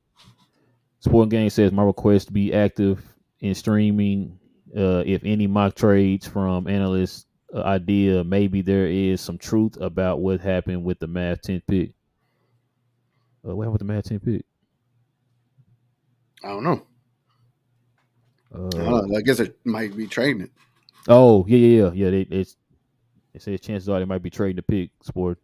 Sporting 0.99 1.29
Game 1.29 1.51
says 1.51 1.70
my 1.70 1.85
request 1.85 2.29
to 2.29 2.33
be 2.33 2.53
active 2.53 3.01
in 3.41 3.55
streaming. 3.55 4.39
Uh, 4.77 5.03
if 5.07 5.22
any 5.25 5.47
mock 5.47 5.75
trades 5.75 6.27
from 6.27 6.66
analysts 6.66 7.27
uh, 7.55 7.62
idea, 7.62 8.25
maybe 8.25 8.61
there 8.61 8.87
is 8.87 9.20
some 9.20 9.39
truth 9.39 9.77
about 9.81 10.20
what 10.20 10.41
happened 10.41 10.83
with 10.85 10.99
the 10.99 11.07
Mavs 11.07 11.43
10 11.43 11.62
pick. 11.68 11.93
Uh, 13.47 13.55
what 13.55 13.64
happened 13.64 13.81
with 13.81 13.87
the 13.87 13.93
Mavs 13.93 14.09
10 14.09 14.20
pick? 14.20 14.45
I 16.43 16.49
don't 16.49 16.64
know. 16.64 16.87
Uh, 18.53 18.66
I, 18.66 18.70
don't 18.70 19.11
know. 19.11 19.16
I 19.16 19.20
guess 19.20 19.41
it 19.41 19.57
might 19.64 19.97
be 19.97 20.07
trading 20.07 20.43
it. 20.43 20.51
Oh 21.09 21.45
yeah, 21.47 21.59
yeah, 21.59 21.83
yeah, 21.83 21.91
yeah. 21.93 22.11
They, 22.11 22.20
it's 22.31 22.57
they 23.33 23.39
say 23.39 23.59
chances 23.59 23.89
are 23.89 23.99
they 23.99 24.05
might 24.05 24.22
be 24.22 24.31
trading 24.31 24.57
the 24.57 24.62
pick. 24.62 24.91
Sport. 25.03 25.39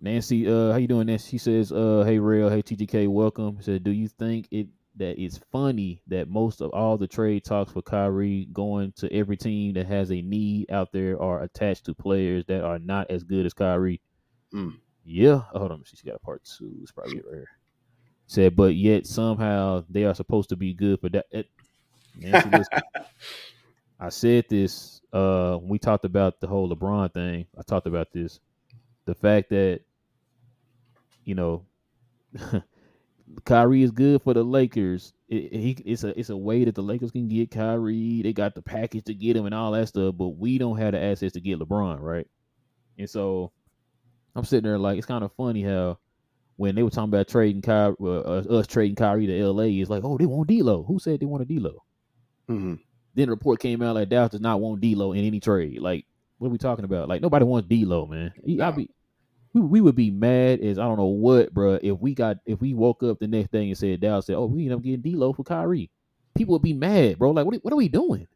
Nancy, 0.00 0.48
uh, 0.48 0.72
how 0.72 0.78
you 0.78 0.86
doing, 0.86 1.08
Nancy? 1.08 1.32
She 1.32 1.38
says, 1.38 1.72
uh, 1.72 2.04
hey, 2.06 2.18
real, 2.18 2.48
hey, 2.48 2.62
TGK, 2.62 3.06
welcome. 3.06 3.58
She 3.58 3.64
said, 3.64 3.84
do 3.84 3.90
you 3.90 4.08
think 4.08 4.48
it 4.50 4.68
that 5.00 5.20
it's 5.20 5.38
funny 5.50 6.02
that 6.06 6.28
most 6.28 6.60
of 6.60 6.70
all 6.70 6.96
the 6.96 7.08
trade 7.08 7.44
talks 7.44 7.72
for 7.72 7.82
Kyrie 7.82 8.48
going 8.52 8.92
to 8.96 9.12
every 9.12 9.36
team 9.36 9.74
that 9.74 9.86
has 9.86 10.10
a 10.10 10.22
need 10.22 10.70
out 10.70 10.92
there 10.92 11.20
are 11.20 11.42
attached 11.42 11.86
to 11.86 11.94
players 11.94 12.44
that 12.46 12.62
are 12.62 12.78
not 12.78 13.10
as 13.10 13.24
good 13.24 13.44
as 13.44 13.52
Kyrie? 13.52 14.00
Mm. 14.54 14.78
Yeah. 15.04 15.42
Oh, 15.52 15.58
hold 15.58 15.72
on. 15.72 15.82
She's 15.84 16.02
got 16.02 16.14
a 16.14 16.20
part 16.20 16.42
two. 16.44 16.78
It's 16.82 16.92
probably 16.92 17.16
right 17.16 17.24
here. 17.32 17.48
Said, 18.26 18.54
but 18.54 18.76
yet 18.76 19.06
somehow 19.06 19.84
they 19.90 20.04
are 20.04 20.14
supposed 20.14 20.50
to 20.50 20.56
be 20.56 20.72
good 20.72 21.00
for 21.00 21.08
that. 21.08 21.26
It, 21.32 21.48
I 24.00 24.08
said 24.08 24.44
this 24.48 25.00
uh, 25.12 25.56
when 25.56 25.68
we 25.68 25.78
talked 25.78 26.04
about 26.04 26.40
the 26.40 26.46
whole 26.46 26.68
LeBron 26.74 27.12
thing. 27.12 27.46
I 27.58 27.62
talked 27.62 27.86
about 27.86 28.12
this. 28.12 28.38
The 29.06 29.14
fact 29.14 29.50
that 29.50 29.80
you 31.24 31.34
know, 31.34 31.64
Kyrie 33.44 33.82
is 33.82 33.90
good 33.90 34.22
for 34.22 34.34
the 34.34 34.42
Lakers. 34.42 35.12
It, 35.28 35.52
it, 35.52 35.82
it's 35.84 36.04
a 36.04 36.18
it's 36.18 36.30
a 36.30 36.36
way 36.36 36.64
that 36.64 36.74
the 36.74 36.82
Lakers 36.82 37.10
can 37.10 37.28
get 37.28 37.50
Kyrie. 37.50 38.22
They 38.22 38.32
got 38.32 38.54
the 38.54 38.62
package 38.62 39.04
to 39.04 39.14
get 39.14 39.36
him 39.36 39.46
and 39.46 39.54
all 39.54 39.72
that 39.72 39.88
stuff, 39.88 40.16
but 40.16 40.30
we 40.30 40.58
don't 40.58 40.78
have 40.78 40.92
the 40.92 41.02
assets 41.02 41.34
to 41.34 41.40
get 41.40 41.58
LeBron, 41.58 42.00
right? 42.00 42.26
And 42.98 43.08
so 43.08 43.52
I'm 44.34 44.44
sitting 44.44 44.68
there 44.68 44.78
like 44.78 44.98
it's 44.98 45.06
kind 45.06 45.24
of 45.24 45.32
funny 45.32 45.62
how 45.62 45.98
when 46.56 46.74
they 46.74 46.82
were 46.82 46.90
talking 46.90 47.08
about 47.08 47.28
trading 47.28 47.62
Kyrie, 47.62 47.96
uh, 48.02 48.42
us 48.58 48.66
trading 48.66 48.94
Kyrie 48.94 49.26
to 49.26 49.46
LA, 49.46 49.80
it's 49.80 49.88
like, 49.88 50.04
oh, 50.04 50.18
they 50.18 50.26
want 50.26 50.48
D'Lo. 50.48 50.82
Who 50.82 50.98
said 50.98 51.18
they 51.18 51.26
want 51.26 51.42
a 51.42 51.46
D'Lo? 51.46 51.82
Mm-hmm. 52.50 52.74
Then 53.14 53.26
the 53.26 53.30
report 53.30 53.60
came 53.60 53.80
out 53.80 53.94
like 53.94 54.10
Dallas 54.10 54.32
does 54.32 54.42
not 54.42 54.60
want 54.60 54.82
D'Lo 54.82 55.12
in 55.12 55.24
any 55.24 55.40
trade. 55.40 55.80
Like, 55.80 56.04
what 56.36 56.48
are 56.48 56.50
we 56.50 56.58
talking 56.58 56.84
about? 56.84 57.08
Like, 57.08 57.22
nobody 57.22 57.46
wants 57.46 57.66
D'Lo, 57.66 58.06
man. 58.06 58.34
He, 58.44 58.60
I 58.60 58.70
be 58.72 58.90
we, 59.52 59.60
we 59.60 59.80
would 59.80 59.96
be 59.96 60.10
mad 60.10 60.60
as 60.60 60.78
I 60.78 60.82
don't 60.82 60.98
know 60.98 61.06
what, 61.06 61.52
bro. 61.52 61.78
If 61.82 61.98
we 61.98 62.14
got 62.14 62.38
if 62.46 62.60
we 62.60 62.74
woke 62.74 63.02
up 63.02 63.18
the 63.18 63.26
next 63.26 63.52
day 63.52 63.66
and 63.68 63.76
said 63.76 64.00
Dallas 64.00 64.26
said, 64.26 64.36
"Oh, 64.36 64.46
we 64.46 64.64
end 64.64 64.74
up 64.74 64.82
getting 64.82 65.00
D'Lo 65.00 65.32
for 65.32 65.44
Kyrie," 65.44 65.90
people 66.34 66.52
would 66.52 66.62
be 66.62 66.72
mad, 66.72 67.18
bro. 67.18 67.30
Like, 67.30 67.46
what 67.46 67.56
what 67.62 67.72
are 67.72 67.76
we 67.76 67.88
doing? 67.88 68.28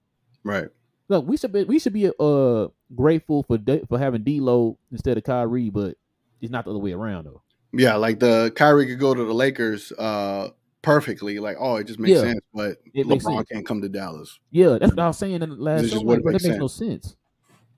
Right. 0.42 0.68
Look, 1.08 1.26
we 1.26 1.36
should 1.36 1.52
be 1.52 1.64
we 1.64 1.78
should 1.78 1.92
be 1.92 2.10
uh 2.18 2.68
grateful 2.94 3.42
for 3.44 3.58
for 3.88 3.98
having 3.98 4.24
D'Lo 4.24 4.78
instead 4.90 5.16
of 5.16 5.24
Kyrie, 5.24 5.70
but 5.70 5.96
it's 6.40 6.50
not 6.50 6.64
the 6.64 6.70
other 6.70 6.80
way 6.80 6.92
around 6.92 7.24
though. 7.24 7.42
Yeah, 7.72 7.96
like 7.96 8.20
the 8.20 8.52
Kyrie 8.54 8.86
could 8.86 9.00
go 9.00 9.14
to 9.14 9.24
the 9.24 9.34
Lakers 9.34 9.92
uh 9.92 10.50
perfectly. 10.82 11.38
Like, 11.38 11.56
oh, 11.58 11.76
it 11.76 11.84
just 11.84 11.98
makes 11.98 12.16
yeah, 12.16 12.22
sense, 12.22 12.40
but 12.52 12.78
LeBron 12.94 13.22
sense. 13.22 13.48
can't 13.50 13.66
come 13.66 13.82
to 13.82 13.88
Dallas. 13.88 14.38
Yeah, 14.50 14.78
that's 14.78 14.92
what 14.92 14.98
I 14.98 15.06
was 15.08 15.18
saying 15.18 15.42
in 15.42 15.50
the 15.50 15.56
last 15.56 15.90
show. 15.90 16.00
Like, 16.00 16.22
that 16.22 16.32
makes 16.32 16.44
sense. 16.44 16.58
no 16.58 16.68
sense. 16.68 17.16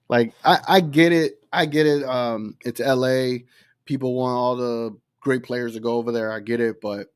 Like, 0.09 0.35
I, 0.45 0.59
I 0.69 0.81
get 0.81 1.13
it. 1.13 1.41
I 1.53 1.67
get 1.67 1.87
it. 1.87 2.05
Um, 2.05 2.57
it's 2.65 2.81
LA. 2.81 3.39
People 3.85 4.15
want 4.15 4.37
all 4.37 4.57
the 4.57 4.97
great 5.21 5.43
players 5.43 5.75
to 5.75 5.81
go 5.81 5.95
over 5.95 6.13
there. 6.13 6.33
I 6.33 6.41
get 6.41 6.61
it, 6.61 6.81
but 6.81 7.09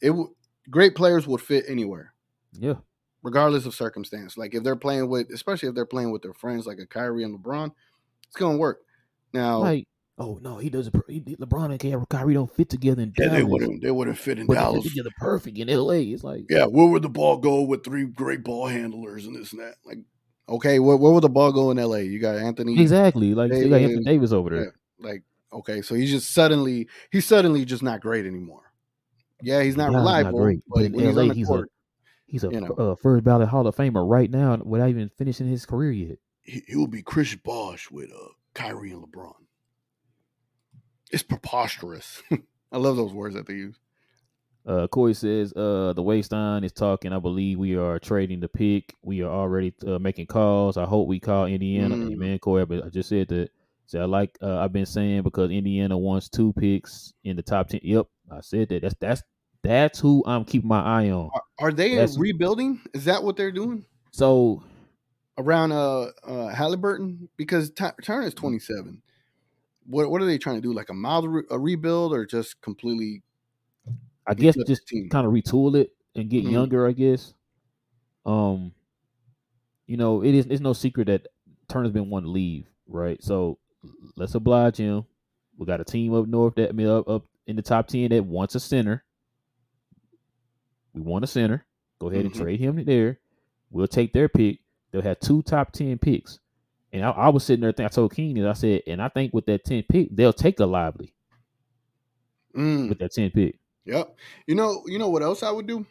it 0.00 0.08
w- 0.08 0.34
great 0.68 0.94
players 0.94 1.26
would 1.26 1.40
fit 1.40 1.64
anywhere. 1.68 2.12
Yeah. 2.52 2.74
Regardless 3.22 3.66
of 3.66 3.74
circumstance. 3.74 4.36
Like 4.36 4.54
if 4.54 4.64
they're 4.64 4.76
playing 4.76 5.08
with, 5.08 5.30
especially 5.30 5.68
if 5.68 5.74
they're 5.74 5.86
playing 5.86 6.10
with 6.10 6.22
their 6.22 6.34
friends 6.34 6.66
like 6.66 6.78
a 6.78 6.86
Kyrie 6.86 7.22
and 7.22 7.38
LeBron, 7.38 7.70
it's 8.26 8.36
gonna 8.36 8.58
work. 8.58 8.80
Now, 9.32 9.58
like, 9.58 9.86
oh 10.18 10.40
no, 10.42 10.58
he 10.58 10.70
doesn't. 10.70 10.94
He, 11.08 11.20
LeBron 11.20 11.70
and 11.70 12.08
Kyrie 12.08 12.34
don't 12.34 12.54
fit 12.54 12.68
together 12.68 13.02
in 13.02 13.12
yeah, 13.16 13.26
Dallas. 13.26 13.38
they 13.38 13.44
wouldn't. 13.44 13.82
They 13.82 13.90
wouldn't 13.90 14.18
fit 14.18 14.40
in 14.40 14.46
but 14.46 14.54
Dallas. 14.54 14.82
together 14.82 15.10
perfect 15.18 15.56
in 15.56 15.68
LA. 15.68 15.92
It's 15.92 16.24
like, 16.24 16.46
yeah, 16.50 16.66
where 16.66 16.86
would 16.86 17.02
the 17.02 17.08
ball 17.08 17.36
go 17.36 17.62
with 17.62 17.84
three 17.84 18.04
great 18.04 18.42
ball 18.42 18.66
handlers 18.66 19.26
and 19.26 19.36
this 19.36 19.52
and 19.52 19.60
that? 19.60 19.76
Like, 19.84 19.98
Okay, 20.48 20.78
where, 20.78 20.96
where 20.96 21.12
would 21.12 21.22
the 21.22 21.28
ball 21.28 21.52
go 21.52 21.70
in 21.70 21.76
LA? 21.76 21.96
You 21.98 22.18
got 22.18 22.36
Anthony 22.36 22.80
exactly 22.80 23.34
like 23.34 23.50
Davis, 23.50 23.64
you 23.64 23.70
got 23.70 23.80
Anthony 23.80 24.04
Davis 24.04 24.32
over 24.32 24.50
there. 24.50 24.64
Yeah, 24.64 24.70
like 24.98 25.22
okay, 25.52 25.82
so 25.82 25.94
he's 25.94 26.10
just 26.10 26.32
suddenly 26.32 26.88
he's 27.10 27.26
suddenly 27.26 27.64
just 27.64 27.82
not 27.82 28.00
great 28.00 28.26
anymore. 28.26 28.72
Yeah, 29.40 29.62
he's 29.62 29.76
not 29.76 29.92
reliable. 29.92 30.46
Not 30.46 30.56
but, 30.68 30.92
but 30.92 31.00
in 31.00 31.14
LA, 31.14 31.34
he's 31.34 31.46
court, 31.46 31.68
a 31.68 32.30
he's 32.30 32.44
a 32.44 32.50
you 32.50 32.60
know, 32.60 32.74
uh, 32.74 32.94
first 32.96 33.24
ballot 33.24 33.48
Hall 33.48 33.66
of 33.66 33.76
Famer 33.76 34.08
right 34.08 34.30
now 34.30 34.56
without 34.56 34.88
even 34.88 35.10
finishing 35.16 35.48
his 35.48 35.64
career 35.64 35.92
yet. 35.92 36.18
He, 36.42 36.62
he 36.66 36.76
will 36.76 36.88
be 36.88 37.02
Chris 37.02 37.34
Bosh 37.34 37.90
with 37.90 38.10
uh, 38.10 38.28
Kyrie 38.54 38.90
and 38.90 39.02
LeBron. 39.02 39.34
It's 41.10 41.22
preposterous. 41.22 42.22
I 42.72 42.78
love 42.78 42.96
those 42.96 43.12
words 43.12 43.34
that 43.34 43.46
they 43.46 43.54
use. 43.54 43.76
Uh, 44.64 44.86
Corey 44.86 45.14
says, 45.14 45.52
uh, 45.54 45.92
the 45.94 46.02
Wastein 46.02 46.64
is 46.64 46.72
talking. 46.72 47.12
I 47.12 47.18
believe 47.18 47.58
we 47.58 47.76
are 47.76 47.98
trading 47.98 48.40
the 48.40 48.48
pick. 48.48 48.94
We 49.02 49.22
are 49.22 49.30
already 49.30 49.74
uh, 49.86 49.98
making 49.98 50.26
calls. 50.26 50.76
I 50.76 50.84
hope 50.84 51.08
we 51.08 51.18
call 51.18 51.46
Indiana. 51.46 51.96
Mm. 51.96 52.16
Man, 52.16 52.38
Corey, 52.38 52.64
but 52.64 52.84
I 52.84 52.88
just 52.88 53.08
said 53.08 53.28
that. 53.28 53.50
So 53.86 54.00
I 54.00 54.04
like 54.04 54.38
uh, 54.40 54.58
I've 54.58 54.72
been 54.72 54.86
saying 54.86 55.22
because 55.22 55.50
Indiana 55.50 55.98
wants 55.98 56.28
two 56.28 56.52
picks 56.54 57.12
in 57.24 57.36
the 57.36 57.42
top 57.42 57.68
ten. 57.68 57.80
Yep, 57.82 58.06
I 58.30 58.40
said 58.40 58.68
that. 58.68 58.82
That's 58.82 58.94
that's 59.00 59.22
that's 59.62 59.98
who 59.98 60.22
I'm 60.26 60.44
keeping 60.44 60.68
my 60.68 60.80
eye 60.80 61.10
on. 61.10 61.30
Are, 61.34 61.66
are 61.66 61.72
they 61.72 61.96
that's, 61.96 62.16
rebuilding? 62.16 62.80
Is 62.94 63.04
that 63.04 63.22
what 63.22 63.36
they're 63.36 63.52
doing? 63.52 63.84
So 64.12 64.62
around 65.36 65.72
uh, 65.72 66.06
uh 66.24 66.48
Halliburton 66.48 67.28
because 67.36 67.70
T- 67.70 67.84
Turner 68.02 68.26
is 68.26 68.34
27. 68.34 69.02
What 69.86 70.10
what 70.10 70.22
are 70.22 70.26
they 70.26 70.38
trying 70.38 70.56
to 70.56 70.62
do? 70.62 70.72
Like 70.72 70.88
a 70.88 70.94
mild 70.94 71.28
re- 71.28 71.46
a 71.50 71.58
rebuild 71.58 72.12
or 72.14 72.24
just 72.24 72.60
completely 72.60 73.22
I 74.26 74.34
guess 74.34 74.56
just 74.66 74.90
kind 75.10 75.26
of 75.26 75.32
retool 75.32 75.76
it 75.76 75.90
and 76.14 76.28
get 76.28 76.44
mm-hmm. 76.44 76.52
younger. 76.52 76.86
I 76.86 76.92
guess. 76.92 77.34
Um, 78.24 78.72
you 79.86 79.96
know, 79.96 80.22
it 80.22 80.34
is. 80.34 80.46
It's 80.46 80.60
no 80.60 80.72
secret 80.72 81.06
that 81.06 81.26
Turner's 81.68 81.92
been 81.92 82.10
wanting 82.10 82.28
to 82.28 82.32
leave, 82.32 82.66
right? 82.86 83.22
So 83.22 83.58
let's 84.16 84.34
oblige 84.34 84.76
him. 84.76 85.04
We 85.56 85.66
got 85.66 85.80
a 85.80 85.84
team 85.84 86.14
up 86.14 86.26
north 86.26 86.54
that 86.56 86.70
I 86.70 86.72
mean, 86.72 86.88
up 86.88 87.08
up 87.08 87.24
in 87.46 87.56
the 87.56 87.62
top 87.62 87.88
ten 87.88 88.10
that 88.10 88.24
wants 88.24 88.54
a 88.54 88.60
center. 88.60 89.04
We 90.94 91.00
want 91.00 91.24
a 91.24 91.28
center. 91.28 91.64
Go 91.98 92.08
ahead 92.08 92.24
mm-hmm. 92.24 92.32
and 92.32 92.34
trade 92.34 92.60
him 92.60 92.84
there. 92.84 93.18
We'll 93.70 93.88
take 93.88 94.12
their 94.12 94.28
pick. 94.28 94.60
They'll 94.90 95.02
have 95.02 95.20
two 95.20 95.42
top 95.42 95.72
ten 95.72 95.98
picks. 95.98 96.38
And 96.92 97.04
I, 97.04 97.10
I 97.10 97.28
was 97.30 97.44
sitting 97.44 97.62
there 97.62 97.72
thinking, 97.72 97.86
I 97.86 97.88
told 97.88 98.14
Keenan, 98.14 98.46
I 98.46 98.52
said, 98.52 98.82
and 98.86 99.00
I 99.00 99.08
think 99.08 99.32
with 99.32 99.46
that 99.46 99.64
10 99.64 99.84
pick, 99.84 100.14
they'll 100.14 100.32
take 100.32 100.60
a 100.60 100.66
Lively 100.66 101.14
mm. 102.54 102.88
with 102.88 102.98
that 102.98 103.12
10 103.12 103.30
pick. 103.30 103.58
Yep. 103.84 104.16
You 104.46 104.54
know, 104.54 104.82
you 104.86 104.98
know 104.98 105.08
what 105.08 105.22
else 105.22 105.42
I 105.42 105.50
would 105.50 105.66
do? 105.66 105.86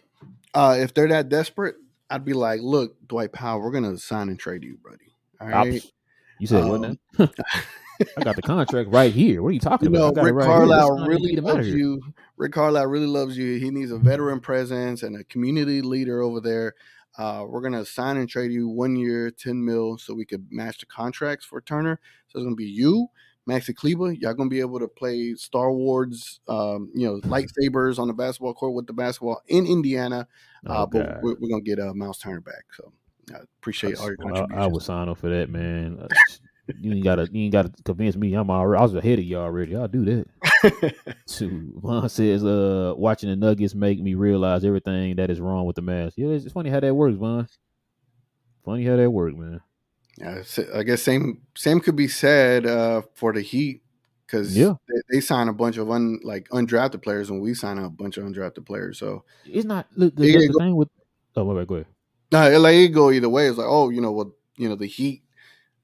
Uh, 0.53 0.77
if 0.79 0.93
they're 0.93 1.07
that 1.07 1.29
desperate, 1.29 1.75
I'd 2.09 2.25
be 2.25 2.33
like, 2.33 2.61
look, 2.61 2.95
Dwight 3.07 3.31
Powell, 3.31 3.61
we're 3.61 3.71
gonna 3.71 3.97
sign 3.97 4.29
and 4.29 4.39
trade 4.39 4.63
you, 4.63 4.77
buddy. 4.83 5.15
All 5.39 5.47
right. 5.47 5.83
You 6.39 6.47
said 6.47 6.63
um, 6.63 6.97
what 7.17 7.29
I 8.17 8.23
got 8.23 8.35
the 8.35 8.41
contract 8.41 8.89
right 8.89 9.13
here. 9.13 9.41
What 9.41 9.49
are 9.49 9.53
you 9.53 9.59
talking 9.59 9.93
you 9.93 9.99
know, 9.99 10.07
about? 10.07 10.23
Rick 10.23 10.35
right 10.35 10.45
Carlisle 10.45 11.07
really 11.07 11.35
loves 11.35 11.67
you. 11.67 12.01
Rick 12.37 12.53
Carlisle 12.53 12.87
really 12.87 13.05
loves 13.05 13.37
you. 13.37 13.59
He 13.59 13.69
needs 13.69 13.91
a 13.91 13.97
veteran 13.97 14.39
presence 14.39 15.03
and 15.03 15.15
a 15.15 15.23
community 15.25 15.81
leader 15.81 16.21
over 16.21 16.41
there. 16.41 16.73
Uh, 17.17 17.45
we're 17.47 17.61
gonna 17.61 17.85
sign 17.85 18.17
and 18.17 18.29
trade 18.29 18.51
you 18.51 18.67
one 18.67 18.95
year, 18.95 19.29
ten 19.31 19.63
mil, 19.63 19.97
so 19.97 20.13
we 20.13 20.25
could 20.25 20.47
match 20.49 20.79
the 20.79 20.85
contracts 20.85 21.45
for 21.45 21.61
Turner. 21.61 21.99
So 22.27 22.39
it's 22.39 22.45
gonna 22.45 22.55
be 22.55 22.65
you, 22.65 23.07
Maxi 23.49 23.75
Kleber, 23.75 24.11
y'all 24.13 24.33
gonna 24.33 24.49
be 24.49 24.59
able 24.59 24.79
to 24.79 24.87
play 24.87 25.33
Star 25.35 25.71
Wars, 25.71 26.39
um, 26.47 26.91
you 26.93 27.07
know, 27.07 27.19
lightsabers 27.21 27.97
on 27.97 28.07
the 28.07 28.13
basketball 28.13 28.53
court 28.53 28.73
with 28.73 28.87
the 28.87 28.93
basketball 28.93 29.41
in 29.47 29.65
Indiana. 29.65 30.27
Uh, 30.65 30.85
but 30.85 31.21
we're, 31.23 31.35
we're 31.39 31.49
gonna 31.49 31.61
get 31.61 31.79
uh, 31.79 31.93
Miles 31.93 32.19
Turner 32.19 32.41
back. 32.41 32.65
So 32.75 32.93
I 33.33 33.39
appreciate 33.59 33.97
all 33.97 34.05
your 34.05 34.17
I, 34.19 34.23
contributions. 34.23 34.63
I 34.63 34.67
would 34.67 34.83
sign 34.83 35.09
up 35.09 35.17
for 35.17 35.29
that, 35.29 35.49
man. 35.49 35.97
Uh, 35.99 36.07
you 36.79 36.93
ain't 36.93 37.03
gotta 37.03 37.27
you 37.31 37.43
ain't 37.43 37.51
gotta 37.51 37.71
convince 37.83 38.15
me. 38.15 38.33
I'm 38.35 38.49
already 38.51 38.79
I 38.79 38.83
was 38.83 38.95
ahead 38.95 39.19
of 39.19 39.25
you 39.25 39.37
already. 39.37 39.75
I'll 39.75 39.87
do 39.87 40.05
that. 40.05 41.15
Too. 41.27 41.73
Vaughn 41.77 42.07
says, 42.09 42.45
uh, 42.45 42.93
watching 42.95 43.29
the 43.29 43.35
Nuggets 43.35 43.73
make 43.73 43.99
me 43.99 44.13
realize 44.13 44.63
everything 44.63 45.15
that 45.15 45.31
is 45.31 45.41
wrong 45.41 45.65
with 45.65 45.75
the 45.75 45.81
Mavs. 45.81 46.13
Yeah, 46.15 46.27
it's, 46.27 46.45
it's 46.45 46.53
funny 46.53 46.69
how 46.69 46.79
that 46.79 46.93
works, 46.93 47.17
Vaughn. 47.17 47.47
Funny 48.63 48.85
how 48.85 48.95
that 48.95 49.09
works, 49.09 49.35
man. 49.35 49.61
Yeah, 50.21 50.43
I 50.75 50.83
guess 50.83 51.01
same 51.01 51.41
same 51.57 51.79
could 51.79 51.95
be 51.95 52.07
said 52.07 52.65
uh, 52.65 53.01
for 53.15 53.33
the 53.33 53.41
Heat 53.41 53.81
because 54.27 54.55
Yeah. 54.55 54.75
they, 54.87 55.15
they 55.15 55.19
sign 55.21 55.47
a 55.47 55.53
bunch 55.53 55.77
of 55.77 55.89
un, 55.89 56.19
like 56.23 56.47
undrafted 56.49 57.01
players 57.01 57.29
and 57.29 57.41
we 57.41 57.53
sign 57.55 57.77
a 57.79 57.89
bunch 57.89 58.17
of 58.17 58.25
undrafted 58.25 58.65
players. 58.65 58.99
So 58.99 59.23
It's 59.45 59.65
not 59.65 59.87
look 59.95 60.15
the, 60.15 60.31
the 60.37 60.47
go- 60.47 60.59
thing 60.59 60.75
with 60.75 60.89
oh 61.35 61.43
my 61.45 61.59
bad, 61.59 61.67
go 61.67 61.75
ahead. 61.75 61.87
no, 62.31 62.59
like 62.59 62.75
it 62.75 62.89
go 62.89 63.09
either 63.11 63.29
way. 63.29 63.47
It's 63.47 63.57
like 63.57 63.67
oh, 63.69 63.89
you 63.89 63.99
know 64.01 64.11
what, 64.11 64.27
you 64.57 64.69
know 64.69 64.75
the 64.75 64.85
Heat 64.87 65.23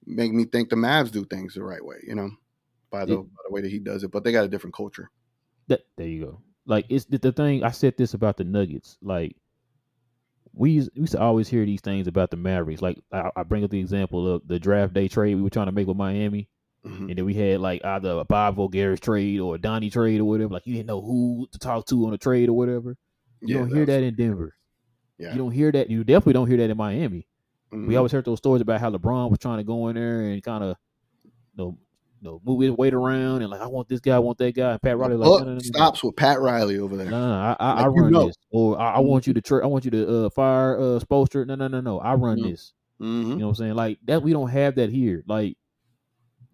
make 0.05 0.31
me 0.31 0.45
think 0.45 0.69
the 0.69 0.75
Mavs 0.75 1.11
do 1.11 1.25
things 1.25 1.55
the 1.55 1.63
right 1.63 1.83
way. 1.83 1.97
You 2.05 2.15
know, 2.15 2.29
by 2.91 3.05
the, 3.05 3.13
Yeah. 3.13 3.21
by 3.21 3.41
the 3.47 3.53
way 3.53 3.61
that 3.61 3.71
he 3.71 3.79
does 3.79 4.03
it, 4.03 4.11
but 4.11 4.23
they 4.23 4.31
got 4.31 4.45
a 4.45 4.49
different 4.49 4.75
culture. 4.75 5.09
That 5.67 5.81
there 5.97 6.07
you 6.07 6.25
go. 6.25 6.41
Like 6.65 6.85
it's 6.89 7.05
the, 7.05 7.17
the 7.17 7.31
thing 7.31 7.63
I 7.63 7.71
said 7.71 7.95
this 7.97 8.13
about 8.13 8.37
the 8.37 8.43
Nuggets. 8.43 8.97
Like 9.01 9.35
we 10.57 10.71
used, 10.71 10.89
we 10.95 11.01
used 11.01 11.13
to 11.13 11.19
always 11.21 11.47
hear 11.47 11.65
these 11.65 11.81
things 11.81 12.07
about 12.07 12.31
the 12.31 12.37
Mavericks. 12.37 12.81
Like 12.81 12.99
I, 13.11 13.29
I 13.35 13.43
bring 13.43 13.63
up 13.63 13.69
the 13.69 13.79
example 13.79 14.27
of 14.35 14.47
the 14.47 14.59
draft 14.59 14.93
day 14.93 15.07
trade 15.07 15.35
we 15.35 15.41
were 15.41 15.49
trying 15.49 15.67
to 15.67 15.71
make 15.71 15.87
with 15.87 15.97
Miami, 15.97 16.49
Mhm. 16.85 17.09
and 17.09 17.15
then 17.17 17.25
we 17.25 17.33
had 17.33 17.59
like 17.59 17.83
either 17.85 18.11
a 18.11 18.23
Bob 18.25 18.55
Voulgaris 18.57 18.99
trade 18.99 19.39
or 19.39 19.55
a 19.55 19.57
Donnie 19.57 19.89
trade 19.89 20.19
or 20.21 20.25
whatever. 20.25 20.53
Like 20.53 20.65
you 20.67 20.73
didn't 20.75 20.87
know 20.87 21.01
who 21.01 21.47
to 21.51 21.59
talk 21.59 21.85
to 21.87 22.05
on 22.07 22.13
a 22.13 22.17
trade 22.17 22.49
or 22.49 22.53
whatever. 22.53 22.95
You 23.41 23.55
Yeah, 23.55 23.61
don't 23.61 23.73
hear 23.75 23.85
that 23.85 24.03
in 24.03 24.15
Denver. 24.15 24.55
Yeah. 25.17 25.31
You 25.31 25.37
don't 25.37 25.51
hear 25.51 25.71
that. 25.71 25.89
You 25.89 26.03
definitely 26.03 26.33
don't 26.33 26.47
hear 26.47 26.57
that 26.57 26.69
in 26.69 26.77
Miami. 26.77 27.27
We 27.71 27.77
Mhm. 27.79 27.97
always 27.97 28.11
heard 28.11 28.25
those 28.25 28.37
stories 28.37 28.61
about 28.61 28.79
how 28.79 28.89
LeBron 28.91 29.29
was 29.29 29.39
trying 29.39 29.57
to 29.57 29.63
go 29.63 29.87
in 29.89 29.95
there 29.95 30.21
and 30.21 30.41
kind 30.41 30.63
of, 30.63 30.77
you 31.25 31.31
know, 31.57 31.77
you 32.21 32.29
know, 32.29 32.41
move 32.43 32.61
his 32.61 32.71
weight 32.71 32.93
around 32.93 33.41
and 33.41 33.49
like, 33.51 33.61
I 33.61 33.67
want 33.67 33.87
this 33.87 33.99
guy, 33.99 34.15
I 34.15 34.19
want 34.19 34.37
that 34.39 34.55
guy. 34.55 34.71
And 34.71 34.81
Pat 34.81 34.97
Riley 34.97 35.15
like, 35.17 35.27
no, 35.27 35.37
no, 35.45 35.53
no, 35.53 35.59
stops 35.59 36.03
with 36.03 36.15
Pat 36.15 36.39
Riley 36.39 36.79
over 36.79 36.95
there. 36.97 37.09
No, 37.09 37.27
no, 37.27 37.33
I, 37.33 37.55
I, 37.59 37.71
I 37.71 37.85
Like, 37.87 37.95
you 37.95 38.01
run 38.01 38.25
this, 38.27 38.35
or 38.49 38.79
I, 38.79 38.93
I 38.93 38.99
want 38.99 39.27
you 39.27 39.33
to, 39.33 39.61
I 39.63 39.67
want 39.67 39.85
you 39.85 39.91
to 39.91 40.25
uh, 40.25 40.29
fire 40.31 40.77
uh, 40.77 40.99
Spoelstra. 40.99 41.45
No, 41.45 41.55
no, 41.55 41.67
no, 41.67 41.81
no, 41.81 41.99
I 41.99 42.15
run 42.15 42.39
Mhm. 42.39 42.49
this. 42.51 42.73
hmm 42.99 43.05
You 43.31 43.35
know 43.37 43.45
what 43.47 43.49
I'm 43.51 43.55
saying? 43.55 43.75
Like 43.75 43.99
that, 44.05 44.23
we 44.23 44.31
don't 44.33 44.49
have 44.49 44.75
that 44.75 44.89
here. 44.89 45.23
Like 45.27 45.57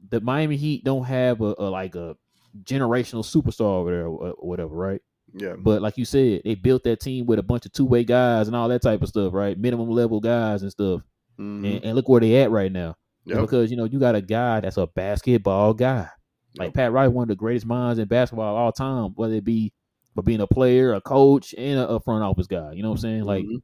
the 0.09 0.19
Miami 0.21 0.57
Heat 0.57 0.83
don't 0.83 1.05
have 1.05 1.41
a, 1.41 1.55
a 1.57 1.69
like 1.69 1.95
a 1.95 2.15
generational 2.63 3.23
superstar 3.23 3.61
over 3.79 3.91
there 3.91 4.05
or, 4.05 4.31
or 4.31 4.47
whatever, 4.49 4.75
right? 4.75 5.01
Yeah, 5.35 5.55
But 5.57 5.81
like 5.81 5.97
you 5.97 6.05
said, 6.05 6.41
they 6.43 6.53
built 6.53 6.83
that 6.83 6.99
team 6.99 7.25
with 7.25 7.39
a 7.39 7.43
bunch 7.43 7.65
of 7.65 7.71
two 7.71 7.85
way 7.85 8.03
guys 8.03 8.47
and 8.47 8.55
all 8.55 8.67
that 8.67 8.83
type 8.83 9.01
of 9.01 9.07
stuff, 9.09 9.33
right? 9.33 9.57
Minimum 9.57 9.89
level 9.89 10.19
guys 10.19 10.61
and 10.61 10.69
stuff. 10.69 11.01
Mhm. 11.39 11.65
And, 11.65 11.83
and 11.85 11.95
look 11.95 12.07
where 12.07 12.21
they 12.21 12.35
at 12.41 12.51
right 12.51 12.71
now. 12.71 12.95
Yep. 13.25 13.41
Because 13.41 13.71
you 13.71 13.77
know 13.77 13.85
you 13.85 13.99
got 13.99 14.15
a 14.15 14.21
guy 14.21 14.59
that's 14.59 14.77
a 14.77 14.87
basketball 14.87 15.73
guy. 15.73 16.09
Like 16.57 16.67
Yep. 16.67 16.73
Pat 16.75 16.91
Riley, 16.91 17.09
one 17.13 17.23
of 17.23 17.29
the 17.29 17.35
greatest 17.35 17.65
minds 17.65 17.99
in 17.99 18.07
basketball 18.07 18.49
of 18.55 18.59
all 18.61 18.71
time, 18.71 19.11
whether 19.15 19.33
it 19.35 19.43
be 19.43 19.71
for 20.13 20.21
being 20.21 20.41
a 20.41 20.47
player, 20.47 20.93
a 20.93 21.01
coach, 21.01 21.55
and 21.57 21.79
a, 21.79 21.87
a 21.87 21.99
front 21.99 22.23
office 22.23 22.47
guy. 22.47 22.73
You 22.73 22.83
know 22.83 22.89
what 22.89 22.95
I'm 22.95 23.01
saying? 23.01 23.23
Like 23.23 23.43
Mhm. 23.45 23.61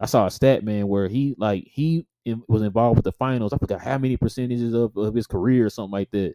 I 0.00 0.06
saw 0.06 0.26
a 0.26 0.30
stat 0.30 0.64
man 0.64 0.88
where 0.88 1.06
he 1.08 1.34
like 1.38 1.64
he 1.70 2.06
in, 2.24 2.42
was 2.48 2.62
involved 2.62 2.96
with 2.96 3.04
the 3.04 3.12
finals. 3.12 3.52
I 3.52 3.58
forgot 3.58 3.80
how 3.82 3.98
many 3.98 4.16
percentages 4.16 4.72
of, 4.74 4.96
of 4.96 5.14
his 5.14 5.26
career 5.26 5.66
or 5.66 5.70
something 5.70 5.92
like 5.92 6.10
that. 6.12 6.34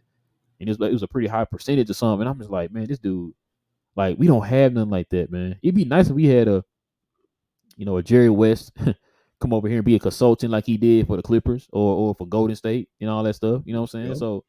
And 0.60 0.68
it 0.68 0.68
was, 0.68 0.78
like- 0.78 0.90
it 0.90 0.94
was 0.94 1.02
a 1.02 1.08
pretty 1.08 1.26
high 1.28 1.44
percentage 1.44 1.90
or 1.90 1.94
something. 1.94 2.20
And 2.20 2.28
I'm 2.30 2.38
just 2.38 2.50
like, 2.50 2.70
man, 2.70 2.86
this 2.86 2.98
dude, 3.00 3.32
like, 3.96 4.16
we 4.18 4.26
don't 4.28 4.46
have 4.46 4.72
nothing 4.72 4.90
like 4.90 5.08
that, 5.10 5.30
man. 5.32 5.58
It'd 5.62 5.74
be 5.74 5.84
nice 5.84 6.08
if 6.08 6.14
we 6.14 6.26
had 6.26 6.46
a, 6.48 6.64
you 7.76 7.84
know, 7.84 7.96
a 7.96 8.02
Jerry 8.02 8.30
West 8.30 8.72
come 9.40 9.52
over 9.52 9.68
here 9.68 9.78
and 9.78 9.84
be 9.84 9.94
a 9.96 9.98
consultant 9.98 10.52
like 10.52 10.66
he 10.66 10.76
did 10.76 11.06
for 11.06 11.16
the 11.16 11.22
Clippers 11.22 11.68
or 11.72 11.94
or 11.96 12.14
for 12.14 12.26
Golden 12.26 12.56
State 12.56 12.88
and 13.00 13.08
all 13.10 13.22
that 13.24 13.34
stuff. 13.34 13.62
You 13.64 13.72
know 13.72 13.80
what 13.80 13.94
I'm 13.94 14.00
saying? 14.00 14.08
Yeah. 14.08 14.14
So, 14.14 14.44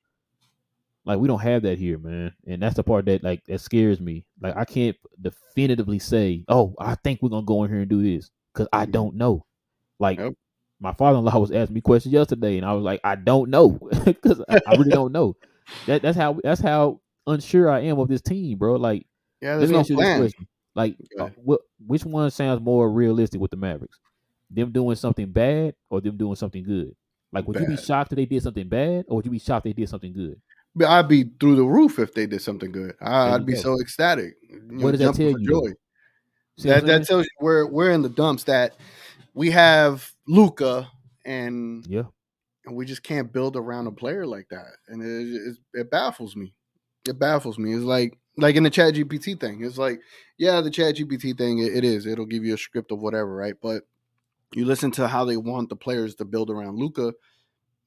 like, 1.05 1.19
we 1.19 1.27
don't 1.27 1.39
have 1.39 1.63
that 1.63 1.77
here, 1.79 1.97
man. 1.97 2.33
And 2.45 2.61
that's 2.61 2.75
the 2.75 2.83
part 2.83 3.05
that 3.05 3.23
like 3.23 3.43
that 3.45 3.59
scares 3.61 3.99
me. 3.99 4.25
Like, 4.39 4.55
I 4.55 4.65
can't 4.65 4.95
definitively 5.19 5.99
say, 5.99 6.43
oh, 6.47 6.75
I 6.79 6.95
think 6.95 7.21
we're 7.21 7.29
gonna 7.29 7.45
go 7.45 7.63
in 7.63 7.71
here 7.71 7.79
and 7.81 7.89
do 7.89 8.03
this 8.03 8.29
because 8.53 8.67
I 8.71 8.85
Mhm. 8.85 8.91
don't 8.91 9.15
know. 9.15 9.45
Like, 9.99 10.19
Yep. 10.19 10.33
my 10.79 10.93
father-in-law 10.93 11.37
was 11.39 11.51
asking 11.51 11.75
me 11.75 11.81
questions 11.81 12.13
yesterday, 12.13 12.57
and 12.57 12.65
I 12.65 12.73
was 12.73 12.83
like, 12.83 13.01
I 13.03 13.15
don't 13.15 13.49
know 13.49 13.69
because 14.05 14.41
I, 14.47 14.59
I 14.67 14.71
really 14.77 14.91
don't 14.91 15.11
know. 15.11 15.35
That 15.87 16.01
that's 16.03 16.17
how 16.17 16.39
that's 16.43 16.61
how 16.61 17.01
unsure 17.27 17.69
I 17.69 17.81
am 17.81 17.97
of 17.99 18.07
this 18.07 18.21
team, 18.21 18.57
bro. 18.57 18.75
Like, 18.75 19.05
yeah. 19.41 19.57
There's 19.57 19.71
no 19.71 19.79
ask 19.79 19.89
you 19.89 19.95
this 19.95 20.05
plan. 20.05 20.17
question: 20.19 20.47
Like, 20.75 20.97
uh, 21.19 21.23
Okay. 21.23 21.33
what 21.43 21.61
which 21.85 22.05
one 22.05 22.29
sounds 22.29 22.61
more 22.61 22.91
realistic 22.91 23.41
with 23.41 23.49
the 23.51 23.57
Mavericks? 23.57 23.99
Them 24.53 24.71
doing 24.71 24.95
something 24.95 25.31
bad 25.31 25.75
or 25.89 26.01
them 26.01 26.17
doing 26.17 26.35
something 26.35 26.63
good? 26.63 26.93
Like, 27.31 27.47
would 27.47 27.59
you 27.59 27.67
be 27.67 27.77
shocked 27.77 28.11
if 28.11 28.17
they 28.17 28.25
did 28.25 28.43
something 28.43 28.67
bad, 28.67 29.05
or 29.07 29.17
would 29.17 29.25
you 29.25 29.31
be 29.31 29.39
shocked 29.39 29.63
they 29.63 29.73
did 29.73 29.87
something 29.87 30.11
good? 30.11 30.41
But 30.75 30.87
I'd 30.87 31.07
be 31.07 31.25
through 31.39 31.55
the 31.55 31.63
roof 31.63 31.99
if 31.99 32.13
they 32.13 32.25
did 32.25 32.41
something 32.41 32.71
good. 32.71 32.95
I, 33.01 33.37
you 33.37 33.43
be 33.43 33.55
so 33.55 33.79
ecstatic. 33.79 34.35
You 34.49 34.61
know, 34.69 34.85
What 34.85 34.91
does 34.91 34.99
that 35.01 35.15
tell 35.15 35.39
you, 35.39 35.45
joy. 35.45 35.71
See 36.57 36.69
That 36.69 36.85
that 36.85 37.05
tells 37.05 37.23
you 37.23 37.29
we're 37.39 37.65
we're 37.65 37.91
in 37.91 38.01
the 38.01 38.09
dumps. 38.09 38.43
That 38.43 38.75
we 39.33 39.51
have 39.51 40.11
Luka 40.27 40.89
and 41.25 41.85
yeah, 41.87 42.03
and 42.65 42.75
we 42.75 42.85
just 42.85 43.03
can't 43.03 43.31
build 43.31 43.55
around 43.55 43.87
a 43.87 43.91
player 43.91 44.25
like 44.25 44.47
that, 44.49 44.73
and 44.87 45.01
it 45.01 45.35
it, 45.35 45.57
it 45.81 45.91
baffles 45.91 46.35
me. 46.35 46.53
It 47.07 47.17
baffles 47.17 47.57
me. 47.57 47.73
It's 47.73 47.83
like 47.83 48.17
like 48.37 48.55
in 48.55 48.63
the 48.63 48.69
Chat 48.69 48.93
GPT 48.93 49.39
thing. 49.39 49.63
It's 49.63 49.77
like 49.77 50.01
yeah, 50.37 50.61
the 50.61 50.71
Chat 50.71 50.95
GPT 50.95 51.37
thing. 51.37 51.59
It, 51.59 51.75
it 51.77 51.83
is. 51.83 52.05
It'll 52.05 52.25
give 52.25 52.43
you 52.43 52.53
a 52.53 52.57
script 52.57 52.91
of 52.91 52.99
whatever, 52.99 53.33
right? 53.35 53.55
But 53.61 53.83
you 54.53 54.65
listen 54.65 54.91
to 54.91 55.07
how 55.07 55.25
they 55.25 55.37
want 55.37 55.69
the 55.69 55.75
players 55.75 56.15
to 56.15 56.25
build 56.25 56.49
around 56.49 56.77
Luka. 56.77 57.13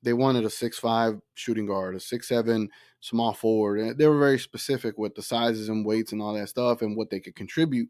They 0.03 0.13
wanted 0.13 0.45
a 0.45 0.51
six 0.51 0.79
five 0.79 1.21
shooting 1.35 1.67
guard, 1.67 1.95
a 1.95 2.01
six 2.01 2.29
seven 2.29 2.69
small 3.01 3.33
forward. 3.33 3.99
They 3.99 4.07
were 4.07 4.19
very 4.19 4.39
specific 4.39 4.99
with 4.99 5.15
the 5.15 5.23
sizes 5.23 5.69
and 5.69 5.85
weights 5.85 6.13
and 6.13 6.23
all 6.23 6.35
that 6.35 6.49
stuff 6.49 6.83
and 6.83 6.97
what 6.97 7.11
they 7.11 7.21
could 7.21 7.37
contribute. 7.37 7.89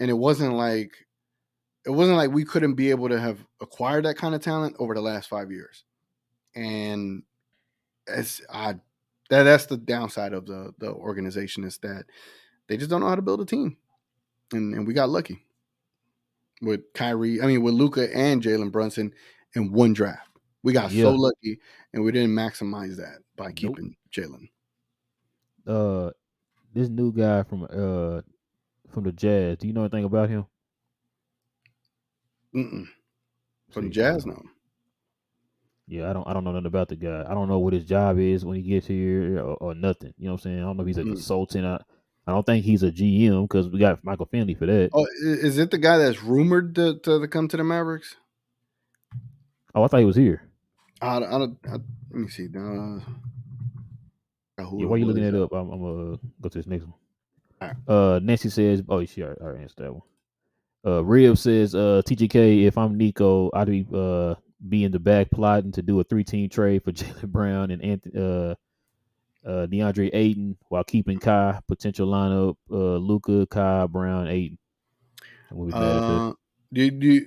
And 0.00 0.10
it 0.10 0.14
wasn't 0.14 0.54
like 0.54 0.92
it 1.84 1.90
wasn't 1.90 2.16
like 2.16 2.32
we 2.32 2.44
couldn't 2.44 2.74
be 2.74 2.90
able 2.90 3.08
to 3.08 3.20
have 3.20 3.38
acquired 3.60 4.04
that 4.04 4.16
kind 4.16 4.34
of 4.34 4.40
talent 4.40 4.76
over 4.78 4.94
the 4.94 5.00
last 5.00 5.28
five 5.28 5.50
years. 5.50 5.84
And 6.54 7.22
it's 8.06 8.40
I 8.50 8.74
that 9.30 9.44
that's 9.44 9.66
the 9.66 9.76
downside 9.76 10.32
of 10.32 10.46
the 10.46 10.72
the 10.78 10.90
organization 10.92 11.64
is 11.64 11.78
that 11.78 12.06
they 12.68 12.76
just 12.76 12.90
don't 12.90 13.00
know 13.00 13.08
how 13.08 13.14
to 13.14 13.22
build 13.22 13.40
a 13.40 13.46
team. 13.46 13.76
And 14.52 14.74
and 14.74 14.86
we 14.86 14.94
got 14.94 15.10
lucky 15.10 15.45
with 16.62 16.80
Kyrie, 16.94 17.40
I 17.42 17.46
mean 17.46 17.62
with 17.62 17.74
Luka 17.74 18.14
and 18.16 18.42
Jalen 18.42 18.72
Brunson 18.72 19.12
in 19.54 19.72
one 19.72 19.92
draft. 19.92 20.28
We 20.62 20.72
got 20.72 20.90
Yeah. 20.90 21.04
so 21.04 21.12
lucky 21.12 21.60
and 21.92 22.04
we 22.04 22.12
didn't 22.12 22.34
maximize 22.34 22.96
that 22.96 23.20
by 23.36 23.52
keeping 23.52 23.96
Jalen. 24.10 24.48
uh, 25.66 26.10
this 26.72 26.88
new 26.88 27.12
guy 27.12 27.42
from 27.42 27.64
uh 27.64 28.22
from 28.90 29.04
the 29.04 29.12
Jazz. 29.12 29.58
Do 29.58 29.66
you 29.66 29.72
know 29.72 29.82
anything 29.82 30.04
about 30.04 30.30
him? 30.30 30.46
Mm-mm. 32.54 32.88
From 33.70 33.84
the 33.84 33.90
Jazz, 33.90 34.26
no. 34.26 34.42
Yeah, 35.88 36.10
I 36.10 36.12
don't 36.12 36.26
I 36.26 36.32
don't 36.32 36.42
know 36.44 36.52
nothing 36.52 36.66
about 36.66 36.88
the 36.88 36.96
guy. 36.96 37.24
I 37.28 37.34
don't 37.34 37.48
know 37.48 37.60
what 37.60 37.72
his 37.72 37.84
job 37.84 38.18
is 38.18 38.44
when 38.44 38.56
he 38.56 38.62
gets 38.62 38.86
here 38.86 39.38
or, 39.38 39.54
or 39.56 39.74
nothing. 39.74 40.12
You 40.18 40.26
know 40.26 40.32
what 40.32 40.40
I'm 40.40 40.42
saying? 40.50 40.58
I 40.58 40.62
don't 40.62 40.76
know 40.76 40.82
if 40.82 40.86
he's 40.88 40.98
a 40.98 41.04
Mm. 41.04 41.08
consultant. 41.10 41.64
I, 41.64 41.80
I 42.26 42.32
don't 42.32 42.44
think 42.44 42.64
he's 42.64 42.82
a 42.82 42.90
GM 42.90 43.44
because 43.44 43.68
we 43.68 43.78
got 43.78 44.02
Michael 44.04 44.26
Finley 44.26 44.54
for 44.54 44.66
that. 44.66 44.90
Oh, 44.92 45.06
is 45.22 45.58
it 45.58 45.70
the 45.70 45.78
guy 45.78 45.98
that's 45.98 46.22
rumored 46.22 46.74
to, 46.74 46.98
to, 46.98 47.20
to 47.20 47.28
come 47.28 47.46
to 47.48 47.56
the 47.56 47.62
Mavericks? 47.62 48.16
Oh, 49.74 49.84
I 49.84 49.86
thought 49.88 50.00
he 50.00 50.06
was 50.06 50.16
here. 50.16 50.42
I, 51.00 51.18
I, 51.18 51.36
I, 51.36 51.42
let 51.42 51.82
me 52.10 52.28
see. 52.28 52.46
Uh, 52.46 53.00
who 54.64 54.78
Yeah, 54.78 54.84
it 54.84 54.88
while 54.88 54.98
you 54.98 55.04
looking 55.04 55.22
that 55.22 55.40
up, 55.40 55.52
I'm, 55.52 55.70
I'm 55.70 55.80
gonna 55.80 56.12
uh, 56.14 56.16
go 56.40 56.48
to 56.48 56.58
this 56.58 56.66
next 56.66 56.84
one. 56.84 57.74
Uh, 57.88 58.20
Nancy 58.22 58.48
says, 58.50 58.82
"Oh, 58.88 59.04
she 59.04 59.22
already, 59.22 59.40
already 59.40 59.62
answered 59.62 59.84
that 59.84 59.92
one." 59.92 60.02
Uh, 60.84 61.04
Rib 61.04 61.38
says, 61.38 61.74
"Uh, 61.74 62.02
TGK, 62.06 62.64
if 62.64 62.76
I'm 62.78 62.96
Nico, 62.96 63.50
I'd 63.54 63.68
be 63.68 63.86
uh 63.92 64.34
be 64.68 64.84
in 64.84 64.92
the 64.92 64.98
back 64.98 65.30
plotting 65.30 65.72
to 65.72 65.82
do 65.82 66.00
a 66.00 66.04
three 66.04 66.24
team 66.24 66.48
trade 66.48 66.84
for 66.84 66.92
Jaylen 66.92 67.28
Brown 67.28 67.70
and 67.70 67.82
Anthony, 67.82 68.14
uh, 68.18 68.54
uh, 69.46 69.66
DeAndre 69.66 70.10
Ayton 70.12 70.56
while 70.68 70.84
keeping 70.84 71.18
Kai 71.18 71.60
potential 71.68 72.08
lineup, 72.08 72.56
uh, 72.70 72.96
Luka, 72.96 73.46
Kai, 73.46 73.86
Brown, 73.86 74.28
Ayton." 74.28 74.58
I 75.50 75.54
wouldn't 75.54 75.74
be 75.74 75.80
mad 75.80 75.96
at 75.96 76.00
that. 76.00 76.06
Uh, 76.06 76.32
do 76.72 76.90
do 76.90 77.26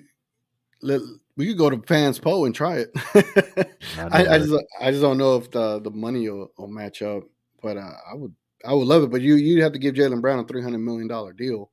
let, 0.81 1.01
we 1.37 1.47
could 1.47 1.57
go 1.57 1.69
to 1.69 1.77
Fanspo 1.77 2.45
and 2.45 2.53
try 2.53 2.77
it. 2.79 2.91
I 3.97 4.25
I, 4.25 4.35
I 4.35 4.37
just 4.39 4.63
I 4.81 4.91
just 4.91 5.01
don't 5.01 5.17
know 5.17 5.37
if 5.37 5.49
the 5.51 5.79
the 5.79 5.91
money 5.91 6.29
will, 6.29 6.51
will 6.57 6.67
match 6.67 7.01
up, 7.01 7.23
but 7.61 7.77
uh, 7.77 7.93
I 8.11 8.15
would 8.15 8.35
I 8.65 8.73
would 8.73 8.87
love 8.87 9.03
it. 9.03 9.11
But 9.11 9.21
you 9.21 9.35
you'd 9.35 9.63
have 9.63 9.73
to 9.73 9.79
give 9.79 9.95
Jaylen 9.95 10.21
Brown 10.21 10.39
a 10.39 10.43
three 10.43 10.61
hundred 10.61 10.79
million 10.79 11.07
dollar 11.07 11.33
deal. 11.33 11.71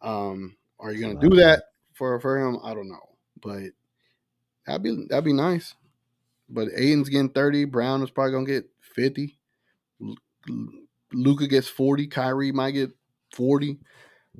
Um, 0.00 0.56
are 0.78 0.92
you 0.92 1.00
going 1.00 1.18
to 1.18 1.28
do 1.28 1.36
that 1.36 1.64
for 1.94 2.20
for 2.20 2.38
him? 2.38 2.58
I 2.62 2.72
don't 2.74 2.88
know, 2.88 3.16
but 3.42 3.70
that'd 4.66 4.82
be 4.82 5.06
that'd 5.08 5.24
be 5.24 5.32
nice. 5.32 5.74
But 6.48 6.68
Ayton's 6.76 7.08
getting 7.08 7.30
thirty. 7.30 7.64
Brown 7.64 8.02
is 8.02 8.10
probably 8.10 8.32
going 8.32 8.46
to 8.46 8.52
get 8.52 8.70
fifty. 8.94 9.39
Luka 11.12 11.46
gets 11.46 11.68
forty, 11.68 12.06
Kyrie 12.06 12.52
might 12.52 12.72
get 12.72 12.90
forty. 13.34 13.78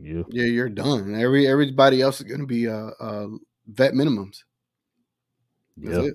Yeah, 0.01 0.23
Yeah, 0.29 0.47
you're 0.47 0.69
done. 0.69 1.21
Every 1.21 1.47
everybody 1.47 2.01
else 2.01 2.21
is 2.21 2.27
going 2.27 2.41
to 2.41 2.47
be 2.47 2.69
uh, 2.69 2.91
uh, 3.01 3.29
vet 3.67 3.93
minimums. 3.93 4.45
That's 5.77 5.97
yeah. 5.97 6.11
it. 6.11 6.15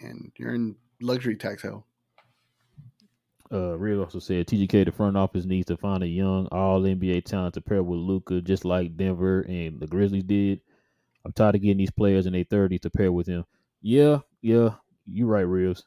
And 0.00 0.32
you're 0.36 0.54
in 0.54 0.76
luxury 1.00 1.36
tax 1.36 1.62
hell. 1.62 1.86
Uh, 3.52 3.76
Real 3.76 4.04
also 4.04 4.20
said 4.20 4.46
TGK 4.46 4.84
the 4.84 4.92
front 4.92 5.16
office 5.16 5.44
needs 5.44 5.66
to 5.66 5.76
find 5.76 6.04
a 6.04 6.08
young 6.08 6.46
All 6.52 6.80
NBA 6.80 7.24
talent 7.24 7.54
to 7.54 7.60
pair 7.60 7.82
with 7.82 7.98
Luka, 7.98 8.40
just 8.40 8.64
like 8.64 8.96
Denver 8.96 9.40
and 9.42 9.80
the 9.80 9.88
Grizzlies 9.88 10.22
did. 10.22 10.60
I'm 11.24 11.32
tired 11.32 11.56
of 11.56 11.62
getting 11.62 11.78
these 11.78 11.90
players 11.90 12.26
in 12.26 12.32
their 12.32 12.44
30s 12.44 12.80
to 12.82 12.90
pair 12.90 13.10
with 13.10 13.26
him. 13.26 13.44
Yeah, 13.82 14.18
yeah, 14.40 14.74
you're 15.06 15.26
right, 15.26 15.40
Reels. 15.40 15.84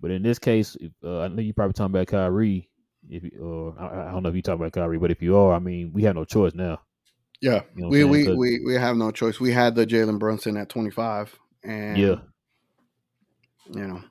But 0.00 0.10
in 0.10 0.22
this 0.22 0.38
case, 0.38 0.76
if, 0.80 0.92
uh, 1.04 1.20
I 1.20 1.28
know 1.28 1.42
you're 1.42 1.54
probably 1.54 1.74
talking 1.74 1.94
about 1.94 2.06
Kyrie. 2.08 2.68
If 3.08 3.24
uh, 3.40 3.68
I, 3.70 4.08
I 4.08 4.12
don't 4.12 4.22
know 4.22 4.28
if 4.28 4.34
you're 4.34 4.42
talking 4.42 4.60
about 4.60 4.72
Kyrie, 4.72 4.98
but 4.98 5.10
if 5.10 5.22
you 5.22 5.36
are, 5.36 5.54
I 5.54 5.58
mean, 5.58 5.92
we 5.92 6.02
have 6.04 6.14
no 6.14 6.24
choice 6.24 6.54
now. 6.54 6.80
Yeah, 7.40 7.62
You 7.74 7.82
know 7.84 7.88
we 7.88 8.04
we, 8.04 8.28
we 8.34 8.60
we 8.66 8.74
have 8.74 8.96
no 8.96 9.10
choice. 9.10 9.40
We 9.40 9.50
had 9.52 9.74
the 9.74 9.86
Jalen 9.86 10.18
Brunson 10.18 10.56
at 10.58 10.68
25, 10.68 11.38
and 11.64 11.96
yeah. 11.98 12.16
you 13.74 13.86
know, 13.86 14.02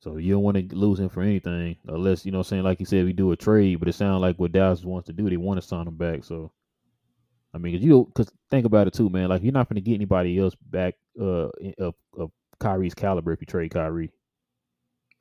So 0.00 0.18
you 0.18 0.34
don't 0.34 0.42
want 0.42 0.56
to 0.70 0.76
lose 0.76 1.00
him 1.00 1.08
for 1.08 1.22
anything, 1.22 1.76
unless 1.86 2.26
you 2.26 2.32
know, 2.32 2.38
what 2.38 2.46
I'm 2.46 2.50
saying 2.50 2.62
like 2.64 2.80
you 2.80 2.86
said, 2.86 3.04
we 3.06 3.12
do 3.14 3.32
a 3.32 3.36
trade. 3.36 3.78
But 3.78 3.88
it 3.88 3.94
sounds 3.94 4.20
like 4.20 4.38
what 4.38 4.52
Dallas 4.52 4.84
wants 4.84 5.06
to 5.06 5.12
do, 5.14 5.30
they 5.30 5.36
want 5.38 5.60
to 5.60 5.66
sign 5.66 5.86
him 5.88 5.96
back. 5.96 6.24
So, 6.24 6.52
I 7.54 7.58
mean, 7.58 7.74
'cause 7.74 7.82
you 7.84 8.04
because 8.14 8.32
think 8.50 8.66
about 8.66 8.86
it 8.86 8.92
too, 8.94 9.08
man. 9.08 9.30
Like 9.30 9.42
you're 9.42 9.52
not 9.52 9.68
going 9.68 9.76
to 9.76 9.80
get 9.80 9.94
anybody 9.94 10.38
else 10.38 10.54
back 10.54 10.94
uh 11.20 11.48
of 11.78 11.94
of 12.18 12.30
Kyrie's 12.60 12.94
caliber 12.94 13.32
if 13.32 13.40
you 13.40 13.46
trade 13.46 13.70
Kyrie. 13.72 14.12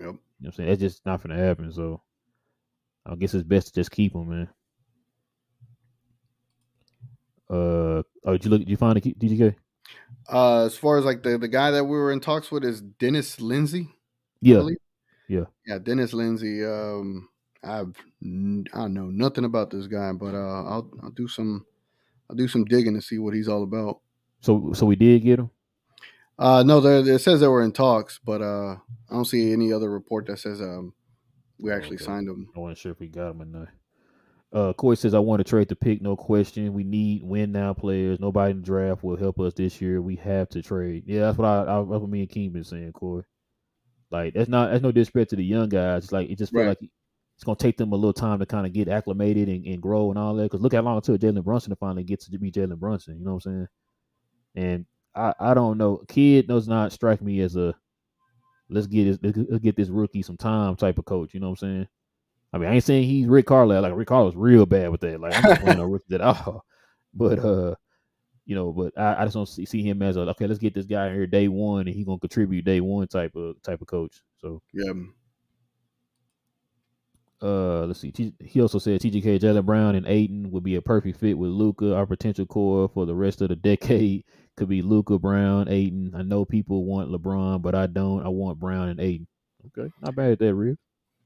Yep. 0.03 0.11
You 0.11 0.11
know, 0.11 0.19
what 0.39 0.47
I'm 0.47 0.51
saying 0.53 0.69
that's 0.69 0.81
just 0.81 1.05
not 1.05 1.23
going 1.23 1.35
to 1.37 1.43
happen. 1.43 1.71
So, 1.71 2.01
I 3.05 3.15
guess 3.15 3.33
it's 3.33 3.43
best 3.43 3.67
to 3.67 3.73
just 3.73 3.91
keep 3.91 4.13
him, 4.13 4.29
man. 4.29 4.49
Uh, 7.49 8.03
oh, 8.25 8.31
did 8.31 8.45
you 8.45 8.51
look? 8.51 8.61
Did 8.61 8.69
you 8.69 8.77
find 8.77 8.97
a 8.97 9.01
TGK? 9.01 9.55
uh, 10.29 10.65
as 10.65 10.77
far 10.77 10.97
as 10.97 11.05
like 11.05 11.23
the 11.23 11.37
the 11.37 11.47
guy 11.47 11.71
that 11.71 11.85
we 11.85 11.97
were 11.97 12.11
in 12.11 12.19
talks 12.19 12.51
with 12.51 12.63
is 12.63 12.81
Dennis 12.81 13.41
Lindsay. 13.41 13.89
Yeah, 14.41 14.67
yeah. 15.27 15.45
yeah, 15.65 15.79
Dennis 15.79 16.13
Lindsay. 16.13 16.65
Um, 16.65 17.29
I've 17.63 17.95
I 18.73 18.87
know 18.87 19.09
nothing 19.09 19.45
about 19.45 19.69
this 19.69 19.87
guy, 19.87 20.11
but 20.13 20.33
uh, 20.33 20.63
I'll 20.63 20.89
I'll 21.01 21.11
do 21.11 21.27
some 21.27 21.65
I'll 22.29 22.35
do 22.35 22.47
some 22.47 22.65
digging 22.65 22.95
to 22.95 23.01
see 23.01 23.19
what 23.19 23.33
he's 23.33 23.47
all 23.47 23.63
about. 23.63 23.99
So, 24.41 24.73
so 24.73 24.85
we 24.85 24.95
did 24.95 25.23
get 25.23 25.39
him. 25.39 25.49
Uh, 26.43 26.61
no, 26.61 26.81
there 26.81 26.97
it 27.15 27.19
says 27.21 27.39
they 27.39 27.47
were 27.47 27.63
in 27.63 27.71
talks, 27.71 28.19
but 28.21 28.41
uh, 28.41 28.73
I 28.73 29.13
don't 29.13 29.23
see 29.23 29.53
any 29.53 29.71
other 29.71 29.89
report 29.89 30.27
that 30.27 30.39
says 30.39 30.59
um 30.59 30.93
we 31.57 31.71
actually 31.71 31.95
Okay. 31.95 32.05
signed 32.05 32.27
him. 32.27 32.49
I 32.53 32.59
wasn't 32.59 32.79
sure 32.79 32.91
if 32.91 32.99
we 32.99 33.07
got 33.07 33.31
him 33.31 33.41
or 33.41 33.45
not. 33.45 33.67
Uh, 34.51 34.73
Corey 34.73 34.97
says, 34.97 35.13
I 35.13 35.19
want 35.19 35.39
to 35.39 35.43
trade 35.45 35.69
the 35.69 35.75
pick, 35.75 36.01
no 36.01 36.15
question. 36.17 36.73
We 36.73 36.83
need 36.83 37.23
win 37.23 37.53
now 37.53 37.73
players. 37.73 38.19
Nobody 38.19 38.51
in 38.51 38.57
the 38.57 38.65
draft 38.65 39.03
will 39.03 39.15
help 39.15 39.39
us 39.39 39.53
this 39.53 39.81
year. 39.81 40.01
We 40.01 40.17
have 40.17 40.49
to 40.49 40.61
trade. 40.61 41.05
Yeah, 41.07 41.21
that's 41.21 41.37
what 41.37 41.45
I, 41.47 41.61
I 41.61 41.77
that's 41.77 41.87
what 41.87 42.09
me 42.09 42.19
and 42.19 42.29
King 42.29 42.51
been 42.51 42.65
saying, 42.65 42.91
Corey. 42.91 43.23
Like 44.11 44.33
that's 44.33 44.49
not 44.49 44.69
that's 44.69 44.83
no 44.83 44.91
disrespect 44.91 45.29
to 45.29 45.37
the 45.37 45.45
young 45.45 45.69
guys. 45.69 46.03
It's 46.03 46.11
like 46.11 46.29
it 46.29 46.37
just 46.37 46.51
feel 46.51 46.63
Right. 46.63 46.67
like 46.67 46.91
it's 47.37 47.43
gonna 47.45 47.55
take 47.55 47.77
them 47.77 47.93
a 47.93 47.95
little 47.95 48.13
time 48.13 48.39
to 48.39 48.45
kind 48.45 48.67
of 48.67 48.73
get 48.73 48.89
acclimated 48.89 49.47
and, 49.47 49.65
and 49.65 49.81
grow 49.81 50.09
and 50.09 50.19
all 50.19 50.35
that. 50.35 50.43
Because 50.43 50.59
look 50.61 50.73
how 50.73 50.81
long 50.81 50.97
it 50.97 51.05
took 51.05 51.21
Jalen 51.21 51.43
Brunson 51.45 51.69
to 51.69 51.75
finally 51.77 52.03
get 52.03 52.19
to 52.19 52.37
be 52.37 52.51
Jalen 52.51 52.77
Brunson. 52.77 53.17
You 53.17 53.23
know 53.25 53.35
what 53.35 53.45
I'm 53.45 53.51
saying? 53.53 53.67
And 54.55 54.85
I 55.16 55.34
I 55.39 55.53
don't 55.53 55.78
know. 55.78 56.03
Kidd 56.07 56.47
does 56.47 56.68
not 56.68 56.91
strike 56.91 57.22
me 57.22 57.41
as 57.41 57.55
a 57.55 57.74
let's 58.70 58.88
get 58.88 59.22
this 59.22 59.36
let's 59.49 59.64
get 59.64 59.76
this 59.76 59.89
rookie 59.89 60.22
some 60.22 60.38
time 60.38 60.76
type 60.76 60.97
of 60.97 61.05
coach. 61.05 61.34
You 61.34 61.39
know 61.39 61.49
what 61.49 61.61
I'm 61.64 61.68
saying? 61.68 61.88
I 62.53 62.57
mean, 62.57 62.70
I 62.70 62.76
ain't 62.76 62.84
saying 62.84 63.05
he's 63.05 63.28
Rick 63.28 63.47
Carlisle. 63.47 63.82
Like 63.82 63.95
Rick 63.95 64.07
Carlisle's 64.07 64.36
real 64.36 64.66
bad 64.66 64.89
with 64.89 65.01
that. 65.01 65.20
Like 65.20 65.36
I'm 65.36 65.41
not 65.43 65.59
playing 65.59 65.78
no 65.78 65.86
rookies 65.86 66.14
at 66.14 66.22
all. 66.22 66.66
But 67.16 67.38
uh, 67.38 67.76
you 68.47 68.55
know, 68.55 68.72
but 68.72 68.97
I, 68.97 69.22
I 69.22 69.24
just 69.26 69.36
don't 69.36 69.47
see, 69.47 69.66
see 69.66 69.88
him 69.88 70.01
as 70.01 70.18
a 70.18 70.22
okay. 70.22 70.47
Let's 70.47 70.59
get 70.59 70.74
this 70.74 70.88
guy 70.88 71.14
here 71.14 71.28
day 71.28 71.47
one, 71.47 71.82
and 71.82 71.95
he 71.95 72.03
gonna 72.03 72.18
contribute 72.18 72.66
day 72.66 72.82
one 72.82 73.07
type 73.07 73.36
of 73.36 73.61
type 73.61 73.82
of 73.82 73.88
coach. 73.88 74.24
So 74.39 74.64
Yeah, 74.74 74.93
uh, 77.43 77.86
let's 77.86 77.99
see. 77.99 78.34
He 78.39 78.61
also 78.61 78.80
said 78.80 79.01
TGK 79.01 79.39
Jaylen 79.39 79.66
Brown 79.66 79.95
and 79.95 80.07
Ayton 80.07 80.49
would 80.51 80.64
be 80.64 80.76
a 80.76 80.82
perfect 80.82 81.20
fit 81.20 81.38
with 81.38 81.51
Luka. 81.51 81.93
Our 81.93 82.07
potential 82.07 82.45
core 82.45 82.89
for 82.89 83.05
the 83.05 83.14
rest 83.14 83.41
of 83.41 83.49
the 83.49 83.55
decade 83.55 84.24
could 84.55 84.69
be 84.69 84.81
Luka, 84.81 85.17
Brown, 85.19 85.67
Ayton. 85.69 86.13
I 86.15 86.21
know 86.23 86.45
people 86.45 86.85
want 86.85 87.09
LeBron, 87.11 87.61
but 87.61 87.75
I 87.75 87.87
don't. 87.87 88.25
I 88.25 88.29
want 88.29 88.59
Brown 88.59 88.89
and 88.89 88.99
Ayton. 88.99 89.27
Okay, 89.67 89.91
not 90.01 90.15
bad 90.15 90.31
at 90.33 90.39
that, 90.39 90.53
Rick. 90.55 90.77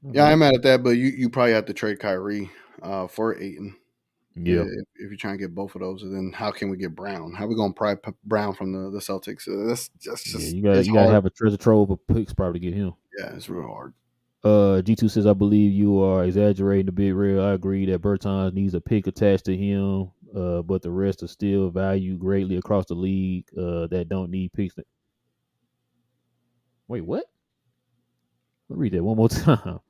Yeah. 0.02 0.24
I'm 0.24 0.38
mad 0.38 0.54
at 0.54 0.62
that, 0.62 0.82
but 0.82 0.90
you 0.90 1.06
you 1.06 1.28
probably 1.28 1.52
have 1.54 1.66
to 1.66 1.74
trade 1.74 1.98
Kyrie 1.98 2.50
uh 2.82 3.08
for 3.08 3.36
Ayton. 3.36 3.76
yeah. 4.36 4.60
if, 4.60 4.84
if 4.94 5.10
you're 5.10 5.16
trying 5.16 5.34
to 5.34 5.42
get 5.42 5.54
both 5.54 5.74
of 5.74 5.80
those, 5.80 6.04
and 6.04 6.14
then 6.14 6.32
how 6.32 6.52
can 6.52 6.70
we 6.70 6.76
get 6.76 6.94
Brown? 6.94 7.32
How 7.34 7.44
are 7.44 7.48
we 7.48 7.56
gonna 7.56 7.72
pry 7.72 7.96
P- 7.96 8.12
Brown 8.24 8.54
from 8.54 8.72
the, 8.72 8.90
the 8.90 9.00
Celtics? 9.00 9.48
Uh, 9.48 9.66
that's 9.66 9.90
that's 10.04 10.32
Yeah, 10.32 10.38
just 10.38 10.54
you 10.54 10.62
got 10.62 10.86
you 10.86 10.92
got 10.92 11.06
to 11.06 11.12
have 11.12 11.26
a 11.26 11.30
treasure 11.30 11.56
trove 11.56 11.90
of 11.90 12.06
picks 12.06 12.32
probably 12.32 12.60
to 12.60 12.66
get 12.66 12.74
him. 12.74 12.94
yeah, 13.18 13.34
it's 13.34 13.48
real 13.48 13.66
hard. 13.66 13.92
Uh, 14.44 14.80
G2 14.82 15.10
says, 15.10 15.26
I 15.26 15.32
believe 15.32 15.72
you 15.72 16.00
are 16.00 16.24
exaggerating 16.24 16.88
a 16.88 16.92
bit, 16.92 17.10
real. 17.10 17.42
I 17.42 17.54
agree 17.54 17.86
that 17.86 18.00
Bertans 18.00 18.52
needs 18.54 18.72
a 18.72 18.80
pick 18.80 19.08
attached 19.08 19.46
to 19.46 19.56
him, 19.56 20.12
uh, 20.34 20.62
but 20.62 20.82
the 20.82 20.90
rest 20.90 21.22
are 21.22 21.28
still 21.28 21.70
valued 21.70 22.18
greatly 22.20 22.56
across 22.56 22.86
the 22.86 22.94
league 22.94 23.46
uh, 23.56 23.86
that 23.88 24.08
don't 24.08 24.30
need 24.30 24.52
picks. 24.52 24.74
Wait, 26.86 27.02
what? 27.02 27.24
Let 28.68 28.78
me 28.78 28.82
read 28.82 28.92
that 28.94 29.02
one 29.04 29.16
more 29.16 29.28
time. 29.30 29.80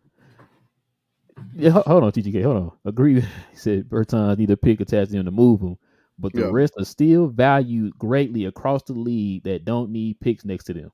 Yeah, 1.54 1.70
hold 1.70 2.02
on, 2.04 2.12
TGK, 2.12 2.42
hold 2.42 2.56
on. 2.56 2.72
Agree. 2.84 3.20
He 3.52 3.56
said 3.56 3.88
Bertans 3.88 4.38
need 4.38 4.50
a 4.50 4.56
pick 4.56 4.80
attached 4.80 5.10
to 5.12 5.16
him 5.18 5.24
to 5.24 5.30
move 5.30 5.60
him, 5.60 5.76
but 6.18 6.32
the 6.32 6.40
Yeah. 6.42 6.50
rest 6.52 6.74
are 6.78 6.84
still 6.84 7.28
valued 7.28 7.96
greatly 7.98 8.44
across 8.46 8.82
the 8.84 8.92
league 8.94 9.44
that 9.44 9.64
don't 9.64 9.90
need 9.90 10.18
picks 10.20 10.44
next 10.44 10.64
to 10.64 10.74
them. 10.74 10.92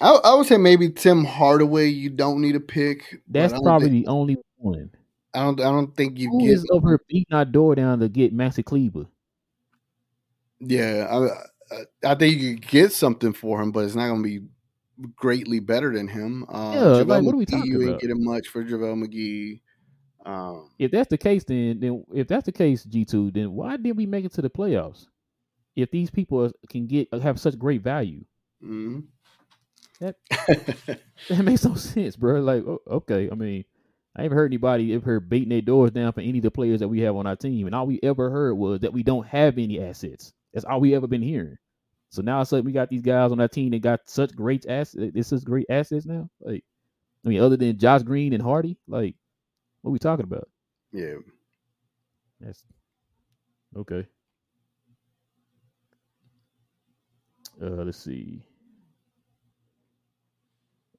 I, 0.00 0.10
I 0.12 0.34
would 0.34 0.46
say 0.46 0.56
maybe 0.58 0.90
Tim 0.90 1.24
Hardaway. 1.24 1.88
You 1.88 2.10
don't 2.10 2.40
need 2.40 2.56
a 2.56 2.60
pick. 2.60 3.20
That's 3.28 3.52
probably 3.52 3.88
think- 3.90 4.04
the 4.06 4.10
only 4.10 4.36
one. 4.56 4.90
I 5.38 5.44
don't. 5.44 5.60
I 5.60 5.64
don't 5.70 5.96
think 5.96 6.18
you 6.18 6.28
Who 6.30 6.40
get. 6.40 6.54
is 6.54 6.66
over 6.70 6.98
beating 7.08 7.32
our 7.34 7.44
door 7.44 7.74
down 7.76 8.00
to 8.00 8.08
get 8.08 8.36
Maxi 8.36 8.64
Kleber? 8.64 9.06
Yeah, 10.60 11.06
I, 11.08 11.74
I, 11.76 12.10
I 12.12 12.14
think 12.16 12.38
you 12.40 12.54
could 12.54 12.66
get 12.68 12.92
something 12.92 13.32
for 13.32 13.62
him, 13.62 13.70
but 13.70 13.84
it's 13.84 13.94
not 13.94 14.08
going 14.08 14.22
to 14.22 14.28
be 14.28 14.46
greatly 15.14 15.60
better 15.60 15.92
than 15.92 16.08
him. 16.08 16.44
Uh, 16.48 16.72
Yeah, 16.74 16.80
JaVale 16.80 17.06
like, 17.06 17.22
what 17.22 17.34
are 17.34 17.38
we 17.38 17.46
McGee, 17.46 17.50
talking 17.50 17.70
You 17.72 17.88
ain't 17.88 18.00
getting 18.00 18.24
much 18.24 18.48
for 18.48 18.64
JaVale 18.64 19.04
McGee. 19.06 19.60
Um, 20.26 20.70
If 20.78 20.90
that's 20.90 21.08
the 21.08 21.18
case, 21.18 21.44
then 21.44 21.78
then 21.78 22.04
if 22.12 22.26
that's 22.26 22.46
the 22.46 22.52
case, 22.52 22.82
G 22.84 23.04
two, 23.04 23.30
then 23.30 23.52
why 23.52 23.76
did 23.76 23.96
we 23.96 24.06
make 24.06 24.24
it 24.24 24.32
to 24.32 24.42
the 24.42 24.50
playoffs? 24.50 25.06
If 25.76 25.92
these 25.92 26.10
people 26.10 26.50
can 26.68 26.88
get 26.88 27.14
have 27.14 27.38
such 27.38 27.56
great 27.56 27.82
value, 27.82 28.24
mhm. 28.62 29.04
That- 30.00 30.16
that 31.28 31.44
makes 31.44 31.64
no 31.64 31.74
sense, 31.76 32.16
bro. 32.16 32.40
Like, 32.40 32.64
okay, 32.88 33.30
I 33.30 33.34
mean, 33.34 33.64
I 34.18 34.24
ain't 34.24 34.32
heard 34.32 34.50
anybody 34.50 34.94
ever 34.94 35.04
heard 35.04 35.28
beating 35.30 35.50
their 35.50 35.60
doors 35.60 35.92
down 35.92 36.12
for 36.12 36.20
any 36.20 36.38
of 36.38 36.42
the 36.42 36.50
players 36.50 36.80
that 36.80 36.88
we 36.88 37.00
have 37.00 37.14
on 37.14 37.28
our 37.28 37.36
team, 37.36 37.66
and 37.66 37.74
all 37.74 37.86
we 37.86 38.00
ever 38.02 38.30
heard 38.30 38.54
was 38.54 38.80
that 38.80 38.92
we 38.92 39.04
don't 39.04 39.26
have 39.28 39.58
any 39.58 39.80
assets. 39.80 40.32
That's 40.52 40.64
all 40.64 40.80
we 40.80 40.94
ever 40.96 41.06
been 41.06 41.22
hearing. 41.22 41.56
So 42.10 42.22
now 42.22 42.40
it's 42.40 42.50
like 42.50 42.64
we 42.64 42.72
got 42.72 42.90
these 42.90 43.02
guys 43.02 43.30
on 43.30 43.40
our 43.40 43.46
team 43.48 43.70
that 43.70 43.80
got 43.80 44.00
such 44.06 44.34
great 44.34 44.66
assets. 44.66 45.12
This 45.14 45.32
is 45.32 45.44
great 45.44 45.66
assets 45.70 46.04
now. 46.04 46.28
Like, 46.40 46.64
I 47.24 47.28
mean, 47.28 47.40
other 47.40 47.56
than 47.56 47.78
Josh 47.78 48.02
Green 48.02 48.32
and 48.32 48.42
Hardy, 48.42 48.76
like, 48.88 49.14
what 49.82 49.92
we 49.92 49.98
talking 50.00 50.24
about? 50.24 50.48
yeah. 50.92 51.14
That's 52.40 52.64
okay. 53.76 54.06
Uh, 57.62 57.84
let's 57.84 57.98
see. 57.98 58.42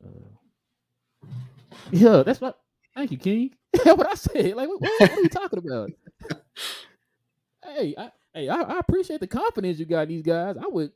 Uh, 0.05 0.29
yeah, 1.91 2.23
that's 2.23 2.39
what. 2.39 2.59
Thank 2.95 3.11
you, 3.11 3.17
King. 3.17 3.51
That's 3.73 3.97
what 3.97 4.07
I 4.09 4.15
said. 4.15 4.55
Like, 4.55 4.67
what, 4.67 4.81
what, 4.81 4.91
what 4.99 5.11
are 5.11 5.21
we 5.21 5.29
talking 5.29 5.59
about? 5.59 5.91
hey, 7.63 7.93
I, 7.97 8.11
hey, 8.33 8.49
I, 8.49 8.61
I 8.61 8.79
appreciate 8.79 9.19
the 9.19 9.27
confidence 9.27 9.79
you 9.79 9.85
got 9.85 10.01
in 10.03 10.09
these 10.09 10.21
guys. 10.23 10.55
I 10.57 10.67
would, 10.67 10.91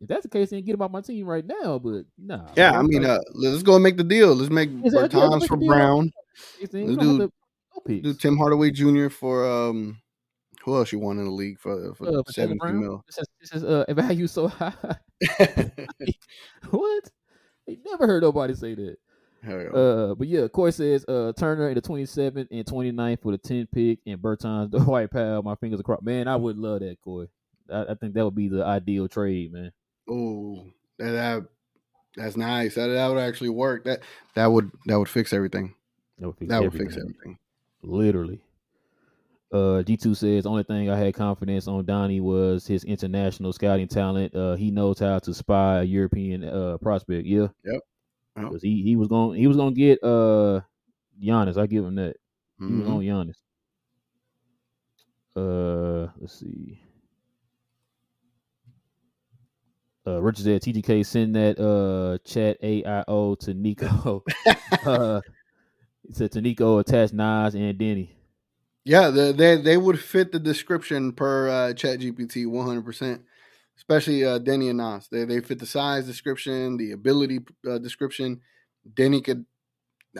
if 0.00 0.08
that's 0.08 0.22
the 0.22 0.28
case, 0.28 0.50
then 0.50 0.62
get 0.64 0.72
them 0.72 0.82
off 0.82 0.90
my 0.90 1.00
team 1.00 1.26
right 1.26 1.44
now. 1.46 1.78
But 1.78 2.04
nah. 2.18 2.48
Yeah, 2.56 2.70
bro, 2.72 2.80
I 2.80 2.82
mean, 2.82 3.02
like, 3.02 3.20
uh, 3.20 3.22
let's 3.34 3.62
go 3.62 3.74
and 3.74 3.82
make 3.82 3.96
the 3.96 4.04
deal. 4.04 4.34
Let's 4.34 4.50
make 4.50 4.70
Is 4.84 4.92
that- 4.92 5.12
yeah, 5.12 5.20
Bertans 5.20 5.46
for 5.46 5.56
make 5.56 5.60
the 5.60 5.66
deal. 5.66 5.68
Brown. 5.68 6.12
it's- 6.60 6.74
you 6.74 6.86
let's 6.86 6.98
don't 6.98 7.18
do- 7.18 7.26
to- 7.86 8.00
Do 8.02 8.14
Tim 8.14 8.36
Hardaway 8.36 8.70
Jr. 8.70 9.08
for 9.08 9.46
um, 9.46 10.00
who 10.64 10.74
else 10.76 10.90
you 10.90 10.98
want 10.98 11.18
in 11.18 11.26
the 11.26 11.30
league 11.30 11.58
for 11.60 11.94
for 11.94 12.08
Uh, 12.08 12.22
seventy 12.28 12.58
Brown? 12.58 12.80
mil? 12.80 13.04
This 13.06 13.18
is, 13.18 13.26
this 13.40 13.52
is 13.52 13.64
uh, 13.64 13.84
value 13.90 14.26
so 14.26 14.48
high. 14.48 14.72
what? 16.70 17.10
I 17.68 17.78
never 17.84 18.06
heard 18.06 18.22
nobody 18.22 18.54
say 18.54 18.74
that. 18.74 18.96
Uh, 19.44 20.14
but 20.14 20.26
yeah, 20.28 20.48
Corey 20.48 20.72
says 20.72 21.04
uh 21.06 21.32
Turner 21.36 21.68
in 21.68 21.74
the 21.74 21.82
27th 21.82 22.48
and 22.50 22.64
29th 22.64 23.22
for 23.22 23.32
the 23.32 23.38
10th 23.38 23.68
pick, 23.72 23.98
and 24.06 24.18
Bertans 24.20 24.70
Dwight 24.84 25.10
Powell. 25.10 25.42
My 25.42 25.54
fingers 25.54 25.80
across. 25.80 26.02
Man, 26.02 26.26
I 26.28 26.36
would 26.36 26.58
love 26.58 26.80
that, 26.80 27.00
Corey. 27.02 27.28
I, 27.72 27.82
I 27.90 27.94
think 27.94 28.14
that 28.14 28.24
would 28.24 28.34
be 28.34 28.48
the 28.48 28.64
ideal 28.64 29.08
trade, 29.08 29.52
man. 29.52 29.72
oh, 30.10 30.64
that, 30.98 31.10
that 31.12 31.44
That's 32.16 32.36
nice. 32.36 32.74
That 32.74 32.88
that 32.88 33.08
would 33.08 33.18
actually 33.18 33.50
work. 33.50 33.84
That 33.84 34.00
that 34.34 34.46
would 34.46 34.70
that 34.86 34.98
would 34.98 35.08
fix 35.08 35.32
everything. 35.32 35.74
That 36.18 36.26
would 36.28 36.36
fix 36.38 36.48
That 36.48 36.60
would 36.60 36.66
everything. 36.66 36.88
fix 36.88 36.98
everything. 37.00 37.38
Literally. 37.82 38.40
Uh, 39.52 39.80
G2 39.86 40.16
says 40.16 40.44
only 40.44 40.64
thing 40.64 40.90
I 40.90 40.96
had 40.98 41.14
confidence 41.14 41.68
on 41.68 41.84
Donnie 41.84 42.20
was 42.20 42.66
his 42.66 42.82
international 42.82 43.52
scouting 43.52 43.86
talent. 43.86 44.34
Uh, 44.34 44.56
he 44.56 44.72
knows 44.72 44.98
how 44.98 45.20
to 45.20 45.32
spy 45.32 45.80
a 45.80 45.84
European 45.84 46.42
uh 46.44 46.78
prospect. 46.78 47.26
Yeah. 47.26 47.46
Yep. 47.64 47.80
Because 48.36 48.62
he 48.62 48.82
he 48.82 48.96
was 48.96 49.08
going 49.08 49.38
he 49.38 49.46
was 49.46 49.56
gonna 49.56 49.72
get 49.72 50.02
uh 50.02 50.60
Giannis. 51.22 51.56
I 51.56 51.66
give 51.66 51.84
him 51.84 51.96
that. 51.96 52.16
He 52.58 52.74
was 52.74 52.86
Mhm. 52.86 52.90
on 52.90 53.00
Giannis. 53.02 53.36
Uh, 55.36 56.10
let's 56.20 56.38
see. 56.38 56.80
Uh, 60.06 60.22
Richard 60.22 60.44
said 60.44 60.62
TGK 60.62 61.04
send 61.04 61.34
that 61.34 61.58
uh 61.58 62.18
chat 62.24 62.60
AIO 62.62 63.38
to 63.40 63.54
Nico. 63.54 64.24
uh, 64.86 65.20
he 66.06 66.12
said 66.12 66.30
to 66.32 66.40
Nico 66.40 66.78
attach 66.78 67.12
Naz 67.12 67.54
and 67.54 67.78
Deni. 67.78 68.10
Yeah, 68.84 69.10
they, 69.10 69.32
they 69.32 69.56
they 69.56 69.76
would 69.76 69.98
fit 69.98 70.30
the 70.30 70.38
description 70.38 71.12
per 71.12 71.48
uh, 71.48 71.72
ChatGPT 71.72 72.46
100. 72.46 72.84
percent 72.84 73.22
Especially 73.76 74.24
uh, 74.24 74.38
Deni 74.38 74.70
and 74.70 74.78
Naz, 74.78 75.08
they 75.10 75.24
they 75.24 75.40
fit 75.40 75.58
the 75.58 75.66
size 75.66 76.06
description, 76.06 76.76
the 76.76 76.92
ability 76.92 77.40
uh, 77.68 77.78
description. 77.78 78.40
Deni 78.94 79.22
could, 79.22 79.44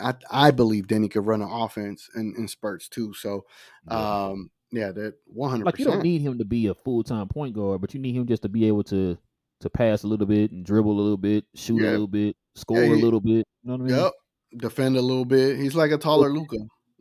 I, 0.01 0.13
I 0.29 0.51
believe 0.51 0.87
Deni 0.87 1.09
could 1.09 1.25
run 1.25 1.41
an 1.41 1.49
offense 1.49 2.07
in, 2.15 2.33
in 2.37 2.47
spurts 2.47 2.87
too. 2.87 3.13
So, 3.13 3.45
um, 3.87 4.51
yeah, 4.71 4.91
that 4.91 5.15
100. 5.25 5.65
like 5.65 5.79
you 5.79 5.85
don't 5.85 6.03
need 6.03 6.21
him 6.21 6.37
to 6.37 6.45
be 6.45 6.67
a 6.67 6.75
full 6.75 7.03
time 7.03 7.27
point 7.27 7.55
guard, 7.55 7.81
but 7.81 7.93
you 7.93 7.99
need 7.99 8.15
him 8.15 8.27
just 8.27 8.43
to 8.43 8.49
be 8.49 8.67
able 8.67 8.83
to 8.85 9.17
to 9.61 9.69
pass 9.71 10.03
a 10.03 10.07
little 10.07 10.27
bit 10.27 10.51
and 10.51 10.63
dribble 10.65 10.91
a 10.91 11.01
little 11.01 11.17
bit, 11.17 11.45
shoot 11.55 11.81
Yeah. 11.81 11.89
a 11.89 11.91
little 11.91 12.07
bit, 12.07 12.35
score 12.55 12.83
Yeah, 12.83 12.93
a 12.93 12.95
little 12.95 13.21
bit. 13.21 13.47
You 13.63 13.71
know 13.71 13.73
what 13.73 13.81
I 13.81 13.85
mean? 13.85 13.95
Yep, 13.95 14.11
defend 14.57 14.97
a 14.97 15.01
little 15.01 15.25
bit. 15.25 15.57
He's 15.57 15.73
like 15.73 15.91
a 15.91 15.97
taller. 15.97 16.29
Luka 16.29 16.57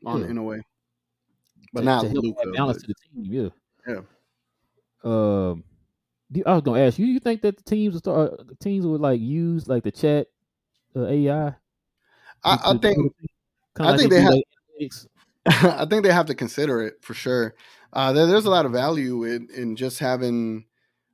on 0.06 0.22
Yeah. 0.22 0.28
in 0.28 0.38
a 0.38 0.42
way, 0.42 0.60
but 1.74 1.80
to, 1.80 1.86
not 1.86 2.04
Luka. 2.10 2.50
balance 2.54 2.80
to 2.80 2.86
the 2.86 2.94
team. 3.22 3.52
Yeah. 3.86 3.94
Yeah. 3.94 4.00
Um, 5.04 5.64
I 6.44 6.52
was 6.54 6.62
gonna 6.62 6.80
ask 6.80 6.98
you. 6.98 7.06
You 7.06 7.20
think 7.20 7.42
that 7.42 7.56
the 7.56 7.62
teams 7.62 7.94
will 7.94 8.00
start 8.00 8.32
uh, 8.38 8.44
teams 8.60 8.86
would 8.86 9.00
like 9.00 9.20
use 9.20 9.68
like 9.68 9.84
the 9.84 9.92
chat 9.92 10.26
uh, 10.94 11.06
AI? 11.06 11.54
I, 12.44 12.58
I 12.64 12.78
think 12.78 13.12
I 13.78 13.96
think 13.96 14.10
they 14.10 14.20
have- 14.22 14.34
analytics? 14.80 15.06
I 15.46 15.86
think 15.86 16.02
they 16.02 16.12
have 16.12 16.26
to 16.26 16.34
consider 16.34 16.82
it 16.82 16.94
for 17.02 17.14
sure. 17.14 17.54
Uh, 17.92 18.12
there, 18.12 18.26
there's 18.26 18.46
a 18.46 18.50
lot 18.50 18.66
of 18.66 18.72
value 18.72 19.22
in, 19.24 19.48
in 19.54 19.76
just 19.76 20.00
having 20.00 20.64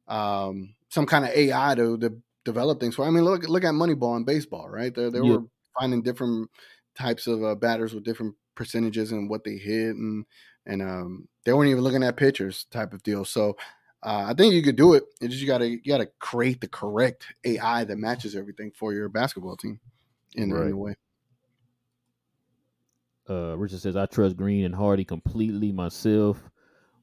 um, 0.09 0.75
some 0.89 1.07
kind 1.07 1.25
of 1.25 1.31
AI 1.33 1.75
to, 1.75 1.99
to 1.99 2.17
develop 2.45 2.81
things 2.81 2.95
for. 2.95 3.05
I 3.05 3.11
mean, 3.11 3.25
look 3.25 3.47
look 3.49 3.65
at 3.65 3.75
Moneyball 3.75 4.17
in 4.17 4.25
baseball, 4.25 4.69
right? 4.71 4.95
They, 4.95 5.11
they 5.11 5.21
Yeah. 5.21 5.37
were 5.37 5.43
finding 5.79 6.03
different 6.03 6.51
types 6.97 7.27
of 7.27 7.45
uh, 7.45 7.55
batters 7.55 7.95
with 7.95 8.05
different 8.05 8.35
percentages 8.55 9.13
and 9.13 9.29
what 9.29 9.45
they 9.45 9.57
hit, 9.57 9.97
and 9.97 10.25
and 10.67 10.81
um, 10.81 11.29
they 11.45 11.53
weren't 11.53 11.71
even 11.71 11.83
looking 11.85 12.03
at 12.03 12.17
pitchers 12.17 12.65
type 12.71 12.95
of 12.95 13.03
deal. 13.03 13.25
So 13.27 13.57
uh, 14.03 14.25
I 14.29 14.35
think 14.35 14.55
you 14.55 14.63
could 14.63 14.77
do 14.77 14.95
it. 14.95 15.05
It's 15.21 15.31
just 15.33 15.41
you 15.41 15.47
gotta 15.47 15.69
you 15.69 15.81
gotta 15.87 16.09
create 16.19 16.61
the 16.61 16.69
correct 16.69 17.27
AI 17.45 17.85
that 17.85 17.97
matches 17.99 18.35
everything 18.35 18.73
for 18.77 18.93
your 18.93 19.09
basketball 19.09 19.57
team 19.57 19.79
in, 20.35 20.45
in 20.45 20.51
Right. 20.51 20.73
a 20.73 20.77
way. 20.77 20.97
Uh, 23.31 23.57
Richard 23.57 23.81
says 23.81 23.97
I 23.97 24.07
trust 24.07 24.37
Green 24.37 24.65
and 24.65 24.75
Hardy 24.75 25.05
completely 25.05 25.71
myself. 25.73 26.43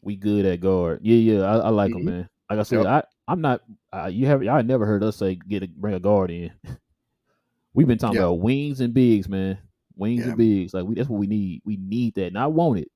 We 0.02 0.16
good 0.16 0.46
at 0.46 0.60
guard. 0.62 1.00
Yeah, 1.02 1.16
yeah, 1.16 1.42
I, 1.44 1.58
I 1.58 1.70
like 1.70 1.92
Mhm. 1.92 2.00
him, 2.00 2.06
man. 2.06 2.30
Like 2.50 2.60
I 2.60 2.64
said, 2.64 2.80
Yep. 2.80 2.88
I 2.88 3.04
I'm 3.28 3.42
not. 3.42 3.62
Uh, 3.94 4.10
you 4.12 4.26
have 4.28 4.46
I 4.48 4.62
never 4.62 4.86
heard 4.86 5.04
us 5.04 5.18
say 5.18 5.36
get 5.36 5.64
a, 5.64 5.68
bring 5.68 5.94
a 5.94 6.00
guard 6.00 6.32
in. 6.32 6.52
We've 7.74 7.88
been 7.88 7.98
talking 7.98 8.18
Yeah. 8.18 8.24
about 8.24 8.40
wings 8.42 8.82
and 8.82 8.94
bigs, 8.94 9.30
man. 9.30 9.58
Wings 9.96 10.22
Yeah. 10.22 10.30
and 10.30 10.38
bigs. 10.38 10.74
Like 10.74 10.86
we, 10.86 10.96
that's 10.96 11.08
what 11.10 11.20
we 11.20 11.28
need. 11.28 11.62
We 11.66 11.78
need 11.78 12.16
that. 12.16 12.28
and 12.28 12.38
I 12.38 12.48
want 12.48 12.80
it. 12.80 12.90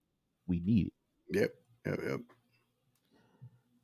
We 0.48 0.60
need 0.60 0.88
it. 0.88 0.94
Yep, 1.40 1.54
yep, 1.86 2.00
yep. 2.06 2.20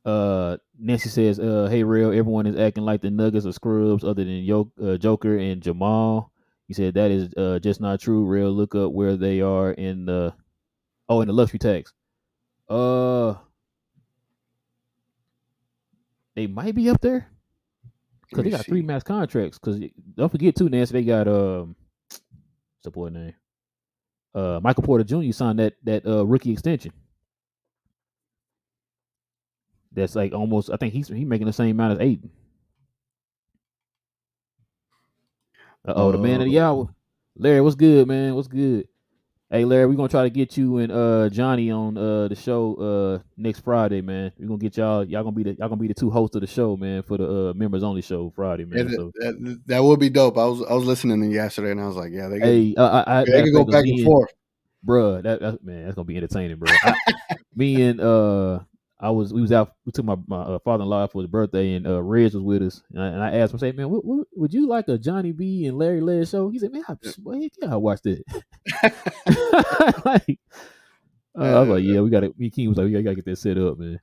Uh, 0.06 0.58
Nancy 0.78 1.10
says, 1.10 1.40
uh, 1.40 1.68
"Hey, 1.70 1.84
real, 1.84 2.10
everyone 2.10 2.48
is 2.48 2.58
acting 2.58 2.86
like 2.86 3.02
the 3.02 3.12
Nuggets 3.12 3.46
or 3.46 3.52
scrubs, 3.52 4.04
other 4.04 4.24
than 4.24 4.44
Yo- 4.44 4.72
uh, 4.82 4.98
Joker 4.98 5.38
and 5.38 5.62
Jamal." 5.62 6.32
He 6.68 6.74
said 6.74 6.94
that 6.94 7.12
is 7.12 7.34
uh, 7.36 7.60
just 7.60 7.82
not 7.82 8.00
true. 8.00 8.26
Real, 8.26 8.52
look 8.52 8.76
up 8.76 8.92
where 8.92 9.18
they 9.18 9.42
are 9.42 9.72
in 9.72 10.06
the 10.06 10.34
oh 11.10 11.22
in 11.22 11.28
the 11.28 11.34
luxury 11.34 11.60
tax. 11.60 11.94
Uh, 12.70 13.36
they 16.36 16.48
might 16.48 16.76
be 16.76 16.90
up 16.90 17.02
there 17.02 17.28
because 18.30 18.44
they 18.44 18.52
got 18.52 18.66
three 18.66 18.82
see. 18.82 18.86
max 18.86 19.04
contracts. 19.04 19.58
Because 19.58 19.82
don't 20.16 20.32
forget 20.32 20.56
too, 20.56 20.70
Nancy, 20.70 20.94
they 20.94 21.04
got 21.04 21.28
um, 21.28 21.76
support 22.82 23.14
name? 23.14 23.34
Uh, 24.34 24.60
Michael 24.62 24.84
Porter 24.84 25.04
Jr. 25.04 25.32
signed 25.32 25.60
that 25.60 25.74
that 25.84 26.06
uh 26.06 26.26
rookie 26.26 26.52
extension. 26.52 26.94
That's 29.94 30.16
like 30.16 30.34
almost. 30.34 30.70
I 30.70 30.78
think 30.78 30.94
he's 30.94 31.08
he 31.08 31.26
making 31.26 31.48
the 31.48 31.54
same 31.54 31.72
amount 31.72 31.94
as 31.94 32.06
Ayton. 32.06 32.30
Uh 35.88 35.94
oh, 35.96 36.12
the 36.12 36.18
man 36.18 36.42
of 36.42 36.48
the 36.48 36.60
hour, 36.60 36.94
Larry. 37.38 37.62
What's 37.62 37.76
good, 37.76 38.08
man? 38.08 38.36
What's 38.36 38.48
good? 38.48 38.88
Hey, 39.52 39.66
Larry, 39.66 39.88
we're 39.88 39.96
gonna 39.96 40.10
try 40.10 40.24
to 40.24 40.30
get 40.30 40.58
you 40.58 40.78
and 40.78 40.92
uh 40.92 41.28
Johnny 41.30 41.72
on 41.72 41.98
uh 41.98 42.28
the 42.28 42.36
show 42.36 42.76
uh 42.76 43.24
next 43.36 43.62
Friday, 43.62 44.02
man. 44.02 44.32
We're 44.38 44.48
gonna 44.48 44.60
get 44.60 44.78
y'all. 44.78 45.04
Y'all 45.04 45.24
gonna 45.24 45.36
be 45.36 45.42
the 45.42 45.56
y'all 45.56 45.70
gonna 45.70 45.82
be 45.82 45.88
the 45.88 45.96
two 45.96 46.12
hosts 46.12 46.36
of 46.36 46.42
the 46.42 46.48
show, 46.48 46.78
man, 46.78 47.02
for 47.02 47.18
the 47.18 47.50
uh 47.50 47.54
members 47.56 47.82
only 47.82 48.04
show 48.04 48.32
Friday, 48.36 48.66
man. 48.66 48.88
that, 48.88 48.96
So 48.96 49.12
that, 49.16 49.62
that 49.66 49.84
would 49.84 50.00
be 50.00 50.10
dope. 50.10 50.38
I 50.38 50.46
was 50.46 50.62
I 50.70 50.74
was 50.74 50.86
listening 50.86 51.20
to 51.22 51.28
yesterday 51.28 51.72
and 51.72 51.82
I 51.82 51.88
was 51.88 51.96
like, 51.96 52.12
yeah, 52.12 52.28
they 52.28 52.38
could, 52.38 52.48
hey, 52.48 52.76
uh, 52.78 53.04
I, 53.08 53.22
I, 53.22 53.26
they 53.26 53.42
could 53.42 53.54
go 53.54 53.66
back 53.66 53.86
and 53.86 54.06
forth. 54.06 54.30
Bruh, 54.86 55.24
that, 55.24 55.42
that 55.42 55.64
man, 55.64 55.86
that's 55.86 55.96
gonna 55.96 56.06
be 56.06 56.18
entertaining, 56.18 56.58
bro. 56.58 56.72
I, 56.84 56.96
me 57.56 57.82
and 57.82 58.00
uh, 58.00 58.60
I 59.02 59.12
was 59.12 59.34
we 59.34 59.42
was 59.42 59.52
out. 59.52 59.76
We 59.86 59.94
took 59.94 60.04
my 60.04 60.18
my 60.28 60.42
uh, 60.42 60.60
father 60.60 60.84
in 60.84 60.90
law 60.90 61.08
for 61.08 61.22
his 61.22 61.32
birthday, 61.32 61.76
and 61.76 61.88
uh, 61.88 62.02
Reg 62.02 62.34
was 62.34 62.44
with 62.44 62.62
us. 62.62 62.84
And 62.92 63.02
I, 63.02 63.08
and 63.08 63.24
I 63.24 63.38
asked 63.38 63.54
him, 63.54 63.58
I 63.58 63.60
said, 63.60 63.78
"Man, 63.78 63.90
what, 63.90 64.04
what, 64.04 64.28
would 64.36 64.54
you 64.54 64.68
like 64.68 64.90
a 64.90 64.98
Johnny 64.98 65.32
B 65.32 65.66
and 65.66 65.78
Larry 65.78 66.02
Led 66.02 66.28
show?" 66.28 66.50
He 66.50 66.60
said, 66.60 66.74
"Man, 66.74 66.84
I, 66.88 66.96
well, 67.24 67.40
heck 67.40 67.52
yeah, 67.62 67.74
I 67.74 67.78
watched 67.78 68.06
it." 68.06 68.24
like, 70.06 70.40
uh, 71.38 71.44
I 71.44 71.60
was 71.62 71.70
like, 71.70 71.84
"Yeah, 71.84 72.02
we 72.02 72.10
got 72.10 72.22
to." 72.22 72.34
Me, 72.38 72.50
King 72.50 72.70
was 72.70 72.78
like, 72.78 72.86
"We 72.86 73.02
got 73.02 73.10
to 73.10 73.16
get 73.16 73.26
that 73.26 73.38
set 73.38 73.58
up, 73.58 73.80
man." 73.80 74.00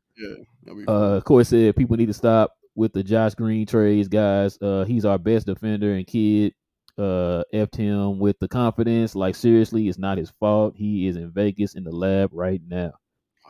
That'd. 0.64 0.88
Uh, 0.88 1.20
Corey 1.20 1.44
said 1.44 1.76
people 1.76 1.98
need 1.98 2.06
to 2.06 2.14
stop 2.14 2.54
with 2.74 2.94
the 2.94 3.02
Josh 3.02 3.34
Green 3.34 3.66
trades, 3.66 4.08
guys. 4.08 4.56
Uh, 4.62 4.84
he's 4.84 5.04
our 5.04 5.18
best 5.18 5.46
defender, 5.46 5.94
and 5.94 6.06
Kidd 6.06 6.54
uh 6.98 7.44
effed 7.52 7.76
him 7.76 8.18
with 8.18 8.38
the 8.38 8.48
confidence. 8.48 9.14
Like 9.14 9.34
seriously, 9.34 9.88
it's 9.88 9.98
not 9.98 10.16
his 10.16 10.30
fault. 10.40 10.74
He 10.74 11.06
is 11.06 11.16
in 11.16 11.30
Vegas 11.30 11.74
in 11.74 11.84
the 11.84 11.92
lab 11.92 12.30
right 12.32 12.62
now. 12.66 12.92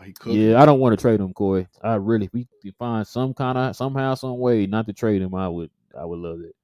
He 0.04 0.12
could. 0.12 0.34
Yeah, 0.34 0.60
I 0.60 0.66
don't 0.66 0.80
want 0.80 0.96
to 0.96 1.00
trade 1.00 1.20
him, 1.20 1.32
Corey. 1.32 1.68
I 1.82 1.94
really, 1.94 2.26
if 2.26 2.32
we 2.32 2.46
could 2.62 2.74
find 2.76 3.06
some 3.06 3.34
kind 3.34 3.58
of 3.58 3.76
somehow, 3.76 4.14
some 4.14 4.38
way 4.38 4.66
not 4.66 4.86
to 4.86 4.92
trade 4.92 5.22
him, 5.22 5.34
I 5.34 5.48
would, 5.48 5.70
I 5.98 6.04
would 6.04 6.18
love 6.18 6.40
it. 6.40 6.54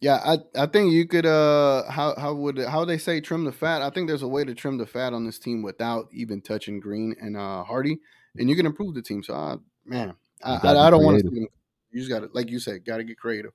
Yeah, 0.00 0.20
I 0.24 0.38
I 0.56 0.66
think 0.66 0.92
you 0.92 1.08
could 1.08 1.26
uh 1.26 1.90
how 1.90 2.14
how 2.16 2.32
would 2.32 2.58
how 2.58 2.84
they 2.84 2.98
say 2.98 3.20
trim 3.20 3.44
the 3.44 3.52
fat? 3.52 3.82
I 3.82 3.90
think 3.90 4.06
there's 4.06 4.22
a 4.22 4.28
way 4.28 4.44
to 4.44 4.54
trim 4.54 4.78
the 4.78 4.86
fat 4.86 5.12
on 5.12 5.24
this 5.24 5.40
team 5.40 5.62
without 5.62 6.08
even 6.12 6.40
touching 6.40 6.78
Green 6.78 7.16
and 7.20 7.36
uh 7.36 7.64
Hardy, 7.64 7.98
and 8.36 8.48
you 8.48 8.54
can 8.54 8.66
improve 8.66 8.94
the 8.94 9.02
team. 9.02 9.24
So 9.24 9.34
uh, 9.34 9.56
man, 9.84 10.14
I 10.44 10.54
I, 10.62 10.86
I 10.86 10.90
don't 10.90 11.04
want 11.04 11.20
to 11.20 11.28
see. 11.28 11.48
You 11.90 11.98
just 12.00 12.10
got 12.10 12.20
to 12.20 12.30
like 12.32 12.48
you 12.48 12.60
said, 12.60 12.84
got 12.84 12.98
to 12.98 13.04
get 13.04 13.18
creative. 13.18 13.52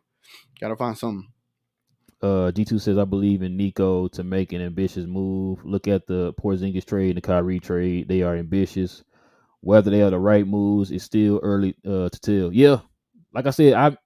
Got 0.59 0.69
to 0.69 0.75
find 0.75 0.97
something. 0.97 1.29
Uh, 2.21 2.51
G2 2.51 2.79
says, 2.79 2.97
I 2.97 3.03
believe 3.03 3.41
in 3.41 3.57
Nico 3.57 4.07
to 4.07 4.23
make 4.23 4.53
an 4.53 4.61
ambitious 4.61 5.05
move. 5.05 5.59
Look 5.65 5.89
at 5.89 6.07
the 6.07 6.33
Porzingis 6.35 6.85
trade 6.85 7.09
and 7.09 7.17
the 7.17 7.21
Kyrie 7.21 7.59
trade. 7.59 8.07
They 8.07 8.21
are 8.21 8.37
ambitious. 8.37 9.03
Whether 9.63 9.91
they 9.91 10.01
are 10.01 10.09
the 10.09 10.19
right 10.19 10.45
moves 10.45 10.91
is 10.91 11.03
still 11.03 11.39
early 11.41 11.75
uh, 11.87 12.09
to 12.09 12.19
tell. 12.19 12.53
Yeah, 12.53 12.79
like 13.33 13.47
I 13.47 13.51
said, 13.51 13.73
I, 13.73 13.97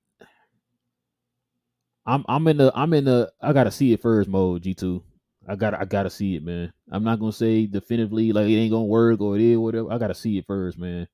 I'm 2.05 2.23
I'm 2.29 2.47
in 2.47 2.57
the 2.57 2.71
I'm 2.75 2.93
in 2.93 3.05
the 3.05 3.31
I 3.41 3.53
gotta 3.53 3.71
see 3.71 3.93
it 3.93 4.01
first 4.01 4.29
mode. 4.29 4.63
G2, 4.63 5.01
I 5.47 5.55
gotta 5.55 5.79
I 5.81 5.85
gotta 5.85 6.09
see 6.11 6.35
it, 6.35 6.43
man. 6.43 6.71
I'm 6.91 7.03
not 7.03 7.19
gonna 7.19 7.31
say 7.31 7.65
definitively 7.65 8.31
like 8.31 8.47
it 8.47 8.55
ain't 8.55 8.71
gonna 8.71 8.85
work 8.85 9.19
or 9.19 9.35
it 9.35 9.41
is 9.41 9.57
whatever. 9.57 9.91
I 9.91 9.97
gotta 9.97 10.15
see 10.15 10.37
it 10.37 10.45
first, 10.45 10.77
man. 10.77 11.07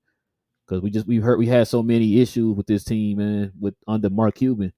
Because 0.67 0.81
we 0.83 0.91
just 0.91 1.07
we 1.07 1.17
heard 1.17 1.39
we 1.39 1.47
had 1.47 1.67
so 1.67 1.81
many 1.81 2.21
issues 2.21 2.55
with 2.55 2.67
this 2.67 2.83
team, 2.83 3.19
man, 3.19 3.53
with 3.59 3.75
under 3.87 4.09
Mark 4.09 4.35
Cuban 4.35 4.73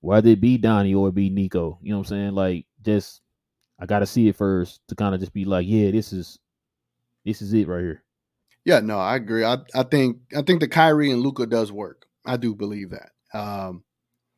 whether 0.00 0.28
it 0.30 0.40
be 0.40 0.56
Donnie 0.58 0.94
or 0.94 1.08
it 1.08 1.14
be 1.16 1.30
Nico. 1.30 1.78
You 1.82 1.90
know 1.92 1.98
what 1.98 2.06
I'm 2.06 2.10
saying? 2.10 2.32
Like, 2.32 2.66
just 2.82 3.22
I 3.80 3.86
gotta 3.86 4.06
see 4.06 4.28
it 4.28 4.36
first 4.36 4.80
to 4.88 4.94
kind 4.94 5.14
of 5.14 5.20
just 5.20 5.32
be 5.32 5.44
like, 5.44 5.66
yeah, 5.66 5.90
this 5.90 6.12
is 6.12 6.38
this 7.24 7.42
is 7.42 7.52
it 7.54 7.68
right 7.68 7.80
here. 7.80 8.04
Yeah, 8.66 8.80
no, 8.80 8.98
I 8.98 9.14
agree. 9.14 9.44
I 9.44 9.58
I 9.76 9.84
think 9.84 10.18
I 10.36 10.42
think 10.42 10.58
the 10.58 10.66
Kyrie 10.66 11.12
and 11.12 11.22
Luka 11.22 11.46
does 11.46 11.70
work. 11.70 12.04
I 12.26 12.36
do 12.36 12.52
believe 12.52 12.90
that. 12.90 13.10
Um, 13.32 13.84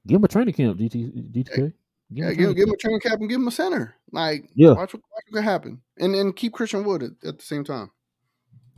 Give 0.06 0.16
him 0.16 0.24
a 0.24 0.28
training 0.28 0.52
camp, 0.54 0.78
GT, 0.78 1.32
GTK. 1.32 1.56
Give 1.56 1.64
him 1.64 1.74
yeah, 2.10 2.26
a 2.26 2.28
give, 2.28 2.36
training 2.36 2.54
give 2.54 2.62
him 2.62 2.68
camp. 2.68 2.74
a 2.74 2.76
training 2.76 3.00
cap 3.00 3.20
and 3.20 3.28
give 3.30 3.40
him 3.40 3.48
a 3.48 3.50
center. 3.50 3.94
Like, 4.12 4.50
Yeah. 4.54 4.72
watch 4.72 4.92
what, 4.92 5.02
watch 5.12 5.24
what 5.30 5.34
could 5.34 5.44
happen, 5.44 5.80
and 5.98 6.14
and 6.14 6.36
keep 6.36 6.52
Christian 6.52 6.84
Wood 6.84 7.02
at, 7.02 7.12
at 7.26 7.38
the 7.38 7.44
same 7.44 7.64
time. 7.64 7.90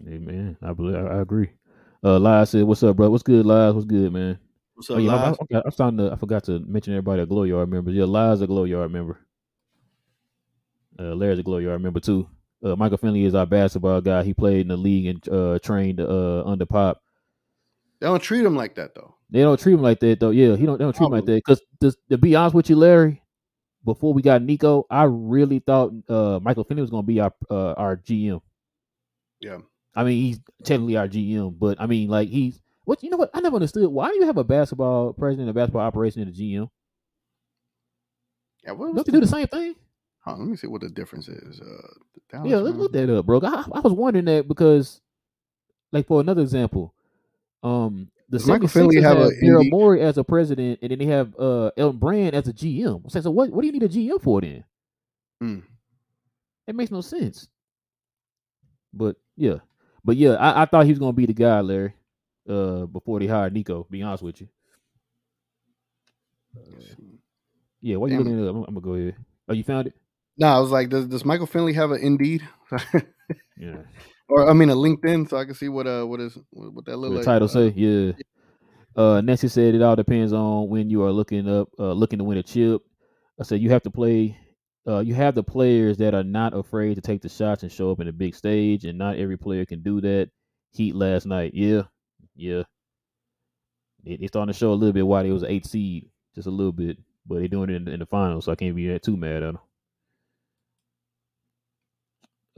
Hey, 0.06 0.18
man, 0.18 0.56
I 0.62 0.72
believe 0.72 0.94
I, 0.94 1.16
I 1.16 1.20
agree. 1.20 1.50
Uh, 2.04 2.20
Lies 2.20 2.50
said, 2.50 2.62
"What's 2.62 2.84
up, 2.84 2.96
bro? 2.96 3.10
What's 3.10 3.24
good, 3.24 3.44
Lies? 3.44 3.74
What's 3.74 3.86
good, 3.86 4.12
man? 4.12 4.38
So 4.82 4.94
oh, 4.94 4.98
yeah, 4.98 5.10
I, 5.10 5.14
last, 5.16 5.40
I, 5.52 5.56
I, 5.56 5.62
was 5.64 5.74
starting 5.74 5.98
to, 5.98 6.12
I 6.12 6.16
forgot 6.16 6.44
to 6.44 6.60
mention 6.60 6.94
everybody 6.94 7.22
a 7.22 7.26
Glo 7.26 7.42
Yard 7.42 7.68
member. 7.68 7.90
Yeah, 7.90 8.04
Lies 8.04 8.40
a 8.40 8.46
Glo 8.46 8.64
Yard 8.64 8.92
member. 8.92 9.18
Uh, 10.96 11.14
Larry's 11.14 11.40
a 11.40 11.42
Glo 11.42 11.58
Yard 11.58 11.82
member 11.82 11.98
too. 11.98 12.28
Uh, 12.62 12.76
Michael 12.76 12.98
Finley 12.98 13.24
is 13.24 13.34
our 13.34 13.46
basketball 13.46 14.00
guy. 14.00 14.22
He 14.22 14.34
played 14.34 14.62
in 14.62 14.68
the 14.68 14.76
league 14.76 15.06
and 15.06 15.28
uh, 15.28 15.58
trained 15.60 16.00
uh, 16.00 16.44
under 16.44 16.66
Pop. 16.66 17.02
they 18.00 18.06
don't 18.06 18.22
treat 18.22 18.44
him 18.44 18.56
like 18.56 18.74
that 18.74 18.94
though. 18.94 19.14
They 19.30 19.40
don't 19.40 19.58
treat 19.58 19.74
him 19.74 19.82
like 19.82 20.00
that 20.00 20.20
though. 20.20 20.30
Yeah, 20.30 20.56
he 20.56 20.66
don't. 20.66 20.78
They 20.78 20.84
don't 20.84 20.94
treat 20.94 21.06
him 21.06 21.12
like 21.12 21.24
that. 21.26 21.42
Because 21.44 21.62
to 22.10 22.18
be 22.18 22.34
honest 22.34 22.54
with 22.54 22.68
you, 22.68 22.76
Larry, 22.76 23.22
before 23.84 24.12
we 24.12 24.22
got 24.22 24.42
Nico, 24.42 24.86
I 24.90 25.04
really 25.04 25.60
thought 25.60 25.92
uh, 26.08 26.38
Michael 26.42 26.64
Finley 26.64 26.82
was 26.82 26.90
going 26.90 27.04
to 27.04 27.06
be 27.06 27.20
our 27.20 27.32
uh, 27.50 27.72
our 27.72 27.96
GM. 27.96 28.40
Yeah. 29.40 29.58
I 29.94 30.04
mean, 30.04 30.22
he's 30.22 30.40
technically 30.64 30.96
our 30.96 31.08
GM, 31.08 31.58
but 31.58 31.80
I 31.80 31.86
mean, 31.86 32.08
like 32.08 32.28
he's 32.28 32.60
what 32.84 33.02
you 33.02 33.10
know 33.10 33.16
what 33.16 33.30
I 33.34 33.40
never 33.40 33.56
understood. 33.56 33.88
Why 33.88 34.08
do 34.08 34.16
you 34.16 34.26
have 34.26 34.36
a 34.36 34.44
basketball 34.44 35.12
president 35.12 35.48
a 35.48 35.52
basketball 35.52 35.82
operation 35.82 36.22
and 36.22 36.30
a 36.30 36.34
GM? 36.34 36.68
Yeah, 38.64 38.72
what 38.72 38.94
Don't 38.94 39.06
they 39.06 39.12
do 39.12 39.20
the 39.20 39.26
same 39.26 39.46
thing? 39.46 39.74
On, 40.34 40.38
let 40.40 40.48
me 40.48 40.56
see 40.56 40.66
what 40.66 40.80
the 40.80 40.88
difference 40.88 41.28
is. 41.28 41.60
Uh, 41.60 41.88
Yeah, 42.44 42.56
let's 42.58 42.76
look 42.76 42.92
that 42.92 43.10
up, 43.14 43.26
bro. 43.26 43.40
I, 43.42 43.64
I 43.72 43.80
was 43.80 43.92
wondering 43.92 44.24
that 44.26 44.48
because, 44.48 45.00
like, 45.92 46.06
for 46.06 46.20
another 46.20 46.42
example, 46.42 46.94
um, 47.62 48.10
the 48.28 48.38
Does 48.38 48.46
Michael 48.46 48.68
76ers 48.68 48.72
Finley 48.72 48.96
have 49.02 49.18
have 49.18 49.26
a 49.26 49.30
Daryl 49.32 49.70
Morey 49.70 50.00
as 50.02 50.16
a 50.18 50.24
president, 50.24 50.78
and 50.82 50.90
then 50.90 50.98
they 51.00 51.06
have 51.06 51.34
uh 51.38 51.70
Elton 51.76 51.98
Brand 51.98 52.34
as 52.34 52.46
a 52.48 52.52
GM. 52.52 53.10
So, 53.10 53.20
so 53.20 53.30
what? 53.30 53.50
What 53.50 53.62
do 53.62 53.66
you 53.66 53.72
need 53.72 53.82
a 53.82 53.88
GM 53.88 54.20
for 54.22 54.40
then? 54.40 54.64
It 56.66 56.74
makes 56.76 56.90
no 56.92 57.00
sense. 57.00 57.48
But 58.92 59.16
yeah, 59.36 59.56
but 60.04 60.16
yeah, 60.16 60.34
I, 60.34 60.62
I 60.62 60.64
thought 60.66 60.84
he 60.86 60.92
was 60.92 60.98
gonna 60.98 61.12
be 61.12 61.26
the 61.26 61.32
guy, 61.34 61.60
Larry. 61.60 61.94
Uh, 62.48 62.86
before 62.86 63.20
they 63.20 63.26
hired 63.26 63.52
Nico. 63.52 63.86
Be 63.90 64.02
honest 64.02 64.22
with 64.22 64.40
you. 64.40 64.48
Yeah, 67.80 67.96
why 67.96 68.08
you 68.08 68.12
Damn 68.16 68.24
looking 68.24 68.44
it 68.44 68.48
up? 68.48 68.56
I'm, 68.56 68.64
I'm 68.64 68.74
gonna 68.74 68.80
go 68.80 68.94
ahead. 68.94 69.16
Oh, 69.48 69.52
you 69.54 69.64
found 69.64 69.86
it? 69.88 69.94
No, 70.40 70.48
I 70.48 70.58
was 70.58 70.70
like, 70.70 70.88
does, 70.88 71.06
does 71.06 71.24
Michael 71.24 71.46
Finley 71.46 71.74
have 71.74 71.90
an 71.92 72.00
Indeed? 72.00 72.42
Yeah. 73.60 73.76
or 74.28 74.48
I 74.48 74.52
mean 74.54 74.70
a 74.70 74.74
LinkedIn, 74.74 75.28
so 75.28 75.36
I 75.36 75.44
can 75.44 75.54
see 75.54 75.68
what 75.68 75.86
uh 75.86 76.04
what 76.04 76.20
is 76.20 76.36
what, 76.50 76.72
what 76.72 76.84
that 76.86 76.92
the 76.92 76.96
like. 76.96 77.24
title 77.24 77.46
Uh, 77.46 77.48
say? 77.48 77.72
Yeah. 77.76 78.12
Uh, 78.96 79.20
Nancy 79.20 79.48
said 79.48 79.74
it 79.74 79.82
all 79.82 79.94
depends 79.94 80.32
on 80.32 80.68
when 80.68 80.90
you 80.90 81.04
are 81.04 81.12
looking 81.12 81.48
up, 81.48 81.68
uh, 81.78 81.92
looking 81.92 82.18
to 82.18 82.24
win 82.24 82.38
a 82.38 82.42
chip. 82.42 82.82
I 83.38 83.44
said 83.44 83.60
you 83.60 83.70
have 83.70 83.82
to 83.82 83.90
play. 83.90 84.36
Uh, 84.86 85.00
you 85.00 85.14
have 85.14 85.34
the 85.34 85.42
players 85.42 85.98
that 85.98 86.14
are 86.14 86.24
not 86.24 86.56
afraid 86.56 86.94
to 86.94 87.00
take 87.00 87.20
the 87.20 87.28
shots 87.28 87.62
and 87.62 87.70
show 87.70 87.90
up 87.90 88.00
in 88.00 88.06
the 88.06 88.12
big 88.12 88.34
stage, 88.34 88.84
and 88.84 88.98
not 88.98 89.16
every 89.16 89.36
player 89.36 89.64
can 89.64 89.82
do 89.82 90.00
that. 90.00 90.30
Heat 90.72 90.94
last 90.94 91.26
night, 91.26 91.52
yeah, 91.54 91.82
yeah. 92.34 92.62
They, 94.04 94.16
they 94.16 94.26
starting 94.26 94.52
to 94.52 94.58
show 94.58 94.72
a 94.72 94.74
little 94.74 94.92
bit 94.92 95.06
why 95.06 95.22
they 95.22 95.30
was 95.30 95.42
an 95.42 95.50
eight 95.50 95.66
seed, 95.66 96.08
just 96.34 96.46
a 96.46 96.50
little 96.50 96.72
bit, 96.72 96.96
but 97.26 97.40
they 97.40 97.48
doing 97.48 97.70
it 97.70 97.76
in, 97.76 97.88
in 97.88 98.00
the 98.00 98.06
finals, 98.06 98.46
so 98.46 98.52
I 98.52 98.54
can't 98.54 98.74
be 98.74 98.88
that 98.88 99.02
too 99.02 99.16
mad 99.16 99.42
at 99.42 99.52
them. 99.52 99.58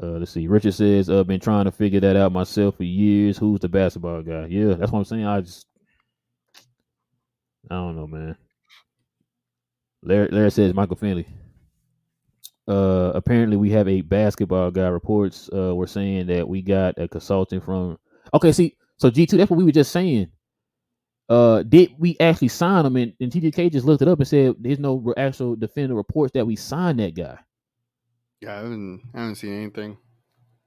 Uh, 0.03 0.19
let's 0.19 0.33
see. 0.33 0.49
Richard 0.49 0.74
says, 0.74 1.09
"I've 1.09 1.29
been 1.29 1.41
trying 1.41 1.66
to 1.66 1.73
figure 1.73 2.01
that 2.01 2.16
out 2.16 2.33
myself 2.33 2.77
for 2.77 2.85
years. 2.85 3.39
Who's 3.39 3.61
the 3.61 3.69
basketball 3.69 4.23
guy? 4.23 4.47
Yeah, 4.51 4.74
that's 4.74 4.91
what 4.91 5.01
I'm 5.01 5.05
saying. 5.05 5.27
I 5.27 5.41
just, 5.43 5.66
I 7.70 7.77
don't 7.77 7.97
know, 7.97 8.09
man. 8.09 8.37
Larry, 10.03 10.29
Larry 10.33 10.51
says 10.51 10.74
Michael 10.74 10.97
Finley. 10.97 11.27
Uh, 12.69 13.12
apparently 13.15 13.57
we 13.57 13.70
have 13.70 13.89
a 13.89 14.01
basketball 14.01 14.70
guy. 14.70 14.89
Reports 14.89 15.49
uh 15.55 15.74
were 15.74 15.87
saying 15.87 16.27
that 16.29 16.49
we 16.49 16.62
got 16.62 16.99
a 16.99 17.09
consultant 17.09 17.65
from. 17.65 17.99
Okay, 18.35 18.53
see, 18.53 18.77
so 18.99 19.11
G 19.11 19.27
two. 19.27 19.37
That's 19.37 19.51
what 19.51 19.59
we 19.59 19.65
were 19.65 19.73
just 19.73 19.93
saying. 19.93 20.29
Uh, 21.29 21.62
did 21.62 21.93
we 21.99 22.16
actually 22.20 22.49
sign 22.49 22.85
him? 22.85 22.97
And, 22.97 23.12
and 23.20 23.33
TGK 23.33 23.73
just 23.73 23.87
looked 23.87 24.03
it 24.03 24.09
up 24.09 24.19
and 24.19 24.29
said 24.29 24.55
there's 24.61 24.79
no 24.79 25.15
actual 25.16 25.57
defender 25.57 25.95
reports 25.95 26.33
that 26.33 26.47
we 26.47 26.57
signed 26.57 27.01
that 27.01 27.15
guy. 27.15 27.39
Yeah, 28.43 28.52
I 28.52 28.56
haven't 28.56 29.02
I 29.14 29.20
haven't 29.20 29.36
seen 29.36 29.55
anything. 29.55 29.98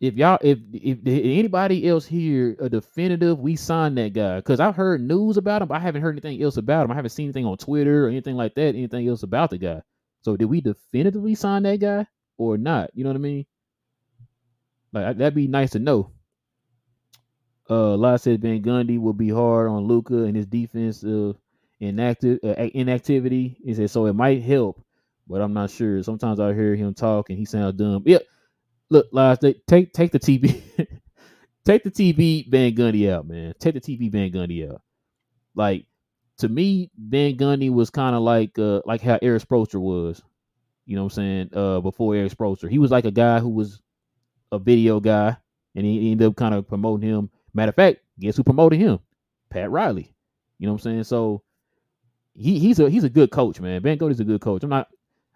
if 0.01 0.15
y'all 0.15 0.39
if 0.41 0.59
if 0.73 0.99
anybody 1.05 1.87
else 1.87 2.05
here 2.05 2.55
a 2.59 2.69
definitive 2.69 3.39
we 3.39 3.55
signed 3.55 3.97
that 3.97 4.13
guy. 4.13 4.37
Because 4.37 4.59
i've 4.59 4.75
heard 4.75 5.01
news 5.01 5.37
about 5.37 5.61
him 5.61 5.69
but 5.69 5.75
i 5.75 5.79
haven't 5.79 6.01
heard 6.01 6.15
anything 6.15 6.41
else 6.43 6.57
about 6.57 6.85
him. 6.85 6.91
I 6.91 6.95
haven't 6.95 7.11
seen 7.11 7.25
anything 7.27 7.45
on 7.45 7.57
twitter 7.57 8.05
or 8.05 8.09
anything 8.09 8.35
like 8.35 8.55
that 8.55 8.75
anything 8.75 9.07
else 9.07 9.23
about 9.23 9.51
the 9.51 9.57
guy. 9.57 9.81
So 10.23 10.37
did 10.37 10.45
we 10.45 10.61
definitively 10.61 11.35
sign 11.35 11.63
that 11.63 11.79
guy 11.79 12.07
or 12.37 12.57
not? 12.57 12.91
You 12.95 13.03
know 13.05 13.11
what 13.11 13.17
i 13.17 13.19
mean? 13.19 13.45
Like 14.93 15.17
that'd 15.17 15.35
be 15.35 15.47
nice 15.47 15.71
to 15.71 15.79
know. 15.79 16.11
Uh 17.69 17.97
Lot 17.97 18.21
said 18.21 18.41
Van 18.41 18.61
Gundy 18.61 18.99
will 18.99 19.13
be 19.13 19.29
hard 19.29 19.69
on 19.69 19.85
Luka 19.85 20.23
and 20.25 20.35
his 20.37 20.45
defense 20.47 21.03
uh 21.03 21.33
inactive 21.79 22.39
uh, 22.43 22.55
inactivity. 22.75 23.57
He 23.65 23.73
said 23.73 23.89
so 23.89 24.05
it 24.07 24.13
might 24.13 24.43
help, 24.43 24.84
but 25.27 25.41
I'm 25.41 25.53
not 25.53 25.71
sure. 25.71 26.01
Sometimes 26.03 26.39
I 26.39 26.53
hear 26.53 26.75
him 26.75 26.93
talk 26.93 27.29
and 27.29 27.37
he 27.37 27.45
sounds 27.45 27.75
dumb. 27.75 28.03
Yeah, 28.05 28.19
look, 28.89 29.07
Lies, 29.11 29.39
take 29.39 29.65
take 29.93 30.11
the 30.11 30.19
TB, 30.19 30.61
take 31.65 31.83
the 31.83 31.91
TB 31.91 32.49
Van 32.49 32.73
Gundy 32.75 33.11
out, 33.11 33.27
man. 33.27 33.53
Take 33.59 33.75
the 33.75 33.81
TB 33.81 34.11
Van 34.11 34.31
Gundy 34.31 34.71
out. 34.71 34.81
Like 35.55 35.85
to 36.39 36.49
me, 36.49 36.91
Van 36.97 37.35
Gundy 37.37 37.71
was 37.71 37.89
kind 37.89 38.15
of 38.15 38.21
like 38.21 38.57
uh 38.59 38.81
like 38.85 39.01
how 39.01 39.19
Erik 39.21 39.43
Spoelstra 39.43 39.79
was. 39.79 40.21
You 40.85 40.95
know 40.95 41.03
what 41.03 41.13
I'm 41.13 41.15
saying? 41.15 41.49
Uh, 41.53 41.79
before 41.79 42.15
Erik 42.15 42.31
Spoelstra, 42.31 42.69
he 42.69 42.77
was 42.77 42.91
like 42.91 43.05
a 43.05 43.11
guy 43.11 43.39
who 43.39 43.49
was 43.49 43.81
a 44.51 44.59
video 44.59 44.99
guy, 44.99 45.35
and 45.73 45.85
he, 45.85 45.99
he 45.99 46.11
ended 46.11 46.27
up 46.27 46.35
kind 46.35 46.53
of 46.53 46.67
promoting 46.67 47.09
him. 47.09 47.29
Matter 47.53 47.69
of 47.69 47.75
fact, 47.75 47.99
guess 48.19 48.37
who 48.37 48.43
promoted 48.43 48.79
him? 48.79 48.99
Pat 49.49 49.71
Riley. 49.71 50.13
You 50.59 50.67
know 50.67 50.73
what 50.73 50.85
I'm 50.85 50.91
saying? 50.91 51.03
So 51.05 51.41
he 52.35 52.59
he's 52.59 52.79
a 52.79 52.89
he's 52.89 53.03
a 53.03 53.09
good 53.09 53.31
coach, 53.31 53.59
man. 53.59 53.81
Van 53.81 53.97
Gundy's 53.97 54.19
a 54.19 54.25
good 54.25 54.41
coach. 54.41 54.63
I'm 54.63 54.69
not. 54.69 54.89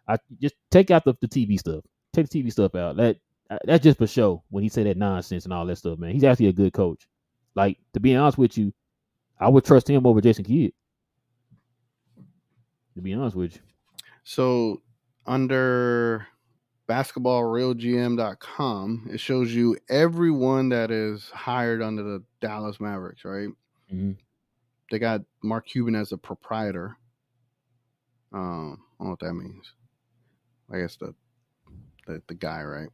I 0.10 0.18
just 0.42 0.56
take 0.72 0.90
out 0.92 1.06
the, 1.06 1.14
the 1.22 1.28
TV 1.28 1.58
stuff. 1.60 1.84
Take 2.14 2.28
the 2.30 2.44
TV 2.44 2.52
stuff 2.52 2.74
out. 2.76 2.98
That 2.98 3.18
uh, 3.50 3.58
that's 3.64 3.84
just 3.84 3.98
for 4.00 4.08
show 4.08 4.44
when 4.50 4.64
he 4.64 4.70
said 4.70 4.86
that 4.88 4.98
nonsense 4.98 5.46
and 5.46 5.54
all 5.54 5.66
that 5.68 5.78
stuff, 5.78 6.00
man. 6.00 6.12
He's 6.12 6.24
actually 6.24 6.48
a 6.48 6.54
good 6.54 6.74
coach. 6.74 7.08
Like 7.56 7.78
to 7.94 8.00
be 8.00 8.16
honest 8.16 8.38
with 8.38 8.58
you, 8.58 8.74
I 9.40 9.50
would 9.50 9.66
trust 9.66 9.90
him 9.90 10.06
over 10.08 10.22
Jason 10.22 10.46
Kidd. 10.46 10.72
To 12.96 13.02
be 13.02 13.14
honest 13.14 13.36
with 13.36 13.56
you, 13.56 13.62
So 14.24 14.82
under 15.26 16.28
basketballrealgm.com, 16.90 19.10
it 19.14 19.20
shows 19.20 19.54
you 19.54 19.78
everyone 19.90 20.70
that 20.70 20.92
is 20.92 21.30
hired 21.30 21.82
under 21.82 22.04
the 22.04 22.24
Dallas 22.42 22.80
Mavericks, 22.80 23.26
right? 23.26 23.50
Mhm. 23.94 24.18
They 24.92 25.00
got 25.00 25.22
Mark 25.44 25.68
Cuban 25.68 25.96
as 25.96 26.12
a 26.12 26.18
proprietor. 26.18 26.98
Um, 28.34 28.84
I 29.00 29.04
don't 29.04 29.06
know 29.06 29.10
what 29.12 29.20
that 29.20 29.34
means. 29.34 29.74
I 30.72 30.80
guess 30.80 30.96
the 30.96 31.14
the, 32.06 32.22
the 32.28 32.34
guy, 32.34 32.64
right? 32.64 32.90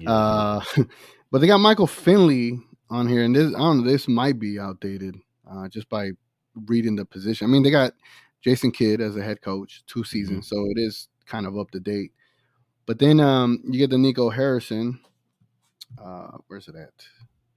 Yeah. 0.00 0.10
Uh, 0.10 0.60
but 1.30 1.40
they 1.40 1.46
got 1.46 1.58
Michael 1.58 1.86
Finley 1.86 2.60
on 2.90 3.08
here, 3.08 3.24
and 3.24 3.34
this 3.34 3.54
I 3.54 3.58
don't 3.58 3.84
know. 3.84 3.90
This 3.90 4.08
might 4.08 4.38
be 4.38 4.58
outdated 4.58 5.16
uh, 5.50 5.68
just 5.68 5.88
by 5.88 6.10
reading 6.66 6.96
the 6.96 7.04
position. 7.04 7.46
I 7.46 7.50
mean, 7.50 7.62
they 7.62 7.70
got 7.70 7.92
Jason 8.40 8.70
Kidd 8.70 9.00
as 9.00 9.16
a 9.16 9.22
head 9.22 9.42
coach, 9.42 9.82
two 9.86 10.04
seasons, 10.04 10.48
so 10.48 10.64
it 10.70 10.78
is 10.78 11.08
kind 11.26 11.46
of 11.46 11.58
up 11.58 11.70
to 11.72 11.80
date. 11.80 12.12
But 12.86 12.98
then 12.98 13.20
um, 13.20 13.62
you 13.64 13.78
get 13.78 13.90
the 13.90 13.98
Nico 13.98 14.30
Harrison. 14.30 15.00
Uh, 16.02 16.38
where's 16.46 16.68
it 16.68 16.76
at? 16.76 16.92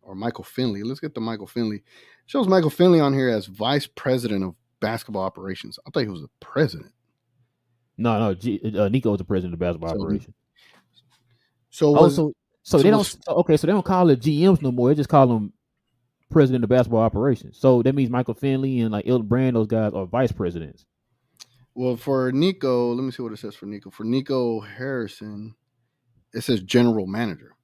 Or 0.02 0.16
Michael 0.16 0.44
Finley. 0.44 0.84
Let's 0.84 1.00
get 1.00 1.14
the 1.14 1.22
Michael 1.22 1.48
Finley. 1.48 1.84
Shows 2.26 2.48
Michael 2.48 2.70
Finley 2.70 3.00
on 3.00 3.14
here 3.14 3.30
as 3.30 3.46
vice 3.46 3.88
president 3.88 4.44
of 4.44 4.56
basketball 4.80 5.24
operations. 5.24 5.80
I 5.86 5.90
thought 5.90 6.02
he 6.02 6.10
was 6.10 6.22
the 6.22 6.30
president. 6.40 6.92
No, 7.98 8.20
no. 8.20 8.34
G, 8.34 8.60
uh, 8.78 8.90
Nico 8.90 9.14
is 9.14 9.18
the 9.20 9.24
president 9.26 9.54
of 9.54 9.60
the 9.60 9.66
basketball 9.66 9.90
So, 9.96 10.02
operation. 10.02 10.34
So 11.70 11.98
Oh, 11.98 12.10
so 12.10 12.34
so 12.64 12.78
so 12.78 12.84
they 12.84 12.90
don't. 12.90 13.04
so- 13.06 13.20
okay, 13.28 13.58
so 13.58 13.68
they 13.68 13.74
don't 13.74 13.86
call 13.86 14.10
it 14.10 14.20
GMs 14.22 14.62
no 14.62 14.72
more. 14.72 14.90
They 14.90 14.96
just 14.96 15.10
call 15.10 15.28
them 15.28 15.54
president 16.30 16.64
of 16.64 16.70
basketball 16.70 17.02
operations. 17.02 17.58
So 17.58 17.82
that 17.84 17.94
means 17.96 18.10
Michael 18.10 18.34
Finley 18.34 18.80
and 18.82 18.92
like 18.92 19.08
Elton 19.08 19.28
Brand, 19.28 19.56
those 19.56 19.68
guys 19.68 19.94
are 19.94 20.06
vice 20.06 20.32
presidents. 20.32 20.86
Well, 21.76 21.96
for 21.98 22.32
Nico, 22.32 22.94
let 22.94 23.04
me 23.04 23.12
see 23.12 23.24
what 23.24 23.32
it 23.34 23.40
says 23.40 23.56
for 23.56 23.66
Nico. 23.66 23.90
For 23.90 24.04
Nico 24.04 24.60
Harrison, 24.60 25.56
it 26.34 26.42
says 26.42 26.62
general 26.62 27.08
manager. 27.08 27.56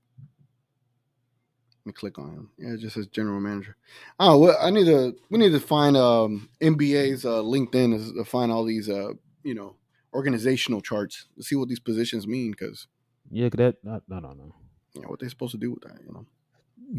Let 1.86 1.86
me 1.86 1.94
click 1.94 2.20
on 2.20 2.32
him. 2.34 2.50
Yeah, 2.58 2.74
it 2.74 2.80
just 2.82 2.96
says 2.96 3.08
general 3.08 3.40
manager. 3.40 3.78
Oh, 4.20 4.38
well, 4.38 4.58
I 4.62 4.70
need 4.72 4.86
to. 4.86 5.16
We 5.30 5.38
need 5.40 5.52
to 5.52 5.60
find 5.60 5.96
um, 5.96 6.50
NBA's 6.62 7.24
uh, 7.26 7.42
LinkedIn 7.42 8.16
to 8.16 8.26
find 8.26 8.52
all 8.52 8.66
these, 8.66 8.90
uh, 8.90 9.14
you 9.44 9.56
know, 9.56 9.77
organizational 10.14 10.82
charts 10.82 11.28
to 11.38 11.44
see 11.44 11.56
what 11.56 11.70
these 11.70 11.80
positions 11.80 12.28
mean 12.28 12.52
because 12.52 12.88
Yeah, 13.30 13.50
that 13.50 13.76
no, 13.84 14.02
no, 14.08 14.20
no, 14.20 14.34
no. 14.34 14.56
you 14.94 15.02
know 15.02 15.10
what 15.10 15.20
they're 15.20 15.30
supposed 15.30 15.52
to 15.52 15.58
do 15.58 15.72
with 15.72 15.84
that. 15.84 16.00
You 16.06 16.14
know. 16.14 16.26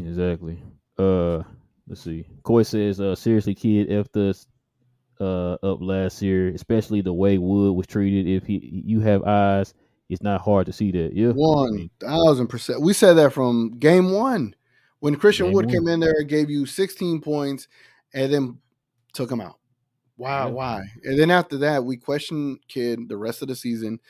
Exactly. 0.09 0.63
Uh, 0.99 1.43
let's 1.89 2.03
see. 2.03 2.27
Coy 2.43 2.63
says, 2.63 3.01
uh, 3.01 3.15
seriously, 3.15 3.55
Kidd, 3.55 3.91
if 3.91 4.11
the 4.13 4.35
uh 5.21 5.55
up 5.65 5.79
last 5.81 6.23
year, 6.23 6.49
especially 6.55 7.01
the 7.01 7.13
way 7.13 7.39
Wood 7.39 7.75
was 7.75 7.87
treated. 7.87 8.29
If 8.29 8.47
he 8.47 8.83
you 8.87 9.01
have 9.01 9.25
eyes, 9.25 9.75
it's 10.09 10.23
not 10.23 10.41
hard 10.43 10.67
to 10.67 10.73
see 10.73 10.93
that. 10.93 11.13
Yeah, 11.13 11.31
I 11.31 11.33
One 11.33 11.91
thousand 12.01 12.47
percent. 12.49 12.83
We 12.83 12.93
said 12.93 13.15
that 13.15 13.33
from 13.33 13.79
game 13.79 14.13
one 14.13 14.55
when 15.01 15.17
Christian 15.17 15.47
Game 15.47 15.55
Wood 15.55 15.67
one. 15.67 15.75
came 15.75 15.89
in 15.89 16.01
there, 16.01 16.23
gave 16.23 16.51
you 16.51 16.67
sixteen 16.67 17.21
points, 17.21 17.67
and 18.15 18.33
then 18.33 18.59
took 19.13 19.31
him 19.31 19.41
out. 19.41 19.59
Why? 20.19 20.47
Why? 20.47 20.83
And 21.05 21.17
then 21.17 21.31
after 21.31 21.57
that, 21.59 21.85
we 21.85 21.97
questioned 21.97 22.59
Kidd 22.67 23.09
the 23.09 23.17
rest 23.17 23.41
of 23.41 23.49
the 23.49 23.55
season, 23.55 24.01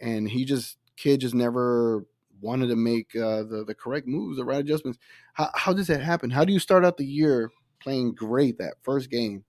and 0.00 0.28
he 0.28 0.46
just 0.46 0.78
Kidd 0.96 1.20
just 1.20 1.34
never 1.34 2.06
wanted 2.40 2.68
to 2.68 2.76
make 2.76 3.14
uh, 3.14 3.42
the 3.42 3.64
the 3.66 3.74
correct 3.74 4.06
moves, 4.06 4.38
the 4.38 4.46
right 4.46 4.60
adjustments. 4.60 4.98
How 5.34 5.50
how 5.54 5.74
does 5.74 5.86
that 5.88 6.00
happen? 6.00 6.30
How 6.30 6.44
do 6.46 6.54
you 6.54 6.58
start 6.58 6.86
out 6.86 6.96
the 6.96 7.04
year 7.04 7.50
playing 7.80 8.14
great 8.14 8.56
that 8.58 8.76
first 8.82 9.10
game? 9.10 9.44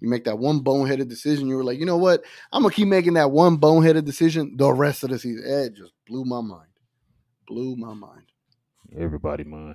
You 0.00 0.08
make 0.08 0.22
that 0.24 0.38
one 0.38 0.60
boneheaded 0.60 1.08
decision. 1.08 1.48
You 1.48 1.56
were 1.56 1.64
like, 1.64 1.80
you 1.80 1.84
know 1.84 1.98
what? 1.98 2.22
I'm 2.52 2.62
gonna 2.62 2.72
keep 2.72 2.86
making 2.86 3.14
that 3.14 3.32
one 3.32 3.58
boneheaded 3.58 4.04
decision 4.04 4.56
the 4.56 4.72
rest 4.72 5.02
of 5.02 5.10
the 5.10 5.18
season. 5.18 5.42
It 5.44 5.74
just 5.74 5.92
blew 6.06 6.24
my 6.24 6.40
mind. 6.40 6.70
Blew 7.48 7.74
my 7.74 7.92
mind. 7.92 8.26
Everybody 8.96 9.42
mind. 9.42 9.74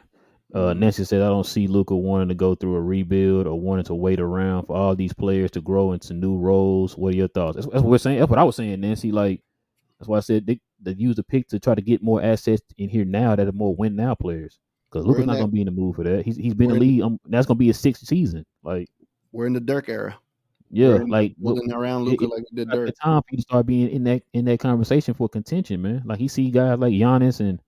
Uh. 0.56 0.74
Nancy 0.74 1.04
said, 1.04 1.22
I 1.22 1.28
don't 1.28 1.46
see 1.46 1.68
Luka 1.68 1.96
wanting 1.96 2.30
to 2.30 2.36
go 2.36 2.56
through 2.56 2.76
a 2.76 2.82
rebuild 2.82 3.46
or 3.46 3.60
wanting 3.60 3.86
to 3.86 3.96
wait 3.96 4.20
around 4.20 4.68
for 4.68 4.76
all 4.76 4.96
these 4.96 5.14
players 5.14 5.52
to 5.52 5.62
grow 5.62 5.92
into 5.92 6.14
new 6.14 6.38
roles. 6.38 6.98
What 6.98 7.14
are 7.14 7.18
your 7.18 7.28
thoughts? 7.28 7.56
That's, 7.56 7.68
that's 7.68 7.84
what 7.84 7.92
we're 7.92 7.98
saying. 7.98 8.20
That's 8.20 8.30
what 8.30 8.40
I 8.40 8.44
was 8.44 8.56
saying, 8.56 8.80
Nancy. 8.80 9.12
Like, 9.12 9.42
that's 10.00 10.08
why 10.08 10.18
I 10.18 10.22
said 10.22 10.48
they, 10.48 10.60
they 10.82 10.94
use 10.94 11.18
the 11.18 11.24
pick 11.24 11.48
to 11.50 11.60
try 11.60 11.76
to 11.76 11.82
get 11.82 12.02
more 12.02 12.22
assets 12.24 12.62
in 12.78 12.90
here 12.90 13.06
now 13.06 13.36
that 13.36 13.48
are 13.48 13.52
more 13.52 13.76
win 13.76 13.96
now 13.96 14.16
players. 14.16 14.58
Because 14.90 15.06
Luka's 15.06 15.26
not 15.26 15.34
going 15.34 15.48
to 15.48 15.52
be 15.52 15.62
in 15.62 15.66
the 15.66 15.72
mood 15.72 15.96
for 15.96 16.06
that. 16.06 16.24
He's 16.24 16.38
he's 16.38 16.54
been 16.54 16.70
in 16.70 16.76
the 16.76 16.80
league. 16.80 17.02
Um, 17.02 17.20
that's 17.26 17.46
going 17.46 17.58
to 17.58 17.60
be 17.60 17.68
his 17.68 17.78
sixth 17.78 18.06
season. 18.06 18.46
Like 18.64 18.88
we're 19.34 19.48
in 19.48 19.52
the 19.52 19.60
Dirk 19.60 19.90
era. 19.90 20.18
Yeah, 20.72 21.00
like 21.08 21.36
building 21.42 21.74
around 21.74 22.06
Luka 22.06 22.28
like 22.28 22.44
did 22.54 22.70
Dirk. 22.70 22.88
The 22.88 22.94
time 22.94 23.22
for 23.22 23.28
you 23.32 23.38
to 23.38 23.42
start 23.42 23.66
being 23.66 23.90
in 23.90 24.06
that 24.06 24.24
in 24.34 24.46
that 24.46 24.60
conversation 24.60 25.14
for 25.14 25.28
contention, 25.28 25.82
man. 25.82 26.04
Like 26.06 26.20
he 26.20 26.30
see 26.30 26.50
guys 26.50 26.80
like 26.80 26.94
Giannis 26.94 27.42
and 27.42 27.60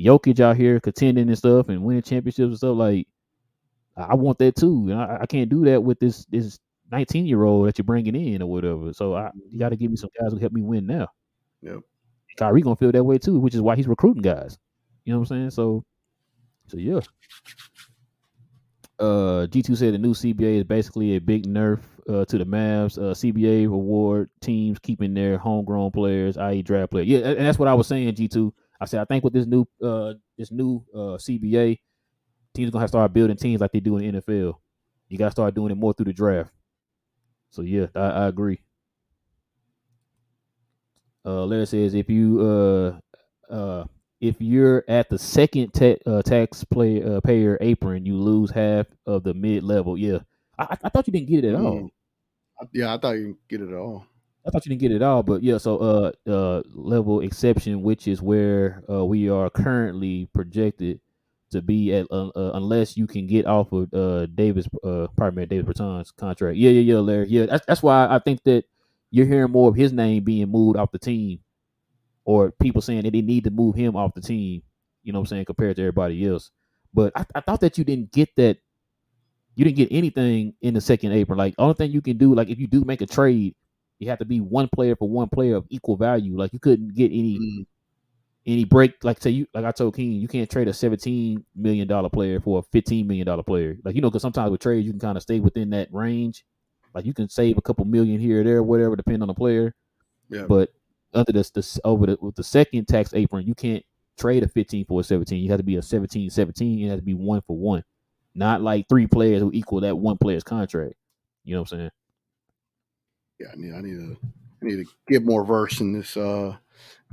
Jokic 0.00 0.40
out 0.40 0.56
here 0.56 0.80
contending 0.80 1.28
and 1.28 1.38
stuff 1.38 1.68
and 1.68 1.82
winning 1.82 2.02
championships 2.02 2.48
and 2.48 2.56
stuff. 2.56 2.76
Like 2.76 3.06
I 3.96 4.14
want 4.14 4.38
that 4.38 4.56
too, 4.56 4.88
and 4.90 5.00
I, 5.00 5.18
I 5.22 5.26
can't 5.26 5.50
do 5.50 5.64
that 5.66 5.82
with 5.82 6.00
this 6.00 6.24
this 6.26 6.58
19 6.90 7.26
year 7.26 7.44
old 7.44 7.68
that 7.68 7.78
you're 7.78 7.84
bringing 7.84 8.14
in 8.14 8.42
or 8.42 8.50
whatever. 8.50 8.92
So 8.92 9.14
I, 9.14 9.30
you 9.50 9.58
got 9.58 9.70
to 9.70 9.76
give 9.76 9.90
me 9.90 9.96
some 9.96 10.10
guys 10.20 10.32
who 10.32 10.38
help 10.38 10.52
me 10.52 10.62
win 10.62 10.86
now. 10.86 11.08
Yep. 11.62 11.80
Kyrie 12.36 12.62
gonna 12.62 12.76
feel 12.76 12.92
that 12.92 13.04
way 13.04 13.18
too, 13.18 13.38
which 13.38 13.54
is 13.54 13.60
why 13.60 13.76
he's 13.76 13.88
recruiting 13.88 14.22
guys. 14.22 14.58
You 15.04 15.12
know 15.12 15.20
what 15.20 15.30
I'm 15.30 15.36
saying? 15.36 15.50
So, 15.50 15.84
so 16.68 16.76
yeah. 16.78 17.00
Uh, 18.98 19.46
G2 19.46 19.76
said 19.76 19.94
the 19.94 19.98
new 19.98 20.12
CBA 20.12 20.58
is 20.58 20.64
basically 20.64 21.16
a 21.16 21.20
big 21.20 21.46
nerf 21.46 21.80
uh, 22.08 22.24
to 22.26 22.38
the 22.38 22.44
Mavs. 22.44 22.98
Uh, 22.98 23.14
CBA 23.14 23.62
reward 23.62 24.28
teams 24.40 24.78
keeping 24.78 25.14
their 25.14 25.38
homegrown 25.38 25.90
players, 25.90 26.36
i.e., 26.36 26.62
draft 26.62 26.90
players. 26.90 27.08
Yeah, 27.08 27.20
and 27.20 27.46
that's 27.46 27.58
what 27.58 27.68
I 27.68 27.74
was 27.74 27.86
saying. 27.86 28.14
G2. 28.14 28.52
I 28.80 28.86
said 28.86 29.00
I 29.00 29.04
think 29.04 29.24
with 29.24 29.32
this 29.32 29.46
new 29.46 29.66
uh 29.82 30.14
this 30.38 30.50
new 30.50 30.84
uh 30.94 31.18
CBA, 31.18 31.78
teams 32.54 32.70
gonna 32.70 32.82
have 32.82 32.88
to 32.90 32.92
start 32.92 33.12
building 33.12 33.36
teams 33.36 33.60
like 33.60 33.72
they 33.72 33.80
do 33.80 33.96
in 33.98 34.12
the 34.14 34.20
NFL. 34.20 34.54
You 35.08 35.18
gotta 35.18 35.32
start 35.32 35.54
doing 35.54 35.72
it 35.72 35.76
more 35.76 35.92
through 35.92 36.06
the 36.06 36.12
draft. 36.12 36.50
So 37.50 37.62
yeah, 37.62 37.86
I, 37.94 38.00
I 38.00 38.26
agree. 38.28 38.60
Uh, 41.24 41.44
Larry 41.44 41.66
says 41.66 41.94
if 41.94 42.08
you 42.08 42.40
uh 42.40 43.52
uh 43.52 43.84
if 44.20 44.36
you're 44.40 44.84
at 44.88 45.08
the 45.08 45.18
second 45.18 45.72
ta- 45.72 45.96
uh, 46.06 46.22
tax 46.22 46.62
play 46.64 47.02
uh, 47.02 47.20
payer 47.20 47.56
apron, 47.60 48.04
you 48.04 48.16
lose 48.16 48.50
half 48.50 48.86
of 49.06 49.24
the 49.24 49.32
mid 49.32 49.62
level. 49.62 49.96
Yeah, 49.96 50.18
I, 50.58 50.76
I 50.84 50.88
thought 50.90 51.06
you 51.06 51.12
didn't 51.12 51.28
get 51.28 51.44
it 51.44 51.48
at 51.48 51.54
all. 51.60 51.90
Yeah, 52.72 52.94
I 52.94 52.98
thought 52.98 53.12
you 53.16 53.22
didn't 53.22 53.48
get 53.48 53.62
it 53.62 53.68
at 53.70 53.74
all. 53.74 54.06
I 54.46 54.50
thought 54.50 54.64
you 54.64 54.70
didn't 54.70 54.80
get 54.80 54.92
it 54.92 55.02
all, 55.02 55.22
but 55.22 55.42
yeah. 55.42 55.58
So, 55.58 55.78
uh, 55.78 56.30
uh, 56.30 56.62
level 56.72 57.20
exception, 57.20 57.82
which 57.82 58.08
is 58.08 58.22
where 58.22 58.82
uh, 58.90 59.04
we 59.04 59.28
are 59.28 59.50
currently 59.50 60.28
projected 60.34 61.00
to 61.50 61.60
be 61.60 61.92
at, 61.94 62.06
uh, 62.10 62.28
uh, 62.28 62.52
unless 62.54 62.96
you 62.96 63.06
can 63.06 63.26
get 63.26 63.46
off 63.46 63.72
of 63.72 63.92
uh 63.92 64.26
Davis, 64.26 64.68
uh, 64.84 65.08
pardon 65.16 65.46
Davis 65.48 65.66
Bertans 65.66 66.16
contract. 66.16 66.56
Yeah, 66.56 66.70
yeah, 66.70 66.94
yeah, 66.94 66.98
Larry. 67.00 67.28
Yeah, 67.28 67.46
that's 67.46 67.66
that's 67.66 67.82
why 67.82 68.06
I 68.08 68.18
think 68.18 68.42
that 68.44 68.64
you're 69.10 69.26
hearing 69.26 69.50
more 69.52 69.68
of 69.68 69.74
his 69.74 69.92
name 69.92 70.24
being 70.24 70.48
moved 70.48 70.78
off 70.78 70.92
the 70.92 70.98
team, 70.98 71.40
or 72.24 72.52
people 72.52 72.80
saying 72.80 73.02
that 73.02 73.12
they 73.12 73.22
need 73.22 73.44
to 73.44 73.50
move 73.50 73.74
him 73.74 73.96
off 73.96 74.14
the 74.14 74.20
team. 74.22 74.62
You 75.02 75.12
know 75.12 75.18
what 75.18 75.24
I'm 75.24 75.36
saying 75.36 75.44
compared 75.46 75.76
to 75.76 75.82
everybody 75.82 76.26
else. 76.26 76.50
But 76.94 77.12
I, 77.16 77.26
I 77.34 77.40
thought 77.40 77.60
that 77.60 77.76
you 77.78 77.84
didn't 77.84 78.12
get 78.12 78.34
that. 78.36 78.58
You 79.56 79.64
didn't 79.64 79.76
get 79.76 79.88
anything 79.90 80.54
in 80.62 80.74
the 80.74 80.80
second 80.80 81.12
apron. 81.12 81.36
Like 81.36 81.54
only 81.58 81.74
thing 81.74 81.90
you 81.90 82.00
can 82.00 82.16
do, 82.16 82.34
like 82.34 82.48
if 82.48 82.58
you 82.58 82.66
do 82.68 82.84
make 82.84 83.02
a 83.02 83.06
trade 83.06 83.54
you 84.00 84.08
have 84.08 84.18
to 84.18 84.24
be 84.24 84.40
one 84.40 84.68
player 84.74 84.96
for 84.96 85.08
one 85.08 85.28
player 85.28 85.54
of 85.56 85.66
equal 85.68 85.96
value. 85.96 86.36
Like 86.36 86.52
you 86.52 86.58
couldn't 86.58 86.94
get 86.94 87.12
any 87.12 87.38
mm. 87.38 87.66
any 88.46 88.64
break. 88.64 89.04
Like 89.04 89.20
say 89.20 89.30
you 89.30 89.46
like 89.54 89.64
I 89.64 89.70
told 89.70 89.94
King, 89.94 90.12
you 90.12 90.26
can't 90.26 90.50
trade 90.50 90.68
a 90.68 90.72
seventeen 90.72 91.44
million 91.54 91.86
dollar 91.86 92.08
player 92.08 92.40
for 92.40 92.58
a 92.58 92.62
fifteen 92.62 93.06
million 93.06 93.26
dollar 93.26 93.42
player. 93.42 93.76
Like 93.84 93.94
you 93.94 94.00
know, 94.00 94.10
because 94.10 94.22
sometimes 94.22 94.50
with 94.50 94.62
trades 94.62 94.86
you 94.86 94.92
can 94.92 95.00
kind 95.00 95.16
of 95.16 95.22
stay 95.22 95.38
within 95.38 95.70
that 95.70 95.92
range. 95.92 96.44
Like 96.94 97.04
you 97.04 97.14
can 97.14 97.28
save 97.28 97.58
a 97.58 97.62
couple 97.62 97.84
million 97.84 98.18
here 98.18 98.40
or 98.40 98.44
there, 98.44 98.62
whatever, 98.62 98.96
depending 98.96 99.22
on 99.22 99.28
the 99.28 99.34
player. 99.34 99.74
Yeah. 100.30 100.46
But 100.48 100.70
under 101.12 101.30
this, 101.30 101.50
this 101.50 101.78
over 101.84 102.06
the 102.06 102.18
with 102.20 102.36
the 102.36 102.42
second 102.42 102.88
tax 102.88 103.12
apron, 103.14 103.46
you 103.46 103.54
can't 103.54 103.84
trade 104.18 104.42
a 104.42 104.48
15 104.48 104.86
for 104.86 105.00
a 105.00 105.04
17. 105.04 105.38
You 105.38 105.50
have 105.50 105.60
to 105.60 105.64
be 105.64 105.76
a 105.76 105.82
17 105.82 106.30
17. 106.30 106.86
It 106.86 106.88
has 106.88 106.98
to 106.98 107.04
be 107.04 107.14
one 107.14 107.42
for 107.42 107.56
one. 107.56 107.84
Not 108.34 108.62
like 108.62 108.88
three 108.88 109.06
players 109.06 109.42
who 109.42 109.50
equal 109.52 109.82
that 109.82 109.98
one 109.98 110.16
player's 110.16 110.44
contract. 110.44 110.94
You 111.44 111.54
know 111.54 111.60
what 111.60 111.72
I'm 111.72 111.78
saying? 111.78 111.90
Yeah, 113.40 113.48
I 113.52 113.56
need 113.56 113.74
I 113.74 113.80
need 113.80 113.98
to 113.98 114.16
I 114.62 114.64
need 114.64 114.84
to 114.84 114.90
get 115.08 115.24
more 115.24 115.44
verse 115.44 115.80
in 115.80 115.92
this 115.92 116.16
uh 116.16 116.56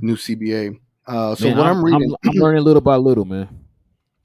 new 0.00 0.16
CBA. 0.16 0.78
Uh, 1.06 1.34
so 1.34 1.48
man, 1.48 1.56
what 1.56 1.66
I'm, 1.66 1.76
I'm 1.78 1.84
reading, 1.84 2.14
I'm, 2.22 2.30
I'm, 2.30 2.36
learning 2.36 2.64
little 2.64 2.82
by 2.82 2.96
little, 2.96 3.24
man. 3.24 3.48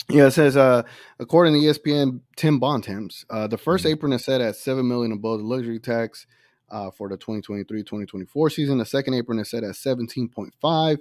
Yeah, 0.09 0.25
it 0.25 0.31
says 0.31 0.57
uh, 0.57 0.83
according 1.17 1.53
to 1.53 1.59
ESPN, 1.59 2.19
Tim 2.35 2.59
Bontemps, 2.59 3.23
uh, 3.29 3.47
the 3.47 3.57
1st 3.57 3.63
mm-hmm. 3.63 3.87
apron 3.87 4.13
is 4.13 4.25
set 4.25 4.41
at 4.41 4.57
seven 4.57 4.85
million 4.85 5.13
above 5.13 5.39
the 5.39 5.45
luxury 5.45 5.79
tax 5.79 6.27
uh, 6.69 6.91
for 6.91 7.07
the 7.07 7.17
2023-2024 7.17 8.51
season. 8.51 8.79
The 8.79 8.85
second 8.85 9.13
apron 9.13 9.39
is 9.39 9.49
set 9.49 9.63
at 9.63 9.71
17.5. 9.71 10.97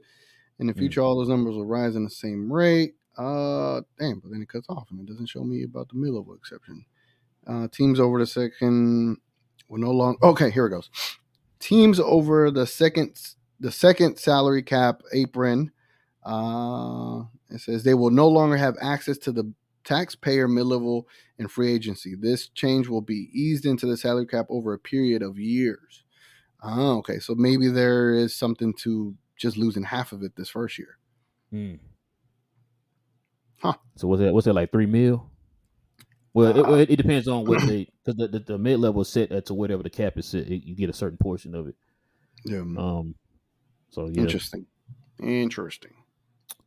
In 0.60 0.66
the 0.68 0.72
future, 0.72 1.00
mm-hmm. 1.00 1.08
all 1.08 1.18
those 1.18 1.28
numbers 1.28 1.56
will 1.56 1.66
rise 1.66 1.96
in 1.96 2.04
the 2.04 2.10
same 2.10 2.50
rate. 2.50 2.94
Uh, 3.18 3.80
damn, 3.98 4.20
but 4.20 4.30
then 4.30 4.40
it 4.40 4.48
cuts 4.48 4.68
off 4.68 4.86
and 4.92 5.00
it 5.00 5.06
doesn't 5.06 5.28
show 5.28 5.42
me 5.42 5.64
about 5.64 5.88
the 5.88 5.96
mid-level 5.96 6.34
exception. 6.34 6.84
Uh, 7.44 7.66
teams 7.72 7.98
over 7.98 8.20
the 8.20 8.26
second 8.26 9.16
will 9.72 9.78
no 9.78 9.90
longer. 9.90 10.18
Okay, 10.22 10.50
here 10.50 10.66
it 10.66 10.70
goes. 10.70 10.90
Teams 11.58 11.98
over 11.98 12.50
the 12.50 12.66
second 12.66 13.18
the 13.58 13.72
second 13.72 14.18
salary 14.18 14.62
cap 14.62 15.02
apron. 15.12 15.72
Uh, 16.24 17.22
it 17.50 17.60
says 17.60 17.82
they 17.82 17.94
will 17.94 18.10
no 18.10 18.28
longer 18.28 18.56
have 18.56 18.76
access 18.80 19.18
to 19.18 19.32
the 19.32 19.52
taxpayer 19.84 20.46
mid 20.46 20.66
level 20.66 21.08
and 21.38 21.50
free 21.50 21.72
agency. 21.72 22.14
This 22.14 22.48
change 22.48 22.86
will 22.86 23.00
be 23.00 23.30
eased 23.32 23.66
into 23.66 23.86
the 23.86 23.96
salary 23.96 24.26
cap 24.26 24.46
over 24.48 24.74
a 24.74 24.78
period 24.78 25.22
of 25.22 25.38
years. 25.38 26.04
Oh, 26.62 26.98
okay. 26.98 27.18
So 27.18 27.34
maybe 27.34 27.68
there 27.68 28.14
is 28.14 28.34
something 28.34 28.74
to 28.82 29.16
just 29.36 29.56
losing 29.56 29.82
half 29.82 30.12
of 30.12 30.22
it 30.22 30.36
this 30.36 30.50
first 30.50 30.78
year. 30.78 30.98
Hmm. 31.50 31.74
Huh. 33.60 33.74
So 33.96 34.06
was 34.06 34.20
it 34.20 34.32
was 34.34 34.46
it 34.46 34.52
like 34.52 34.70
three 34.70 34.86
mil? 34.86 35.31
Well, 36.34 36.66
uh, 36.66 36.74
it, 36.76 36.90
it, 36.90 36.96
depends 36.96 37.28
on 37.28 37.44
what 37.44 37.60
they 37.66 37.88
because 38.04 38.16
the, 38.16 38.28
the, 38.28 38.38
the 38.38 38.58
mid 38.58 38.78
level 38.78 39.02
is 39.02 39.08
set 39.08 39.44
to 39.46 39.54
whatever 39.54 39.82
the 39.82 39.90
cap 39.90 40.16
is 40.16 40.26
set. 40.26 40.48
It, 40.48 40.64
you 40.64 40.74
get 40.74 40.88
a 40.88 40.94
certain 40.94 41.18
portion 41.18 41.54
of 41.54 41.68
it. 41.68 41.74
Yeah. 42.44 42.60
Um. 42.60 43.14
So 43.90 44.08
yeah. 44.08 44.22
Interesting. 44.22 44.66
Interesting. 45.22 45.92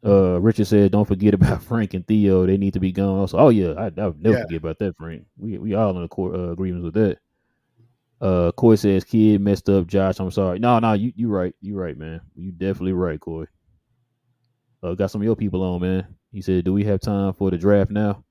Uh, 0.06 0.40
Richard 0.40 0.68
said, 0.68 0.92
"Don't 0.92 1.08
forget 1.08 1.34
about 1.34 1.64
Frank 1.64 1.96
and 1.96 2.06
Theo. 2.06 2.46
They 2.46 2.58
need 2.58 2.74
to 2.74 2.80
be 2.80 2.92
gone." 2.92 3.20
Also, 3.20 3.38
oh 3.38 3.50
yeah, 3.50 3.72
I, 3.72 3.86
I 3.86 4.08
would 4.08 4.22
never 4.22 4.38
yeah. 4.38 4.44
forget 4.44 4.58
about 4.58 4.80
that, 4.80 4.98
Frank. 4.98 5.26
We 5.38 5.58
we 5.58 5.74
all 5.74 5.96
in 5.96 6.02
the 6.02 6.08
court, 6.08 6.36
uh, 6.36 6.52
agreements 6.52 6.86
with 6.86 6.94
that. 6.94 7.18
Uh, 8.22 8.52
Coy 8.52 8.76
says, 8.76 9.04
"Kidd 9.04 9.42
messed 9.42 9.68
up, 9.68 9.88
Josh. 9.88 10.20
I'm 10.20 10.30
sorry." 10.30 10.60
No, 10.60 10.78
no, 10.78 10.94
you 10.94 11.12
you 11.16 11.28
right. 11.28 11.56
You 11.60 11.76
right, 11.76 11.98
man. 11.98 12.22
You 12.36 12.52
definitely 12.52 12.94
right, 12.94 13.20
Coy. 13.20 13.46
Uh, 14.84 14.94
got 14.94 15.10
some 15.10 15.22
of 15.22 15.26
your 15.26 15.36
people 15.36 15.64
on, 15.64 15.82
man. 15.82 16.06
He 16.32 16.42
said, 16.42 16.66
"Do 16.66 16.74
we 16.74 16.84
have 16.84 17.00
time 17.00 17.34
for 17.34 17.50
the 17.50 17.58
draft 17.58 17.90
now?" 17.90 18.24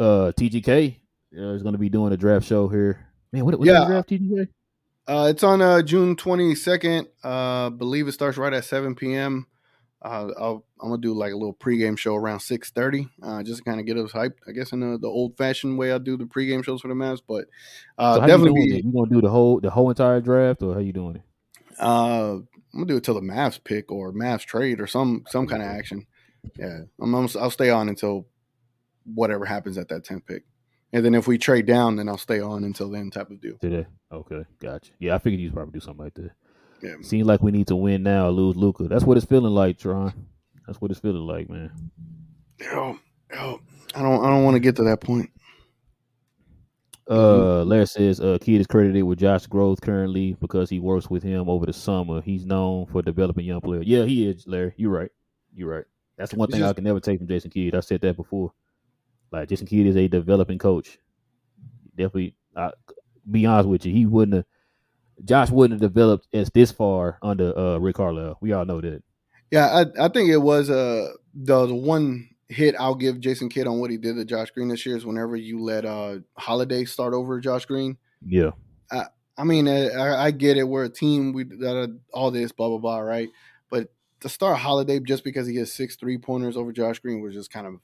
Uh 0.00 0.32
TGK 0.32 0.96
is 1.32 1.62
going 1.62 1.74
to 1.74 1.78
be 1.78 1.88
doing 1.88 2.12
a 2.12 2.16
draft 2.16 2.46
show 2.46 2.68
here. 2.68 3.06
Man, 3.32 3.44
what, 3.44 3.58
what 3.58 3.66
yeah. 3.66 3.84
draft 3.86 4.08
TGK? 4.08 4.48
Uh, 5.06 5.28
it's 5.30 5.42
on 5.42 5.62
uh, 5.62 5.82
June 5.82 6.14
22nd. 6.16 7.06
Uh, 7.22 7.70
believe 7.70 8.06
it 8.06 8.12
starts 8.12 8.38
right 8.38 8.52
at 8.52 8.64
7 8.64 8.94
p.m. 8.94 9.46
Uh, 10.02 10.30
I'll, 10.38 10.64
I'm 10.80 10.88
gonna 10.88 11.02
do 11.02 11.12
like 11.12 11.32
a 11.32 11.36
little 11.36 11.54
pregame 11.54 11.98
show 11.98 12.14
around 12.14 12.38
6:30, 12.38 13.10
uh, 13.22 13.42
just 13.42 13.58
to 13.58 13.64
kind 13.64 13.80
of 13.80 13.86
get 13.86 13.98
us 13.98 14.12
hyped. 14.12 14.36
I 14.48 14.52
guess 14.52 14.72
in 14.72 14.80
the, 14.80 14.98
the 14.98 15.08
old-fashioned 15.08 15.76
way 15.76 15.92
I 15.92 15.98
do 15.98 16.16
the 16.16 16.24
pregame 16.24 16.64
shows 16.64 16.80
for 16.80 16.88
the 16.88 16.94
Mavs, 16.94 17.20
but 17.26 17.46
uh, 17.98 18.14
so 18.14 18.26
definitely 18.26 18.62
you, 18.62 18.74
you, 18.76 18.92
gonna 18.92 19.10
do 19.10 19.20
the 19.20 19.28
whole 19.28 19.60
the 19.60 19.68
whole 19.68 19.90
entire 19.90 20.22
draft, 20.22 20.62
or 20.62 20.72
how 20.72 20.80
you 20.80 20.94
doing 20.94 21.16
it? 21.16 21.22
Uh, 21.78 22.36
I'm 22.36 22.48
gonna 22.72 22.86
do 22.86 22.96
it 22.96 23.04
till 23.04 23.14
the 23.14 23.20
Mavs 23.20 23.62
pick 23.62 23.92
or 23.92 24.12
Mavs 24.12 24.46
trade 24.46 24.80
or 24.80 24.86
some 24.86 25.24
some 25.28 25.46
kind 25.46 25.62
of 25.62 25.68
action. 25.68 26.06
Yeah, 26.56 26.78
I'm, 26.98 27.12
I'm 27.12 27.28
I'll 27.38 27.50
stay 27.50 27.68
on 27.68 27.90
until 27.90 28.26
whatever 29.14 29.44
happens 29.44 29.78
at 29.78 29.88
that 29.88 30.04
10th 30.04 30.26
pick. 30.26 30.44
And 30.92 31.04
then 31.04 31.14
if 31.14 31.28
we 31.28 31.38
trade 31.38 31.66
down, 31.66 31.96
then 31.96 32.08
I'll 32.08 32.18
stay 32.18 32.40
on 32.40 32.64
until 32.64 32.90
then 32.90 33.10
type 33.10 33.30
of 33.30 33.40
deal. 33.40 33.56
Today. 33.58 33.86
Okay, 34.10 34.44
gotcha. 34.58 34.92
Yeah, 34.98 35.14
I 35.14 35.18
figured 35.18 35.40
you'd 35.40 35.54
probably 35.54 35.72
do 35.72 35.80
something 35.80 36.04
like 36.04 36.14
that. 36.14 36.30
Yeah. 36.82 36.94
Seems 37.02 37.26
like 37.26 37.42
we 37.42 37.52
need 37.52 37.68
to 37.68 37.76
win 37.76 38.02
now 38.02 38.26
or 38.26 38.30
lose 38.30 38.56
Luka. 38.56 38.84
That's 38.84 39.04
what 39.04 39.16
it's 39.16 39.26
feeling 39.26 39.52
like, 39.52 39.78
Tron. 39.78 40.12
That's 40.66 40.80
what 40.80 40.90
it's 40.90 41.00
feeling 41.00 41.26
like, 41.26 41.48
man. 41.48 41.70
Yo, 42.60 42.98
yo, 43.32 43.60
I 43.94 44.02
don't 44.02 44.24
I 44.24 44.28
don't 44.28 44.44
want 44.44 44.54
to 44.54 44.60
get 44.60 44.76
to 44.76 44.84
that 44.84 45.00
point. 45.00 45.30
Uh, 47.08 47.64
Larry 47.64 47.86
says 47.86 48.20
uh, 48.20 48.38
Kidd 48.40 48.60
is 48.60 48.68
credited 48.68 49.02
with 49.02 49.18
Josh 49.18 49.46
Growth 49.46 49.80
currently 49.80 50.36
because 50.40 50.70
he 50.70 50.78
works 50.78 51.10
with 51.10 51.24
him 51.24 51.48
over 51.48 51.66
the 51.66 51.72
summer. 51.72 52.20
He's 52.20 52.46
known 52.46 52.86
for 52.86 53.02
developing 53.02 53.46
young 53.46 53.60
players. 53.60 53.86
Yeah, 53.86 54.04
he 54.04 54.28
is, 54.28 54.46
Larry. 54.46 54.74
You're 54.76 54.92
right. 54.92 55.10
You're 55.52 55.70
right. 55.70 55.84
That's 56.16 56.34
one 56.34 56.48
thing 56.50 56.62
I 56.62 56.72
can 56.72 56.84
never 56.84 57.00
take 57.00 57.18
from 57.18 57.26
Jason 57.26 57.50
Kidd. 57.50 57.74
I 57.74 57.80
said 57.80 58.00
that 58.02 58.16
before. 58.16 58.52
Like 59.32 59.48
Jason 59.48 59.66
Kidd 59.66 59.86
is 59.86 59.96
a 59.96 60.08
developing 60.08 60.58
coach. 60.58 60.98
Definitely, 61.96 62.34
I, 62.56 62.70
be 63.30 63.46
honest 63.46 63.68
with 63.68 63.86
you, 63.86 63.92
he 63.92 64.06
wouldn't 64.06 64.36
have. 64.36 64.44
Josh 65.24 65.50
wouldn't 65.50 65.80
have 65.80 65.92
developed 65.92 66.28
as 66.32 66.50
this 66.50 66.72
far 66.72 67.18
under 67.20 67.56
uh, 67.56 67.78
Rick 67.78 67.96
Carlisle. 67.96 68.38
We 68.40 68.52
all 68.52 68.64
know 68.64 68.80
that. 68.80 69.02
Yeah, 69.50 69.66
I, 69.66 70.06
I 70.06 70.08
think 70.08 70.30
it 70.30 70.38
was 70.38 70.70
uh 70.70 71.08
the, 71.34 71.66
the 71.66 71.74
one 71.74 72.28
hit 72.48 72.74
I'll 72.78 72.94
give 72.94 73.20
Jason 73.20 73.48
Kidd 73.48 73.66
on 73.66 73.80
what 73.80 73.90
he 73.90 73.96
did 73.96 74.16
to 74.16 74.24
Josh 74.24 74.50
Green 74.50 74.68
this 74.68 74.84
year 74.86 74.96
is 74.96 75.04
whenever 75.04 75.36
you 75.36 75.62
let 75.62 75.84
uh 75.84 76.18
Holiday 76.38 76.84
start 76.84 77.14
over 77.14 77.40
Josh 77.40 77.66
Green. 77.66 77.98
Yeah, 78.24 78.50
I 78.90 79.06
I 79.36 79.44
mean, 79.44 79.68
I, 79.68 80.24
I 80.24 80.30
get 80.30 80.56
it. 80.56 80.64
We're 80.64 80.84
a 80.84 80.90
team. 80.90 81.32
We 81.32 81.44
uh, 81.66 81.86
all 82.12 82.30
this 82.30 82.52
blah 82.52 82.68
blah 82.68 82.78
blah, 82.78 82.98
right? 82.98 83.28
But 83.70 83.92
to 84.20 84.28
start 84.28 84.58
Holiday 84.58 85.00
just 85.00 85.24
because 85.24 85.46
he 85.46 85.56
has 85.56 85.72
six 85.72 85.96
three 85.96 86.18
pointers 86.18 86.56
over 86.56 86.72
Josh 86.72 86.98
Green 86.98 87.20
was 87.20 87.34
just 87.34 87.52
kind 87.52 87.66
of. 87.66 87.74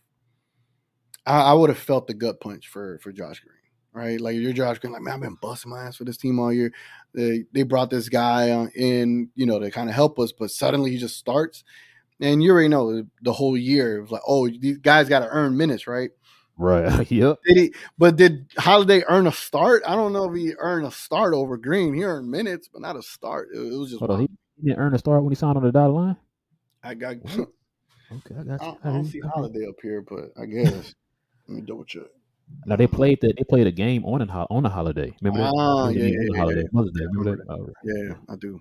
I, 1.26 1.40
I 1.40 1.52
would 1.52 1.70
have 1.70 1.78
felt 1.78 2.06
the 2.06 2.14
gut 2.14 2.40
punch 2.40 2.68
for 2.68 2.98
for 3.00 3.12
Josh 3.12 3.40
Green, 3.40 3.56
right? 3.92 4.20
Like 4.20 4.36
you're 4.36 4.52
Josh 4.52 4.78
Green, 4.78 4.92
like 4.92 5.02
man, 5.02 5.14
I've 5.14 5.20
been 5.20 5.38
busting 5.40 5.70
my 5.70 5.84
ass 5.84 5.96
for 5.96 6.04
this 6.04 6.16
team 6.16 6.38
all 6.38 6.52
year. 6.52 6.72
They 7.14 7.44
they 7.52 7.64
brought 7.64 7.90
this 7.90 8.08
guy 8.08 8.50
uh, 8.50 8.68
in, 8.74 9.30
you 9.34 9.46
know, 9.46 9.58
to 9.58 9.70
kind 9.70 9.88
of 9.88 9.94
help 9.94 10.18
us, 10.18 10.32
but 10.32 10.50
suddenly 10.50 10.92
he 10.92 10.98
just 10.98 11.16
starts, 11.16 11.64
and 12.20 12.42
you 12.42 12.52
already 12.52 12.68
know 12.68 13.04
the 13.22 13.32
whole 13.32 13.56
year 13.56 13.98
it 13.98 14.02
was 14.02 14.10
like, 14.10 14.22
oh, 14.26 14.48
these 14.48 14.78
guys 14.78 15.08
got 15.08 15.20
to 15.20 15.28
earn 15.28 15.56
minutes, 15.56 15.86
right? 15.86 16.10
right. 16.56 17.10
yep. 17.10 17.38
Did 17.44 17.56
he? 17.56 17.74
But 17.98 18.16
did 18.16 18.52
Holiday 18.56 19.02
earn 19.08 19.26
a 19.26 19.32
start? 19.32 19.82
I 19.86 19.96
don't 19.96 20.12
know 20.12 20.30
if 20.30 20.36
he 20.36 20.54
earned 20.58 20.86
a 20.86 20.92
start 20.92 21.34
over 21.34 21.56
Green. 21.56 21.94
He 21.94 22.04
earned 22.04 22.30
minutes, 22.30 22.68
but 22.72 22.82
not 22.82 22.96
a 22.96 23.02
start. 23.02 23.48
It, 23.52 23.58
it 23.58 23.76
was 23.76 23.90
just. 23.90 23.98
Hold 23.98 24.12
on, 24.12 24.20
he, 24.20 24.28
didn't 24.62 24.78
earn 24.78 24.94
a 24.94 24.98
start 24.98 25.22
when 25.22 25.32
he 25.32 25.36
signed 25.36 25.56
on 25.56 25.64
the 25.64 25.72
dotted 25.72 25.94
line. 25.94 26.16
I 26.82 26.94
got. 26.94 27.16
Okay, 28.12 28.36
I 28.38 28.44
got 28.44 28.62
I 28.62 28.76
I 28.84 28.92
don't 28.92 29.04
see 29.04 29.18
Holiday 29.18 29.66
up 29.66 29.74
here, 29.82 30.00
but 30.00 30.30
I 30.40 30.46
guess. 30.46 30.94
Let 31.48 31.56
me 31.56 31.62
double 31.62 31.84
check. 31.84 32.02
Now 32.64 32.76
they 32.76 32.86
played 32.86 33.18
the 33.20 33.32
they 33.36 33.44
played 33.44 33.66
a 33.66 33.72
game 33.72 34.04
on 34.04 34.22
a 34.22 34.32
ho- 34.32 34.46
on 34.50 34.64
a 34.64 34.68
holiday. 34.68 35.14
Remember 35.20 35.40
that? 35.44 35.52
Ah, 35.56 35.88
yeah, 35.88 35.92
played 35.92 35.96
a 35.96 36.00
game 36.00 36.14
yeah, 36.14 36.28
yeah, 36.32 36.40
holiday. 36.40 36.64
Mother's 36.72 36.92
Day. 36.92 37.02
I 37.02 37.06
Remember 37.06 37.44
that? 37.44 37.60
right. 37.60 37.72
Yeah, 37.84 38.14
I 38.28 38.36
do. 38.36 38.60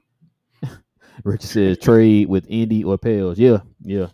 Richard 1.23 1.47
says 1.47 1.77
trade 1.77 2.27
with 2.27 2.45
Indy 2.49 2.83
or 2.83 2.97
Pels. 2.97 3.37
Yeah, 3.37 3.59
yeah. 3.81 4.07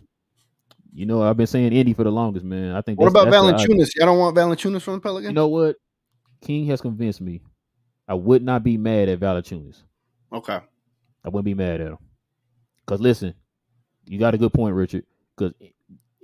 You 0.94 1.06
know 1.06 1.22
I've 1.22 1.38
been 1.38 1.46
saying 1.46 1.72
Indy 1.72 1.94
for 1.94 2.04
the 2.04 2.12
longest, 2.12 2.44
man. 2.44 2.74
I 2.74 2.82
think. 2.82 3.00
What 3.00 3.08
about 3.08 3.28
Valanciunas? 3.28 3.90
Y'all 3.96 4.06
don't 4.06 4.18
want 4.18 4.36
Valanciunas 4.36 4.82
from 4.82 4.94
the 4.94 5.00
Pelicans? 5.00 5.30
You 5.30 5.34
know 5.34 5.48
what? 5.48 5.76
King 6.42 6.66
has 6.66 6.80
convinced 6.80 7.20
me. 7.20 7.40
I 8.08 8.14
would 8.14 8.42
not 8.42 8.62
be 8.62 8.76
mad 8.76 9.08
at 9.08 9.20
Valanciunas. 9.20 9.82
okay. 10.32 10.60
I 11.24 11.28
wouldn't 11.28 11.44
be 11.44 11.54
mad 11.54 11.80
at 11.80 11.86
him. 11.86 11.98
Cause 12.84 13.00
listen, 13.00 13.34
you 14.06 14.18
got 14.18 14.34
a 14.34 14.38
good 14.38 14.52
point, 14.52 14.74
Richard. 14.74 15.06
Cause 15.36 15.52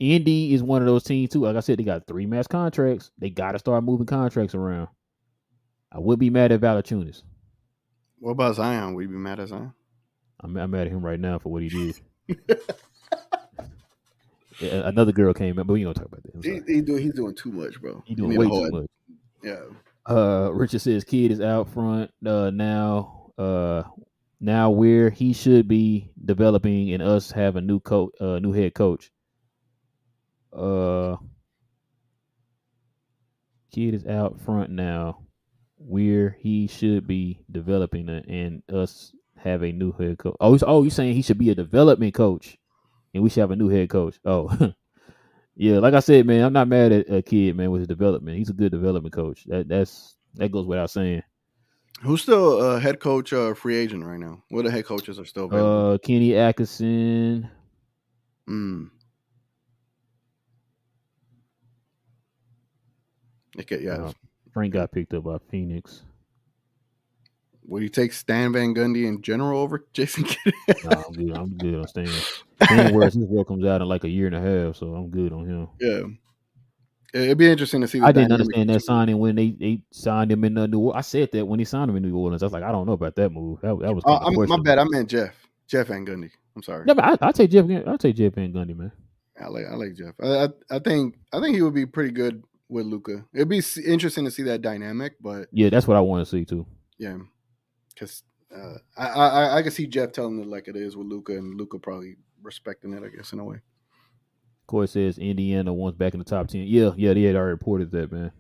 Indy 0.01 0.55
is 0.55 0.63
one 0.63 0.81
of 0.83 0.87
those 0.87 1.03
teams 1.05 1.31
too. 1.31 1.41
Like 1.43 1.57
I 1.57 1.61
said, 1.61 1.79
they 1.79 1.83
got 1.85 2.07
three 2.07 2.27
max 2.27 2.47
contracts. 2.47 3.11
They 3.19 3.31
got 3.31 3.53
to 3.53 3.59
start 3.59 3.83
moving 3.85 4.07
contracts 4.07 4.55
around. 4.55 4.89
I 5.91 5.99
would 5.99 6.19
be 6.19 6.31
mad 6.31 6.53
at 6.53 6.61
Valanciunas. 6.61 7.23
What 8.21 8.33
about 8.33 8.57
Zion? 8.57 8.95
Would 8.95 9.03
you 9.03 9.09
be 9.09 9.15
mad 9.15 9.41
at 9.41 9.49
Zion? 9.49 9.73
I'm, 10.41 10.57
I'm 10.57 10.71
mad 10.71 10.87
at 10.87 10.93
him 10.93 11.05
right 11.05 11.19
now 11.19 11.39
for 11.39 11.51
what 11.51 11.63
he 11.63 11.69
did. 11.69 12.49
Yeah, 14.61 14.89
another 14.89 15.13
girl 15.13 15.33
came 15.33 15.57
in, 15.59 15.67
but 15.67 15.73
we 15.73 15.83
gonna 15.83 15.95
talk 15.95 16.07
about 16.07 16.23
that. 16.25 16.45
He, 16.45 16.75
he 16.75 16.81
do, 16.81 16.97
he's 16.97 17.13
doing 17.15 17.35
too 17.35 17.53
much, 17.53 17.81
bro. 17.81 18.03
He 18.05 18.15
You 18.15 18.17
doing 18.17 18.31
need 18.31 18.39
way 18.39 18.45
too 18.47 18.51
hold- 18.51 18.73
much. 18.73 18.87
Yeah. 19.45 19.61
Uh, 20.05 20.51
Richard 20.53 20.81
says 20.81 21.05
Kidd 21.05 21.31
is 21.31 21.41
out 21.41 21.69
front 21.69 22.11
uh, 22.27 22.51
now. 22.51 23.31
Uh, 23.39 23.85
now 24.41 24.71
where 24.71 25.11
he 25.11 25.33
should 25.33 25.69
be 25.69 26.11
developing, 26.25 26.93
and 26.93 27.03
us 27.03 27.31
have 27.31 27.55
a 27.55 27.61
new 27.61 27.79
coach, 27.79 28.11
uh, 28.21 28.41
new 28.41 28.53
head 28.53 28.75
coach. 28.75 29.13
Uh, 30.53 31.17
Kidd 33.73 33.95
is 33.95 34.07
out 34.07 34.41
front 34.41 34.71
now, 34.71 35.21
where 35.77 36.37
he 36.41 36.67
should 36.67 37.07
be 37.07 37.41
developing, 37.51 38.09
uh, 38.09 38.23
and 38.29 38.63
us 38.73 39.13
have 39.37 39.63
a 39.63 39.73
new 39.73 39.93
head 39.93 40.19
coach. 40.19 40.37
Oh, 40.41 40.53
he's, 40.53 40.65
oh, 40.67 40.83
you 40.83 40.91
saying 40.91 41.15
he 41.15 41.23
should 41.23 41.39
be 41.39 41.51
a 41.51 41.55
development 41.55 42.15
coach, 42.15 42.59
and 43.15 43.23
we 43.23 43.31
should 43.31 43.41
have 43.41 43.51
a 43.51 43.57
new 43.57 43.69
head 43.69 43.89
coach. 43.91 44.19
Oh. 44.25 44.73
Yeah, 45.61 45.81
like 45.81 45.93
I 45.93 45.99
said, 45.99 46.25
man, 46.25 46.45
I'm 46.45 46.53
not 46.53 46.69
mad 46.69 46.93
at 46.93 47.13
a 47.13 47.21
Kidd, 47.21 47.57
man, 47.57 47.73
with 47.73 47.81
his 47.81 47.89
development. 47.89 48.39
He's 48.39 48.49
a 48.49 48.53
good 48.53 48.71
development 48.71 49.13
coach. 49.13 49.43
That 49.47 49.69
that's 49.69 50.15
that 50.35 50.53
goes 50.53 50.67
without 50.67 50.89
saying. 50.89 51.25
Who's 52.01 52.23
still 52.23 52.61
uh, 52.63 52.79
head 52.79 53.01
coach, 53.01 53.33
uh, 53.33 53.55
free 53.55 53.77
agent 53.77 54.05
right 54.05 54.21
now? 54.21 54.45
What 54.51 54.67
the 54.67 54.71
head 54.71 54.85
coaches 54.85 55.19
are 55.19 55.25
still 55.25 55.47
available? 55.47 55.95
Uh, 55.95 55.99
Kenny 55.99 56.37
Atkinson. 56.37 57.51
Mm. 58.49 58.91
Okay, 63.61 63.83
yeah. 63.83 64.05
Uh, 64.05 64.13
Frank 64.53 64.73
got 64.73 64.93
picked 64.93 65.15
up 65.15 65.25
by 65.25 65.39
Phoenix. 65.51 66.03
Would 67.67 67.83
you 67.83 67.89
take 67.91 68.13
Stan 68.13 68.53
Van 68.53 68.75
Gundy 68.75 69.07
in 69.07 69.21
general 69.21 69.61
over 69.61 69.87
Jason 69.93 70.25
Kidd? 70.25 70.55
Nah, 70.85 71.03
I'm 71.07 71.13
good. 71.13 71.37
I'm 71.37 71.57
good 71.59 71.75
on 71.75 71.89
Stan. 71.89 72.09
Stan 72.63 72.95
West, 72.95 73.17
his 73.17 73.27
work 73.27 73.49
comes 73.49 73.65
out 73.67 73.83
in 73.83 73.89
like 73.89 74.05
a 74.05 74.09
year 74.09 74.27
and 74.27 74.35
a 74.35 74.41
half, 74.41 74.77
so 74.77 74.95
I'm 74.95 75.11
good 75.11 75.33
on 75.33 75.47
him. 75.47 75.69
yeah. 75.81 76.03
It'd 77.15 77.39
be 77.39 77.51
interesting 77.51 77.81
to 77.81 77.89
see. 77.89 78.03
I 78.03 78.13
didn't 78.13 78.33
understand 78.33 78.69
that 78.69 78.83
signing 78.83 79.19
when 79.19 79.35
they, 79.35 79.51
they 79.53 79.81
signed 79.93 80.31
him 80.31 80.45
in 80.45 80.59
uh, 80.59 80.67
New. 80.67 80.79
Orleans. 80.79 80.99
I 80.99 81.01
said 81.01 81.31
that 81.33 81.47
when 81.47 81.59
he 81.59 81.65
signed 81.65 81.89
him 81.91 81.97
in 81.97 82.03
New 82.03 82.15
Orleans. 82.15 82.43
I 82.43 82.47
was 82.47 82.53
like, 82.53 82.63
I 82.63 82.71
don't 82.71 82.87
know 82.87 82.93
about 82.93 83.17
that 83.17 83.31
move. 83.31 83.63
That, 83.63 83.79
that 83.81 83.95
was 83.95 84.05
Uh, 84.07 84.19
I'm, 84.19 84.35
my 84.35 84.59
bad. 84.63 84.79
I 84.79 84.85
meant 84.85 85.09
Jeff. 85.09 85.35
Jeff 85.67 85.87
Van 85.87 86.05
Gundy. 86.05 86.31
I'm 86.55 86.63
sorry. 86.63 86.85
Yeah, 86.87 86.93
but 86.93 87.23
I, 87.23 87.29
I 87.29 87.33
take 87.33 87.51
Jeff. 87.51 87.65
I 87.65 87.97
take 87.97 88.17
Jeff 88.17 88.35
Van 88.35 88.53
Gundy, 88.53 88.77
man. 88.77 88.93
I 89.41 89.49
like 89.49 89.65
I 89.71 89.75
like 89.75 89.95
Jeff. 89.95 90.15
I, 90.23 90.45
I 90.45 90.49
I 90.71 90.79
think 90.81 91.15
I 91.33 91.41
think 91.41 91.57
he 91.57 91.63
would 91.63 91.73
be 91.75 91.87
pretty 91.87 92.11
good 92.11 92.43
with 92.69 92.87
Luka. 92.87 93.25
It'd 93.33 93.49
be 93.49 93.63
interesting 93.87 94.25
to 94.25 94.31
see 94.31 94.43
that 94.45 94.63
dynamic, 94.63 95.15
but 95.21 95.49
Yeah, 95.53 95.71
that's 95.71 95.87
what 95.87 95.97
I 95.97 96.01
want 96.01 96.25
to 96.27 96.31
see 96.31 96.45
too. 96.45 96.67
yeah, 96.99 97.17
because 97.95 98.23
uh, 98.55 98.79
I, 98.97 99.07
I 99.07 99.57
I 99.59 99.63
can 99.63 99.71
see 99.71 99.87
Jeff 99.87 100.13
telling 100.13 100.41
it 100.41 100.47
like 100.47 100.69
it 100.69 100.77
is 100.77 100.97
with 100.97 101.07
Luka, 101.07 101.33
and 101.37 101.59
Luka 101.59 101.79
probably 101.79 102.17
respecting 102.43 102.93
it. 102.93 103.03
I 103.03 103.09
guess 103.09 103.33
in 103.33 103.39
a 103.41 103.45
way. 103.45 103.61
Corey 104.67 104.87
says 104.89 105.17
Indiana 105.19 105.73
wants 105.73 105.97
back 105.99 106.13
in 106.15 106.19
the 106.19 106.25
top 106.25 106.49
ten. 106.49 106.63
Yeah, 106.63 106.91
yeah, 106.97 107.15
they 107.15 107.23
had 107.23 107.37
already 107.37 107.53
reported 107.53 107.91
that, 107.93 108.13
man. 108.13 108.33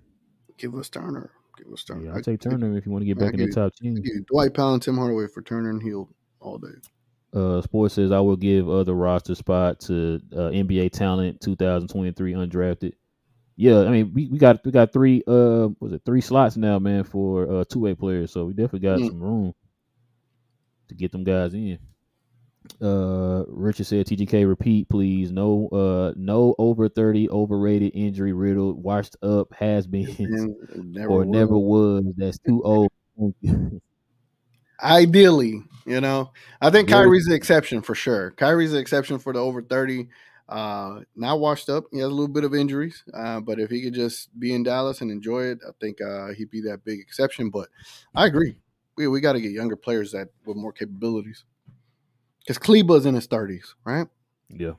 Give 0.59 0.75
us 0.75 0.89
Turner. 0.89 1.31
Give 1.57 1.73
us 1.73 1.85
Turner. 1.85 2.05
Yeah, 2.05 2.13
I- 2.13 2.17
I'll 2.17 2.23
take 2.23 2.41
Turner 2.41 2.77
if 2.77 2.85
you 2.87 2.93
want 2.93 3.03
to 3.03 3.07
get 3.07 3.19
back 3.19 3.33
in 3.35 3.41
the 3.41 3.49
top 3.51 3.73
I 3.83 3.85
ten. 3.85 4.03
Dwight 4.29 4.53
Powell 4.55 4.75
and 4.75 4.83
Tim 4.83 4.97
Hardaway 4.97 5.27
for 5.33 5.43
Turner 5.43 5.71
and 5.71 5.83
Hield 5.83 6.09
all 6.41 6.59
day. 6.59 6.69
Uh, 7.33 7.61
Sports 7.61 7.95
says 7.95 8.11
I 8.13 8.21
will 8.21 8.37
give 8.37 8.69
other 8.71 8.95
roster 8.95 9.35
spot 9.35 9.81
to 9.81 10.21
uh, 10.33 10.49
NBA 10.51 10.91
talent 10.93 11.41
2023 11.43 12.33
undrafted. 12.33 12.93
Yeah, 13.61 13.81
I 13.81 13.89
mean 13.91 14.13
we, 14.15 14.29
we 14.29 14.39
got 14.39 14.65
we 14.65 14.71
got 14.71 14.93
three 14.93 15.21
uh 15.27 15.69
was 15.81 15.93
it 15.93 16.03
three 16.07 16.21
slots 16.21 16.57
now, 16.57 16.79
man, 16.79 17.03
for 17.03 17.51
uh 17.51 17.65
two 17.69 17.81
way 17.81 17.95
players. 17.95 18.31
So 18.31 18.45
we 18.45 18.53
definitely 18.53 18.89
got 18.89 19.01
Mm. 19.01 19.09
some 19.09 19.21
room 19.21 19.55
to 20.89 20.95
get 20.95 21.11
them 21.11 21.25
guys 21.25 21.55
in. 21.55 21.79
Uh, 22.81 23.45
Richard 23.49 23.87
said 23.87 24.07
TGK 24.07 24.47
repeat 24.47 24.89
please. 24.89 25.33
No 25.33 25.69
uh 25.73 26.13
no 26.17 26.55
over 26.59 26.89
30 26.89 27.31
overrated 27.31 27.93
injury 27.97 28.33
riddled 28.33 28.81
washed 28.81 29.17
up 29.23 29.53
has 29.55 29.89
been 29.89 30.07
never 30.77 31.09
or 31.11 31.19
was. 31.25 31.27
never 31.29 31.59
was. 31.59 32.05
That's 32.17 32.39
too 32.39 32.63
old. 32.63 32.93
Ideally, 34.81 35.63
you 35.87 36.01
know, 36.01 36.31
I 36.61 36.71
think 36.71 36.89
Kyrie's 36.89 37.27
the 37.27 37.35
exception 37.35 37.83
for 37.83 37.97
sure. 37.97 38.31
Kyrie's 38.33 38.71
the 38.71 38.79
exception 38.79 39.19
for 39.19 39.33
the 39.33 39.41
over 39.41 39.61
30. 39.61 40.07
Uh, 40.49 41.01
not 41.15 41.41
washed 41.41 41.69
up. 41.69 41.85
He 41.93 41.99
has 41.99 42.07
a 42.07 42.11
little 42.11 42.29
bit 42.29 42.45
of 42.45 42.55
injuries, 42.55 43.05
uh, 43.12 43.41
but 43.41 43.59
if 43.61 43.69
he 43.69 43.83
could 43.83 43.93
just 43.95 44.37
be 44.41 44.55
in 44.55 44.62
Dallas 44.62 45.03
and 45.03 45.11
enjoy 45.11 45.43
it, 45.45 45.59
I 45.66 45.73
think 45.81 46.01
uh, 46.01 46.29
he'd 46.29 46.51
be 46.51 46.62
that 46.62 46.85
big 46.85 47.01
exception. 47.01 47.51
But 47.51 47.69
I 48.15 48.27
agree. 48.27 48.57
We, 48.97 49.09
we 49.09 49.20
got 49.20 49.35
to 49.35 49.41
get 49.41 49.53
younger 49.53 49.77
players 49.77 50.12
that 50.12 50.29
with 50.47 50.57
more 50.57 50.73
capabilities. 50.73 51.45
Because 52.41 52.59
Kleber's 52.59 53.05
in 53.05 53.15
his 53.15 53.29
30s, 53.29 53.75
right? 53.85 54.07
yeah. 54.49 54.73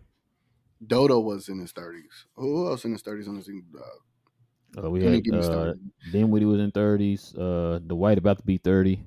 Dodo 0.86 1.20
was 1.20 1.50
in 1.50 1.60
his 1.60 1.74
30s. 1.74 2.26
Who 2.36 2.68
else 2.68 2.86
in 2.86 2.94
his 2.94 3.04
30s 3.04 3.28
on 3.28 3.38
the 3.38 3.44
team? 3.44 3.66
Uh, 3.78 4.82
Uh, 4.84 4.90
we 4.90 5.04
had 5.04 5.28
uh. 5.34 5.74
Dinwiddie 6.12 6.46
was 6.46 6.62
in 6.62 6.72
30s. 6.72 7.38
Uh, 7.38 7.80
Dwight 7.80 8.18
about 8.18 8.38
to 8.38 8.44
be 8.44 8.58
30. 8.58 9.04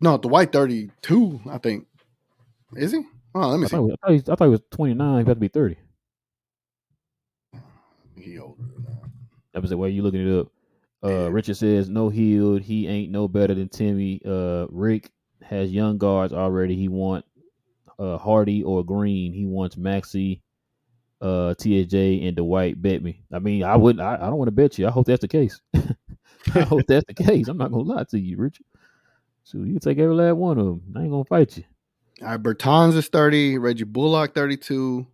No, 0.00 0.16
Dwight 0.16 0.52
32, 0.52 1.40
I 1.50 1.58
think. 1.58 1.86
Is 2.76 2.92
he? 2.92 3.02
Oh, 3.36 3.50
let 3.50 3.60
me 3.60 3.66
I 3.66 3.68
see. 3.68 3.76
thought, 3.76 3.90
I, 3.92 3.96
thought 4.06 4.12
he, 4.12 4.18
I 4.18 4.36
thought 4.36 4.44
he 4.46 4.50
was 4.50 4.62
29. 4.70 5.16
He 5.16 5.22
about 5.22 5.34
to 5.34 5.40
be 5.40 5.48
30. 5.48 5.76
He 8.16 8.38
older 8.38 8.62
than 8.62 8.84
that. 8.84 9.10
That 9.52 9.62
was 9.62 9.70
the 9.70 9.76
way 9.76 9.90
you 9.90 10.02
looking 10.02 10.26
it 10.26 10.40
up. 10.40 10.48
Uh, 11.04 11.28
Yeah. 11.28 11.28
Richard 11.30 11.56
says 11.56 11.88
no 11.88 12.08
Hield. 12.08 12.62
He 12.62 12.88
ain't 12.88 13.12
no 13.12 13.28
better 13.28 13.54
than 13.54 13.68
Timmy. 13.68 14.20
Uh, 14.26 14.66
Rick 14.70 15.12
has 15.42 15.70
young 15.72 15.98
guards 15.98 16.32
already. 16.32 16.76
He 16.76 16.88
want 16.88 17.24
uh 17.98 18.18
Hardy 18.18 18.62
or 18.64 18.84
Green. 18.84 19.32
He 19.32 19.46
wants 19.46 19.76
Maxi, 19.76 20.40
uh, 21.20 21.54
TSJ 21.58 22.26
and 22.28 22.36
Dwight. 22.36 22.80
Bet 22.80 23.02
me. 23.02 23.22
I 23.32 23.38
mean, 23.38 23.64
I 23.64 23.76
wouldn't. 23.76 24.02
I, 24.02 24.14
I 24.16 24.26
don't 24.28 24.38
want 24.38 24.48
to 24.48 24.52
bet 24.52 24.78
you. 24.78 24.86
I 24.86 24.90
hope 24.90 25.06
that's 25.06 25.20
the 25.22 25.28
case. 25.28 25.60
I 26.54 26.60
hope 26.62 26.86
that's 26.88 27.06
the 27.06 27.14
case. 27.14 27.48
I'm 27.48 27.58
not 27.58 27.70
gonna 27.72 27.82
lie 27.84 28.04
to 28.10 28.18
you, 28.18 28.36
Richard. 28.38 28.66
So 29.44 29.58
you 29.58 29.72
can 29.74 29.80
take 29.80 29.98
every 29.98 30.14
last 30.14 30.36
one 30.36 30.58
of 30.58 30.66
them. 30.66 30.82
I 30.96 31.02
ain't 31.02 31.10
gonna 31.10 31.24
fight 31.24 31.56
you. 31.58 31.64
All 32.22 32.28
right, 32.28 32.42
Bertans 32.42 32.96
is 32.96 33.08
30, 33.08 33.58
Reggie 33.58 33.84
Bullock 33.84 34.34
32, 34.34 35.06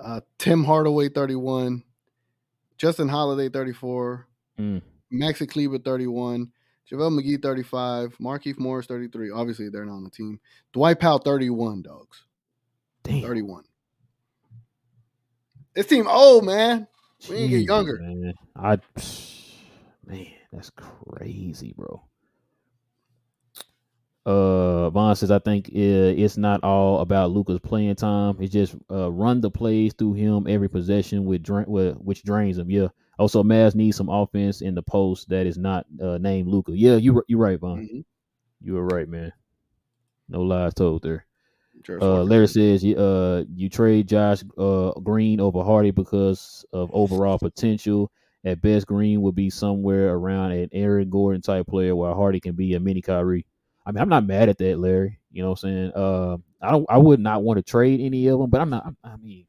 uh, 0.00 0.20
Tim 0.38 0.64
Hardaway 0.64 1.08
31, 1.10 1.82
Justin 2.78 3.08
Holiday 3.08 3.48
34, 3.48 4.26
Mm. 4.58 4.82
Maxi 5.12 5.48
Kleber 5.48 5.78
31, 5.78 6.50
JaVale 6.90 7.20
McGee 7.20 7.40
35, 7.42 8.16
Markieff 8.18 8.58
Morris 8.58 8.86
33. 8.86 9.30
Obviously, 9.30 9.68
they're 9.68 9.84
not 9.84 9.92
on 9.94 10.04
the 10.04 10.10
team. 10.10 10.40
Dwight 10.72 10.98
Powell 10.98 11.18
31, 11.18 11.82
dogs. 11.82 12.24
Damn. 13.04 13.22
31. 13.22 13.64
This 15.74 15.86
team 15.86 16.08
old, 16.08 16.44
man. 16.44 16.88
We 17.28 17.36
need 17.36 17.42
to 17.42 17.48
get 17.58 17.66
younger. 17.66 17.98
Man. 18.00 18.34
I 18.56 18.78
man, 20.04 20.26
that's 20.52 20.70
crazy, 20.70 21.72
bro. 21.76 22.02
Uh, 24.28 24.90
Vaughn 24.90 25.16
says, 25.16 25.30
I 25.30 25.38
think 25.38 25.68
uh, 25.68 26.12
it's 26.22 26.36
not 26.36 26.62
all 26.62 27.00
about 27.00 27.30
Luka's 27.30 27.60
playing 27.60 27.94
time. 27.94 28.36
It's 28.40 28.52
just 28.52 28.76
uh, 28.90 29.10
run 29.10 29.40
the 29.40 29.50
plays 29.50 29.94
through 29.94 30.14
him 30.14 30.46
every 30.46 30.68
possession 30.68 31.24
with, 31.24 31.42
drain, 31.42 31.64
with 31.66 31.96
which 31.96 32.22
drains 32.24 32.58
him. 32.58 32.70
Yeah. 32.70 32.88
Also, 33.18 33.42
Mavs 33.42 33.74
needs 33.74 33.96
some 33.96 34.10
offense 34.10 34.60
in 34.60 34.74
the 34.74 34.82
post 34.82 35.30
that 35.30 35.46
is 35.46 35.56
not 35.56 35.86
uh, 36.02 36.18
named 36.18 36.46
Luka. 36.48 36.72
Yeah, 36.72 36.96
you 36.96 37.22
you're 37.26 37.38
right, 37.38 37.58
Vaughn. 37.58 37.78
Mhm. 37.78 38.04
You 38.60 38.74
were 38.74 38.86
right, 38.86 39.08
man. 39.08 39.32
No 40.28 40.42
lies 40.42 40.74
told 40.74 41.02
there. 41.02 41.24
Uh, 41.88 42.22
Larry 42.22 42.48
says 42.48 42.84
you 42.84 42.96
uh 42.96 43.44
you 43.54 43.70
trade 43.70 44.08
Josh 44.08 44.42
uh 44.58 44.90
Green 45.00 45.40
over 45.40 45.62
Hardy 45.62 45.90
because 45.92 46.66
of 46.72 46.90
overall 46.92 47.38
potential. 47.38 48.10
At 48.44 48.60
best, 48.60 48.86
Green 48.86 49.22
would 49.22 49.34
be 49.34 49.48
somewhere 49.48 50.12
around 50.12 50.52
an 50.52 50.68
Aaron 50.72 51.08
Gordon 51.08 51.40
type 51.40 51.66
player, 51.66 51.96
while 51.96 52.14
Hardy 52.14 52.40
can 52.40 52.54
be 52.54 52.74
a 52.74 52.80
mini 52.80 53.00
Kyrie. 53.00 53.46
I 53.88 53.92
mean, 53.92 54.02
I'm 54.02 54.08
not 54.10 54.26
mad 54.26 54.50
at 54.50 54.58
that, 54.58 54.78
Larry. 54.78 55.18
You 55.32 55.42
know 55.42 55.50
what 55.50 55.64
I'm 55.64 55.70
saying? 55.70 55.92
Uh, 55.96 56.36
I 56.60 56.70
don't. 56.72 56.84
I 56.90 56.98
would 56.98 57.20
not 57.20 57.42
want 57.42 57.56
to 57.56 57.62
trade 57.62 58.00
any 58.00 58.26
of 58.28 58.38
them, 58.38 58.50
but 58.50 58.60
I'm 58.60 58.68
not. 58.70 58.92
I 59.02 59.16
mean, 59.16 59.46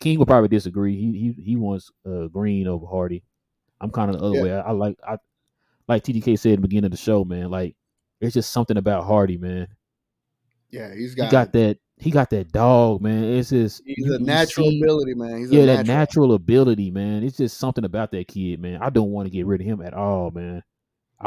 King 0.00 0.18
would 0.18 0.26
probably 0.28 0.48
disagree. 0.48 0.96
He 0.96 1.12
he 1.36 1.42
he 1.42 1.56
wants 1.56 1.92
uh 2.04 2.26
Green 2.26 2.66
over 2.66 2.84
Hardy. 2.86 3.22
I'm 3.80 3.90
kind 3.92 4.10
of 4.10 4.18
the 4.18 4.26
other 4.26 4.36
Yeah. 4.36 4.42
way. 4.42 4.52
I, 4.54 4.60
I 4.60 4.70
like 4.72 4.98
I 5.06 5.18
like 5.86 6.02
TGK 6.02 6.36
said 6.38 6.52
at 6.54 6.56
the 6.56 6.62
beginning 6.62 6.86
of 6.86 6.90
the 6.90 6.96
show, 6.96 7.24
man. 7.24 7.48
Like 7.50 7.76
it's 8.20 8.34
just 8.34 8.52
something 8.52 8.76
about 8.76 9.04
Hardy, 9.04 9.36
man. 9.36 9.68
yeah, 10.70 10.92
he's 10.94 11.14
got, 11.14 11.26
he 11.26 11.30
got 11.30 11.52
that. 11.52 11.78
He 11.98 12.10
got 12.10 12.28
that 12.30 12.52
dog, 12.52 13.00
man. 13.02 13.22
It's 13.24 13.50
just 13.50 13.82
he's 13.86 14.04
you- 14.06 14.14
a 14.16 14.18
natural 14.18 14.68
see- 14.70 14.80
ability, 14.82 15.14
man. 15.14 15.38
He's 15.38 15.52
yeah, 15.52 15.62
a 15.62 15.66
that 15.66 15.76
natural. 15.86 15.96
natural 15.96 16.34
ability, 16.34 16.90
man. 16.90 17.22
It's 17.22 17.36
just 17.36 17.56
something 17.58 17.84
about 17.84 18.10
that 18.10 18.28
kid, 18.28 18.60
man. 18.60 18.82
I 18.82 18.90
don't 18.90 19.10
want 19.12 19.26
to 19.26 19.30
get 19.30 19.46
rid 19.46 19.60
of 19.60 19.66
him 19.66 19.80
at 19.80 19.94
all, 19.94 20.30
man. 20.30 20.62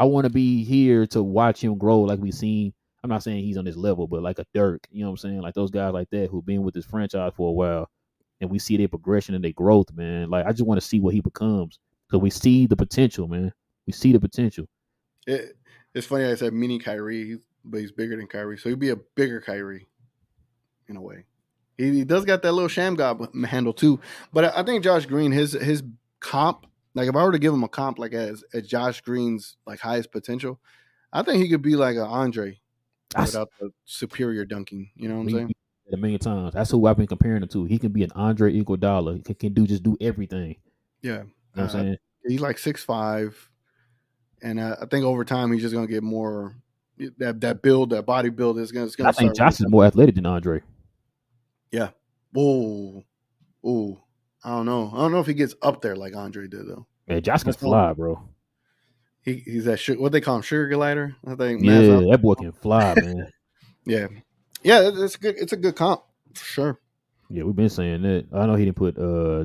I 0.00 0.04
want 0.04 0.24
to 0.24 0.30
be 0.30 0.64
here 0.64 1.06
to 1.08 1.22
watch 1.22 1.62
him 1.62 1.76
grow, 1.76 2.00
like 2.00 2.18
we've 2.18 2.32
seen. 2.32 2.72
I'm 3.04 3.10
not 3.10 3.22
saying 3.22 3.44
he's 3.44 3.58
on 3.58 3.66
this 3.66 3.76
level, 3.76 4.06
but 4.06 4.22
like 4.22 4.38
a 4.38 4.46
Dirk, 4.54 4.86
you 4.90 5.02
know 5.02 5.10
what 5.10 5.12
I'm 5.12 5.16
saying? 5.18 5.40
Like 5.42 5.52
those 5.52 5.70
guys 5.70 5.92
like 5.92 6.08
that 6.10 6.30
who've 6.30 6.44
been 6.44 6.62
with 6.62 6.72
this 6.72 6.86
franchise 6.86 7.32
for 7.36 7.50
a 7.50 7.52
while, 7.52 7.90
and 8.40 8.50
we 8.50 8.58
see 8.58 8.78
their 8.78 8.88
progression 8.88 9.34
and 9.34 9.44
their 9.44 9.52
growth, 9.52 9.92
man. 9.92 10.30
Like 10.30 10.46
I 10.46 10.52
just 10.52 10.64
want 10.64 10.80
to 10.80 10.86
see 10.86 11.00
what 11.00 11.12
he 11.12 11.20
becomes 11.20 11.78
because 12.08 12.22
we 12.22 12.30
see 12.30 12.66
the 12.66 12.76
potential, 12.76 13.28
man. 13.28 13.52
We 13.86 13.92
see 13.92 14.12
the 14.12 14.20
potential. 14.20 14.64
It, 15.26 15.58
it's 15.94 16.06
funny 16.06 16.24
I 16.24 16.34
said 16.34 16.54
mini 16.54 16.78
Kyrie, 16.78 17.38
but 17.62 17.80
he's 17.80 17.92
bigger 17.92 18.16
than 18.16 18.26
Kyrie, 18.26 18.56
so 18.56 18.70
he'd 18.70 18.78
be 18.78 18.88
a 18.88 18.96
bigger 19.16 19.42
Kyrie 19.42 19.86
in 20.88 20.96
a 20.96 21.02
way. 21.02 21.26
He, 21.76 21.90
he 21.90 22.04
does 22.04 22.24
got 22.24 22.40
that 22.40 22.52
little 22.52 22.70
Shammgod 22.70 23.44
handle 23.44 23.74
too, 23.74 24.00
but 24.32 24.46
I, 24.46 24.60
I 24.60 24.62
think 24.62 24.82
Josh 24.82 25.04
Green, 25.04 25.30
his 25.30 25.52
his 25.52 25.82
comp, 26.20 26.64
like 26.94 27.08
if 27.08 27.16
I 27.16 27.22
were 27.24 27.32
to 27.32 27.38
give 27.38 27.54
him 27.54 27.62
a 27.64 27.68
comp 27.68 27.98
like 27.98 28.12
as 28.12 28.44
as 28.52 28.66
Josh 28.66 29.00
Green's 29.00 29.56
like 29.66 29.80
highest 29.80 30.12
potential, 30.12 30.60
I 31.12 31.22
think 31.22 31.42
he 31.42 31.48
could 31.48 31.62
be 31.62 31.76
like 31.76 31.96
an 31.96 32.02
Andre 32.02 32.58
without 33.18 33.50
the 33.60 33.70
superior 33.84 34.44
dunking. 34.44 34.90
You 34.96 35.08
know 35.08 35.16
what 35.16 35.22
I'm 35.22 35.30
saying? 35.30 35.46
we 35.48 35.54
said 35.84 35.92
it 35.92 35.94
a 35.94 35.96
million 35.96 36.20
times. 36.20 36.54
That's 36.54 36.70
who 36.70 36.86
I've 36.86 36.96
been 36.96 37.06
comparing 37.06 37.42
him 37.42 37.48
to. 37.48 37.64
He 37.64 37.78
can 37.78 37.92
be 37.92 38.04
an 38.04 38.12
Andre 38.14 38.52
Iguodala. 38.52 39.16
He 39.16 39.22
can, 39.22 39.34
can 39.34 39.52
do 39.54 39.66
just 39.66 39.82
do 39.82 39.96
everything. 40.00 40.56
Yeah, 41.02 41.10
You 41.12 41.18
know 41.18 41.24
what 41.52 41.62
I'm 41.62 41.66
Uh, 41.66 41.72
saying? 41.72 41.96
he's 42.26 42.40
like 42.40 42.58
six 42.58 42.84
five, 42.84 43.50
and 44.42 44.60
uh, 44.60 44.76
I 44.80 44.86
think 44.86 45.04
over 45.04 45.24
time 45.24 45.52
he's 45.52 45.62
just 45.62 45.74
gonna 45.74 45.86
get 45.86 46.02
more. 46.02 46.54
That 47.16 47.40
that 47.40 47.62
build, 47.62 47.90
that 47.90 48.04
body 48.04 48.28
build 48.28 48.58
is 48.58 48.72
gonna. 48.72 48.90
Gonna 48.96 49.08
I 49.08 49.12
think 49.12 49.34
Josh 49.34 49.60
is 49.60 49.68
more 49.68 49.84
athletic 49.86 50.16
than 50.16 50.26
Andre. 50.26 50.60
Yeah. 51.72 51.90
Whoa, 52.32 53.02
oh, 53.64 54.00
I 54.44 54.50
don't 54.50 54.66
know. 54.66 54.90
I 54.94 54.98
don't 54.98 55.12
know 55.12 55.20
if 55.20 55.26
he 55.26 55.34
gets 55.34 55.54
up 55.62 55.82
there 55.82 55.96
like 55.96 56.16
Andre 56.16 56.48
did 56.48 56.66
though. 56.68 56.86
Man, 57.08 57.22
Josh 57.22 57.42
can 57.42 57.52
fly, 57.52 57.92
bro. 57.92 58.22
He 59.22 59.34
he's 59.34 59.64
that 59.66 59.78
su- 59.78 60.00
what 60.00 60.12
they 60.12 60.20
call 60.20 60.36
him 60.36 60.42
sugar 60.42 60.68
glider. 60.68 61.14
I 61.26 61.34
think. 61.34 61.62
Yeah, 61.62 62.00
that 62.10 62.20
boy 62.22 62.34
can 62.34 62.52
fly, 62.52 62.94
man. 63.02 63.30
yeah, 63.84 64.06
yeah. 64.62 64.88
it- 64.88 64.98
It's 64.98 65.16
good. 65.16 65.36
It's 65.38 65.52
a 65.52 65.56
good 65.56 65.76
comp 65.76 66.02
for 66.34 66.44
sure. 66.44 66.80
yeah, 67.28 67.42
we've 67.42 67.54
been 67.56 67.68
saying 67.68 68.02
that. 68.02 68.26
I 68.32 68.46
know 68.46 68.54
he 68.54 68.64
didn't 68.64 68.76
put 68.78 68.96
uh 68.96 69.44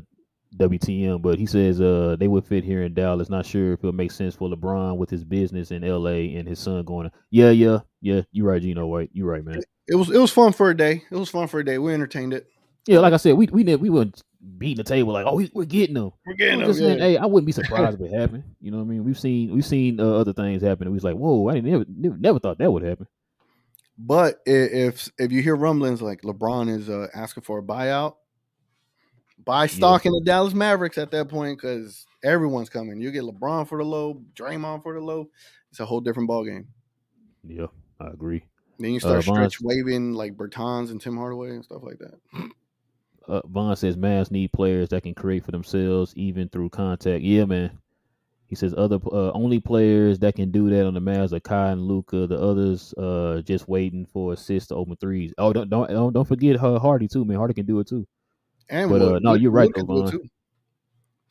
WTM, 0.57 1.22
but 1.22 1.38
he 1.38 1.45
says 1.45 1.81
uh 1.81 2.15
they 2.17 2.30
would 2.30 2.45
fit 2.45 2.63
here 2.63 2.84
in 2.84 2.93
Dallas. 2.93 3.30
Not 3.30 3.45
sure 3.45 3.73
if 3.73 3.80
it'll 3.80 3.91
make 3.91 4.11
sense 4.11 4.35
for 4.35 4.47
LeBron 4.49 4.95
with 4.97 5.09
his 5.09 5.26
business 5.26 5.72
in 5.72 5.81
LA 5.81 6.38
and 6.38 6.47
his 6.47 6.59
son 6.59 6.84
going. 6.85 7.11
Yeah, 7.31 7.49
yeah, 7.49 7.80
yeah. 8.01 8.22
You 8.31 8.45
right, 8.45 8.61
Gino 8.61 8.88
White. 8.88 9.09
You 9.11 9.26
right, 9.26 9.43
man. 9.43 9.59
It 9.88 9.95
was 9.95 10.09
it 10.09 10.17
was 10.17 10.31
fun 10.31 10.53
for 10.53 10.69
a 10.69 10.77
day. 10.77 11.03
It 11.11 11.17
was 11.17 11.30
fun 11.30 11.47
for 11.47 11.59
a 11.59 11.65
day. 11.65 11.77
We 11.80 11.93
entertained 11.93 12.34
it. 12.34 12.47
Yeah, 12.88 12.99
like 12.99 13.13
I 13.13 13.17
said, 13.17 13.34
we 13.34 13.47
we 13.47 13.63
didn't 13.65 13.81
we 13.81 13.89
weren't 13.89 14.22
beating 14.57 14.77
the 14.77 14.84
table 14.84 15.13
like, 15.13 15.26
oh, 15.26 15.35
we, 15.35 15.49
we're 15.53 15.65
getting 15.65 15.95
them. 15.95 16.11
We're 16.26 16.34
I'm 16.34 16.38
getting 16.38 16.59
just 16.61 16.80
them. 16.80 16.89
saying, 16.89 16.99
hey, 16.99 17.17
I 17.17 17.26
wouldn't 17.26 17.45
be 17.45 17.51
surprised 17.51 17.99
if 17.99 18.11
it 18.11 18.13
happened. 18.17 18.43
You 18.61 18.72
know 18.72 18.77
what 18.77 18.84
I 18.84 18.88
mean? 18.88 19.03
We've 19.03 19.19
seen 19.19 19.53
we've 19.53 19.65
seen 19.65 19.99
uh, 19.99 20.03
other 20.15 20.34
things 20.34 20.61
happen. 20.61 20.84
And 20.88 20.91
we 20.91 20.95
was 20.95 21.03
like, 21.03 21.15
whoa, 21.15 21.47
I 21.49 21.55
didn't 21.55 21.69
never, 21.72 21.85
never 21.88 22.17
never 22.17 22.39
thought 22.39 22.57
that 22.59 22.72
would 22.72 22.84
happen. 22.84 23.07
But 23.97 24.41
if 24.45 25.09
if 25.17 25.31
you 25.31 25.41
hear 25.41 25.55
rumblings 25.55 26.01
like 26.01 26.22
LeBron 26.22 26.69
is 26.69 26.89
uh, 26.89 27.07
asking 27.15 27.43
for 27.43 27.59
a 27.59 27.63
buyout, 27.63 28.15
buy 29.43 29.67
stock 29.67 30.05
in 30.05 30.11
the 30.11 30.22
Dallas 30.26 30.53
Mavericks 30.53 30.97
at 30.97 31.11
that 31.11 31.30
point 31.30 31.57
because 31.57 32.05
everyone's 32.23 32.69
coming. 32.69 32.99
You 32.99 33.11
get 33.11 33.23
LeBron 33.23 33.67
for 33.67 33.77
the 33.77 33.85
low, 33.85 34.22
Draymond 34.35 34.84
for 34.84 34.93
the 34.93 34.99
low. 34.99 35.30
It's 35.72 35.80
a 35.80 35.85
whole 35.85 36.01
different 36.01 36.27
ball 36.27 36.43
game. 36.45 36.67
Yeah, 37.47 37.67
I 37.99 38.07
agree. 38.07 38.43
Then 38.80 38.91
you 38.91 38.97
Uh, 38.97 38.99
start 38.99 39.23
Von's- 39.26 39.53
stretch 39.53 39.61
waiving 39.61 40.13
like 40.13 40.35
Bertans 40.35 40.91
and 40.91 40.99
Tim 40.99 41.15
Hardaway 41.15 41.51
and 41.51 41.63
stuff 41.63 41.81
like 41.84 41.99
that. 41.99 42.49
Uh, 43.27 43.41
Vaughn 43.47 43.76
says 43.76 43.95
Mavs 43.97 44.31
need 44.31 44.52
players 44.53 44.89
that 44.89 45.03
can 45.03 45.14
create 45.15 45.43
for 45.43 45.52
themselves 45.52 46.14
even 46.15 46.47
through 46.49 46.69
contact. 46.69 47.23
Yeah, 47.23 47.45
man. 47.45 47.72
He 48.47 48.56
says 48.56 48.76
other 48.77 48.99
uh, 49.11 49.31
only 49.31 49.60
players 49.60 50.19
that 50.19 50.35
can 50.35 50.52
do 50.52 50.69
that 50.69 50.85
on 50.85 50.93
the 50.93 50.99
Mavs 50.99 51.34
are 51.34 51.39
Kai 51.39 51.72
and 51.72 51.81
Luka. 51.81 52.27
The 52.27 52.39
others 52.39 52.93
uh 52.97 53.41
just 53.41 53.68
waiting 53.68 54.06
for 54.06 54.34
assists 54.34 54.69
to 54.69 54.76
open 54.76 54.95
threes. 54.97 55.34
Oh, 55.39 55.52
don't 55.52 55.69
don't 55.69 55.89
don't, 55.89 56.14
don't 56.14 56.27
forget 56.27 56.64
uh, 56.64 56.77
Hardy 56.77 57.07
too, 57.07 57.26
man. 57.26 57.38
Hardy 57.38 57.56
can 57.56 57.65
do 57.65 57.80
it 57.80 57.88
too. 57.88 58.07
And 58.69 58.89
But, 58.89 59.02
uh, 59.02 59.11
Wood- 59.14 59.23
no, 59.23 59.31
Wood- 59.31 59.41
you're 59.41 59.52
right, 59.52 59.68
Wood 59.76 59.88
though, 59.88 59.93
do 59.95 59.99
it 59.99 60.03
Von. 60.03 60.11
too. 60.11 60.23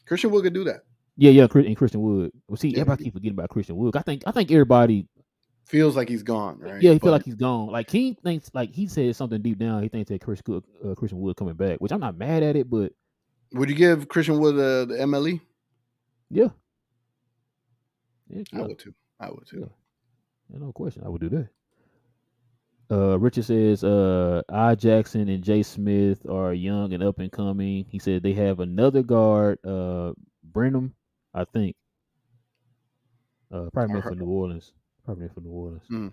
Christian 0.06 0.30
Wood 0.32 0.42
could 0.44 0.54
do 0.54 0.64
that. 0.64 0.80
Yeah, 1.16 1.30
yeah, 1.30 1.46
and 1.54 1.76
Christian 1.76 2.00
Wood. 2.00 2.32
Well, 2.48 2.56
see, 2.56 2.70
Yeah. 2.70 2.80
everybody 2.80 3.04
keep 3.04 3.12
forgetting 3.14 3.38
about 3.38 3.48
Christian 3.50 3.76
Wood. 3.76 3.94
I 3.96 4.02
think 4.02 4.22
I 4.26 4.32
think 4.32 4.50
everybody, 4.50 5.06
Feels 5.64 5.96
like 5.96 6.08
he's 6.08 6.22
gone, 6.22 6.58
right? 6.58 6.82
yeah, 6.82 6.92
he 6.92 6.98
feel 6.98 7.10
like 7.10 7.24
he's 7.24 7.34
gone. 7.34 7.68
Like 7.68 7.88
King 7.88 8.16
thinks, 8.22 8.50
like 8.52 8.74
he 8.74 8.86
said 8.86 9.16
something 9.16 9.40
deep 9.40 9.58
down. 9.58 9.82
He 9.82 9.88
thinks 9.88 10.10
that 10.10 10.20
Chris 10.20 10.42
Good, 10.42 10.62
uh, 10.84 10.94
Christian 10.94 11.20
Wood 11.20 11.36
coming 11.36 11.54
back, 11.54 11.78
which 11.78 11.90
I'm 11.90 12.00
not 12.00 12.18
mad 12.18 12.42
at 12.42 12.54
it, 12.54 12.68
but 12.68 12.92
would 13.52 13.70
you 13.70 13.74
give 13.74 14.08
Christian 14.08 14.38
Wood 14.38 14.56
uh, 14.56 14.84
the 14.84 14.98
MLE? 15.00 15.40
yeah, 16.30 16.48
yeah, 18.28 18.42
I 18.52 18.62
would 18.62 18.78
too. 18.78 18.94
I 19.18 19.30
would 19.30 19.46
too. 19.46 19.70
Yeah, 20.50 20.58
no 20.58 20.72
question. 20.72 21.02
I 21.04 21.08
would 21.08 21.20
do 21.20 21.30
that. 21.30 21.48
Uh, 22.90 23.18
Richard 23.18 23.44
says, 23.46 23.82
uh, 23.82 24.42
I 24.50 24.74
Jackson 24.74 25.28
and 25.28 25.42
Jay 25.42 25.62
Smith 25.62 26.26
are 26.28 26.52
young 26.52 26.92
and 26.92 27.02
up 27.02 27.18
and 27.18 27.32
coming. 27.32 27.86
He 27.88 27.98
said 27.98 28.22
they 28.22 28.34
have 28.34 28.60
another 28.60 29.02
guard, 29.02 29.58
uh, 29.64 30.12
Brenham, 30.42 30.94
I 31.32 31.44
think. 31.44 31.76
Uh, 33.50 33.70
probably 33.72 33.94
meant 33.94 34.04
for 34.04 34.14
New 34.14 34.26
Orleans. 34.26 34.72
Probably 35.04 35.28
for 35.28 35.40
New 35.40 35.50
Orleans. 35.50 35.82
Mm. 35.90 36.12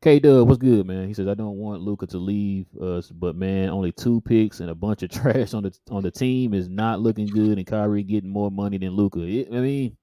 K 0.00 0.18
Dub, 0.18 0.48
what's 0.48 0.58
good, 0.58 0.84
man? 0.84 1.06
He 1.06 1.14
says 1.14 1.28
I 1.28 1.34
don't 1.34 1.58
want 1.58 1.80
Luka 1.82 2.08
to 2.08 2.18
leave 2.18 2.66
us, 2.76 3.08
but 3.08 3.36
man, 3.36 3.68
only 3.68 3.92
two 3.92 4.20
picks 4.22 4.58
and 4.58 4.68
a 4.68 4.74
bunch 4.74 5.04
of 5.04 5.10
trash 5.12 5.54
on 5.54 5.62
the 5.62 5.72
on 5.90 6.02
the 6.02 6.10
team 6.10 6.54
is 6.54 6.68
not 6.68 7.00
looking 7.00 7.30
good, 7.30 7.58
and 7.58 7.66
Kyrie 7.66 8.02
getting 8.02 8.30
more 8.30 8.50
money 8.50 8.78
than 8.78 8.90
Luka. 8.90 9.20
I 9.20 9.60
mean, 9.60 9.96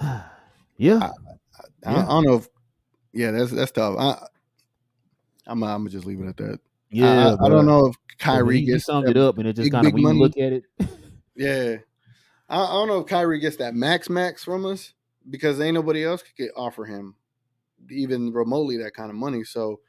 yeah, 0.76 1.00
I, 1.00 1.10
I 1.84 1.92
Yeah. 1.92 2.04
don't 2.06 2.24
know 2.24 2.34
if, 2.34 2.48
yeah, 3.12 3.32
that's 3.32 3.50
that's 3.50 3.72
tough. 3.72 3.96
I, 3.98 4.26
I'm 5.48 5.62
I'm 5.64 5.80
gonna 5.80 5.90
just 5.90 6.06
leave 6.06 6.20
it 6.20 6.28
at 6.28 6.36
that. 6.36 6.60
yeah. 6.90 7.34
I, 7.40 7.46
I 7.46 7.48
don't 7.48 7.66
know 7.66 7.86
if 7.86 7.96
Kyrie 8.18 8.60
he, 8.60 8.72
he 8.72 8.78
summed 8.78 9.08
it 9.08 9.16
up, 9.16 9.38
and 9.38 9.48
it 9.48 9.54
just 9.54 9.72
kind 9.72 9.86
of 9.86 9.92
when 9.92 10.02
you 10.02 10.12
look 10.12 10.36
at 10.38 10.52
it. 10.52 10.64
Yeah, 11.34 11.76
I, 12.48 12.62
I 12.62 12.72
don't 12.72 12.88
know 12.88 13.00
if 13.00 13.06
Kyrie 13.06 13.40
gets 13.40 13.56
that 13.56 13.74
max 13.74 14.08
max 14.08 14.44
from 14.44 14.66
us 14.66 14.94
because 15.28 15.60
ain't 15.60 15.74
nobody 15.74 16.04
else 16.04 16.22
could 16.22 16.36
get, 16.36 16.50
offer 16.56 16.84
him 16.84 17.14
even 17.90 18.32
remotely 18.32 18.76
that 18.78 18.94
kind 18.94 19.10
of 19.10 19.16
money. 19.16 19.44
So 19.44 19.80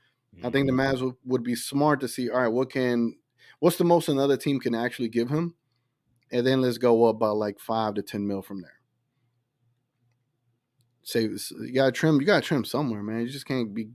I 0.43 0.49
think 0.49 0.67
the 0.67 0.73
Mm-hmm. 0.73 0.79
Mavs 0.79 1.01
would, 1.01 1.15
would 1.25 1.43
be 1.43 1.55
smart 1.55 1.99
to 2.01 2.07
see. 2.07 2.29
All 2.29 2.39
right, 2.39 2.47
what 2.47 2.71
can 2.71 3.15
what's 3.59 3.77
the 3.77 3.83
most 3.83 4.09
another 4.09 4.37
team 4.37 4.59
can 4.59 4.75
actually 4.75 5.09
give 5.09 5.29
him, 5.29 5.55
and 6.31 6.45
then 6.45 6.61
let's 6.61 6.77
go 6.77 7.05
up 7.05 7.19
by 7.19 7.29
like 7.29 7.59
five 7.59 7.95
to 7.95 8.01
ten 8.01 8.27
mil 8.27 8.41
from 8.41 8.61
there. 8.61 8.79
Say 11.01 11.23
you 11.23 11.73
gotta 11.73 11.91
trim, 11.91 12.19
you 12.19 12.27
gotta 12.27 12.45
trim 12.45 12.63
somewhere, 12.63 13.01
man. 13.01 13.21
You 13.21 13.29
just 13.29 13.47
can't 13.47 13.73
be 13.73 13.89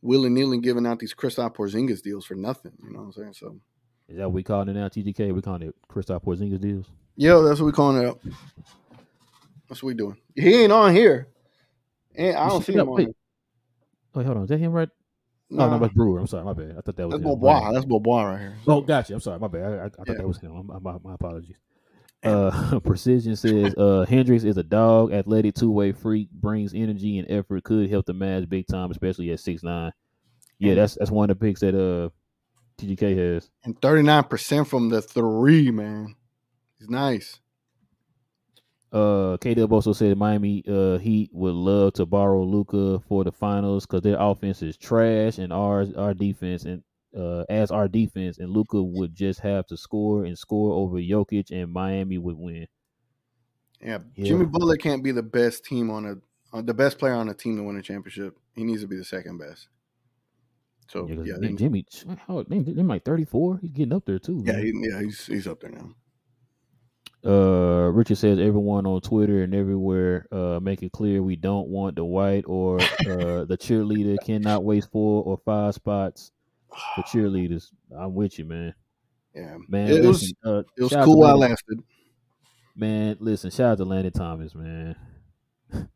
willy 0.00 0.30
nilly 0.30 0.58
giving 0.58 0.86
out 0.86 0.98
these 0.98 1.14
Kristaps 1.14 1.54
Porzingis 1.54 2.02
deals 2.02 2.24
for 2.24 2.34
nothing. 2.34 2.72
You 2.82 2.92
know 2.92 3.00
what 3.00 3.04
I'm 3.06 3.12
saying? 3.12 3.34
So 3.34 3.60
is 4.08 4.16
that 4.16 4.24
what 4.24 4.32
we 4.32 4.42
calling 4.42 4.68
it 4.68 4.74
now? 4.74 4.88
TGK? 4.88 5.32
we 5.34 5.42
calling 5.42 5.62
it 5.62 5.74
Kristaps 5.88 6.24
Porzingis 6.24 6.60
deals. 6.60 6.86
Yeah, 7.16 7.42
that's 7.44 7.60
what 7.60 7.66
we 7.66 7.72
calling 7.72 8.02
it. 8.02 8.08
Up. 8.08 8.20
That's 9.68 9.82
what 9.82 9.88
we 9.88 9.94
doing. 9.94 10.16
He 10.34 10.62
ain't 10.62 10.72
on 10.72 10.94
here. 10.94 11.28
And 12.16 12.36
I 12.36 12.48
don't 12.48 12.64
see 12.64 12.72
him 12.72 12.88
on 12.88 12.94
wait. 12.94 13.08
Wait, 14.14 14.26
hold 14.26 14.38
on. 14.38 14.44
Is 14.44 14.48
that 14.50 14.58
him 14.58 14.72
right? 14.72 14.88
Nah. 15.50 15.66
Oh 15.66 15.70
no, 15.70 15.78
that's 15.78 15.94
Brewer. 15.94 16.20
I'm 16.20 16.26
sorry, 16.26 16.44
my 16.44 16.52
bad. 16.52 16.76
I 16.78 16.80
thought 16.80 16.96
that 16.96 17.08
was 17.08 17.20
that's 17.20 17.24
Bobois. 17.24 17.72
That's 17.72 17.84
Bobois 17.84 18.24
right 18.24 18.40
here. 18.40 18.56
Oh, 18.66 18.80
gotcha. 18.80 19.14
I'm 19.14 19.20
sorry, 19.20 19.38
my 19.38 19.48
bad. 19.48 19.64
I, 19.64 19.66
I, 19.66 19.84
I 19.84 19.88
thought 19.88 20.08
yeah. 20.08 20.14
that 20.14 20.28
was 20.28 20.38
him. 20.38 20.66
My, 20.66 20.78
my, 20.78 20.98
my 21.02 21.14
apologies. 21.14 21.56
Uh, 22.22 22.80
Precision 22.84 23.36
says 23.36 23.74
uh, 23.74 24.06
Hendricks 24.08 24.44
is 24.44 24.56
a 24.56 24.62
dog, 24.62 25.12
athletic, 25.12 25.54
two 25.54 25.70
way 25.70 25.92
freak, 25.92 26.30
brings 26.30 26.72
energy 26.74 27.18
and 27.18 27.30
effort, 27.30 27.64
could 27.64 27.90
help 27.90 28.06
the 28.06 28.14
Mavs 28.14 28.48
big 28.48 28.66
time, 28.66 28.90
especially 28.90 29.30
at 29.30 29.40
six 29.40 29.62
nine. 29.62 29.92
Yeah, 30.58 30.74
that's 30.74 30.94
that's 30.94 31.10
one 31.10 31.30
of 31.30 31.38
the 31.38 31.44
picks 31.44 31.60
that 31.60 31.74
uh 31.74 32.08
TGK 32.82 33.16
has. 33.16 33.50
And 33.64 33.80
thirty 33.80 34.02
nine 34.02 34.24
percent 34.24 34.66
from 34.66 34.88
the 34.88 35.02
three, 35.02 35.70
man. 35.70 36.16
He's 36.84 36.90
nice. 36.90 37.40
Uh, 38.92 39.38
K 39.38 39.54
Dub 39.54 39.72
also 39.72 39.94
said 39.94 40.18
Miami 40.18 40.62
uh, 40.68 40.98
Heat 40.98 41.30
would 41.32 41.54
love 41.54 41.94
to 41.94 42.04
borrow 42.04 42.44
Luka 42.44 43.00
for 43.08 43.24
the 43.24 43.32
finals 43.32 43.86
because 43.86 44.02
their 44.02 44.20
offense 44.20 44.60
is 44.60 44.76
trash 44.76 45.38
and 45.38 45.50
ours 45.50 45.94
our 45.94 46.12
defense 46.12 46.64
and 46.64 46.82
uh, 47.16 47.44
as 47.48 47.70
our 47.70 47.88
defense 47.88 48.36
and 48.36 48.50
Luka 48.50 48.82
would 48.82 49.14
just 49.14 49.40
have 49.40 49.66
to 49.68 49.78
score 49.78 50.26
and 50.26 50.36
score 50.36 50.74
over 50.74 50.96
Jokic 50.96 51.50
and 51.50 51.72
Miami 51.72 52.18
would 52.18 52.36
win. 52.36 52.66
Yeah, 53.80 53.98
yeah. 54.14 54.26
Jimmy 54.26 54.44
Butler 54.44 54.76
can't 54.76 55.02
be 55.02 55.10
the 55.10 55.22
best 55.22 55.64
team 55.64 55.90
on 55.90 56.04
a 56.04 56.56
uh, 56.56 56.60
the 56.60 56.74
best 56.74 56.98
player 56.98 57.14
on 57.14 57.30
a 57.30 57.34
team 57.34 57.56
to 57.56 57.62
win 57.62 57.78
a 57.78 57.82
championship. 57.82 58.36
He 58.54 58.62
needs 58.62 58.82
to 58.82 58.88
be 58.88 58.96
the 58.96 59.04
second 59.04 59.38
best. 59.38 59.68
So 60.88 61.08
yeah, 61.08 61.36
yeah 61.40 61.50
Jimmy, 61.54 61.86
how, 62.26 62.44
they, 62.46 62.58
they're 62.58 62.84
like 62.84 63.06
thirty 63.06 63.24
four. 63.24 63.58
He's 63.62 63.72
getting 63.72 63.94
up 63.94 64.04
there 64.04 64.18
too. 64.18 64.42
Yeah, 64.44 64.60
he, 64.60 64.72
yeah, 64.74 65.00
he's 65.00 65.24
he's 65.24 65.48
up 65.48 65.60
there 65.60 65.70
now. 65.70 65.94
Uh, 67.24 67.90
Richard 67.94 68.18
says 68.18 68.38
everyone 68.38 68.86
on 68.86 69.00
Twitter 69.00 69.44
and 69.44 69.54
everywhere 69.54 70.26
uh, 70.30 70.60
make 70.60 70.82
it 70.82 70.92
clear 70.92 71.22
we 71.22 71.36
don't 71.36 71.68
want 71.68 71.96
the 71.96 72.04
white 72.04 72.44
or 72.46 72.80
uh, 72.80 73.44
the 73.46 73.56
cheerleader 73.58 74.18
cannot 74.22 74.62
waste 74.62 74.90
four 74.92 75.24
or 75.24 75.40
five 75.44 75.74
spots 75.74 76.32
for 76.94 77.02
cheerleaders. 77.04 77.70
I'm 77.96 78.14
with 78.14 78.38
you, 78.38 78.44
man. 78.44 78.74
Yeah, 79.34 79.56
man. 79.68 79.88
It 79.88 80.04
listen, 80.04 80.36
was, 80.42 80.54
uh, 80.54 80.62
it 80.76 80.82
was 80.82 81.04
cool 81.04 81.20
while 81.20 81.38
lasted. 81.38 81.80
Man, 82.76 83.16
listen, 83.20 83.50
shout 83.50 83.72
out 83.72 83.78
to 83.78 83.84
Landon 83.84 84.12
Thomas, 84.12 84.54
man. 84.54 84.96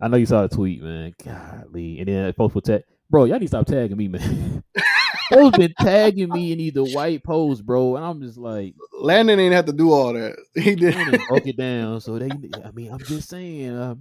I 0.00 0.08
know 0.08 0.16
you 0.16 0.26
saw 0.26 0.46
the 0.46 0.54
tweet, 0.54 0.80
man. 0.80 1.14
Golly, 1.24 1.98
and 1.98 2.08
then 2.08 2.32
folks 2.34 2.54
will 2.54 2.62
tag, 2.62 2.84
bro. 3.10 3.24
Y'all 3.24 3.38
need 3.38 3.46
to 3.46 3.48
stop 3.48 3.66
tagging 3.66 3.96
me, 3.96 4.08
man. 4.08 4.62
Folks 5.28 5.58
been 5.58 5.74
tagging 5.80 6.30
me 6.30 6.52
in 6.52 6.60
either 6.60 6.82
white 6.82 7.22
posts, 7.22 7.62
bro, 7.62 7.96
and 7.96 8.04
I'm 8.04 8.20
just 8.20 8.38
like, 8.38 8.74
Landon 8.92 9.38
ain't 9.38 9.54
have 9.54 9.66
to 9.66 9.72
do 9.72 9.92
all 9.92 10.12
that. 10.12 10.36
He 10.54 10.74
did 10.74 10.94
broke 11.28 11.46
it 11.46 11.56
down. 11.56 12.00
So 12.00 12.18
they, 12.18 12.30
I 12.64 12.70
mean, 12.72 12.92
I'm 12.92 12.98
just 12.98 13.28
saying. 13.28 13.70
Uh, 13.70 13.94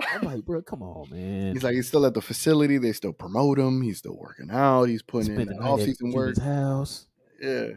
I'm 0.00 0.22
like, 0.22 0.44
bro, 0.44 0.62
come 0.62 0.82
on, 0.82 1.08
man. 1.10 1.54
He's 1.54 1.62
like, 1.62 1.74
he's 1.74 1.88
still 1.88 2.04
at 2.06 2.14
the 2.14 2.20
facility. 2.20 2.78
They 2.78 2.92
still 2.92 3.12
promote 3.12 3.58
him. 3.58 3.82
He's 3.82 3.98
still 3.98 4.16
working 4.16 4.50
out. 4.50 4.84
He's 4.84 5.02
putting 5.02 5.34
Spend 5.34 5.50
in 5.50 5.58
off 5.58 5.80
season 5.80 6.12
work. 6.12 6.38
house. 6.38 7.06
Yeah. 7.40 7.68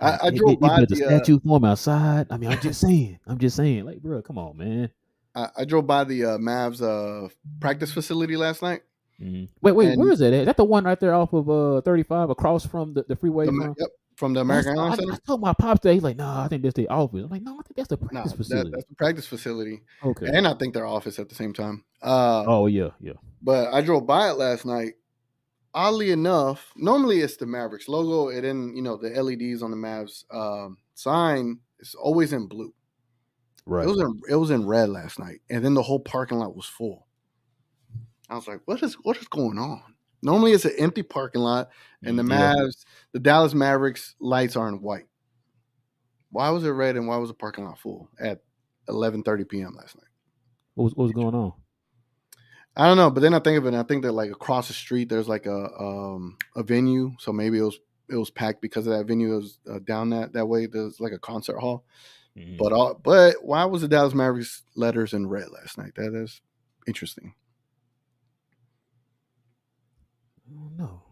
I, 0.00 0.18
I 0.22 0.30
drove 0.30 0.60
they, 0.60 0.66
by 0.66 0.80
they 0.80 0.86
the, 0.86 0.94
the 0.94 0.96
statue 0.96 1.36
uh, 1.36 1.40
form 1.40 1.64
outside. 1.64 2.26
I 2.30 2.36
mean, 2.36 2.50
I'm 2.50 2.60
just 2.60 2.80
saying. 2.80 3.18
I'm 3.26 3.38
just 3.38 3.56
saying. 3.56 3.84
Like, 3.84 4.00
bro, 4.00 4.22
come 4.22 4.38
on, 4.38 4.56
man. 4.56 4.90
I, 5.34 5.48
I 5.58 5.64
drove 5.64 5.86
by 5.86 6.04
the 6.04 6.24
uh, 6.24 6.38
Mavs 6.38 6.80
uh, 6.82 7.28
practice 7.60 7.92
facility 7.92 8.36
last 8.36 8.62
night. 8.62 8.82
Mm-hmm. 9.22 9.44
Wait, 9.60 9.72
wait, 9.72 9.88
and 9.90 10.00
where 10.00 10.10
is 10.10 10.18
that? 10.18 10.32
At? 10.32 10.40
Is 10.40 10.46
that 10.46 10.56
the 10.56 10.64
one 10.64 10.84
right 10.84 10.98
there 10.98 11.14
off 11.14 11.32
of 11.32 11.48
uh 11.48 11.80
35 11.82 12.30
across 12.30 12.66
from 12.66 12.94
the, 12.94 13.04
the 13.04 13.16
freeway? 13.16 13.46
The, 13.46 13.52
from? 13.52 13.74
Yep, 13.78 13.88
from 14.16 14.34
the 14.34 14.40
American 14.40 14.72
Airlines 14.72 14.96
Center. 14.96 15.12
I, 15.12 15.18
told 15.26 15.40
my 15.40 15.52
pops 15.52 15.80
that 15.82 15.94
he's 15.94 16.02
like, 16.02 16.16
no, 16.16 16.24
nah, 16.24 16.44
I 16.44 16.48
think 16.48 16.62
that's 16.62 16.74
the 16.74 16.88
office. 16.88 17.22
I'm 17.24 17.30
like, 17.30 17.42
no, 17.42 17.52
I 17.52 17.62
think 17.62 17.76
that's 17.76 17.88
the 17.88 17.96
practice 17.96 18.32
nah, 18.32 18.36
facility. 18.36 18.70
That, 18.70 18.76
that's 18.76 18.88
the 18.88 18.94
practice 18.96 19.26
facility. 19.26 19.82
Okay, 20.04 20.26
and 20.26 20.46
I 20.46 20.54
think 20.54 20.74
their 20.74 20.86
office 20.86 21.18
at 21.18 21.28
the 21.28 21.34
same 21.34 21.52
time. 21.52 21.84
Uh, 22.02 22.44
oh 22.46 22.66
yeah, 22.66 22.90
yeah. 23.00 23.14
But 23.42 23.72
I 23.72 23.80
drove 23.80 24.06
by 24.06 24.30
it 24.30 24.34
last 24.34 24.64
night. 24.64 24.94
Oddly 25.74 26.10
enough, 26.10 26.72
normally 26.76 27.20
it's 27.20 27.36
the 27.36 27.46
Mavericks 27.46 27.88
logo, 27.88 28.28
and 28.28 28.44
then 28.44 28.76
you 28.76 28.82
know 28.82 28.96
the 28.96 29.08
LEDs 29.10 29.62
on 29.62 29.70
the 29.70 29.76
Mavs 29.76 30.24
um, 30.32 30.76
sign 30.94 31.60
is 31.78 31.94
always 31.94 32.32
in 32.32 32.46
blue. 32.46 32.74
Right. 33.64 33.84
It 33.84 33.88
was 33.88 34.00
in 34.00 34.20
it 34.28 34.36
was 34.36 34.50
in 34.50 34.66
red 34.66 34.88
last 34.88 35.18
night, 35.18 35.40
and 35.48 35.64
then 35.64 35.74
the 35.74 35.82
whole 35.82 36.00
parking 36.00 36.38
lot 36.38 36.56
was 36.56 36.66
full. 36.66 37.06
I 38.32 38.34
was 38.36 38.48
like, 38.48 38.62
"What 38.64 38.82
is 38.82 38.94
what 38.94 39.18
is 39.18 39.28
going 39.28 39.58
on?" 39.58 39.82
Normally 40.22 40.52
it's 40.52 40.64
an 40.64 40.72
empty 40.78 41.02
parking 41.02 41.42
lot, 41.42 41.68
and 42.02 42.18
the 42.18 42.22
Mavs, 42.22 42.56
yeah. 42.56 42.90
the 43.12 43.20
Dallas 43.20 43.52
Mavericks 43.52 44.14
lights 44.20 44.56
aren't 44.56 44.80
white. 44.80 45.06
Why 46.30 46.48
was 46.48 46.64
it 46.64 46.70
red 46.70 46.96
and 46.96 47.06
why 47.06 47.18
was 47.18 47.28
the 47.28 47.34
parking 47.34 47.66
lot 47.66 47.78
full 47.78 48.08
at 48.18 48.40
11:30 48.88 49.48
p.m. 49.50 49.74
last 49.76 49.96
night? 49.96 50.06
What 50.74 50.84
was, 50.84 50.94
what 50.94 51.04
was 51.04 51.12
going 51.12 51.34
on? 51.34 51.52
I 52.74 52.86
don't 52.86 52.96
know, 52.96 53.10
but 53.10 53.20
then 53.20 53.34
I 53.34 53.38
think 53.38 53.58
of 53.58 53.66
it. 53.66 53.74
I 53.74 53.82
think 53.82 54.02
that 54.02 54.12
like 54.12 54.30
across 54.30 54.68
the 54.68 54.74
street 54.74 55.10
there's 55.10 55.28
like 55.28 55.44
a 55.44 55.68
um, 55.78 56.38
a 56.56 56.62
venue, 56.62 57.12
so 57.18 57.34
maybe 57.34 57.58
it 57.58 57.62
was 57.62 57.78
it 58.08 58.16
was 58.16 58.30
packed 58.30 58.62
because 58.62 58.86
of 58.86 58.96
that 58.96 59.04
venue. 59.04 59.34
It 59.34 59.36
was 59.36 59.58
uh, 59.70 59.80
down 59.80 60.08
that 60.10 60.32
that 60.32 60.46
way. 60.46 60.64
There's 60.64 61.00
like 61.00 61.12
a 61.12 61.18
concert 61.18 61.58
hall. 61.58 61.84
Mm-hmm. 62.38 62.56
But 62.56 62.72
uh, 62.72 62.94
but 62.94 63.44
why 63.44 63.66
was 63.66 63.82
the 63.82 63.88
Dallas 63.88 64.14
Mavericks 64.14 64.62
letters 64.74 65.12
in 65.12 65.26
red 65.26 65.50
last 65.50 65.76
night? 65.76 65.92
That 65.96 66.14
is 66.14 66.40
interesting. 66.86 67.34
No. 70.76 71.02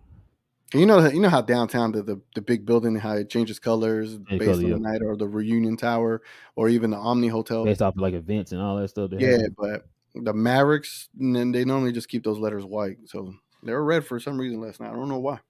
You 0.72 0.86
know, 0.86 1.08
you 1.08 1.20
know 1.20 1.28
how 1.28 1.40
downtown 1.40 1.90
the, 1.90 2.02
the, 2.02 2.20
the 2.36 2.40
big 2.40 2.64
building 2.64 2.94
how 2.94 3.14
it 3.14 3.28
changes 3.28 3.58
colors 3.58 4.18
based 4.18 4.44
color, 4.44 4.52
on 4.52 4.62
yeah. 4.62 4.74
the 4.74 4.78
night, 4.78 5.02
or 5.02 5.16
the 5.16 5.26
Reunion 5.26 5.76
Tower, 5.76 6.22
or 6.54 6.68
even 6.68 6.90
the 6.90 6.96
Omni 6.96 7.26
Hotel. 7.26 7.64
Based 7.64 7.82
off 7.82 7.94
like 7.96 8.14
events 8.14 8.52
and 8.52 8.60
all 8.60 8.76
that 8.76 8.88
stuff. 8.88 9.10
Yeah, 9.18 9.32
have. 9.32 9.56
but 9.56 9.88
the 10.14 10.32
Mavericks, 10.32 11.08
and 11.18 11.54
they 11.54 11.64
normally 11.64 11.90
just 11.90 12.08
keep 12.08 12.22
those 12.22 12.38
letters 12.38 12.64
white, 12.64 12.98
so 13.06 13.34
they 13.64 13.72
were 13.72 13.84
red 13.84 14.06
for 14.06 14.20
some 14.20 14.38
reason 14.38 14.60
last 14.60 14.80
night. 14.80 14.90
I 14.90 14.94
don't 14.94 15.08
know 15.08 15.18
why. 15.18 15.40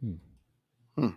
Hmm. 0.00 0.14
hmm. 0.96 1.08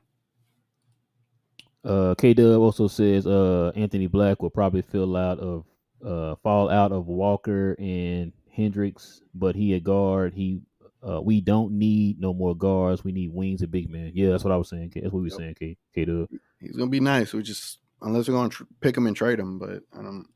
Uh, 1.86 2.16
K 2.16 2.34
Dub 2.34 2.62
also 2.62 2.88
says 2.88 3.26
uh, 3.26 3.72
Anthony 3.76 4.08
Black 4.08 4.42
will 4.42 4.50
probably 4.50 4.82
fill 4.82 5.16
out 5.16 5.40
of 5.40 5.66
uh, 6.06 6.36
fall 6.44 6.70
out 6.70 6.92
of 6.92 7.08
Walker 7.08 7.76
and 7.80 8.34
Hendricks, 8.52 9.22
but 9.34 9.56
he 9.56 9.74
a 9.74 9.80
guard. 9.80 10.34
He 10.34 10.62
uh, 11.08 11.22
we 11.22 11.42
don't 11.42 11.74
need 11.74 12.20
no 12.20 12.34
more 12.34 12.56
guards. 12.56 13.04
We 13.04 13.12
need 13.12 13.32
wings 13.34 13.62
and 13.62 13.72
big 13.72 13.90
men. 13.90 14.12
Yeah, 14.14 14.30
that's 14.30 14.44
what 14.44 14.54
I 14.54 14.58
was 14.58 14.70
saying. 14.70 14.92
That's 14.96 15.06
what 15.06 15.16
we 15.16 15.24
were 15.24 15.30
saying. 15.30 15.56
K 15.60 15.78
K 15.94 16.06
Dub. 16.06 16.28
He's 16.60 16.76
gonna 16.76 16.90
be 16.90 17.00
nice. 17.00 17.34
We 17.34 17.44
just 17.44 17.80
unless 18.02 18.28
we're 18.28 18.36
gonna 18.36 18.50
tr- 18.50 18.64
pick 18.82 18.96
him 18.96 19.08
and 19.08 19.16
trade 19.16 19.40
him, 19.40 19.60
but 19.60 19.84
I 19.98 20.02
don't. 20.02 20.28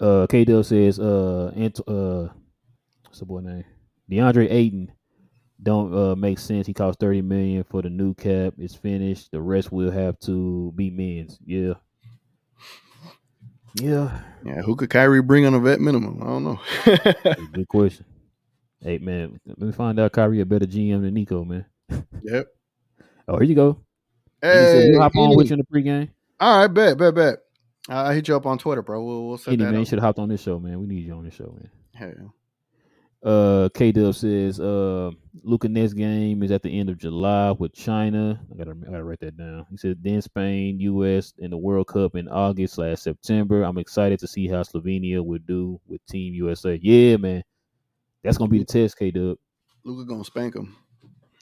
Uh, 0.00 0.26
K 0.26 0.44
Dub 0.44 0.64
says, 0.64 0.98
uh, 0.98 1.52
Ant- 1.56 1.80
uh, 1.88 2.28
what's 3.04 3.20
the 3.20 3.26
boy 3.26 3.40
name? 3.40 3.64
DeAndre 4.10 4.50
Ayton 4.50 4.92
don't 5.62 5.92
uh, 5.92 6.14
make 6.14 6.38
sense. 6.38 6.66
He 6.66 6.74
costs 6.74 6.98
thirty 7.00 7.22
million 7.22 7.64
for 7.64 7.82
the 7.82 7.90
new 7.90 8.14
cap. 8.14 8.54
It's 8.58 8.74
finished. 8.74 9.30
The 9.32 9.40
rest 9.40 9.72
will 9.72 9.90
have 9.90 10.18
to 10.20 10.72
be 10.74 10.90
men's. 10.90 11.38
Yeah. 11.44 11.74
Yeah. 13.74 14.20
Yeah. 14.44 14.62
Who 14.62 14.76
could 14.76 14.90
Kyrie 14.90 15.22
bring 15.22 15.46
on 15.46 15.54
a 15.54 15.60
vet 15.60 15.80
minimum? 15.80 16.22
I 16.22 16.26
don't 16.26 16.44
know. 16.44 16.60
Good 17.52 17.68
question. 17.68 18.04
Hey 18.80 18.98
man, 18.98 19.40
let 19.46 19.58
me 19.58 19.72
find 19.72 19.98
out 19.98 20.12
Kyrie 20.12 20.40
a 20.40 20.46
better 20.46 20.66
GM 20.66 21.02
than 21.02 21.14
Nico, 21.14 21.44
man. 21.44 21.66
Yep. 22.22 22.46
oh, 23.28 23.38
here 23.38 23.48
you 23.48 23.54
go. 23.54 23.78
Hey, 24.40 24.90
you 24.92 25.00
hop 25.00 25.16
on 25.16 25.36
with 25.36 25.50
you 25.50 25.54
in 25.54 25.60
the 25.60 25.66
pregame. 25.66 26.10
All 26.38 26.60
right, 26.60 26.68
bet, 26.68 26.96
bet, 26.96 27.14
bet. 27.14 27.38
I'll 27.88 28.12
hit 28.12 28.28
you 28.28 28.36
up 28.36 28.46
on 28.46 28.58
Twitter, 28.58 28.82
bro. 28.82 29.02
We'll, 29.02 29.26
we'll 29.26 29.38
set 29.38 29.54
Any, 29.54 29.64
that 29.64 29.72
man, 29.72 29.80
up. 29.80 29.86
should 29.88 29.98
have 29.98 30.04
hopped 30.04 30.18
on 30.20 30.28
this 30.28 30.42
show, 30.42 30.60
man. 30.60 30.78
We 30.78 30.86
need 30.86 31.04
you 31.04 31.14
on 31.14 31.24
this 31.24 31.34
show, 31.34 31.52
man. 31.56 31.70
Hell 31.94 32.34
uh, 33.22 33.68
K 33.74 33.90
Dub 33.90 34.14
says 34.14 34.60
uh, 34.60 35.10
Luka 35.42 35.68
next 35.68 35.94
game 35.94 36.42
is 36.42 36.52
at 36.52 36.62
the 36.62 36.78
end 36.78 36.88
of 36.88 36.98
July 36.98 37.50
with 37.50 37.72
China. 37.72 38.40
I 38.52 38.56
gotta, 38.56 38.76
I 38.86 38.90
gotta 38.90 39.04
write 39.04 39.20
that 39.20 39.36
down. 39.36 39.66
He 39.70 39.76
said 39.76 39.98
then 40.02 40.22
Spain, 40.22 40.78
U.S. 40.80 41.32
and 41.38 41.52
the 41.52 41.56
World 41.56 41.88
Cup 41.88 42.14
in 42.14 42.28
August 42.28 42.74
slash 42.74 43.00
September. 43.00 43.62
I'm 43.62 43.78
excited 43.78 44.20
to 44.20 44.28
see 44.28 44.46
how 44.46 44.62
Slovenia 44.62 45.24
would 45.24 45.46
do 45.46 45.80
with 45.86 46.04
Team 46.06 46.34
USA. 46.34 46.78
Yeah, 46.80 47.16
man, 47.16 47.42
that's 48.22 48.38
gonna 48.38 48.50
be 48.50 48.58
the 48.58 48.64
test, 48.64 48.98
K 48.98 49.10
Dub. 49.10 49.38
Luka 49.84 50.08
gonna 50.08 50.24
spank 50.24 50.54
him. 50.56 50.74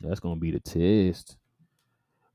That's 0.01 0.21
gonna 0.21 0.41
be 0.41 0.51
the 0.51 0.61
test. 0.61 1.37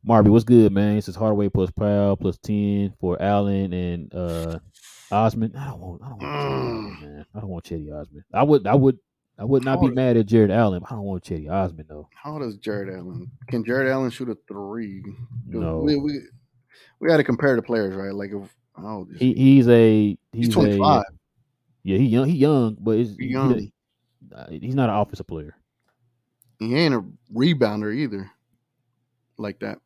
Marby, 0.07 0.29
what's 0.29 0.43
good, 0.43 0.71
man? 0.71 0.95
This 0.95 1.07
is 1.07 1.15
Hardaway 1.15 1.49
plus 1.49 1.69
Powell 1.71 2.17
plus 2.17 2.37
ten 2.39 2.93
for 2.99 3.21
Allen 3.21 3.71
and 3.71 4.13
uh 4.15 4.59
Osman. 5.11 5.55
I 5.55 5.67
don't 5.69 5.79
want. 5.79 6.01
I 6.03 6.09
don't 6.09 6.17
want. 6.19 6.23
Mm. 6.23 6.95
Chetty, 6.97 7.01
man. 7.01 7.25
I 7.35 7.39
don't 7.39 7.49
want 7.49 7.65
Cedi 7.65 7.93
Osman. 8.01 8.23
I 8.33 8.43
would. 8.43 8.65
I 8.67 8.75
would. 8.75 8.97
I 9.37 9.43
would 9.45 9.63
not 9.63 9.75
How 9.77 9.81
be 9.81 9.87
old- 9.87 9.95
mad 9.95 10.17
at 10.17 10.25
Jarrett 10.27 10.51
Allen. 10.51 10.83
I 10.85 10.91
don't 10.95 11.03
want 11.03 11.23
Cedi 11.23 11.49
Osman 11.51 11.85
though. 11.87 12.07
How 12.15 12.41
is 12.41 12.57
Jarrett 12.57 12.93
Allen? 12.95 13.29
Can 13.47 13.63
Jarrett 13.63 13.91
Allen 13.91 14.09
shoot 14.09 14.29
a 14.29 14.37
three? 14.47 15.03
No, 15.47 15.79
We 15.79 15.95
we, 15.97 16.19
we 16.99 17.07
got 17.07 17.17
to 17.17 17.23
compare 17.23 17.55
the 17.55 17.61
players, 17.61 17.95
right? 17.95 18.13
Like 18.13 18.31
if 18.31 18.43
is 19.13 19.19
he 19.19 19.33
he's 19.33 19.67
a 19.67 20.17
he's, 20.31 20.45
He's 20.47 20.49
twenty 20.53 20.79
a 20.81 21.03
yeah 21.83 21.97
he 21.97 22.05
young 22.05 22.27
he 22.27 22.37
young, 22.37 22.77
but 22.79 22.97
it's, 22.97 23.15
He 23.17 23.27
young. 23.27 23.57
he- 23.59 23.73
he's 24.49 24.75
not 24.75 24.89
an 24.89 24.95
offensive 24.95 25.27
player. 25.27 25.55
He 26.59 26.75
ain't 26.75 26.93
a 26.93 27.03
rebounder 27.33 27.93
either. 27.95 28.29
Like 29.37 29.59
that. 29.59 29.79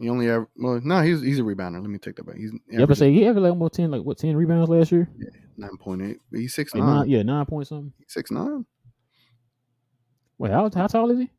He 0.00 0.08
only 0.08 0.28
ever 0.28 0.48
well, 0.56 0.80
no, 0.84 1.02
he's 1.02 1.20
he's 1.20 1.38
a 1.40 1.42
rebounder. 1.42 1.80
Let 1.80 1.90
me 1.90 1.98
take 1.98 2.16
that 2.16 2.26
back. 2.26 2.36
He's 2.36 2.52
You 2.68 2.80
ever 2.80 2.94
say 2.94 3.12
he 3.12 3.24
ever 3.26 3.40
like 3.40 3.50
almost 3.50 3.74
ten 3.74 3.90
like 3.90 4.02
what 4.02 4.18
ten 4.18 4.36
rebounds 4.36 4.68
last 4.70 4.92
year? 4.92 5.10
Yeah, 5.18 5.28
nine 5.56 5.76
point 5.78 6.02
eight. 6.02 6.18
He's 6.32 6.54
six 6.54 6.72
Like 6.74 6.84
nine. 6.84 6.96
nine, 7.00 7.08
yeah, 7.08 7.22
nine 7.22 7.44
point 7.46 7.66
something. 7.66 7.92
Six 8.06 8.30
nine. 8.30 8.64
Wait, 10.38 10.52
how 10.52 10.70
how 10.72 10.86
tall 10.86 11.10
is 11.10 11.18
he? 11.18 11.30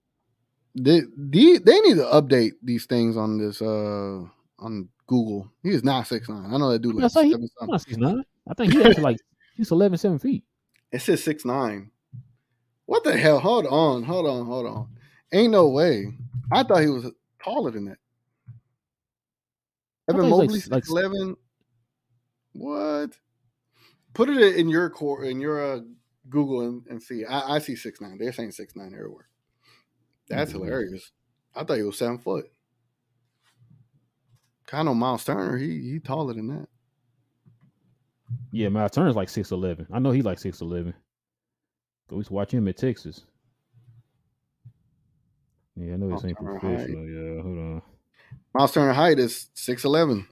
They, 0.76 1.02
they 1.18 1.58
they 1.58 1.80
need 1.82 1.96
to 1.96 2.04
update 2.14 2.52
these 2.62 2.86
things 2.86 3.16
on 3.18 3.38
this 3.38 3.62
uh 3.62 4.22
on 4.60 4.90
Google. 5.08 5.50
He 5.64 5.70
is 5.70 5.84
not 5.84 6.08
six 6.08 6.28
nine. 6.30 6.54
I 6.54 6.58
know 6.58 6.72
that 6.72 6.80
dude 6.82 6.98
I 6.98 7.04
like 7.04 7.12
say 7.12 7.26
he- 7.26 7.32
seven 7.32 7.50
not 7.62 7.82
six 7.82 7.98
nine. 7.98 8.24
I 8.50 8.54
think 8.54 8.74
he 8.74 8.84
actually 8.84 9.04
like 9.04 9.18
he's 9.56 9.72
11, 9.72 9.98
7 9.98 10.20
feet. 10.20 10.44
It 10.92 11.02
says 11.02 11.24
six 11.24 11.46
nine. 11.46 11.91
What 12.92 13.06
the 13.06 13.16
hell? 13.16 13.40
Hold 13.40 13.68
on, 13.68 14.04
hold 14.04 14.28
on, 14.28 14.46
hold 14.46 14.66
on. 14.66 14.90
Ain't 15.32 15.54
no 15.54 15.70
way. 15.70 16.08
I 16.52 16.62
thought 16.64 16.82
he 16.82 16.90
was 16.90 17.10
taller 17.42 17.72
than 17.72 17.86
that. 17.86 17.98
Evan 20.10 20.30
Mobley 20.30 20.60
like- 20.70 20.90
eleven. 20.90 21.38
What? 22.52 23.18
Put 24.14 24.28
it 24.28 24.58
in 24.58 24.68
your 24.68 24.90
core 24.90 25.24
in 25.24 25.40
your 25.40 25.76
uh, 25.76 25.80
Google 26.28 26.64
and, 26.68 26.86
and 26.88 27.02
see. 27.02 27.24
I, 27.24 27.56
I 27.56 27.60
see 27.60 27.78
six 27.78 28.02
nine. 28.02 28.18
They're 28.18 28.34
saying 28.34 28.52
six 28.52 28.76
nine 28.76 28.94
everywhere. 28.94 29.30
That's 30.28 30.52
Mhm. 30.52 30.56
hilarious. 30.56 31.12
I 31.56 31.64
thought 31.64 31.78
he 31.78 31.84
was 31.84 31.98
seven 31.98 32.18
foot. 32.18 32.52
Kind 34.68 34.90
of 34.90 34.98
Miles 34.98 35.24
Turner. 35.24 35.58
He 35.58 35.92
he 35.94 36.00
taller 36.00 36.34
than 36.34 36.48
that. 36.50 36.68
Yeah, 38.52 38.68
Miles 38.68 38.92
Turner's 38.92 39.16
like 39.16 39.30
six 39.30 39.52
eleven. 39.52 39.88
I 39.94 40.00
know 40.00 40.12
he 40.12 40.22
like 40.22 40.40
six 40.40 40.60
eleven. 40.60 40.94
We 42.12 42.18
used 42.18 42.28
to 42.28 42.34
watch 42.34 42.52
him 42.52 42.68
at 42.68 42.78
Texas. 42.78 43.22
Yeah, 45.76 45.94
I 45.94 45.96
know 45.96 46.10
this 46.10 46.26
ain't 46.26 46.38
professional. 46.38 47.08
Yeah, 47.08 47.42
hold 47.42 47.58
on. 47.58 47.82
Miles 48.54 48.74
Turner 48.74 48.94
height 48.94 49.20
is 49.20 49.48
six 49.54 49.86
eleven. 49.86 50.28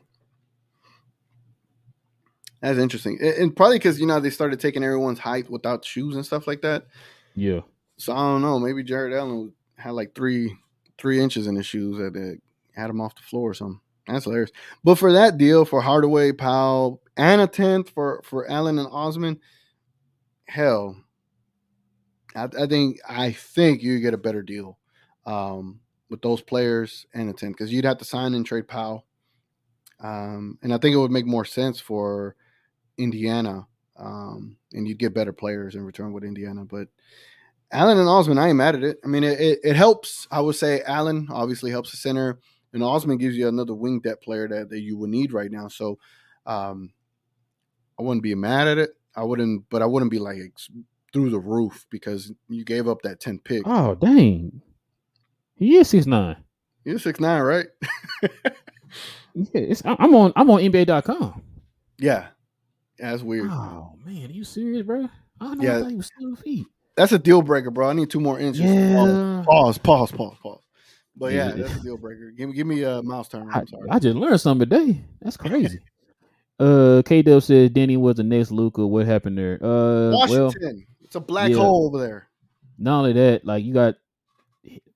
That's 2.62 2.78
interesting, 2.78 3.20
and, 3.22 3.56
probably 3.56 3.78
because 3.78 4.00
you 4.00 4.06
know 4.06 4.20
they 4.20 4.30
started 4.30 4.60
taking 4.60 4.84
everyone's 4.84 5.20
height 5.20 5.50
without 5.50 5.86
shoes 5.86 6.16
and 6.16 6.26
stuff 6.26 6.46
like 6.46 6.62
that. 6.62 6.88
Yeah, 7.36 7.62
So 7.98 8.12
I 8.12 8.18
don't 8.18 8.42
know. 8.42 8.60
Maybe 8.60 8.84
Jarrett 8.84 9.14
Allen 9.14 9.54
had 9.78 9.92
like 9.92 10.14
three 10.14 10.58
three 10.98 11.22
inches 11.22 11.48
in 11.48 11.56
his 11.56 11.66
shoes 11.66 11.98
that 11.98 12.40
had 12.76 12.90
him 12.90 13.00
off 13.00 13.16
the 13.16 13.22
floor 13.22 13.52
or 13.52 13.54
something. 13.54 13.80
That's 14.08 14.26
hilarious. 14.26 14.52
But 14.84 14.96
for 14.96 15.14
that 15.14 15.38
deal 15.38 15.64
for 15.64 15.82
Hardaway, 15.82 16.34
Powell, 16.34 17.02
and 17.16 17.40
a 17.40 17.48
tenth 17.48 17.92
for 17.92 18.22
for 18.26 18.50
Allen 18.52 18.78
and 18.78 18.90
Osman, 18.92 19.40
hell, 20.46 20.98
I, 22.36 22.48
I 22.58 22.68
think 22.68 23.00
I 23.08 23.32
think 23.32 23.82
you 23.82 24.00
get 24.00 24.14
a 24.14 24.18
better 24.18 24.42
deal 24.42 24.78
um, 25.26 25.80
with 26.10 26.22
those 26.22 26.42
players 26.42 27.06
and 27.14 27.30
a 27.30 27.34
tenth 27.34 27.58
because 27.58 27.72
you'd 27.72 27.86
have 27.86 27.98
to 28.00 28.06
sign 28.06 28.34
and 28.34 28.46
trade 28.46 28.68
Powell, 28.68 29.06
um, 30.00 30.58
and 30.62 30.74
I 30.74 30.78
think 30.78 30.94
it 30.94 31.00
would 31.00 31.12
make 31.12 31.26
more 31.26 31.46
sense 31.46 31.80
for 31.80 32.36
Indiana, 32.98 33.68
um, 33.98 34.58
and 34.74 34.88
you'd 34.88 35.00
get 35.00 35.14
better 35.14 35.34
players 35.34 35.76
in 35.76 35.84
return 35.84 36.14
with 36.14 36.24
Indiana, 36.24 36.66
but. 36.66 36.88
Allen 37.72 38.00
and 38.00 38.10
Osman, 38.10 38.40
I 38.40 38.48
ain't 38.48 38.58
mad 38.58 38.74
at 38.74 38.84
it. 38.84 38.98
I 39.06 39.08
mean, 39.08 39.24
it, 39.24 39.40
it, 39.40 39.60
it 39.64 39.76
helps. 39.76 40.28
I 40.32 40.42
would 40.42 40.56
say 40.56 40.82
Allen 40.82 41.28
obviously 41.30 41.70
helps 41.70 41.92
the 41.92 41.98
center, 41.98 42.40
and 42.74 42.82
Osman 42.82 43.20
gives 43.20 43.38
you 43.38 43.48
another 43.48 43.76
wing 43.76 44.00
depth 44.00 44.24
player 44.24 44.48
that, 44.48 44.70
that 44.72 44.80
you 44.80 44.98
would 44.98 45.12
need 45.12 45.34
right 45.34 45.52
now. 45.52 45.68
So, 45.68 46.00
um, 46.48 46.92
I 48.00 48.02
wouldn't 48.02 48.24
be 48.24 48.34
mad 48.34 48.68
at 48.68 48.78
it. 48.78 48.92
I 49.16 49.24
wouldn't, 49.24 49.66
but 49.70 49.82
I 49.82 49.86
wouldn't 49.86 50.10
be 50.10 50.18
like 50.18 50.38
through 51.14 51.30
the 51.32 51.40
roof 51.40 51.86
because 51.90 52.32
you 52.48 52.64
gave 52.64 52.88
up 52.88 53.02
that 53.04 53.20
10 53.20 53.40
pick. 53.40 53.64
Oh 53.66 53.96
dang, 53.96 54.62
he 55.56 55.76
is 55.78 55.90
six 55.90 56.06
nine. 56.06 56.38
You're 56.86 57.00
six 57.00 57.20
nine, 57.20 57.42
right? 57.42 57.68
Yeah, 59.36 59.74
I'm 59.86 60.16
on 60.16 60.34
I'm 60.36 60.50
on 60.50 60.60
NBA.com. 60.62 61.42
yeah. 62.00 62.28
Yeah, 63.00 63.12
that's 63.12 63.24
weird. 63.24 63.50
Oh 63.50 63.94
man, 64.04 64.30
are 64.30 64.34
you 64.34 64.44
serious, 64.44 64.84
bro? 64.86 65.08
I 65.40 65.56
know 65.56 65.64
Yeah. 65.64 65.78
I 65.78 65.82
thought 65.82 65.90
he 65.92 65.96
was 65.96 66.10
seven 66.20 66.36
feet. 66.36 66.66
That's 66.98 67.12
a 67.14 67.20
deal 67.20 67.42
breaker, 67.42 67.72
bro. 67.72 67.90
I 67.90 67.94
need 67.94 68.10
two 68.10 68.20
more 68.20 68.40
inches. 68.40 68.62
Yeah, 68.62 69.44
Pause, 69.46 69.78
pause, 69.78 70.12
pause, 70.12 70.36
pause. 70.42 70.60
But 71.16 71.32
yeah, 71.34 71.50
Yeah. 71.56 71.64
that's 71.64 71.76
a 71.78 71.80
deal 71.84 71.98
breaker. 71.98 72.32
Give 72.32 72.50
me, 72.50 72.56
give 72.56 72.68
me 72.68 72.84
a 72.84 73.02
mouse 73.04 73.30
turn. 73.30 73.50
I. 73.54 73.64
I 73.90 74.00
just 74.00 74.16
learned 74.18 74.42
something 74.42 74.68
today. 74.70 75.02
That's 75.22 75.38
crazy. 75.38 75.80
uh, 76.60 77.02
K 77.06 77.22
Dub 77.22 77.42
says 77.44 77.70
Deni 77.70 77.96
was 77.98 78.18
the 78.18 78.24
next 78.24 78.52
Luka. 78.52 78.86
What 78.86 79.06
happened 79.06 79.38
there? 79.38 79.56
Uh, 79.64 80.12
well, 80.12 80.12
Washington. 80.28 80.86
It's 81.10 81.16
a 81.16 81.20
black 81.20 81.50
yeah. 81.50 81.58
hole 81.58 81.88
over 81.88 81.98
there. 81.98 82.30
not 82.78 83.00
only 83.00 83.14
that, 83.14 83.44
like 83.44 83.64
you 83.66 83.74
got, 83.74 83.96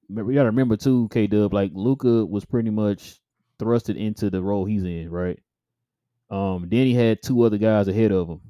we 0.07 0.35
got 0.35 0.43
to 0.43 0.49
remember 0.49 0.77
too, 0.77 1.09
K 1.11 1.25
Dub. 1.25 1.51
Like 1.51 1.71
Luka 1.73 2.23
was 2.23 2.45
pretty 2.45 2.69
much 2.69 3.19
thrusted 3.57 3.97
into 3.97 4.29
the 4.29 4.39
role 4.39 4.63
he's 4.63 4.83
in, 4.83 5.09
right? 5.09 5.39
Um, 6.29 6.67
then 6.69 6.85
he 6.85 6.93
had 6.93 7.23
two 7.23 7.41
other 7.41 7.57
guys 7.57 7.87
ahead 7.87 8.11
of 8.11 8.29
him. 8.29 8.41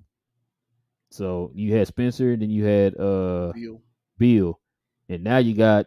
So 1.09 1.51
you 1.55 1.73
had 1.73 1.87
Spencer, 1.87 2.35
then 2.35 2.49
you 2.49 2.65
had 2.65 2.99
uh 2.99 3.53
Deal. 3.53 3.81
Bill, 4.17 4.59
and 5.07 5.23
now 5.23 5.37
you 5.37 5.55
got 5.55 5.85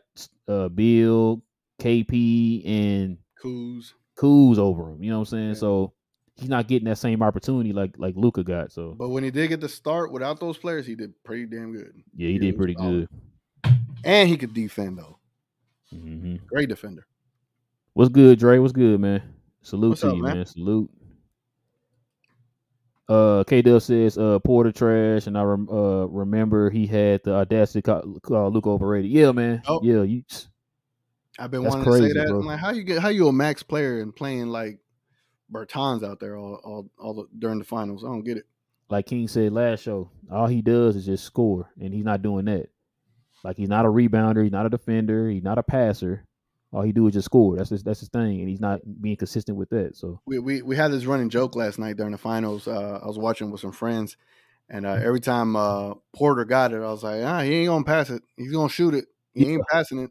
uh 0.48 0.70
Bill, 0.70 1.42
KP, 1.78 2.66
and 2.66 3.18
Coos. 3.42 3.92
Coos 4.14 4.58
over 4.58 4.92
him. 4.92 5.02
You 5.02 5.10
know 5.10 5.18
what 5.18 5.28
I'm 5.28 5.38
saying? 5.38 5.48
Yeah. 5.48 5.54
So 5.56 5.92
he's 6.36 6.48
not 6.48 6.68
getting 6.68 6.88
that 6.88 6.98
same 6.98 7.22
opportunity 7.22 7.72
like 7.72 7.94
like 7.98 8.14
Luka 8.16 8.44
got. 8.44 8.72
So 8.72 8.94
But 8.98 9.08
when 9.08 9.24
he 9.24 9.30
did 9.30 9.48
get 9.48 9.60
the 9.60 9.68
start 9.68 10.12
without 10.12 10.40
those 10.40 10.58
players, 10.58 10.86
he 10.86 10.94
did 10.94 11.12
pretty 11.24 11.46
damn 11.46 11.72
good. 11.72 11.92
yeah, 12.16 12.26
he 12.28 12.32
he 12.34 12.38
did 12.38 12.56
pretty 12.56 12.74
solid. 12.74 13.08
good. 13.64 13.74
And 14.04 14.28
he 14.28 14.36
could 14.36 14.54
defend 14.54 14.98
though. 14.98 15.18
hmm 15.90 16.36
Great 16.46 16.68
defender. 16.68 17.06
What's 17.94 18.10
good, 18.10 18.38
Dre? 18.38 18.58
What's 18.58 18.72
good, 18.72 19.00
man? 19.00 19.22
Salute 19.62 19.90
What's 19.90 20.00
to 20.02 20.10
up, 20.10 20.16
you, 20.16 20.22
man? 20.22 20.36
man. 20.36 20.46
Salute. 20.46 20.90
Uh, 23.08 23.44
K 23.44 23.62
Dub 23.62 23.80
says, 23.80 24.18
uh, 24.18 24.38
Porter 24.40 24.72
trash, 24.72 25.28
and 25.28 25.38
I 25.38 25.42
rem- 25.42 25.68
uh 25.70 26.06
remember 26.06 26.70
he 26.70 26.86
had 26.86 27.22
the 27.22 27.34
audacity 27.34 27.82
to 27.82 28.02
call, 28.22 28.50
Luke 28.50 28.66
overrated. 28.66 29.10
Yeah, 29.10 29.30
man. 29.32 29.62
Oh. 29.66 29.80
Yeah, 29.82 30.02
you. 30.02 30.22
I've 31.38 31.50
been 31.50 31.62
That's 31.62 31.74
wanting 31.74 31.84
to 31.84 31.90
crazy, 31.90 32.08
say 32.08 32.18
that. 32.20 32.26
bro. 32.28 32.40
I'm 32.40 32.46
like, 32.46 32.58
how 32.58 32.70
you 32.72 32.82
get 32.82 32.98
how 32.98 33.08
you 33.08 33.28
a 33.28 33.32
max 33.32 33.62
player 33.62 34.00
and 34.00 34.14
playing 34.14 34.48
like 34.48 34.78
Bertans 35.52 36.04
out 36.04 36.20
there 36.20 36.36
all 36.36 36.60
all, 36.64 36.90
all 36.98 37.14
the, 37.14 37.24
during 37.38 37.58
the 37.58 37.64
finals? 37.64 38.04
I 38.04 38.08
don't 38.08 38.24
get 38.24 38.36
it. 38.38 38.46
like 38.88 39.06
King 39.06 39.28
said 39.28 39.52
last 39.52 39.82
show, 39.82 40.10
all 40.30 40.46
he 40.46 40.62
does 40.62 40.96
is 40.96 41.06
just 41.06 41.24
score, 41.24 41.70
and 41.80 41.92
he's 41.94 42.04
not 42.04 42.22
doing 42.22 42.44
that. 42.46 42.68
Like 43.44 43.56
he's 43.56 43.68
not 43.68 43.84
a 43.84 43.88
rebounder, 43.88 44.42
he's 44.42 44.52
not 44.52 44.66
a 44.66 44.70
defender, 44.70 45.28
he's 45.30 45.42
not 45.44 45.58
a 45.58 45.62
passer. 45.62 46.24
All 46.72 46.82
he 46.82 46.92
do 46.92 47.06
is 47.06 47.14
just 47.14 47.26
score. 47.26 47.56
That's 47.56 47.70
his, 47.70 47.84
that's 47.84 48.00
his 48.00 48.08
thing, 48.08 48.40
and 48.40 48.48
he's 48.48 48.60
not 48.60 48.80
being 49.00 49.16
consistent 49.16 49.56
with 49.56 49.70
that. 49.70 49.96
So 49.96 50.20
We 50.26 50.40
we 50.40 50.62
we 50.62 50.76
had 50.76 50.90
this 50.90 51.04
running 51.06 51.30
joke 51.30 51.54
last 51.54 51.78
night 51.78 51.96
during 51.96 52.12
the 52.12 52.18
finals. 52.18 52.66
Uh, 52.66 52.98
I 53.02 53.06
was 53.06 53.18
watching 53.18 53.50
with 53.50 53.60
some 53.60 53.72
friends, 53.72 54.16
and 54.68 54.84
uh, 54.84 54.94
every 54.94 55.20
time 55.20 55.54
uh, 55.54 55.94
Porter 56.14 56.44
got 56.44 56.72
it, 56.72 56.78
I 56.78 56.90
was 56.90 57.04
like, 57.04 57.22
ah, 57.24 57.40
he 57.42 57.54
ain't 57.54 57.68
gonna 57.68 57.84
pass 57.84 58.10
it. 58.10 58.22
He's 58.36 58.52
gonna 58.52 58.68
shoot 58.68 58.94
it. 58.94 59.06
He 59.32 59.52
ain't 59.52 59.62
passing 59.70 60.00
it. 60.00 60.10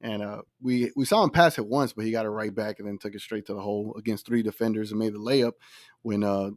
And 0.00 0.22
uh, 0.22 0.42
we 0.60 0.92
we 0.94 1.04
saw 1.04 1.24
him 1.24 1.30
pass 1.30 1.58
it 1.58 1.66
once, 1.66 1.92
but 1.92 2.04
he 2.04 2.10
got 2.10 2.26
it 2.26 2.30
right 2.30 2.54
back 2.54 2.78
and 2.78 2.86
then 2.86 2.98
took 2.98 3.14
it 3.14 3.20
straight 3.20 3.46
to 3.46 3.54
the 3.54 3.60
hole 3.60 3.94
against 3.98 4.26
three 4.26 4.42
defenders 4.42 4.90
and 4.90 4.98
made 4.98 5.14
the 5.14 5.18
layup 5.18 5.52
when 6.02 6.22
uh, 6.22 6.50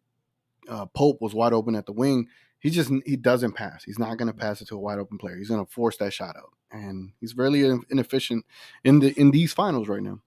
uh, 0.67 0.85
Pope 0.87 1.21
was 1.21 1.33
wide 1.33 1.53
open 1.53 1.75
at 1.75 1.85
the 1.85 1.93
wing. 1.93 2.27
He 2.59 2.69
just 2.69 2.91
he 3.05 3.15
doesn't 3.15 3.53
pass. 3.53 3.83
He's 3.85 3.99
not 3.99 4.17
going 4.17 4.27
to 4.27 4.37
pass 4.37 4.61
it 4.61 4.67
to 4.67 4.75
a 4.75 4.79
wide 4.79 4.99
open 4.99 5.17
player. 5.17 5.37
He's 5.37 5.47
going 5.47 5.65
to 5.65 5.71
force 5.71 5.95
that 5.97 6.11
shot 6.11 6.35
out, 6.35 6.51
and 6.71 7.13
he's 7.21 7.37
really 7.37 7.63
inefficient 7.89 8.45
in 8.83 8.99
the 8.99 9.17
in 9.19 9.31
these 9.31 9.53
finals 9.53 9.87
right 9.87 10.03
now. 10.03 10.19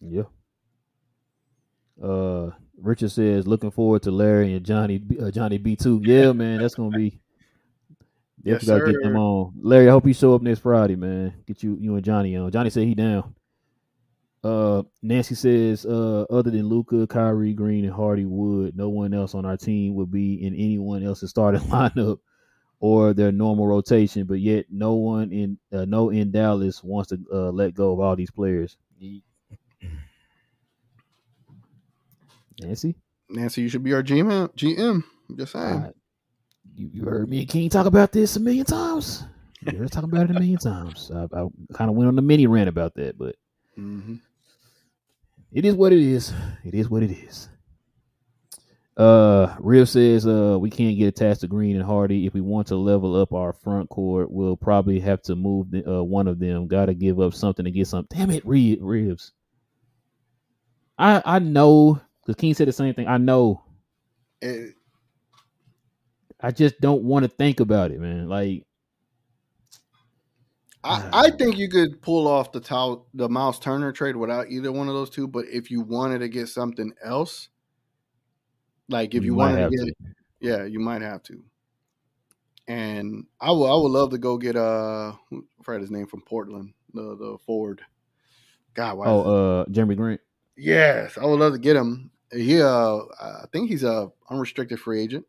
yeah. 0.00 0.24
Uh, 2.02 2.50
Richard 2.78 3.10
says 3.10 3.46
looking 3.46 3.70
forward 3.70 4.02
to 4.02 4.10
Larry 4.10 4.54
and 4.54 4.64
Johnny 4.64 5.02
uh, 5.20 5.30
Johnny 5.30 5.58
B 5.58 5.76
two. 5.76 6.00
Yeah, 6.02 6.32
man, 6.32 6.58
that's 6.58 6.74
gonna 6.74 6.96
be. 6.96 7.19
Yes, 8.42 8.62
Definitely 8.62 8.80
gotta 8.80 8.92
get 8.92 9.02
them 9.02 9.12
sir. 9.14 9.18
on. 9.18 9.52
Larry, 9.60 9.88
I 9.88 9.90
hope 9.90 10.06
you 10.06 10.14
show 10.14 10.34
up 10.34 10.42
next 10.42 10.60
Friday, 10.60 10.96
man. 10.96 11.34
Get 11.46 11.62
you 11.62 11.76
you 11.80 11.94
and 11.94 12.04
Johnny 12.04 12.36
on. 12.36 12.50
Johnny 12.50 12.70
said 12.70 12.84
he 12.84 12.94
down. 12.94 13.34
Uh, 14.42 14.82
Nancy 15.02 15.34
says, 15.34 15.84
uh, 15.84 16.22
other 16.30 16.50
than 16.50 16.66
Luka, 16.66 17.06
Kyrie, 17.06 17.52
Green, 17.52 17.84
and 17.84 17.92
Hardy 17.92 18.24
Wood, 18.24 18.74
no 18.74 18.88
one 18.88 19.12
else 19.12 19.34
on 19.34 19.44
our 19.44 19.58
team 19.58 19.94
would 19.96 20.10
be 20.10 20.42
in 20.42 20.54
anyone 20.54 21.04
else's 21.04 21.28
starting 21.28 21.60
lineup 21.68 22.20
or 22.78 23.12
their 23.12 23.32
normal 23.32 23.66
rotation. 23.66 24.24
But 24.24 24.40
yet, 24.40 24.64
no 24.70 24.94
one 24.94 25.30
in 25.30 25.58
uh, 25.72 25.84
no 25.84 26.08
in 26.08 26.30
Dallas 26.30 26.82
wants 26.82 27.10
to 27.10 27.18
uh, 27.30 27.50
let 27.50 27.74
go 27.74 27.92
of 27.92 28.00
all 28.00 28.16
these 28.16 28.30
players. 28.30 28.78
Nancy, 32.60 32.94
Nancy, 33.28 33.62
you 33.62 33.68
should 33.68 33.84
be 33.84 33.92
our 33.94 34.02
GM. 34.02 34.48
GM. 34.54 35.02
Just 35.36 35.52
saying. 35.52 35.92
You, 36.80 36.90
you 36.94 37.04
heard 37.04 37.28
me 37.30 37.40
and 37.40 37.48
King 37.50 37.70
talk 37.70 37.86
about 37.86 38.12
this 38.12 38.36
a 38.36 38.40
million 38.40 38.66
times. 38.66 39.24
You 39.62 39.78
heard 39.78 39.86
us 39.86 39.92
talking 39.92 40.10
about 40.10 40.24
it 40.24 40.32
a 40.32 40.34
million 40.34 40.58
times. 40.58 41.10
I, 41.14 41.24
I 41.24 41.46
kind 41.74 41.90
of 41.90 41.96
went 41.96 42.08
on 42.08 42.18
a 42.18 42.22
mini 42.22 42.46
rant 42.48 42.68
about 42.70 42.94
that, 42.96 43.18
but 43.18 43.36
hmm 43.76 44.16
it 45.52 45.64
is 45.66 45.74
what 45.74 45.92
it 45.92 46.00
is. 46.00 46.32
It 46.64 46.74
is 46.74 46.90
what 46.90 47.02
it 47.02 47.12
is. 47.12 47.48
Uh, 48.96 49.56
Real 49.60 49.86
says, 49.86 50.26
uh, 50.26 50.58
we 50.60 50.70
can't 50.70 50.98
get 50.98 51.08
attached 51.08 51.42
to 51.42 51.48
Green 51.48 51.76
and 51.76 51.84
Hardy. 51.84 52.26
If 52.26 52.34
we 52.34 52.42
want 52.42 52.68
to 52.68 52.76
level 52.76 53.16
up 53.20 53.32
our 53.32 53.52
front 53.52 53.88
court, 53.90 54.30
we'll 54.30 54.56
probably 54.56 55.00
have 55.00 55.22
to 55.22 55.36
move 55.36 55.70
the, 55.72 55.90
uh, 55.90 56.02
one 56.04 56.28
of 56.28 56.38
them. 56.38 56.68
Got 56.68 56.86
to 56.86 56.94
give 56.94 57.20
up 57.20 57.34
something 57.34 57.64
to 57.64 57.72
get 57.72 57.88
something. 57.88 58.18
Damn 58.18 58.30
it, 58.30 58.46
Reeves. 58.46 59.32
I 60.98 61.22
I 61.24 61.38
know 61.40 62.00
because 62.22 62.40
King 62.40 62.54
said 62.54 62.68
the 62.68 62.72
same 62.72 62.94
thing. 62.94 63.08
I 63.08 63.18
know. 63.18 63.62
It, 64.42 64.74
I 66.42 66.50
just 66.50 66.80
don't 66.80 67.02
want 67.02 67.24
to 67.24 67.28
think 67.28 67.60
about 67.60 67.90
it, 67.90 68.00
man. 68.00 68.28
Like, 68.28 68.64
I, 70.82 71.08
I 71.12 71.30
think 71.30 71.58
you 71.58 71.68
could 71.68 72.00
pull 72.00 72.26
off 72.26 72.52
the 72.52 72.60
Tau, 72.60 73.04
the 73.12 73.28
Miles 73.28 73.58
Turner 73.58 73.92
trade 73.92 74.16
without 74.16 74.48
either 74.50 74.72
one 74.72 74.88
of 74.88 74.94
those 74.94 75.10
two. 75.10 75.28
But 75.28 75.46
if 75.46 75.70
you 75.70 75.82
wanted 75.82 76.20
to 76.20 76.28
get 76.28 76.48
something 76.48 76.92
else, 77.04 77.48
like 78.88 79.14
if 79.14 79.22
you, 79.22 79.34
might 79.34 79.52
wanted 79.52 79.70
to 79.70 79.84
get, 79.84 79.96
yeah, 80.40 80.64
you 80.64 80.80
might 80.80 81.02
have 81.02 81.22
to. 81.24 81.44
And 82.66 83.26
I 83.40 83.50
would, 83.50 83.66
I 83.66 83.74
would 83.74 83.90
love 83.90 84.10
to 84.10 84.18
go 84.18 84.38
get 84.38 84.56
uh, 84.56 85.12
I 85.32 85.38
forgot 85.62 85.80
his 85.80 85.90
name 85.90 86.06
from 86.06 86.22
Portland, 86.22 86.72
the 86.94 87.16
the 87.16 87.38
forward. 87.44 87.82
God, 88.74 88.96
why? 88.96 89.06
Oh, 89.06 89.20
uh, 89.22 89.64
Jerami 89.66 89.96
Grant. 89.96 90.20
Yes, 90.56 91.18
I 91.18 91.26
would 91.26 91.40
love 91.40 91.52
to 91.52 91.58
get 91.58 91.76
him. 91.76 92.10
He, 92.32 92.62
uh, 92.62 92.98
I 93.20 93.44
think 93.52 93.68
he's 93.68 93.82
a 93.82 94.10
unrestricted 94.30 94.78
free 94.78 95.02
agent, 95.02 95.26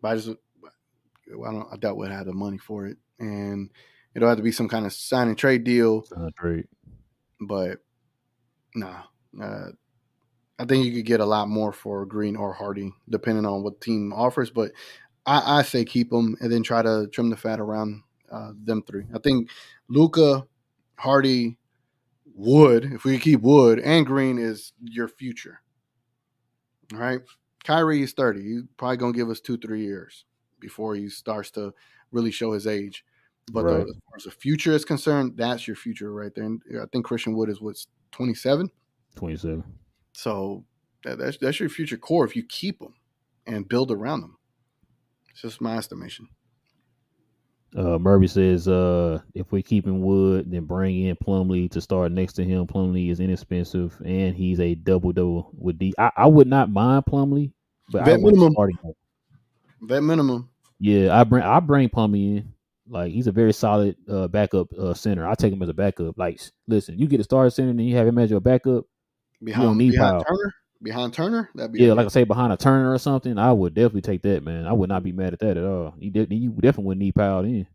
but 0.00 0.08
I 0.08 0.14
just, 0.16 0.30
I 0.30 1.50
don't, 1.52 1.68
I 1.72 1.76
doubt 1.76 1.96
we'd 1.96 2.10
have 2.10 2.26
the 2.26 2.32
money 2.32 2.58
for 2.58 2.86
it, 2.86 2.96
and 3.18 3.70
it'll 4.14 4.28
have 4.28 4.38
to 4.38 4.42
be 4.42 4.52
some 4.52 4.68
kind 4.68 4.86
of 4.86 4.92
sign 4.92 5.28
and 5.28 5.38
trade 5.38 5.64
deal. 5.64 6.04
Great. 6.36 6.66
But 7.40 7.78
nah, 8.74 9.02
uh, 9.42 9.68
I 10.58 10.64
think 10.66 10.84
you 10.84 10.92
could 10.92 11.06
get 11.06 11.20
a 11.20 11.26
lot 11.26 11.48
more 11.48 11.72
for 11.72 12.04
Green 12.04 12.36
or 12.36 12.52
Hardy, 12.52 12.92
depending 13.08 13.46
on 13.46 13.62
what 13.62 13.80
team 13.80 14.12
offers. 14.12 14.50
But 14.50 14.72
I, 15.24 15.60
I 15.60 15.62
say 15.62 15.84
keep 15.84 16.10
them 16.10 16.36
and 16.40 16.52
then 16.52 16.62
try 16.62 16.82
to 16.82 17.08
trim 17.12 17.30
the 17.30 17.36
fat 17.36 17.60
around 17.60 18.02
uh, 18.30 18.52
them 18.62 18.82
three. 18.82 19.04
I 19.14 19.18
think 19.18 19.48
Luka, 19.88 20.46
Hardy, 20.96 21.56
Wood. 22.34 22.84
If 22.92 23.04
we 23.04 23.18
keep 23.18 23.40
Wood 23.40 23.80
and 23.80 24.04
Green, 24.04 24.38
is 24.38 24.72
your 24.82 25.08
future. 25.08 25.60
All 26.92 26.98
right, 26.98 27.20
Kyrie 27.64 28.02
is 28.02 28.12
thirty. 28.12 28.42
He's 28.42 28.62
probably 28.76 28.96
gonna 28.96 29.12
give 29.12 29.30
us 29.30 29.40
two, 29.40 29.56
three 29.58 29.82
years 29.84 30.24
before 30.60 30.94
he 30.94 31.08
starts 31.08 31.50
to 31.52 31.72
really 32.12 32.30
show 32.30 32.52
his 32.52 32.66
age. 32.66 33.04
But 33.52 33.62
the- 33.64 33.70
as 33.82 33.96
far 34.06 34.16
as 34.16 34.24
the 34.24 34.30
future 34.30 34.72
is 34.72 34.84
concerned, 34.84 35.36
that's 35.36 35.66
your 35.66 35.76
future 35.76 36.12
right 36.12 36.32
there. 36.34 36.44
And 36.44 36.62
I 36.80 36.86
think 36.92 37.04
Christian 37.04 37.34
Wood 37.34 37.48
is 37.48 37.60
what's 37.60 37.86
twenty 38.12 38.34
seven. 38.34 38.70
27. 39.16 39.64
So 40.12 40.64
that, 41.04 41.18
that's 41.18 41.36
that's 41.38 41.58
your 41.60 41.68
future 41.68 41.96
core 41.96 42.24
if 42.24 42.36
you 42.36 42.44
keep 42.44 42.78
them 42.78 42.94
and 43.46 43.68
build 43.68 43.90
around 43.90 44.20
them. 44.20 44.36
It's 45.32 45.42
just 45.42 45.60
my 45.60 45.76
estimation. 45.76 46.28
Uh, 47.76 47.98
Murray 47.98 48.26
says, 48.26 48.66
uh, 48.66 49.20
if 49.34 49.52
we 49.52 49.62
keep 49.62 49.86
him 49.86 50.02
Wood, 50.02 50.50
then 50.50 50.64
bring 50.64 51.04
in 51.06 51.16
Plumlee 51.16 51.70
to 51.70 51.80
start 51.80 52.10
next 52.10 52.32
to 52.34 52.44
him. 52.44 52.66
Plumlee 52.66 53.10
is 53.10 53.20
inexpensive 53.20 53.96
and 54.04 54.34
he's 54.34 54.58
a 54.58 54.74
double 54.74 55.12
double 55.12 55.50
with 55.56 55.78
D. 55.78 55.94
I, 55.96 56.10
I 56.16 56.26
would 56.26 56.48
not 56.48 56.70
mind 56.70 57.04
Plumlee, 57.06 57.52
but 57.90 58.02
I 58.02 58.06
Vet 58.06 58.20
want 58.20 58.34
minimum. 58.34 58.52
starting. 58.54 58.78
him. 58.82 58.92
Vet 59.82 60.02
minimum. 60.02 60.48
Yeah, 60.80 61.16
I 61.16 61.22
bring 61.24 61.44
I 61.44 61.60
bring 61.60 61.88
Plumlee 61.88 62.38
in. 62.38 62.52
Like 62.88 63.12
he's 63.12 63.28
a 63.28 63.32
very 63.32 63.52
solid 63.52 63.94
uh, 64.10 64.26
backup 64.26 64.72
uh, 64.72 64.92
center. 64.94 65.24
I 65.24 65.36
take 65.36 65.52
him 65.52 65.62
as 65.62 65.68
a 65.68 65.74
backup. 65.74 66.18
Like, 66.18 66.40
listen, 66.66 66.98
you 66.98 67.06
get 67.06 67.20
a 67.20 67.24
starting 67.24 67.50
center, 67.50 67.72
then 67.72 67.86
you 67.86 67.94
have 67.96 68.06
him 68.06 68.18
as 68.18 68.30
your 68.32 68.40
backup. 68.40 68.84
Behind, 69.44 69.62
you 69.62 69.68
don't 69.68 69.78
need 69.78 69.92
behind 69.92 70.24
power. 70.24 70.24
Turner. 70.24 70.54
Behind 70.82 71.12
Turner, 71.12 71.50
that'd 71.54 71.72
be 71.72 71.80
Yeah, 71.80 71.92
like 71.94 72.06
I 72.06 72.08
say, 72.10 72.24
behind 72.24 72.52
a 72.52 72.56
Turner 72.56 72.92
or 72.92 72.98
something, 72.98 73.38
I 73.38 73.52
would 73.52 73.74
definitely 73.74 74.02
take 74.02 74.22
that, 74.22 74.42
man. 74.42 74.66
I 74.66 74.72
would 74.72 74.88
not 74.88 75.02
be 75.02 75.12
mad 75.12 75.32
at 75.34 75.40
that 75.40 75.56
at 75.56 75.64
all. 75.64 75.94
You, 75.98 76.10
de- 76.10 76.34
you 76.34 76.50
definitely 76.50 76.84
wouldn't 76.84 77.02
need 77.02 77.14
Powell 77.14 77.44
in. 77.44 77.66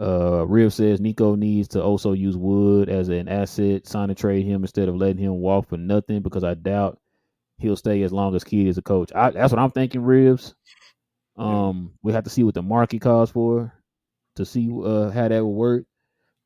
Uh, 0.00 0.46
Real 0.46 0.70
says 0.70 1.00
Nico 1.00 1.36
needs 1.36 1.68
to 1.68 1.82
also 1.82 2.12
use 2.12 2.36
Wood 2.36 2.88
as 2.88 3.08
an 3.08 3.28
asset, 3.28 3.86
sign 3.86 4.10
and 4.10 4.18
trade 4.18 4.44
him 4.44 4.62
instead 4.62 4.88
of 4.88 4.96
letting 4.96 5.18
him 5.18 5.40
walk 5.40 5.68
for 5.68 5.78
nothing 5.78 6.22
because 6.22 6.44
I 6.44 6.54
doubt 6.54 6.98
he'll 7.58 7.76
stay 7.76 8.02
as 8.02 8.12
long 8.12 8.34
as 8.34 8.44
Kidd 8.44 8.66
is 8.66 8.78
a 8.78 8.82
coach. 8.82 9.10
I, 9.14 9.30
that's 9.30 9.52
what 9.52 9.60
I'm 9.60 9.70
thinking, 9.70 10.02
Ribs. 10.02 10.54
Um, 11.36 11.92
we 12.02 12.12
have 12.12 12.24
to 12.24 12.30
see 12.30 12.42
what 12.44 12.54
the 12.54 12.62
market 12.62 13.00
calls 13.00 13.30
for 13.30 13.72
to 14.36 14.44
see 14.44 14.70
uh 14.84 15.10
how 15.10 15.28
that 15.28 15.44
would 15.44 15.50
work. 15.50 15.84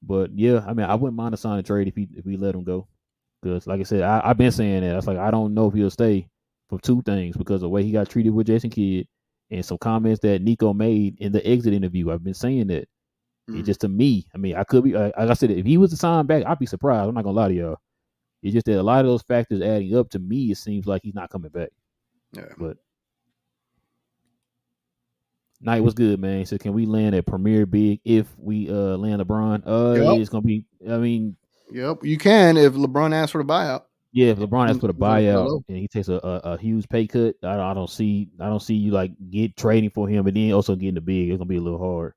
But 0.02 0.30
yeah, 0.34 0.64
I 0.66 0.74
mean, 0.74 0.86
I 0.86 0.94
wouldn't 0.94 1.16
mind 1.16 1.34
a 1.34 1.36
sign 1.36 1.58
and 1.58 1.66
trade 1.66 1.88
if 1.88 1.96
he 1.96 2.08
if 2.16 2.24
we 2.24 2.36
let 2.36 2.54
him 2.54 2.64
go. 2.64 2.88
Because, 3.42 3.66
like 3.66 3.80
I 3.80 3.84
said, 3.84 4.02
I, 4.02 4.20
I've 4.24 4.36
been 4.36 4.52
saying 4.52 4.82
that. 4.82 4.92
I 4.92 4.96
was 4.96 5.06
like, 5.06 5.18
I 5.18 5.30
don't 5.30 5.54
know 5.54 5.66
if 5.68 5.74
he'll 5.74 5.90
stay 5.90 6.28
for 6.68 6.78
two 6.80 7.02
things 7.02 7.36
because 7.36 7.56
of 7.56 7.60
the 7.62 7.68
way 7.68 7.82
he 7.82 7.90
got 7.92 8.08
treated 8.08 8.30
with 8.30 8.46
Jason 8.46 8.70
Kidd 8.70 9.06
and 9.50 9.64
some 9.64 9.78
comments 9.78 10.20
that 10.20 10.42
Nico 10.42 10.72
made 10.72 11.18
in 11.20 11.32
the 11.32 11.44
exit 11.46 11.72
interview. 11.72 12.10
I've 12.10 12.22
been 12.24 12.34
saying 12.34 12.66
that. 12.68 12.86
It 13.48 13.52
Mhm. 13.52 13.64
just 13.64 13.80
to 13.80 13.88
me, 13.88 14.26
I 14.32 14.38
mean, 14.38 14.54
I 14.54 14.62
could 14.62 14.84
be, 14.84 14.92
like 14.92 15.12
I 15.16 15.34
said, 15.34 15.50
if 15.50 15.66
he 15.66 15.76
was 15.76 15.90
to 15.90 15.96
sign 15.96 16.26
back, 16.26 16.44
I'd 16.46 16.58
be 16.60 16.66
surprised. 16.66 17.08
I'm 17.08 17.14
not 17.14 17.24
gonna 17.24 17.36
lie 17.36 17.48
to 17.48 17.54
y'all. 17.54 17.76
It's 18.42 18.52
just 18.54 18.66
that 18.66 18.78
a 18.78 18.82
lot 18.82 19.00
of 19.00 19.06
those 19.06 19.22
factors 19.22 19.60
adding 19.60 19.96
up 19.96 20.08
to 20.10 20.18
me, 20.20 20.52
it 20.52 20.56
seems 20.58 20.86
like 20.86 21.02
he's 21.02 21.14
not 21.14 21.30
coming 21.30 21.50
back. 21.50 21.70
Yeah. 22.32 22.44
But 22.58 22.76
Night 25.62 25.82
was 25.82 25.94
good, 25.94 26.20
man. 26.20 26.46
So 26.46 26.56
"Can 26.56 26.72
we 26.72 26.86
land 26.86 27.14
a 27.14 27.22
premier 27.22 27.66
big 27.66 28.00
if 28.04 28.34
we 28.38 28.70
uh 28.70 28.96
land 28.96 29.20
LeBron? 29.20 29.62
Uh, 29.66 30.00
Yep. 30.00 30.20
it's 30.20 30.30
gonna 30.30 30.42
be. 30.42 30.64
I 30.88 30.96
mean, 30.98 31.36
Yep, 31.72 32.04
you 32.04 32.18
can 32.18 32.56
if 32.56 32.74
LeBron 32.74 33.14
asks 33.14 33.32
for 33.32 33.42
the 33.42 33.52
buyout. 33.52 33.82
Yeah, 34.12 34.28
if 34.28 34.38
LeBron 34.38 34.68
asks 34.68 34.80
for 34.80 34.88
the 34.88 34.94
buyout 34.94 35.62
and 35.68 35.76
he 35.76 35.86
takes 35.86 36.08
a, 36.08 36.14
a, 36.14 36.52
a 36.52 36.58
huge 36.58 36.88
pay 36.88 37.06
cut, 37.06 37.36
I 37.42 37.56
don't, 37.56 37.60
I 37.60 37.74
don't 37.74 37.90
see 37.90 38.28
I 38.40 38.46
don't 38.46 38.60
see 38.62 38.74
you 38.74 38.90
like 38.90 39.12
get 39.30 39.56
trading 39.56 39.90
for 39.90 40.08
him, 40.08 40.26
and 40.26 40.36
then 40.36 40.52
also 40.52 40.74
getting 40.74 40.96
the 40.96 41.00
big. 41.00 41.28
It's 41.28 41.38
gonna 41.38 41.46
be 41.46 41.56
a 41.56 41.60
little 41.60 41.78
hard. 41.78 42.14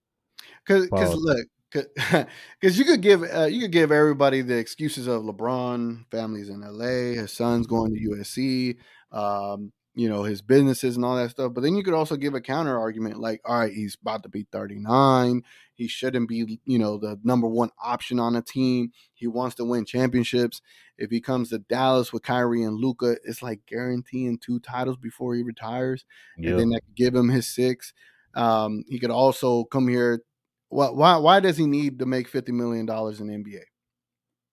Because 0.65 0.87
Pause. 0.89 1.15
look, 1.17 1.47
because 1.73 2.27
you 2.77 2.85
could 2.85 3.01
give 3.01 3.23
uh, 3.23 3.45
you 3.45 3.61
could 3.61 3.71
give 3.71 3.91
everybody 3.91 4.41
the 4.41 4.57
excuses 4.57 5.07
of 5.07 5.23
LeBron, 5.23 6.05
families 6.09 6.49
in 6.49 6.61
LA, 6.61 7.19
his 7.19 7.31
son's 7.31 7.67
going 7.67 7.93
to 7.93 8.09
USC, 8.09 8.77
um, 9.11 9.71
you 9.95 10.09
know, 10.09 10.23
his 10.23 10.41
businesses 10.41 10.95
and 10.95 11.05
all 11.05 11.15
that 11.15 11.29
stuff. 11.29 11.53
But 11.53 11.61
then 11.61 11.75
you 11.75 11.83
could 11.83 11.93
also 11.93 12.15
give 12.15 12.33
a 12.33 12.41
counter 12.41 12.79
argument 12.79 13.19
like, 13.19 13.41
all 13.45 13.59
right, 13.59 13.71
he's 13.71 13.95
about 14.01 14.23
to 14.23 14.29
be 14.29 14.47
39. 14.51 15.43
He 15.75 15.87
shouldn't 15.87 16.27
be, 16.29 16.59
you 16.65 16.79
know, 16.79 16.97
the 16.97 17.19
number 17.23 17.47
one 17.47 17.69
option 17.83 18.19
on 18.19 18.35
a 18.35 18.41
team. 18.41 18.91
He 19.13 19.27
wants 19.27 19.55
to 19.57 19.65
win 19.65 19.85
championships. 19.85 20.61
If 20.97 21.09
he 21.11 21.21
comes 21.21 21.49
to 21.49 21.59
Dallas 21.59 22.11
with 22.13 22.23
Kyrie 22.23 22.63
and 22.63 22.75
Luka, 22.79 23.17
it's 23.23 23.41
like 23.43 23.61
guaranteeing 23.67 24.37
two 24.39 24.59
titles 24.59 24.97
before 24.97 25.35
he 25.35 25.43
retires 25.43 26.05
Yeah, 26.37 26.51
and 26.51 26.59
then 26.59 26.69
that 26.69 26.81
could 26.85 26.95
give 26.95 27.15
him 27.15 27.29
his 27.29 27.47
six. 27.53 27.93
Um, 28.35 28.83
he 28.87 28.99
could 28.99 29.11
also 29.11 29.63
come 29.65 29.87
here. 29.87 30.21
Why, 30.69 30.89
why? 30.89 31.17
Why 31.17 31.39
does 31.39 31.57
he 31.57 31.67
need 31.67 31.99
to 31.99 32.05
make 32.07 32.27
fifty 32.27 32.51
million 32.51 32.85
dollars 32.87 33.19
in 33.21 33.27
the 33.27 33.33
NBA? 33.33 33.61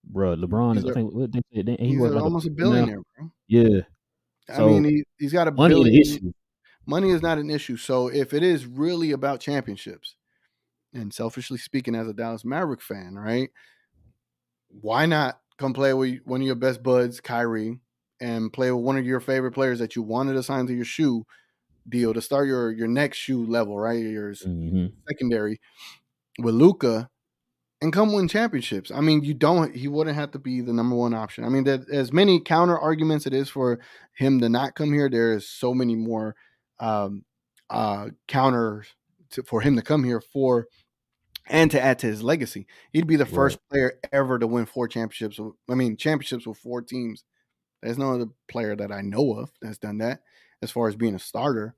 bro. 0.05 0.37
LeBron 0.37 0.77
is. 0.77 0.83
he's 0.83 0.89
I 0.89 0.93
a- 0.93 0.95
think 0.95 1.12
what 1.15 1.31
he 1.51 1.62
He's 1.79 2.01
was 2.01 2.12
like 2.12 2.23
almost 2.25 2.47
a 2.47 2.51
now. 2.51 2.57
billionaire, 2.57 3.01
bro. 3.17 3.31
Yeah, 3.49 3.81
I 4.49 4.59
So, 4.59 4.67
mean, 4.67 4.85
he, 4.85 5.05
he's 5.19 5.33
got 5.33 5.49
a 5.49 5.53
money 5.57 5.75
billion. 5.75 6.01
issue. 6.01 6.33
Money 6.87 7.11
is 7.11 7.23
not 7.23 7.39
an 7.39 7.51
issue. 7.51 7.77
So 7.77 8.09
if 8.09 8.33
it 8.35 8.43
is 8.43 8.67
really 8.67 9.12
about 9.12 9.41
championships, 9.41 10.17
and 10.95 11.15
selfishly 11.15 11.59
speaking, 11.59 11.95
as 11.95 12.09
a 12.09 12.15
Dallas 12.15 12.45
Maverick 12.45 12.83
fan, 12.83 13.15
right? 13.17 13.51
Why 14.69 15.07
not 15.07 15.41
come 15.59 15.73
play 15.73 15.93
with 15.95 16.21
one 16.25 16.41
of 16.41 16.47
your 16.47 16.55
best 16.57 16.83
buds, 16.83 17.21
Kyrie, 17.21 17.79
and 18.21 18.53
play 18.53 18.71
with 18.73 18.85
one 18.85 18.97
of 18.99 19.07
your 19.07 19.21
favorite 19.21 19.53
players 19.53 19.79
that 19.79 19.97
you 19.97 20.03
wanted 20.03 20.35
to 20.35 20.43
sign 20.43 20.67
to 20.67 20.75
your 20.75 20.85
shoe 20.85 21.25
deal 21.89 22.15
to 22.15 22.23
start 22.23 22.49
your 22.49 22.73
your 22.73 22.89
next 22.89 23.19
shoe 23.19 23.45
level, 23.47 23.79
right? 23.79 23.99
Your 24.05 24.35
hmm 24.45 24.87
secondary 25.09 25.61
with 26.41 26.55
Luka 26.55 27.11
and 27.82 27.93
come 27.93 28.12
win 28.12 28.28
championships. 28.28 28.90
I 28.90 29.01
mean, 29.01 29.24
you 29.24 29.35
don't 29.35 29.74
he 29.74 29.89
wouldn't 29.89 30.16
have 30.16 30.32
to 30.32 30.39
be 30.39 30.61
the 30.61 30.73
number 30.73 30.97
one 30.97 31.15
option. 31.15 31.44
I 31.44 31.48
mean, 31.48 31.65
that 31.65 31.89
as 31.90 32.12
many 32.12 32.40
counter 32.40 32.78
arguments 32.78 33.27
it 33.27 33.35
is 33.35 33.48
for 33.48 33.81
him 34.15 34.40
to 34.40 34.48
not 34.48 34.74
come 34.74 34.93
here, 34.93 35.09
there 35.09 35.32
is 35.35 35.48
so 35.48 35.74
many 35.74 35.97
more 35.97 36.36
um 36.81 37.24
uh 37.70 38.09
counters 38.28 38.86
to, 39.31 39.43
for 39.44 39.61
him 39.61 39.77
to 39.77 39.82
come 39.82 40.05
here 40.05 40.20
for 40.20 40.66
and 41.48 41.70
to 41.73 41.81
add 41.81 41.98
to 42.01 42.07
his 42.07 42.23
legacy. 42.23 42.66
He'd 42.93 43.07
be 43.07 43.16
the 43.16 43.27
Right. 43.28 43.55
first 43.55 43.59
player 43.70 43.98
ever 44.12 44.39
to 44.39 44.47
win 44.47 44.66
four 44.66 44.89
championships. 44.89 45.40
I 45.70 45.74
mean, 45.74 45.97
championships 45.97 46.47
with 46.47 46.59
four 46.59 46.82
teams. 46.82 47.24
There's 47.82 47.98
no 47.98 48.15
other 48.15 48.27
player 48.48 48.77
that 48.77 48.93
I 48.93 49.02
know 49.02 49.35
of 49.35 49.51
that's 49.62 49.78
done 49.78 49.98
that 49.98 50.23
as 50.62 50.70
far 50.70 50.89
as 50.89 50.97
being 50.97 51.15
a 51.15 51.19
starter. 51.19 51.77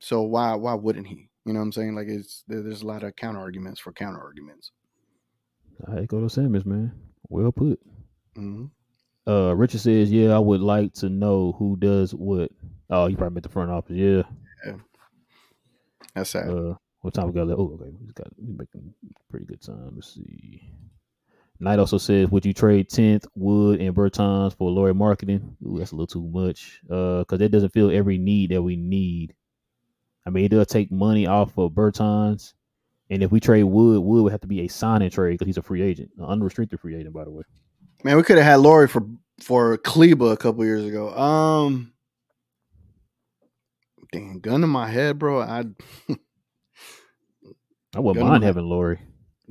So 0.00 0.22
why 0.22 0.54
why 0.56 0.74
wouldn't 0.74 1.08
he? 1.08 1.30
You 1.46 1.52
know 1.54 1.60
what 1.60 1.66
I'm 1.66 1.72
saying? 1.72 1.94
Like 1.96 2.08
it's 2.08 2.44
there's 2.48 2.82
a 2.82 2.86
lot 2.86 3.02
of 3.04 3.16
counter 3.16 3.40
arguments 3.40 3.80
for 3.80 3.92
counter 3.92 4.20
arguments. 4.20 4.72
I 5.86 6.00
echo 6.00 6.20
those 6.20 6.34
sentiments, 6.34 6.66
man. 6.66 6.92
Well 7.28 7.52
put. 7.52 7.80
hmm 8.34 8.66
Uh, 9.26 9.54
Richard 9.56 9.80
says, 9.80 10.10
"Yeah, 10.10 10.34
I 10.34 10.38
would 10.38 10.60
like 10.60 10.92
to 10.94 11.08
know 11.08 11.52
who 11.52 11.76
does 11.76 12.12
what." 12.14 12.50
Oh, 12.90 13.06
you 13.06 13.16
probably 13.16 13.34
meant 13.34 13.44
the 13.44 13.48
front 13.48 13.70
office. 13.70 13.96
Yeah. 13.96 14.22
That's 16.14 16.30
sad. 16.30 16.48
Uh, 16.48 16.74
What 17.00 17.14
time 17.14 17.26
we 17.28 17.32
got 17.32 17.48
left? 17.48 17.58
Oh, 17.58 17.72
okay. 17.80 17.90
We 18.06 18.12
got 18.12 18.28
we 18.38 18.52
making 18.52 18.94
pretty 19.30 19.46
good 19.46 19.60
time. 19.60 19.92
Let's 19.94 20.14
see. 20.14 20.62
Knight 21.58 21.78
also 21.78 21.98
says, 21.98 22.30
"Would 22.30 22.44
you 22.44 22.52
trade 22.52 22.88
tenth 22.88 23.26
Wood 23.34 23.80
and 23.80 23.94
Bertans 23.94 24.54
for 24.54 24.70
Lauri 24.70 24.92
Markkanen?" 24.94 25.56
Ooh, 25.66 25.78
that's 25.78 25.92
a 25.92 25.96
little 25.96 26.06
too 26.22 26.28
much. 26.28 26.80
Uh, 26.90 27.20
because 27.20 27.38
that 27.38 27.50
doesn't 27.50 27.72
fill 27.72 27.90
every 27.90 28.18
need 28.18 28.50
that 28.50 28.62
we 28.62 28.76
need. 28.76 29.34
I 30.26 30.30
mean, 30.30 30.44
it 30.44 30.50
does 30.50 30.66
take 30.68 30.92
money 30.92 31.26
off 31.26 31.56
of 31.58 31.72
Bertans, 31.72 32.54
and 33.12 33.22
if 33.22 33.30
we 33.30 33.38
trade 33.40 33.64
Wood, 33.64 34.00
Wood 34.02 34.22
would 34.24 34.32
have 34.32 34.40
to 34.40 34.46
be 34.46 34.60
a 34.62 34.68
signing 34.68 35.10
trade 35.10 35.32
because 35.32 35.46
he's 35.46 35.58
a 35.58 35.62
free 35.62 35.82
agent, 35.82 36.10
an 36.18 36.24
unrestricted 36.24 36.80
free 36.80 36.96
agent, 36.96 37.12
by 37.14 37.24
the 37.24 37.30
way. 37.30 37.42
Man, 38.04 38.16
we 38.16 38.22
could 38.22 38.38
have 38.38 38.46
had 38.46 38.56
Lauri 38.60 38.88
for 38.88 39.02
for 39.40 39.76
Kleber 39.78 40.32
a 40.32 40.36
couple 40.36 40.64
years 40.64 40.84
ago. 40.84 41.10
Um, 41.16 41.92
damn, 44.12 44.40
gun 44.40 44.64
in 44.64 44.70
my 44.70 44.88
head, 44.88 45.18
bro. 45.18 45.40
I 45.40 45.64
I 47.94 48.00
wouldn't 48.00 48.24
mind 48.26 48.40
my- 48.40 48.46
having 48.46 48.64
Lauri. 48.64 48.98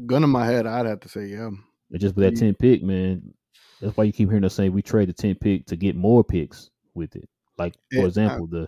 gun 0.06 0.24
in 0.24 0.30
my 0.30 0.46
head, 0.46 0.66
I'd 0.66 0.86
have 0.86 1.02
to 1.02 1.10
say 1.10 1.26
yeah. 1.28 1.50
It's 1.92 2.02
just 2.02 2.16
with 2.16 2.26
that 2.34 2.40
10 2.40 2.56
pick, 2.56 2.82
man. 2.84 3.34
That's 3.82 3.96
why 3.98 4.06
you 4.06 4.14
keep 4.14 4.30
hearing 4.30 4.44
us 4.46 4.54
say 4.54 4.70
we 4.70 4.82
trade 4.82 5.10
the 5.10 5.14
10 5.14 5.36
pick 5.36 5.66
to 5.68 5.76
get 5.76 5.96
more 5.96 6.24
picks 6.24 6.70
with 6.94 7.16
it. 7.16 7.28
Like, 7.58 7.74
for 7.74 7.80
Yeah, 7.98 8.02
I- 8.04 8.06
example, 8.08 8.48
the 8.48 8.68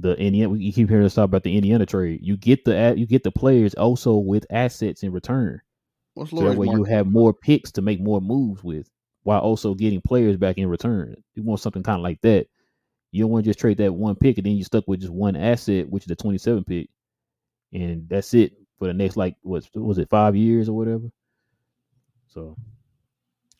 the 0.00 0.16
Indiana 0.18 0.56
you 0.56 0.72
keep 0.72 0.88
hearing 0.88 1.04
us 1.04 1.14
talk 1.14 1.24
about 1.24 1.42
the 1.42 1.56
Indiana 1.56 1.86
trade. 1.86 2.20
You 2.22 2.36
get 2.36 2.64
the 2.64 2.94
you 2.96 3.06
get 3.06 3.22
the 3.22 3.30
players 3.30 3.74
also 3.74 4.16
with 4.16 4.46
assets 4.50 5.02
in 5.02 5.12
return. 5.12 5.60
What's 6.14 6.30
So 6.30 6.48
that 6.48 6.56
way 6.56 6.68
you 6.68 6.84
have 6.84 7.06
more 7.06 7.32
picks 7.32 7.72
to 7.72 7.82
make 7.82 8.00
more 8.00 8.20
moves 8.20 8.62
with 8.62 8.88
while 9.22 9.40
also 9.40 9.74
getting 9.74 10.00
players 10.00 10.36
back 10.36 10.58
in 10.58 10.68
return. 10.68 11.16
You 11.34 11.42
want 11.42 11.60
something 11.60 11.82
kind 11.82 11.98
of 11.98 12.02
like 12.02 12.20
that. 12.22 12.46
You 13.10 13.24
don't 13.24 13.30
want 13.30 13.44
to 13.44 13.50
just 13.50 13.60
trade 13.60 13.78
that 13.78 13.92
one 13.92 14.16
pick 14.16 14.38
and 14.38 14.46
then 14.46 14.54
you're 14.54 14.64
stuck 14.64 14.84
with 14.86 15.00
just 15.00 15.12
one 15.12 15.36
asset, 15.36 15.88
which 15.88 16.04
is 16.04 16.08
the 16.08 16.16
27 16.16 16.64
pick. 16.64 16.88
And 17.72 18.08
that's 18.08 18.34
it 18.34 18.52
for 18.78 18.86
the 18.86 18.94
next 18.94 19.16
like 19.16 19.36
what 19.42 19.64
was 19.74 19.98
it, 19.98 20.10
five 20.10 20.36
years 20.36 20.68
or 20.68 20.76
whatever. 20.76 21.10
So 22.28 22.56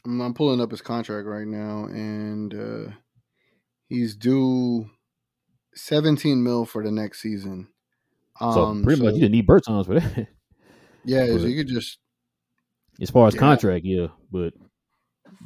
I'm, 0.05 0.21
I'm 0.21 0.35
pulling 0.35 0.61
up 0.61 0.71
his 0.71 0.83
contract 0.83 1.27
right 1.27 1.47
now, 1.47 1.85
and 1.87 2.55
uh, 2.55 2.93
he's 3.89 4.17
due 4.17 4.91
17 5.75 6.43
mil 6.43 6.65
for 6.65 6.83
the 6.85 6.91
next 6.91 7.21
season. 7.21 7.69
So 8.39 8.47
Um, 8.65 8.83
pretty 8.83 9.03
much 9.03 9.15
you 9.15 9.21
didn't 9.21 9.33
need 9.33 9.47
Bertans 9.47 9.87
for 9.87 9.95
that. 10.01 10.29
yeah, 11.05 11.27
so 11.27 11.39
but- 11.39 11.49
you 11.49 11.57
could 11.57 11.69
just 11.69 11.99
as 13.01 13.11
far 13.11 13.27
as 13.29 13.35
Yeah. 13.35 13.41
contract, 13.41 13.85
yeah, 13.85 14.09
but 14.31 14.55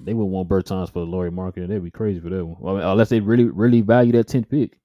they 0.05 0.13
would 0.15 0.25
want 0.27 0.49
Bertans 0.49 0.93
for 0.93 1.01
the 1.01 1.07
Lauri 1.07 1.31
Markkanen. 1.31 1.65
And 1.65 1.73
they'd 1.73 1.83
be 1.83 1.91
crazy 1.91 2.21
for 2.21 2.29
that 2.31 2.45
one. 2.45 2.57
Well, 2.61 2.77
I 2.77 2.79
mean, 2.81 2.89
unless 2.89 3.09
they 3.09 3.21
really, 3.21 3.45
really 3.45 3.81
value 3.81 4.13
that 4.13 4.29
tenth 4.29 4.49
pick. 4.49 4.79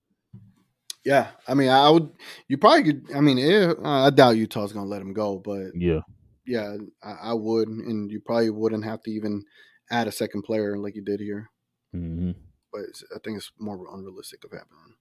yeah. 1.06 1.32
I 1.48 1.54
mean, 1.54 1.70
I 1.70 1.90
would. 1.90 2.10
You 2.48 2.58
probably 2.58 2.84
could. 2.84 3.12
I 3.16 3.20
mean, 3.22 3.38
yeah, 3.38 3.74
I 3.84 4.10
doubt 4.10 4.38
Utah's 4.38 4.72
gonna 4.74 4.86
let 4.88 5.02
him 5.02 5.14
go, 5.14 5.40
but 5.40 5.72
Yeah, 5.76 6.00
yeah, 6.46 6.78
I, 7.04 7.12
I 7.30 7.34
would, 7.34 7.68
and 7.68 8.10
you 8.12 8.20
probably 8.22 8.50
wouldn't 8.50 8.86
have 8.86 9.02
to 9.04 9.12
even 9.12 9.44
add 9.92 10.08
a 10.08 10.12
second 10.12 10.44
player 10.44 10.78
like 10.78 10.96
you 10.96 11.04
did 11.04 11.20
here. 11.20 11.50
hmm 11.92 12.32
But 12.72 12.84
I 13.16 13.20
think 13.24 13.38
it's 13.38 13.52
more 13.60 13.86
unrealistic 13.94 14.44
of 14.46 14.52
happening. 14.52 14.96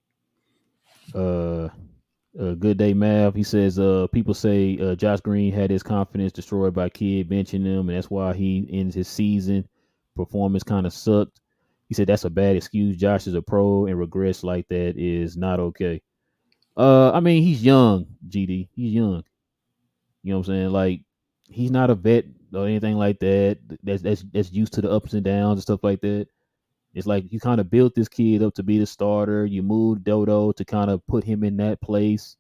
Uh, 1.15 1.69
uh, 2.39 2.55
good 2.55 2.79
day, 2.79 2.95
Mav. 2.95 3.35
He 3.35 3.43
says, 3.43 3.79
uh, 3.79 4.07
people 4.13 4.35
say 4.35 4.79
uh, 4.81 4.95
Josh 4.95 5.21
Green 5.21 5.53
had 5.53 5.71
his 5.71 5.83
confidence 5.83 6.33
destroyed 6.33 6.75
by 6.75 6.89
Kidd 6.89 7.29
benching 7.29 7.65
him, 7.65 7.89
and 7.89 7.97
that's 7.97 8.11
why 8.11 8.33
he 8.33 8.69
ends 8.73 8.95
his 8.95 9.09
season. 9.09 9.69
Performance 10.17 10.63
kind 10.63 10.87
of 10.87 10.93
sucked. 10.93 11.41
He 11.89 11.95
said 11.95 12.07
that's 12.07 12.25
a 12.25 12.31
bad 12.31 12.57
excuse. 12.57 12.97
Josh 12.97 13.27
is 13.27 13.35
a 13.35 13.43
pro, 13.43 13.87
and 13.87 13.99
regrets 13.99 14.43
like 14.43 14.67
that 14.69 14.97
is 14.97 15.37
not 15.37 15.61
okay. 15.61 16.01
Uh, 16.77 17.13
I 17.13 17.21
mean, 17.21 17.43
he's 17.43 17.63
young, 17.63 18.07
GD. 18.29 18.69
He's 18.75 18.93
young. 18.93 19.23
You 20.23 20.33
know 20.33 20.39
what 20.39 20.49
I'm 20.49 20.55
saying? 20.55 20.71
Like, 20.71 21.01
he's 21.49 21.71
not 21.71 21.91
a 21.91 21.95
vet 21.95 22.25
or 22.55 22.67
anything 22.67 22.97
like 22.97 23.19
that. 23.21 23.59
That's 23.83 24.03
that's 24.03 24.25
that's 24.33 24.53
used 24.53 24.73
to 24.75 24.81
the 24.81 24.91
ups 24.91 25.13
and 25.13 25.25
downs 25.25 25.57
and 25.57 25.63
stuff 25.63 25.81
like 25.83 26.01
that. 26.01 26.29
It's 26.95 27.07
like 27.07 27.25
you 27.33 27.41
kind 27.41 27.61
of 27.61 27.71
built 27.71 27.95
this 27.95 28.09
kid 28.09 28.43
up 28.43 28.55
to 28.55 28.63
be 28.63 28.79
the 28.79 28.87
starter. 28.87 29.47
You 29.47 29.63
moved 29.63 30.05
Dodo 30.05 30.53
to 30.53 30.65
kind 30.65 30.91
of 30.91 31.07
put 31.07 31.25
him 31.25 31.45
in 31.45 31.57
that 31.59 31.81
place, 31.81 32.37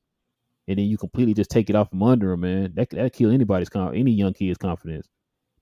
and 0.69 0.79
then 0.79 0.87
you 0.87 0.99
completely 0.99 1.35
just 1.35 1.51
take 1.51 1.70
it 1.70 1.77
off 1.77 1.91
from 1.91 2.03
under 2.03 2.33
him, 2.33 2.41
man. 2.41 2.73
That 2.74 2.91
that 2.91 3.12
kill 3.15 3.31
anybody's 3.31 3.70
con- 3.70 3.97
any 3.97 4.12
young 4.12 4.35
kid's 4.35 4.59
confidence. 4.59 5.09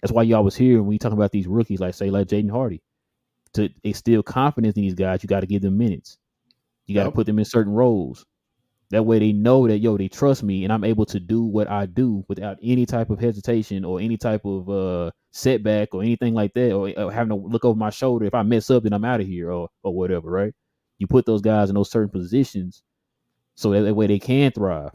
That's 0.03 0.13
why 0.13 0.25
you 0.25 0.37
always 0.37 0.57
hear 0.57 0.79
when 0.79 0.87
we 0.89 0.99
talking 0.99 1.19
about 1.19 1.33
these 1.33 1.47
rookies, 1.47 1.81
like 1.81 1.95
say 1.95 2.11
like 2.11 2.29
Jaden 2.29 2.51
Hardy, 2.51 2.83
to 3.55 3.71
instill 3.85 4.23
confidence 4.23 4.77
in 4.77 4.83
these 4.83 4.95
guys, 4.95 5.23
you 5.23 5.29
got 5.29 5.41
to 5.41 5.47
give 5.47 5.63
them 5.63 5.79
minutes. 5.79 6.19
You 6.87 6.95
got 6.95 7.05
to 7.05 7.11
Yep. 7.11 7.15
put 7.15 7.27
them 7.27 7.39
in 7.39 7.45
certain 7.45 7.73
roles. 7.73 8.27
That 8.91 9.05
way 9.05 9.21
they 9.21 9.33
know 9.33 9.69
that 9.69 9.79
yo, 9.79 9.97
they 9.97 10.09
trust 10.09 10.43
me, 10.43 10.65
and 10.65 10.73
I'm 10.73 10.85
able 10.85 11.07
to 11.07 11.21
do 11.21 11.43
what 11.45 11.71
I 11.71 11.87
do 11.87 12.25
without 12.29 12.59
any 12.63 12.87
type 12.87 13.11
of 13.11 13.21
hesitation 13.21 13.85
or 13.85 14.01
any 14.01 14.17
type 14.17 14.45
of 14.45 14.69
uh 14.69 15.11
setback 15.33 15.95
or 15.95 16.03
anything 16.03 16.35
like 16.35 16.53
that, 16.55 16.73
or, 16.73 16.91
or 16.99 17.13
having 17.13 17.31
to 17.31 17.37
look 17.37 17.65
over 17.65 17.79
my 17.79 17.91
shoulder. 17.91 18.25
If 18.27 18.35
I 18.35 18.43
mess 18.43 18.71
up, 18.71 18.83
then 18.83 18.93
I'm 18.93 19.05
out 19.05 19.21
of 19.21 19.27
here, 19.29 19.53
or 19.53 19.69
or 19.85 19.95
whatever, 19.95 20.31
right? 20.31 20.53
You 20.99 21.07
put 21.07 21.27
those 21.27 21.41
guys 21.43 21.69
in 21.71 21.77
those 21.77 21.91
certain 21.91 22.11
positions 22.11 22.83
so 23.55 23.73
that, 23.73 23.83
that 23.83 23.95
way 23.95 24.07
they 24.07 24.19
can 24.19 24.53
thrive. 24.53 24.93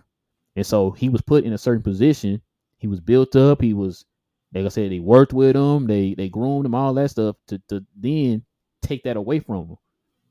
And 0.56 0.66
so 0.66 0.92
he 0.92 1.10
was 1.10 1.22
put 1.22 1.44
in 1.46 1.54
a 1.54 1.58
certain 1.58 1.84
position. 1.84 2.42
He 2.80 2.88
was 2.88 3.00
built 3.00 3.36
up. 3.36 3.62
He 3.62 3.74
was, 3.74 4.06
like 4.54 4.66
I 4.66 4.70
said, 4.70 4.92
they 4.92 5.00
worked 5.00 5.34
with 5.34 5.56
him. 5.56 5.88
They 5.88 6.16
they 6.16 6.30
groomed 6.30 6.66
him, 6.66 6.76
all 6.76 6.94
that 6.96 7.12
stuff 7.12 7.38
to 7.48 7.62
to 7.70 7.86
then 7.96 8.44
take 8.82 9.04
that 9.04 9.18
away 9.18 9.40
from 9.40 9.70
him 9.70 9.78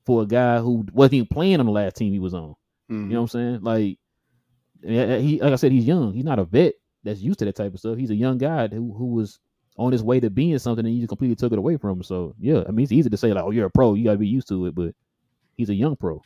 for 0.07 0.23
a 0.23 0.27
guy 0.27 0.61
who 0.61 0.87
wasn't 0.93 1.15
even 1.15 1.29
playing 1.29 1.61
on 1.61 1.67
the 1.67 1.73
last 1.73 1.97
team 1.97 2.13
he 2.13 2.19
was 2.19 2.35
on. 2.35 2.55
Mhm. 2.91 3.09
You 3.09 3.15
know 3.15 3.23
what 3.23 3.23
I'm 3.23 3.29
saying? 3.29 3.61
Like, 3.63 3.99
he 4.83 5.41
like 5.41 5.53
I 5.53 5.57
said, 5.57 5.73
he's 5.73 5.87
young. 5.87 6.13
He's 6.13 6.25
not 6.25 6.39
a 6.39 6.45
vet 6.45 6.75
that's 7.03 7.21
used 7.21 7.39
to 7.41 7.45
that 7.47 7.55
type 7.57 7.73
of 7.73 7.81
stuff. 7.81 7.97
He's 7.97 8.11
a 8.11 8.15
young 8.15 8.39
guy 8.39 8.69
who 8.69 8.93
who 8.95 9.07
was 9.15 9.39
on 9.77 9.93
his 9.93 10.03
way 10.05 10.21
to 10.21 10.31
being 10.31 10.59
something, 10.59 10.85
and 10.85 10.95
you 10.95 11.01
just 11.01 11.09
completely 11.09 11.37
took 11.37 11.53
it 11.53 11.59
away 11.59 11.77
from 11.77 11.91
him. 11.99 12.03
So 12.03 12.35
yeah, 12.39 12.63
I 12.69 12.71
mean, 12.71 12.85
it's 12.85 12.93
easy 12.93 13.11
to 13.11 13.17
say 13.17 13.33
like, 13.33 13.45
oh, 13.45 13.51
you're 13.51 13.67
a 13.67 13.71
pro, 13.71 13.95
you 13.95 14.05
got 14.05 14.13
to 14.13 14.19
be 14.19 14.29
used 14.29 14.49
to 14.49 14.67
it, 14.67 14.75
but 14.75 14.95
he's 15.57 15.71
a 15.71 15.75
young 15.75 15.97
pro. 15.97 16.23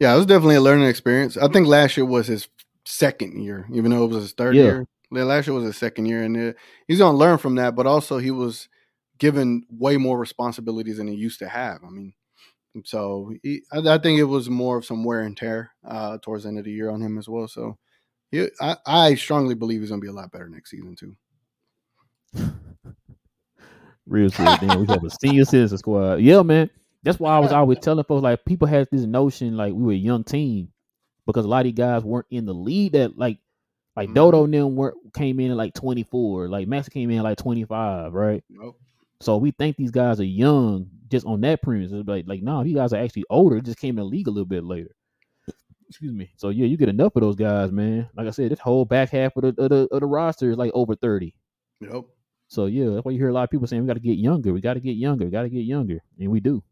Yeah, 0.00 0.14
it 0.14 0.16
was 0.16 0.26
definitely 0.26 0.56
a 0.56 0.60
learning 0.60 0.88
experience. 0.88 1.36
I 1.36 1.48
think 1.48 1.66
last 1.66 1.96
year 1.96 2.06
was 2.06 2.26
his 2.28 2.48
second 2.84 3.42
year, 3.42 3.66
even 3.72 3.90
though 3.90 4.04
it 4.04 4.08
was 4.08 4.22
his 4.22 4.32
third 4.32 4.54
Yeah. 4.56 4.62
year. 4.62 4.86
Last 5.10 5.46
year 5.46 5.54
was 5.54 5.64
his 5.64 5.76
second 5.76 6.06
year, 6.06 6.22
and 6.22 6.36
uh, 6.36 6.52
he's 6.86 6.98
going 6.98 7.14
to 7.14 7.16
learn 7.18 7.38
from 7.38 7.54
that. 7.56 7.74
But 7.74 7.86
also, 7.86 8.18
he 8.18 8.30
was 8.30 8.68
given 9.18 9.64
way 9.70 9.96
more 9.96 10.18
responsibilities 10.18 10.98
than 10.98 11.08
he 11.08 11.14
used 11.14 11.38
to 11.40 11.48
have. 11.48 11.78
I 11.84 11.88
mean, 11.90 12.12
so 12.84 13.32
he, 13.42 13.62
I, 13.72 13.78
I 13.78 13.98
think 13.98 14.18
it 14.18 14.24
was 14.24 14.48
more 14.48 14.78
of 14.78 14.84
some 14.84 15.04
wear 15.04 15.20
and 15.20 15.36
tear 15.36 15.70
uh, 15.84 16.18
towards 16.22 16.44
the 16.44 16.48
end 16.50 16.58
of 16.58 16.64
the 16.64 16.72
year 16.72 16.90
on 16.90 17.00
him 17.00 17.18
as 17.18 17.28
well. 17.28 17.48
So, 17.48 17.78
he, 18.30 18.48
I, 18.60 18.76
I 18.86 19.14
strongly 19.14 19.54
believe 19.54 19.80
he's 19.80 19.90
going 19.90 20.00
to 20.00 20.04
be 20.04 20.10
a 20.10 20.14
lot 20.14 20.30
better 20.32 20.48
next 20.48 20.70
season 20.70 20.96
too. 20.96 21.16
Real 24.06 24.30
shit. 24.30 24.60
Then 24.60 24.80
we 24.80 24.86
have 24.86 25.04
a 25.04 25.10
senior 25.10 25.44
citizen 25.44 25.78
squad. 25.78 26.20
Yeah, 26.20 26.42
man. 26.42 26.70
That's 27.02 27.18
why 27.18 27.36
I 27.36 27.38
was 27.38 27.52
always 27.52 27.78
telling 27.78 28.04
folks 28.04 28.22
like 28.22 28.44
people 28.44 28.66
had 28.66 28.88
this 28.90 29.02
notion 29.02 29.56
like 29.56 29.72
we 29.74 29.82
were 29.82 29.92
a 29.92 29.96
young 29.96 30.24
team 30.24 30.72
because 31.26 31.44
a 31.44 31.48
lot 31.48 31.60
of 31.60 31.64
these 31.64 31.74
guys 31.74 32.04
weren't 32.04 32.26
in 32.30 32.46
the 32.46 32.54
lead 32.54 32.92
that 32.92 33.18
like 33.18 33.38
like 33.96 34.10
Mhm. 34.10 34.14
Dodo 34.14 34.44
and 34.44 34.54
them 34.54 34.76
were 34.76 34.94
came 35.14 35.40
in 35.40 35.50
at 35.50 35.56
like 35.56 35.74
24, 35.74 36.48
like 36.48 36.68
Max 36.68 36.88
came 36.88 37.10
in 37.10 37.18
at 37.18 37.24
like 37.24 37.38
25, 37.38 38.14
right? 38.14 38.42
Nope. 38.48 38.78
So 39.20 39.36
we 39.36 39.50
think 39.50 39.76
these 39.76 39.90
guys 39.90 40.20
are 40.20 40.24
young 40.24 40.88
just 41.10 41.26
on 41.26 41.40
that 41.42 41.62
premise. 41.62 41.92
It's 41.92 42.08
like 42.08 42.24
like 42.26 42.42
no, 42.42 42.62
these 42.64 42.76
guys 42.76 42.92
are 42.92 43.02
actually 43.02 43.24
older, 43.30 43.60
just 43.60 43.78
came 43.78 43.98
in 43.98 44.04
the 44.04 44.04
league 44.04 44.28
a 44.28 44.30
little 44.30 44.46
bit 44.46 44.64
later. 44.64 44.94
Excuse 45.88 46.12
me. 46.12 46.30
So 46.36 46.50
yeah, 46.50 46.66
you 46.66 46.76
get 46.76 46.90
enough 46.90 47.16
of 47.16 47.22
those 47.22 47.36
guys, 47.36 47.72
man. 47.72 48.08
Like 48.14 48.26
I 48.26 48.30
said, 48.30 48.50
this 48.50 48.60
whole 48.60 48.84
back 48.84 49.10
half 49.10 49.36
of 49.36 49.42
the 49.42 49.62
of 49.62 49.70
the, 49.70 49.88
of 49.90 50.00
the 50.00 50.06
roster 50.06 50.50
is 50.50 50.58
like 50.58 50.70
over 50.74 50.94
30. 50.94 51.34
Yep. 51.80 52.04
So 52.48 52.66
yeah, 52.66 52.90
that's 52.90 53.04
why 53.04 53.12
you 53.12 53.18
hear 53.18 53.28
a 53.28 53.32
lot 53.32 53.44
of 53.44 53.50
people 53.50 53.66
saying 53.66 53.82
we 53.82 53.88
got 53.88 53.94
to 53.94 54.00
get 54.00 54.18
younger. 54.18 54.52
We 54.52 54.60
got 54.60 54.74
to 54.74 54.80
get 54.80 54.96
younger. 54.96 55.24
We 55.24 55.30
got 55.30 55.42
to 55.42 55.48
get 55.48 55.60
younger, 55.60 56.00
and 56.18 56.30
we 56.30 56.40
do. 56.40 56.62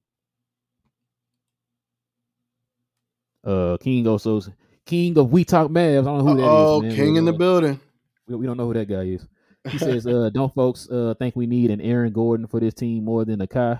Uh, 3.45 3.77
King 3.79 4.07
also 4.09 4.41
King 4.85 5.17
of 5.19 5.31
We 5.31 5.45
Talk 5.45 5.71
Mavs. 5.71 6.01
I 6.01 6.05
don't 6.05 6.19
know 6.19 6.33
who 6.33 6.37
that 6.37 6.43
is. 6.43 6.49
Oh, 6.49 6.81
King 6.81 7.15
but, 7.15 7.19
in 7.19 7.25
the 7.25 7.35
uh, 7.35 7.39
building. 7.39 7.81
We, 8.27 8.37
we 8.37 8.47
don't 8.47 8.57
know 8.57 8.67
who 8.67 8.75
that 8.75 8.89
guy 8.89 9.03
is. 9.03 9.27
He 9.71 9.79
says, 9.79 10.07
uh, 10.07 10.31
"Don't 10.33 10.55
folks 10.55 10.89
uh 10.91 11.15
think 11.19 11.37
we 11.37 11.47
need 11.47 11.71
an 11.71 11.81
Aaron 11.81 12.13
Gordon 12.13 12.47
for 12.47 12.61
this 12.61 12.75
team 12.75 13.05
more 13.05 13.25
than 13.25 13.41
a 13.41 13.47
Kai?" 13.47 13.79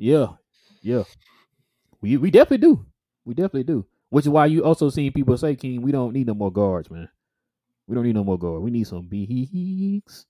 Yeah, 0.00 0.28
yeah. 0.80 1.02
We 2.00 2.16
we 2.16 2.30
definitely 2.30 2.66
do. 2.66 2.86
We 3.26 3.34
definitely 3.34 3.64
do. 3.64 3.84
Which 4.08 4.24
is 4.24 4.30
why 4.30 4.46
you 4.46 4.64
also 4.64 4.88
seen 4.88 5.12
people 5.12 5.36
say, 5.36 5.54
"King, 5.54 5.82
we 5.82 5.92
don't 5.92 6.14
need 6.14 6.26
no 6.26 6.32
more 6.32 6.50
guards, 6.50 6.90
man. 6.90 7.10
We 7.86 7.94
don't 7.94 8.04
need 8.04 8.14
no 8.14 8.24
more 8.24 8.38
guards. 8.38 8.62
We 8.62 8.70
need 8.70 8.86
some 8.86 9.06
bigs." 9.06 10.24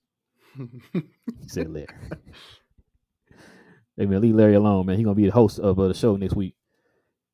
He 1.41 1.47
said 1.47 1.71
Larry. 1.71 1.87
hey 3.95 4.05
man, 4.05 4.21
leave 4.21 4.35
Larry 4.35 4.55
alone, 4.55 4.87
man. 4.87 4.97
He 4.97 5.03
gonna 5.05 5.15
be 5.15 5.27
the 5.27 5.31
host 5.31 5.57
of 5.59 5.79
uh, 5.79 5.87
the 5.87 5.93
show 5.93 6.17
next 6.17 6.35
week. 6.35 6.55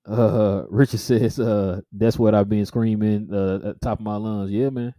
Uh, 0.06 0.66
Richard 0.70 1.00
says, 1.00 1.40
uh, 1.40 1.82
that's 1.92 2.20
what 2.20 2.36
I've 2.36 2.48
been 2.50 2.68
screaming 2.68 3.30
uh, 3.34 3.70
at 3.70 3.82
top 3.82 3.98
of 4.00 4.06
my 4.06 4.16
lungs. 4.16 4.52
Yeah, 4.52 4.70
man. 4.70 4.94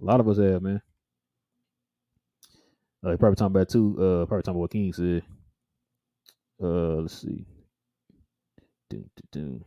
A 0.00 0.04
lot 0.04 0.18
of 0.18 0.28
us 0.28 0.38
have, 0.38 0.60
man. 0.62 0.82
Uh, 3.04 3.16
probably 3.16 3.36
talking 3.36 3.54
about 3.54 3.68
too. 3.68 3.94
Uh, 3.96 4.26
probably 4.26 4.42
talking 4.42 4.56
about 4.56 4.60
what 4.60 4.70
King 4.72 4.92
said. 4.92 5.22
Uh, 6.62 7.00
let's 7.00 7.20
see. 7.20 7.44
Dun, 8.88 9.10
dun, 9.32 9.32
dun. 9.32 9.64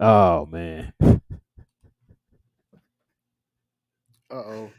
Oh 0.00 0.46
man, 0.46 0.92
Uh 4.34 4.34
oh. 4.34 4.70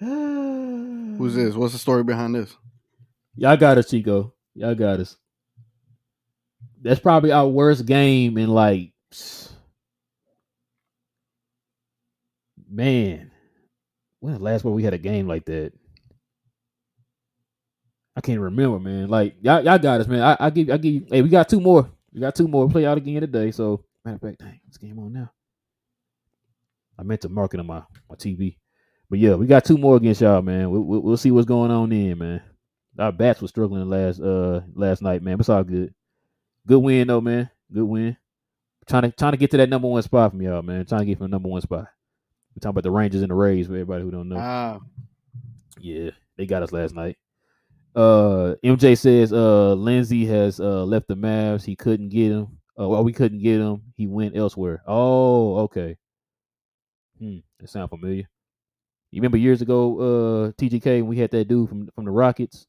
Who's 1.18 1.34
this? 1.34 1.54
What's 1.54 1.72
the 1.72 1.78
story 1.78 2.02
behind 2.02 2.34
this? 2.34 2.56
Y'all 3.36 3.56
got 3.56 3.78
us, 3.78 3.88
Chico. 3.88 4.34
Y'all 4.54 4.74
got 4.74 4.98
us. 4.98 5.16
That's 6.82 7.00
probably 7.00 7.30
our 7.32 7.46
worst 7.46 7.86
game 7.86 8.36
in 8.38 8.48
like 8.48 8.92
man. 12.68 13.30
When 14.20 14.34
the 14.34 14.40
last 14.40 14.64
one 14.64 14.74
we 14.74 14.82
had 14.82 14.94
a 14.94 14.98
game 14.98 15.28
like 15.28 15.44
that? 15.44 15.72
I 18.16 18.20
can't 18.22 18.40
remember, 18.40 18.78
man. 18.80 19.08
Like 19.08 19.36
y'all, 19.42 19.62
y'all 19.62 19.78
got 19.78 20.00
us, 20.00 20.06
man. 20.06 20.22
I, 20.22 20.36
I 20.40 20.50
give, 20.50 20.70
I 20.70 20.78
give 20.78 20.94
you. 20.94 21.06
Hey, 21.10 21.22
we 21.22 21.28
got 21.28 21.48
two 21.48 21.60
more. 21.60 21.90
We 22.12 22.20
got 22.20 22.34
two 22.34 22.48
more. 22.48 22.68
Play 22.68 22.86
out 22.86 22.96
again 22.96 23.20
today. 23.20 23.50
So 23.50 23.84
matter 24.04 24.16
of 24.16 24.22
fact, 24.22 24.38
dang, 24.38 24.60
this 24.66 24.78
game 24.78 24.98
on 24.98 25.12
now. 25.12 25.30
I 26.98 27.02
meant 27.02 27.20
to 27.22 27.28
mark 27.28 27.52
it 27.52 27.60
on 27.60 27.66
my 27.66 27.82
my 28.08 28.16
TV, 28.16 28.56
but 29.10 29.18
yeah, 29.18 29.34
we 29.34 29.46
got 29.46 29.66
two 29.66 29.76
more 29.76 29.96
against 29.96 30.22
y'all, 30.22 30.40
man. 30.40 30.70
We, 30.70 30.78
we, 30.78 30.98
we'll 30.98 31.18
see 31.18 31.30
what's 31.30 31.46
going 31.46 31.70
on 31.70 31.90
then, 31.90 32.16
man. 32.18 32.42
Our 32.98 33.12
bats 33.12 33.42
were 33.42 33.48
struggling 33.48 33.88
last 33.90 34.18
uh 34.20 34.62
last 34.74 35.02
night, 35.02 35.22
man. 35.22 35.36
But 35.36 35.40
it's 35.42 35.48
all 35.50 35.62
good. 35.62 35.92
Good 36.66 36.78
win 36.78 37.08
though, 37.08 37.20
man. 37.20 37.50
Good 37.70 37.84
win. 37.84 38.16
Trying 38.86 39.02
to 39.02 39.10
trying 39.10 39.32
to 39.32 39.36
get 39.36 39.50
to 39.50 39.58
that 39.58 39.68
number 39.68 39.88
one 39.88 40.02
spot 40.02 40.30
from 40.30 40.40
y'all, 40.40 40.62
man. 40.62 40.86
Trying 40.86 41.00
to 41.02 41.06
get 41.06 41.18
from 41.18 41.26
the 41.26 41.34
number 41.34 41.50
one 41.50 41.60
spot. 41.60 41.88
We're 42.54 42.60
talking 42.60 42.70
about 42.70 42.84
the 42.84 42.90
Rangers 42.90 43.20
and 43.20 43.30
the 43.30 43.34
Rays 43.34 43.66
for 43.66 43.74
everybody 43.74 44.02
who 44.02 44.10
don't 44.10 44.30
know. 44.30 44.38
Ah, 44.38 44.80
Yeah, 45.78 46.12
they 46.38 46.46
got 46.46 46.62
us 46.62 46.72
last 46.72 46.94
night. 46.94 47.18
Uh, 47.96 48.56
MJ 48.62 48.96
says 48.96 49.32
uh 49.32 49.72
Lindsey 49.72 50.26
has 50.26 50.60
uh 50.60 50.84
left 50.84 51.08
the 51.08 51.16
Mavs. 51.16 51.64
He 51.64 51.74
couldn't 51.74 52.10
get 52.10 52.30
him. 52.30 52.58
Uh, 52.78 52.88
well, 52.88 53.02
we 53.02 53.14
couldn't 53.14 53.38
get 53.38 53.58
him. 53.58 53.80
He 53.96 54.06
went 54.06 54.36
elsewhere. 54.36 54.82
Oh, 54.86 55.60
okay. 55.60 55.96
Hmm, 57.18 57.38
that 57.58 57.70
sound 57.70 57.88
familiar. 57.88 58.28
You 59.10 59.22
remember 59.22 59.38
years 59.38 59.62
ago, 59.62 59.98
uh, 59.98 60.52
TGK, 60.60 61.00
when 61.00 61.06
we 61.06 61.16
had 61.16 61.30
that 61.30 61.48
dude 61.48 61.70
from 61.70 61.88
from 61.94 62.04
the 62.04 62.10
Rockets. 62.10 62.66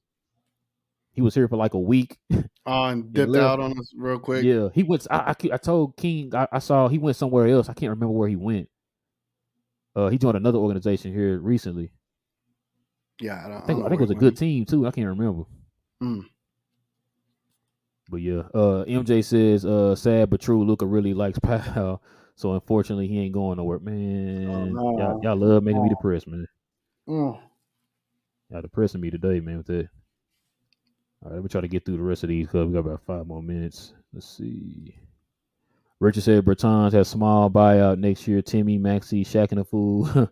He 1.11 1.21
was 1.21 1.33
here 1.33 1.47
for 1.47 1.57
like 1.57 1.73
a 1.73 1.79
week. 1.79 2.17
oh, 2.65 2.83
and 2.85 3.11
dipped 3.11 3.35
out 3.35 3.59
on 3.59 3.77
us 3.77 3.91
real 3.97 4.19
quick. 4.19 4.45
Yeah, 4.45 4.69
he 4.73 4.83
went. 4.83 5.07
I, 5.11 5.17
I 5.31 5.53
I 5.53 5.57
told 5.57 5.97
King 5.97 6.33
I, 6.33 6.47
I 6.53 6.59
saw 6.59 6.87
he 6.87 6.99
went 6.99 7.17
somewhere 7.17 7.47
else. 7.47 7.67
I 7.67 7.73
can't 7.73 7.89
remember 7.89 8.13
where 8.13 8.29
he 8.29 8.37
went. 8.37 8.69
Uh, 9.93 10.07
he 10.07 10.17
joined 10.17 10.37
another 10.37 10.59
organization 10.59 11.11
here 11.11 11.39
recently. 11.39 11.91
Yeah, 13.19 13.43
I, 13.45 13.47
don't, 13.49 13.57
I 13.57 13.65
think 13.65 13.79
don't 13.79 13.85
I 13.85 13.89
think 13.89 14.01
it 14.01 14.03
was 14.03 14.11
a 14.11 14.15
good 14.15 14.37
team 14.37 14.65
too. 14.65 14.85
I 14.87 14.91
can't 14.91 15.07
remember. 15.07 15.43
Mm. 16.01 16.23
But 18.09 18.17
yeah, 18.17 18.43
uh, 18.53 18.85
MJ 18.85 19.23
says, 19.23 19.65
uh, 19.65 19.95
sad 19.95 20.29
but 20.29 20.39
true. 20.39 20.63
Luka 20.63 20.85
really 20.85 21.13
likes 21.13 21.39
Powell, 21.43 22.01
so 22.35 22.53
unfortunately 22.53 23.07
he 23.07 23.19
ain't 23.19 23.33
going 23.33 23.57
nowhere. 23.57 23.79
Man, 23.79 24.47
Oh, 24.49 24.65
no. 24.65 24.97
y'all, 24.99 25.19
y'all 25.23 25.35
love 25.35 25.63
making 25.63 25.83
me 25.83 25.89
Oh. 25.91 25.95
depressed, 25.95 26.27
man. 26.27 26.47
Mm. 27.07 27.39
Y'all 28.49 28.61
depressing 28.61 29.01
me 29.01 29.09
today, 29.09 29.39
man. 29.41 29.57
With 29.57 29.67
that. 29.67 29.89
All 31.23 31.29
right, 31.31 31.33
let 31.35 31.43
me 31.43 31.49
try 31.49 31.61
to 31.61 31.67
get 31.67 31.83
through 31.83 31.97
the 31.97 32.03
rest 32.03 32.23
of 32.23 32.29
these 32.29 32.45
because 32.45 32.67
we 32.67 32.73
got 32.73 32.79
about 32.79 33.01
five 33.05 33.25
more 33.27 33.41
minutes. 33.41 33.93
Let's 34.13 34.27
see. 34.37 34.95
Richard 35.99 36.23
said 36.23 36.45
Bertans 36.45 36.93
has 36.93 37.07
small 37.09 37.49
buyout 37.49 37.97
next 37.97 38.27
year. 38.27 38.41
Timmy, 38.43 38.77
Maxi, 38.77 39.21
Shaq, 39.25 39.49
and 39.51 39.59
the 39.59 39.65
Fool 39.65 40.05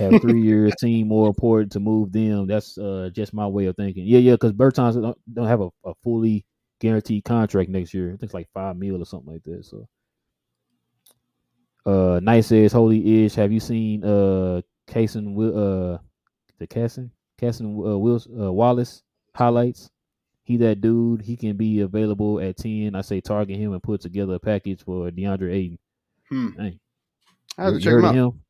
have 0.00 0.20
three 0.20 0.40
years. 0.42 0.74
Team 0.80 1.08
more 1.08 1.28
important 1.28 1.72
to 1.72 1.80
move 1.80 2.12
them. 2.12 2.46
That's 2.46 2.76
uh, 2.78 3.10
just 3.12 3.34
my 3.34 3.46
way 3.46 3.66
of 3.66 3.76
thinking. 3.76 4.04
Yeah, 4.06 4.18
yeah, 4.18 4.32
because 4.32 4.52
Bertans 4.52 5.00
don't, 5.00 5.18
don't 5.32 5.46
have 5.46 5.60
a, 5.60 5.68
a 5.84 5.94
fully 6.02 6.44
guaranteed 6.80 7.24
contract 7.24 7.70
next 7.70 7.94
year. 7.94 8.08
I 8.08 8.10
think 8.12 8.22
it's 8.24 8.34
like 8.34 8.48
five 8.52 8.76
mil 8.76 9.00
or 9.00 9.04
something 9.04 9.32
like 9.32 9.42
that. 9.44 9.64
So, 9.64 9.86
uh, 11.86 12.20
Nice 12.20 12.48
says, 12.48 12.72
"Holy 12.72 13.24
ish, 13.24 13.34
have 13.34 13.52
you 13.52 13.60
seen 13.60 14.04
uh, 14.04 14.62
Cason, 14.88 15.34
uh, 15.36 15.98
the 16.58 16.66
Cason, 16.66 17.10
Cason 17.40 17.78
uh, 17.78 18.46
uh, 18.46 18.52
Wallace 18.52 19.02
highlights?" 19.34 19.90
He 20.42 20.56
that 20.56 20.80
dude. 20.80 21.22
He 21.22 21.36
can 21.36 21.56
be 21.56 21.80
available 21.80 22.40
at 22.40 22.56
ten. 22.56 22.96
I 22.96 23.02
say 23.02 23.20
target 23.20 23.56
him 23.56 23.72
and 23.72 23.82
put 23.82 24.00
together 24.00 24.34
a 24.34 24.40
package 24.40 24.82
for 24.82 25.10
DeAndre 25.10 25.54
Ayton. 25.54 25.78
Hmm. 26.28 26.48
Dang. 26.56 26.80
I 27.58 27.64
have 27.64 27.74
to 27.74 27.78
you 27.78 27.84
check 27.84 27.92
him 27.92 28.04
out. 28.04 28.14
him? 28.14 28.40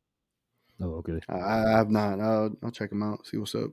Oh, 0.81 0.95
okay. 0.95 1.19
I, 1.29 1.35
I 1.35 1.77
have 1.77 1.89
not. 1.89 2.19
I'll, 2.19 2.51
I'll 2.63 2.71
check 2.71 2.91
him 2.91 3.03
out. 3.03 3.25
See 3.25 3.37
what's 3.37 3.55
up. 3.55 3.71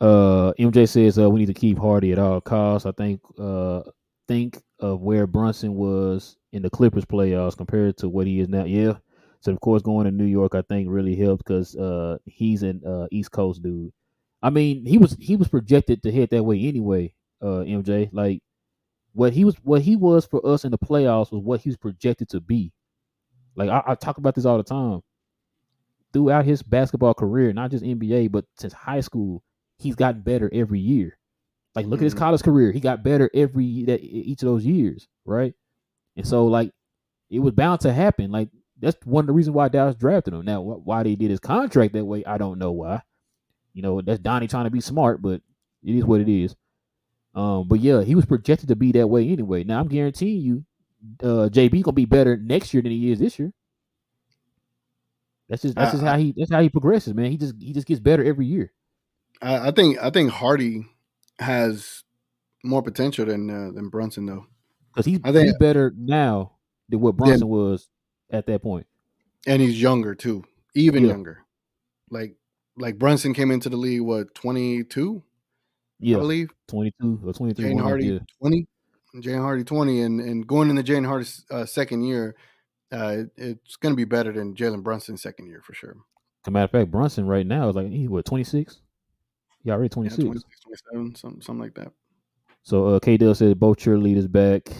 Uh, 0.00 0.52
MJ 0.58 0.88
says 0.88 1.18
uh, 1.18 1.30
we 1.30 1.40
need 1.40 1.46
to 1.46 1.54
keep 1.54 1.78
Hardy 1.78 2.12
at 2.12 2.18
all 2.18 2.40
costs. 2.40 2.86
I 2.86 2.92
think 2.92 3.20
uh, 3.38 3.82
think 4.26 4.60
of 4.80 5.00
where 5.00 5.26
Brunson 5.28 5.74
was 5.74 6.36
in 6.52 6.62
the 6.62 6.70
Clippers 6.70 7.04
playoffs 7.04 7.56
compared 7.56 7.96
to 7.98 8.08
what 8.08 8.26
he 8.26 8.40
is 8.40 8.48
now. 8.48 8.64
Yeah. 8.64 8.94
So 9.40 9.52
of 9.52 9.60
course 9.60 9.82
going 9.82 10.06
to 10.06 10.10
New 10.10 10.24
York 10.24 10.54
I 10.54 10.62
think 10.62 10.88
really 10.90 11.14
helped 11.14 11.44
because 11.44 11.76
uh, 11.76 12.18
he's 12.26 12.62
an 12.62 12.82
uh, 12.84 13.06
East 13.12 13.30
Coast 13.30 13.62
dude. 13.62 13.92
I 14.42 14.50
mean 14.50 14.84
he 14.84 14.98
was 14.98 15.16
he 15.20 15.36
was 15.36 15.48
projected 15.48 16.02
to 16.02 16.12
head 16.12 16.30
that 16.30 16.42
way 16.42 16.60
anyway. 16.60 17.14
Uh, 17.40 17.64
MJ 17.64 18.08
like 18.12 18.42
what 19.12 19.32
he 19.32 19.44
was 19.44 19.54
what 19.62 19.82
he 19.82 19.94
was 19.94 20.26
for 20.26 20.44
us 20.44 20.64
in 20.64 20.72
the 20.72 20.78
playoffs 20.78 21.30
was 21.30 21.42
what 21.42 21.60
he 21.60 21.68
was 21.68 21.76
projected 21.76 22.28
to 22.30 22.40
be. 22.40 22.72
Like 23.54 23.70
I, 23.70 23.82
I 23.86 23.94
talk 23.94 24.18
about 24.18 24.34
this 24.34 24.46
all 24.46 24.58
the 24.58 24.64
time. 24.64 25.02
Throughout 26.12 26.44
his 26.44 26.62
basketball 26.62 27.14
career, 27.14 27.52
not 27.52 27.70
just 27.70 27.84
NBA, 27.84 28.30
but 28.30 28.44
since 28.58 28.72
high 28.72 29.00
school, 29.00 29.42
he's 29.78 29.94
gotten 29.94 30.20
better 30.22 30.50
every 30.52 30.80
year. 30.80 31.18
Like 31.74 31.86
look 31.86 32.00
at 32.00 32.04
his 32.04 32.14
Mhm. 32.14 32.18
college 32.18 32.42
career; 32.42 32.70
he 32.72 32.80
got 32.80 33.02
better 33.02 33.30
every 33.32 33.84
that 33.84 34.00
each 34.02 34.42
of 34.42 34.46
those 34.46 34.66
years, 34.66 35.08
right? 35.24 35.54
And 36.16 36.26
so 36.26 36.46
like 36.46 36.70
it 37.30 37.38
was 37.38 37.54
bound 37.54 37.80
to 37.80 37.92
happen. 37.92 38.30
Like 38.30 38.50
that's 38.78 38.96
one 39.06 39.22
of 39.22 39.26
the 39.28 39.32
reasons 39.32 39.54
why 39.54 39.68
Dallas 39.68 39.94
drafted 39.96 40.34
him. 40.34 40.44
Now 40.44 40.62
wh- 40.62 40.86
why 40.86 41.02
they 41.02 41.14
did 41.16 41.30
his 41.30 41.40
contract 41.40 41.94
that 41.94 42.04
way, 42.04 42.24
I 42.26 42.36
don't 42.36 42.58
know 42.58 42.72
why. 42.72 43.02
You 43.72 43.80
know 43.80 44.02
that's 44.02 44.20
Donnie 44.20 44.48
trying 44.48 44.64
to 44.64 44.70
be 44.70 44.82
smart, 44.82 45.22
but 45.22 45.40
it 45.82 45.94
is 45.94 46.04
what 46.04 46.20
it 46.20 46.28
is. 46.28 46.54
Um, 47.34 47.66
but 47.68 47.80
yeah, 47.80 48.02
he 48.02 48.14
was 48.14 48.26
projected 48.26 48.68
to 48.68 48.76
be 48.76 48.92
that 48.92 49.08
way 49.08 49.26
anyway. 49.30 49.64
Now 49.64 49.80
I'm 49.80 49.88
guaranteeing 49.88 50.42
you, 50.42 50.64
uh, 51.22 51.48
JB 51.48 51.82
gonna 51.82 51.94
be 51.94 52.04
better 52.04 52.36
next 52.36 52.74
year 52.74 52.82
than 52.82 52.92
he 52.92 53.10
is 53.10 53.18
this 53.18 53.38
year. 53.38 53.52
That's 55.48 55.62
just 55.62 55.74
that's 55.74 55.92
just 55.92 56.04
how 56.04 56.16
he 56.16 56.32
that's 56.36 56.50
how 56.50 56.62
he 56.62 56.68
progresses, 56.68 57.14
man. 57.14 57.30
He 57.30 57.36
just 57.36 57.54
he 57.60 57.72
just 57.72 57.86
gets 57.86 58.00
better 58.00 58.24
every 58.24 58.46
year. 58.46 58.72
I, 59.40 59.68
I 59.68 59.70
think 59.72 59.98
I 60.02 60.10
think 60.10 60.30
Hardy 60.30 60.86
has 61.38 62.04
more 62.64 62.82
potential 62.82 63.26
than 63.26 63.50
uh, 63.50 63.72
than 63.72 63.88
Brunson 63.88 64.26
though, 64.26 64.46
Because 64.92 65.06
he's, 65.06 65.20
I 65.24 65.32
think- 65.32 65.46
he's 65.46 65.58
better 65.58 65.92
now 65.96 66.52
than 66.88 67.00
what 67.00 67.16
Brunson 67.16 67.48
was 67.48 67.88
at 68.30 68.46
that 68.46 68.62
point. 68.62 68.86
and 69.46 69.60
he's 69.60 69.80
younger 69.80 70.14
too, 70.14 70.44
even 70.74 71.02
Yeah. 71.04 71.10
younger. 71.10 71.38
Like 72.10 72.36
like 72.76 72.98
Brunson 72.98 73.34
came 73.34 73.50
into 73.50 73.68
the 73.68 73.76
league 73.76 74.00
what 74.02 74.34
twenty 74.34 74.84
two, 74.84 75.22
yeah, 75.98 76.16
I 76.16 76.20
believe. 76.20 76.50
22 76.68 77.20
or 77.24 77.32
23. 77.32 77.64
Jane 77.64 77.74
one 77.74 77.84
of 77.84 77.84
them, 77.84 77.86
Hardy 77.86 78.06
yeah. 78.06 78.18
twenty, 78.40 78.66
Jaden 79.16 79.40
Hardy 79.40 79.64
twenty, 79.64 80.00
and 80.02 80.20
and 80.20 80.46
going 80.46 80.70
into 80.70 80.82
Jaden 80.82 81.06
Hardy's 81.06 81.44
uh, 81.50 81.66
second 81.66 82.04
year, 82.04 82.34
uh, 82.92 83.16
it- 83.18 83.32
it's 83.36 83.76
going 83.76 83.92
to 83.92 83.96
be 83.96 84.04
better 84.04 84.32
than 84.32 84.54
Jalen 84.54 84.82
Brunson's 84.82 85.22
second 85.22 85.46
year 85.46 85.60
for 85.62 85.74
sure. 85.74 85.96
As 86.44 86.48
a 86.48 86.50
matter 86.50 86.64
of 86.64 86.70
fact, 86.70 86.90
Brunson 86.90 87.26
right 87.26 87.46
now 87.46 87.68
is 87.68 87.76
like 87.76 87.88
he 87.88 88.08
what 88.08 88.24
26. 88.24 88.80
He 89.64 89.70
already 89.70 89.86
Yeah, 89.86 89.88
26. 89.94 90.22
26, 90.24 90.60
27, 90.60 91.14
something 91.14 91.40
something 91.42 91.62
like 91.62 91.74
that. 91.74 91.92
So 92.64 92.86
uh, 92.88 92.98
K 93.00 93.16
Dell 93.16 93.34
said 93.34 93.58
both 93.58 93.78
cheerleaders 93.78 94.30
back. 94.30 94.70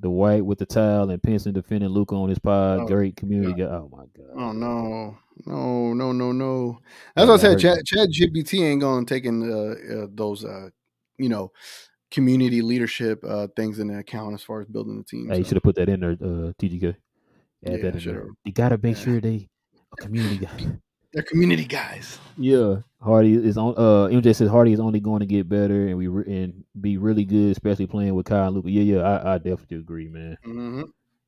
The 0.00 0.08
white 0.10 0.44
with 0.46 0.58
the 0.58 0.66
towel 0.66 1.10
and 1.10 1.20
Pinson 1.20 1.52
defending 1.52 1.88
Luka 1.90 2.14
on 2.14 2.28
his 2.28 2.38
pod. 2.38 2.80
Oh, 2.82 2.86
Great 2.86 3.16
community 3.16 3.54
guy. 3.54 3.64
Oh 3.64 3.88
my 3.90 4.04
god. 4.16 4.30
Oh 4.36 4.52
no, 4.52 5.18
no, 5.44 5.92
no, 5.92 6.12
no, 6.12 6.30
no. 6.32 6.78
That's 7.16 7.26
Yeah, 7.26 7.32
what 7.32 7.40
I 7.40 7.42
said. 7.42 7.58
Chad. 7.58 7.84
Chat 7.84 8.08
GPT 8.10 8.62
ain't 8.64 8.80
going 8.80 9.04
to 9.04 9.12
taking 9.14 9.42
uh, 9.52 10.02
uh, 10.02 10.06
those, 10.12 10.44
uh, 10.44 10.68
you 11.16 11.28
know, 11.28 11.50
community 12.12 12.62
leadership 12.62 13.24
uh, 13.26 13.48
things 13.56 13.80
in 13.80 13.90
account 13.90 14.34
as 14.34 14.42
far 14.44 14.60
as 14.60 14.68
building 14.68 14.98
the 14.98 15.04
team. 15.04 15.28
Hey, 15.28 15.38
you 15.38 15.44
should 15.44 15.54
have 15.56 15.64
put 15.64 15.74
that 15.76 15.88
in 15.88 15.98
there, 15.98 16.12
uh, 16.12 16.52
TGK. 16.60 16.94
Yeah, 17.62 17.76
there. 17.76 18.24
You 18.44 18.52
gotta 18.52 18.78
make 18.82 18.96
Yeah. 18.96 19.02
sure 19.04 19.20
they 19.20 19.48
a 19.92 19.96
community 19.96 20.38
guy. 20.38 20.78
They're 21.14 21.22
community 21.22 21.64
guys. 21.64 22.18
Yeah, 22.36 22.82
Hardy 23.00 23.32
is 23.34 23.56
on. 23.56 23.74
Uh, 23.78 24.08
MJ 24.08 24.34
says 24.34 24.50
Hardy 24.50 24.72
is 24.74 24.78
only 24.80 25.00
going 25.00 25.20
to 25.20 25.26
get 25.26 25.48
better 25.48 25.88
and 25.88 25.96
we 25.96 26.06
re- 26.06 26.42
and 26.42 26.64
be 26.78 26.98
really 26.98 27.24
good, 27.24 27.50
especially 27.52 27.86
playing 27.86 28.14
with 28.14 28.26
Kyle 28.26 28.46
and 28.48 28.54
Luka. 28.56 28.70
Yeah, 28.70 28.82
yeah, 28.82 29.00
I, 29.02 29.34
I 29.34 29.38
definitely 29.38 29.78
agree, 29.78 30.08
man. 30.08 30.36
hmm 30.44 30.82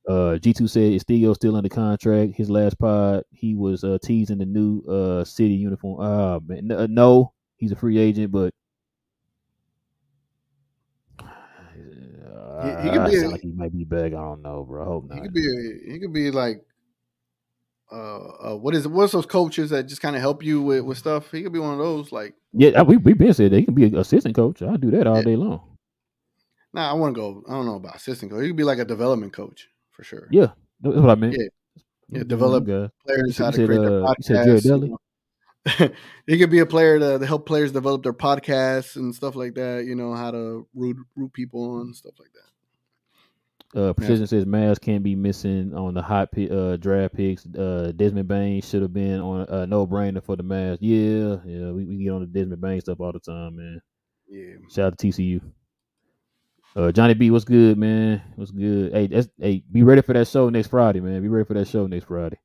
Uh, 0.07 0.37
G 0.37 0.53
two 0.53 0.67
said 0.67 0.93
Estilio 0.93 1.33
still 1.33 1.55
under 1.55 1.67
contract. 1.69 2.33
His 2.35 2.49
last 2.49 2.77
pod, 2.79 3.23
he 3.31 3.55
was 3.55 3.83
uh 3.83 3.97
teasing 4.03 4.37
the 4.37 4.45
new 4.45 4.81
uh 4.83 5.23
city 5.23 5.55
uniform. 5.55 5.99
Ah 5.99 6.39
man, 6.45 6.71
uh, 6.71 6.87
no, 6.89 7.33
he's 7.57 7.71
a 7.71 7.75
free 7.75 7.97
agent, 7.97 8.31
but 8.31 8.53
he 12.83 12.89
could 12.89 12.97
uh, 12.99 13.09
be 13.09 13.17
a- 13.17 13.29
like 13.29 13.41
he 13.41 13.51
might 13.51 13.71
be 13.75 13.83
big. 13.83 14.13
I 14.13 14.17
don't 14.21 14.41
know, 14.41 14.63
bro. 14.63 14.81
I 14.81 14.85
hope 14.85 15.09
not. 15.09 15.15
He 15.15 15.21
could 15.21 15.33
be. 15.33 15.47
A, 15.47 15.91
he 15.93 15.99
could 15.99 16.13
be 16.13 16.31
like, 16.31 16.63
uh, 17.91 18.53
uh, 18.53 18.55
what 18.55 18.73
is 18.75 18.87
what's 18.87 19.11
those 19.11 19.25
coaches 19.25 19.69
that 19.71 19.83
just 19.83 20.01
kind 20.01 20.15
of 20.15 20.21
help 20.21 20.43
you 20.43 20.61
with, 20.61 20.81
with 20.83 20.97
stuff? 20.97 21.31
He 21.31 21.43
could 21.43 21.53
be 21.53 21.59
one 21.59 21.73
of 21.73 21.79
those. 21.79 22.11
Like, 22.11 22.35
Yeah, 22.53 22.81
we 22.83 22.97
we 22.97 23.13
been 23.13 23.33
said 23.33 23.51
that 23.51 23.57
he 23.59 23.65
can 23.65 23.73
be 23.73 23.85
an 23.85 23.97
assistant 23.97 24.35
coach. 24.35 24.61
I'll 24.61 24.77
do 24.77 24.91
that 24.91 25.07
all 25.07 25.17
Yeah. 25.17 25.23
day 25.23 25.35
long. 25.35 25.77
nah, 26.73 26.89
I 26.89 26.93
want 26.93 27.15
to 27.15 27.19
go. 27.21 27.43
I 27.49 27.51
don't 27.53 27.65
know 27.65 27.75
about 27.75 27.95
assistant 27.97 28.31
coach. 28.31 28.41
He 28.43 28.47
could 28.49 28.57
be 28.57 28.63
like 28.63 28.79
a 28.79 28.85
development 28.85 29.33
coach 29.33 29.67
for 29.91 30.03
sure. 30.03 30.27
Yeah, 30.31 30.51
that's 30.81 30.95
what 30.95 31.09
I 31.09 31.15
mean. 31.15 31.33
Yeah. 31.33 31.47
Yeah, 32.13 32.23
develop 32.27 32.65
guys. 32.65 32.89
players 33.05 33.37
how 33.37 33.51
to 33.51 33.55
said, 33.55 33.65
create 33.67 33.79
their 33.79 34.03
uh, 34.03 34.07
podcast. 34.07 34.15
you 34.17 34.23
said 34.23 34.45
Jared 34.45 34.65
you 34.65 34.69
Dudley? 34.71 34.89
know. 34.89 34.97
he 36.27 36.37
could 36.37 36.49
be 36.49 36.59
a 36.59 36.65
player 36.65 36.99
to, 36.99 37.19
to, 37.19 37.25
help 37.25 37.45
players 37.45 37.71
develop 37.71 38.03
their 38.03 38.11
podcasts 38.11 38.97
and 38.97 39.15
stuff 39.15 39.35
like 39.35 39.53
that. 39.53 39.85
You 39.85 39.95
know 39.95 40.13
how 40.13 40.31
to 40.31 40.67
root 40.75 40.97
root 41.15 41.31
people 41.31 41.79
on 41.79 41.93
stuff 41.93 42.15
like 42.19 42.33
that. 42.33 42.50
Uh, 43.73 43.93
Precision 43.93 44.21
yeah. 44.21 44.27
says 44.27 44.45
Mavs 44.45 44.81
can't 44.81 45.03
be 45.03 45.15
missing 45.15 45.73
on 45.73 45.93
the 45.93 46.01
hot 46.01 46.31
pick, 46.31 46.51
uh, 46.51 46.75
draft 46.75 47.15
picks. 47.15 47.45
Uh, 47.45 47.93
Desmond 47.95 48.27
Bane 48.27 48.61
should 48.61 48.81
have 48.81 48.93
been 48.93 49.21
on 49.21 49.41
a 49.47 49.61
uh, 49.61 49.65
no 49.65 49.87
brainer 49.87 50.21
for 50.21 50.35
the 50.35 50.43
Mavs. 50.43 50.79
Yeah, 50.81 51.37
yeah, 51.45 51.71
we, 51.71 51.85
we 51.85 52.03
get 52.03 52.11
on 52.11 52.21
the 52.21 52.27
Desmond 52.27 52.61
Bane 52.61 52.81
stuff 52.81 52.99
all 52.99 53.13
the 53.13 53.19
time, 53.19 53.55
man. 53.55 53.81
Yeah. 54.27 54.55
Shout 54.69 54.87
out 54.87 54.97
to 54.97 55.07
TCU. 55.07 55.41
Uh, 56.75 56.91
Johnny 56.91 57.13
B, 57.13 57.31
what's 57.31 57.45
good, 57.45 57.77
man? 57.77 58.21
What's 58.35 58.51
good? 58.51 58.91
Hey, 58.91 59.07
that's, 59.07 59.29
hey, 59.39 59.63
be 59.71 59.83
ready 59.83 60.01
for 60.01 60.13
that 60.13 60.27
show 60.27 60.49
next 60.49 60.67
Friday, 60.67 60.99
man. 60.99 61.21
Be 61.21 61.29
ready 61.29 61.45
for 61.45 61.53
that 61.53 61.67
show 61.67 61.87
next 61.87 62.05
Friday. 62.05 62.39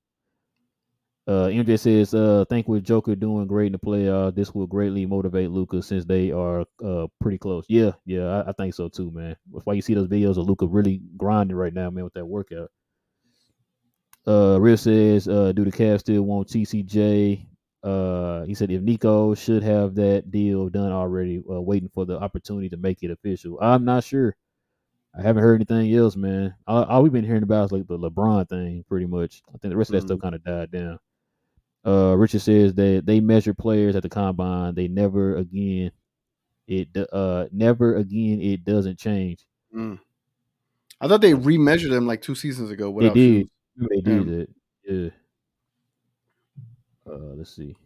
Uh, 1.29 1.49
MJ 1.49 1.77
says, 1.79 2.15
uh, 2.15 2.45
think 2.49 2.69
with 2.69 2.85
Joker 2.85 3.17
doing 3.17 3.49
great 3.49 3.67
in 3.67 3.73
the 3.73 3.79
playoffs, 3.79 4.37
this 4.37 4.55
will 4.55 4.69
greatly 4.69 5.07
motivate 5.07 5.51
Luka 5.51 5.83
since 5.83 6.05
they 6.05 6.31
are 6.31 6.65
uh 6.85 7.09
pretty 7.21 7.37
close. 7.37 7.65
Yeah, 7.69 7.93
yeah, 8.05 8.27
I, 8.27 8.51
I 8.51 8.53
think 8.53 8.75
so 8.75 8.89
too, 8.89 9.11
man. 9.11 9.37
That's 9.53 9.67
why 9.67 9.75
you 9.75 9.83
see 9.83 9.95
those 9.95 10.07
videos 10.07 10.37
of 10.37 10.47
Luka 10.49 10.67
really 10.69 11.01
grinding 11.17 11.57
right 11.57 11.75
now, 11.75 11.91
man, 11.91 12.05
with 12.05 12.15
that 12.15 12.27
workout. 12.27 12.71
Uh, 14.27 14.59
Real 14.61 14.77
says, 14.77 15.27
uh, 15.27 15.53
do 15.53 15.65
the 15.65 15.73
Cavs 15.73 16.01
still 16.01 16.23
want 16.23 16.49
TCJ? 16.49 17.47
Uh, 17.83 18.45
he 18.45 18.55
said 18.55 18.71
if 18.71 18.83
Nico 18.83 19.35
should 19.35 19.63
have 19.63 19.95
that 19.95 20.31
deal 20.31 20.69
done 20.69 20.91
already, 20.91 21.43
uh, 21.49 21.61
waiting 21.61 21.91
for 21.93 22.05
the 22.05 22.19
opportunity 22.19 22.69
to 22.69 22.77
make 22.77 23.03
it 23.03 23.11
official. 23.11 23.59
I'm 23.61 23.85
not 23.85 24.03
sure. 24.03 24.37
I 25.17 25.23
haven't 25.23 25.45
heard 25.45 25.55
anything 25.55 25.95
else, 25.95 26.17
man. 26.17 26.55
All, 26.67 26.85
all 26.85 27.03
we've 27.03 27.13
been 27.13 27.25
hearing 27.25 27.45
about 27.45 27.67
is 27.67 27.73
like 27.73 27.87
the 27.87 27.99
LeBron 27.99 28.49
thing, 28.49 28.85
pretty 28.89 29.07
much. 29.07 29.43
I 29.49 29.59
think 29.59 29.73
the 29.73 29.77
rest 29.77 29.91
of 29.91 29.93
that 29.93 29.99
mm-hmm. 30.01 30.07
stuff 30.09 30.21
kind 30.21 30.35
of 30.35 30.45
died 30.45 30.71
down. 30.73 30.99
Uh, 31.87 32.17
Richard 32.17 32.41
says 32.41 32.75
that 32.75 33.03
they 33.07 33.21
measure 33.21 33.55
players 33.55 33.95
at 33.95 34.03
the 34.03 34.09
combine. 34.09 34.75
They 34.75 34.89
never 34.89 35.37
again, 35.37 35.93
it 36.67 36.89
uh 37.13 37.47
never 37.53 37.97
again 37.97 38.41
it 38.41 38.65
doesn't 38.65 38.99
change. 38.99 39.47
Mm. 39.75 40.01
I 41.01 41.07
thought 41.07 41.21
they 41.21 41.33
remeasured 41.33 41.91
them 41.91 42.07
like 42.07 42.23
two 42.23 42.35
seasons 42.35 42.71
ago. 42.71 42.99
They 42.99 43.11
did. 43.11 43.49
Shoes. 43.79 43.89
They 43.91 44.01
did 44.01 44.29
it. 44.29 44.51
Yeah. 44.85 45.11
Uh, 47.09 47.35
let's 47.37 47.55
see. 47.55 47.77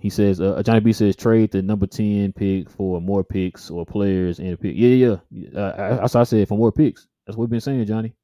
He 0.00 0.10
says 0.10 0.40
uh, 0.40 0.60
Johnny 0.64 0.80
B 0.80 0.92
says 0.92 1.14
trade 1.14 1.52
the 1.52 1.62
number 1.62 1.86
ten 1.86 2.32
pick 2.32 2.70
for 2.70 3.00
more 3.00 3.22
picks 3.22 3.70
or 3.70 3.86
players 3.86 4.38
and 4.38 4.54
a 4.54 4.56
pick. 4.56 4.74
Yeah, 4.74 5.16
yeah. 5.30 5.58
Uh, 5.58 5.96
that's 6.00 6.14
what 6.14 6.22
I 6.22 6.24
said 6.24 6.48
for 6.48 6.58
more 6.58 6.72
picks. 6.72 7.06
That's 7.26 7.36
what 7.36 7.42
we've 7.42 7.50
been 7.50 7.60
saying, 7.60 7.84
Johnny. 7.84 8.14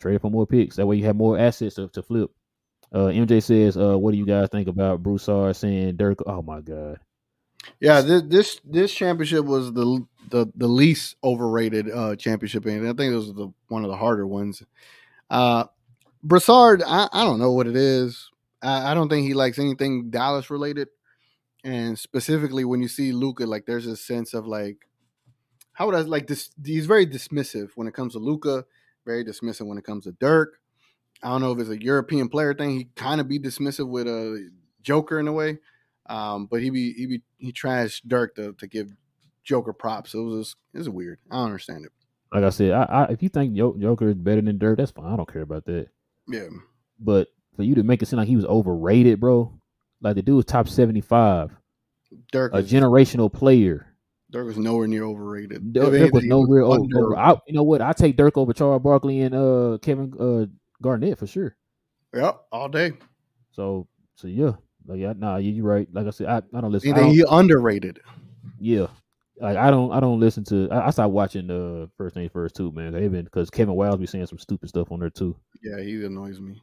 Trade 0.00 0.20
for 0.20 0.30
more 0.30 0.46
picks. 0.46 0.76
That 0.76 0.86
way 0.86 0.96
you 0.96 1.04
have 1.06 1.16
more 1.16 1.38
assets 1.38 1.76
to, 1.76 1.88
to 1.88 2.02
flip. 2.02 2.30
Uh, 2.92 3.06
MJ 3.08 3.42
says, 3.42 3.76
uh, 3.76 3.98
"What 3.98 4.12
do 4.12 4.18
you 4.18 4.26
guys 4.26 4.48
think 4.50 4.68
about 4.68 5.02
Broussard 5.02 5.56
saying 5.56 5.96
Dirk? 5.96 6.18
Oh 6.26 6.42
my 6.42 6.60
god." 6.60 6.98
Yeah, 7.80 8.00
this 8.00 8.22
this, 8.22 8.60
this 8.64 8.94
championship 8.94 9.44
was 9.44 9.72
the 9.72 10.06
the 10.30 10.46
the 10.54 10.68
least 10.68 11.16
overrated 11.22 11.90
uh, 11.90 12.16
championship, 12.16 12.64
and 12.66 12.84
I 12.86 12.92
think 12.92 13.12
it 13.12 13.16
was 13.16 13.34
the 13.34 13.52
one 13.68 13.84
of 13.84 13.90
the 13.90 13.96
harder 13.96 14.26
ones. 14.26 14.62
Uh, 15.30 15.64
Broussard, 16.22 16.82
I, 16.84 17.08
I 17.12 17.24
don't 17.24 17.38
know 17.38 17.52
what 17.52 17.66
it 17.66 17.76
is. 17.76 18.30
I, 18.62 18.90
I 18.90 18.94
don't 18.94 19.08
think 19.08 19.26
he 19.26 19.34
likes 19.34 19.58
anything 19.58 20.10
Dallas 20.10 20.50
related, 20.50 20.88
and 21.64 21.98
specifically 21.98 22.64
when 22.64 22.80
you 22.80 22.88
see 22.88 23.12
Luka, 23.12 23.44
like 23.44 23.66
there's 23.66 23.86
a 23.86 23.96
sense 23.96 24.34
of 24.34 24.46
like, 24.46 24.78
how 25.72 25.86
would 25.86 25.94
I 25.94 26.00
like 26.00 26.26
this? 26.26 26.50
He's 26.64 26.86
very 26.86 27.06
dismissive 27.06 27.70
when 27.74 27.86
it 27.86 27.94
comes 27.94 28.14
to 28.14 28.18
Luka, 28.18 28.64
very 29.04 29.24
dismissive 29.24 29.66
when 29.66 29.78
it 29.78 29.84
comes 29.84 30.04
to 30.04 30.12
Dirk. 30.12 30.58
I 31.22 31.30
don't 31.30 31.40
know 31.40 31.52
if 31.52 31.58
it's 31.58 31.70
a 31.70 31.82
European 31.82 32.28
player 32.28 32.54
thing. 32.54 32.70
He 32.70 32.84
kind 32.94 33.20
of 33.20 33.28
be 33.28 33.38
dismissive 33.38 33.88
with 33.88 34.06
a 34.06 34.50
Joker 34.82 35.18
in 35.18 35.28
a 35.28 35.32
way, 35.32 35.58
um, 36.06 36.46
but 36.46 36.62
he 36.62 36.70
be 36.70 36.92
he 36.92 37.06
be 37.06 37.22
he 37.38 37.52
trashed 37.52 38.02
Dirk 38.06 38.36
to, 38.36 38.52
to 38.52 38.66
give 38.66 38.92
Joker 39.42 39.72
props. 39.72 40.14
It 40.14 40.18
was 40.18 40.48
just, 40.48 40.56
it 40.74 40.78
was 40.78 40.88
weird. 40.88 41.18
I 41.30 41.36
don't 41.36 41.46
understand 41.46 41.84
it. 41.84 41.92
Like 42.32 42.44
I 42.44 42.50
said, 42.50 42.72
I, 42.72 42.82
I, 42.84 43.04
if 43.06 43.22
you 43.22 43.28
think 43.28 43.54
Joker 43.54 44.10
is 44.10 44.14
better 44.14 44.42
than 44.42 44.58
Dirk, 44.58 44.78
that's 44.78 44.90
fine. 44.90 45.12
I 45.12 45.16
don't 45.16 45.32
care 45.32 45.42
about 45.42 45.64
that. 45.64 45.88
Yeah, 46.28 46.48
but 47.00 47.28
for 47.56 47.62
you 47.62 47.74
to 47.74 47.82
make 47.82 48.02
it 48.02 48.06
seem 48.06 48.18
like 48.18 48.28
he 48.28 48.36
was 48.36 48.44
overrated, 48.44 49.18
bro, 49.18 49.58
like 50.00 50.14
the 50.14 50.22
dude 50.22 50.36
was 50.36 50.44
top 50.44 50.68
seventy 50.68 51.00
five. 51.00 51.50
Dirk, 52.30 52.54
a 52.54 52.58
is, 52.58 52.70
generational 52.70 53.32
player. 53.32 53.86
Dirk 54.30 54.46
was 54.46 54.58
nowhere 54.58 54.86
near 54.86 55.04
overrated. 55.04 55.72
Dirk, 55.72 55.90
Dirk 55.90 56.12
was 56.12 56.24
nowhere 56.24 56.62
over. 56.62 56.84
over. 56.96 57.16
I, 57.16 57.36
you 57.46 57.54
know 57.54 57.62
what? 57.62 57.80
I 57.80 57.92
take 57.92 58.16
Dirk 58.16 58.36
over 58.36 58.52
Charles 58.52 58.82
Barkley 58.82 59.22
and 59.22 59.34
uh, 59.34 59.78
Kevin 59.80 60.12
uh, 60.20 60.46
Garnett 60.82 61.18
for 61.18 61.26
sure. 61.26 61.56
Yep, 62.14 62.40
all 62.52 62.68
day. 62.68 62.92
So 63.50 63.86
so 64.14 64.28
yeah, 64.28 64.52
like 64.86 65.00
yeah, 65.00 65.14
nah, 65.16 65.36
you're 65.36 65.64
right. 65.64 65.88
Like 65.92 66.06
I 66.06 66.10
said, 66.10 66.26
I, 66.28 66.42
I 66.56 66.60
don't 66.60 66.72
listen. 66.72 66.94
I 66.94 67.08
he 67.10 67.24
underrated. 67.28 68.00
Yeah, 68.58 68.86
like 69.40 69.56
I 69.56 69.70
don't 69.70 69.92
I 69.92 70.00
don't 70.00 70.20
listen 70.20 70.44
to. 70.44 70.68
I, 70.70 70.88
I 70.88 70.90
stopped 70.90 71.12
watching 71.12 71.48
the 71.48 71.82
uh, 71.82 71.86
first 71.96 72.14
thing 72.14 72.28
first 72.28 72.56
too, 72.56 72.72
man. 72.72 72.96
Even 72.96 73.24
because 73.24 73.50
Kevin 73.50 73.74
Wildes 73.74 74.00
be 74.00 74.06
saying 74.06 74.26
some 74.26 74.38
stupid 74.38 74.68
stuff 74.68 74.90
on 74.90 75.00
there 75.00 75.10
too. 75.10 75.36
Yeah, 75.62 75.82
he 75.82 76.04
annoys 76.04 76.40
me 76.40 76.60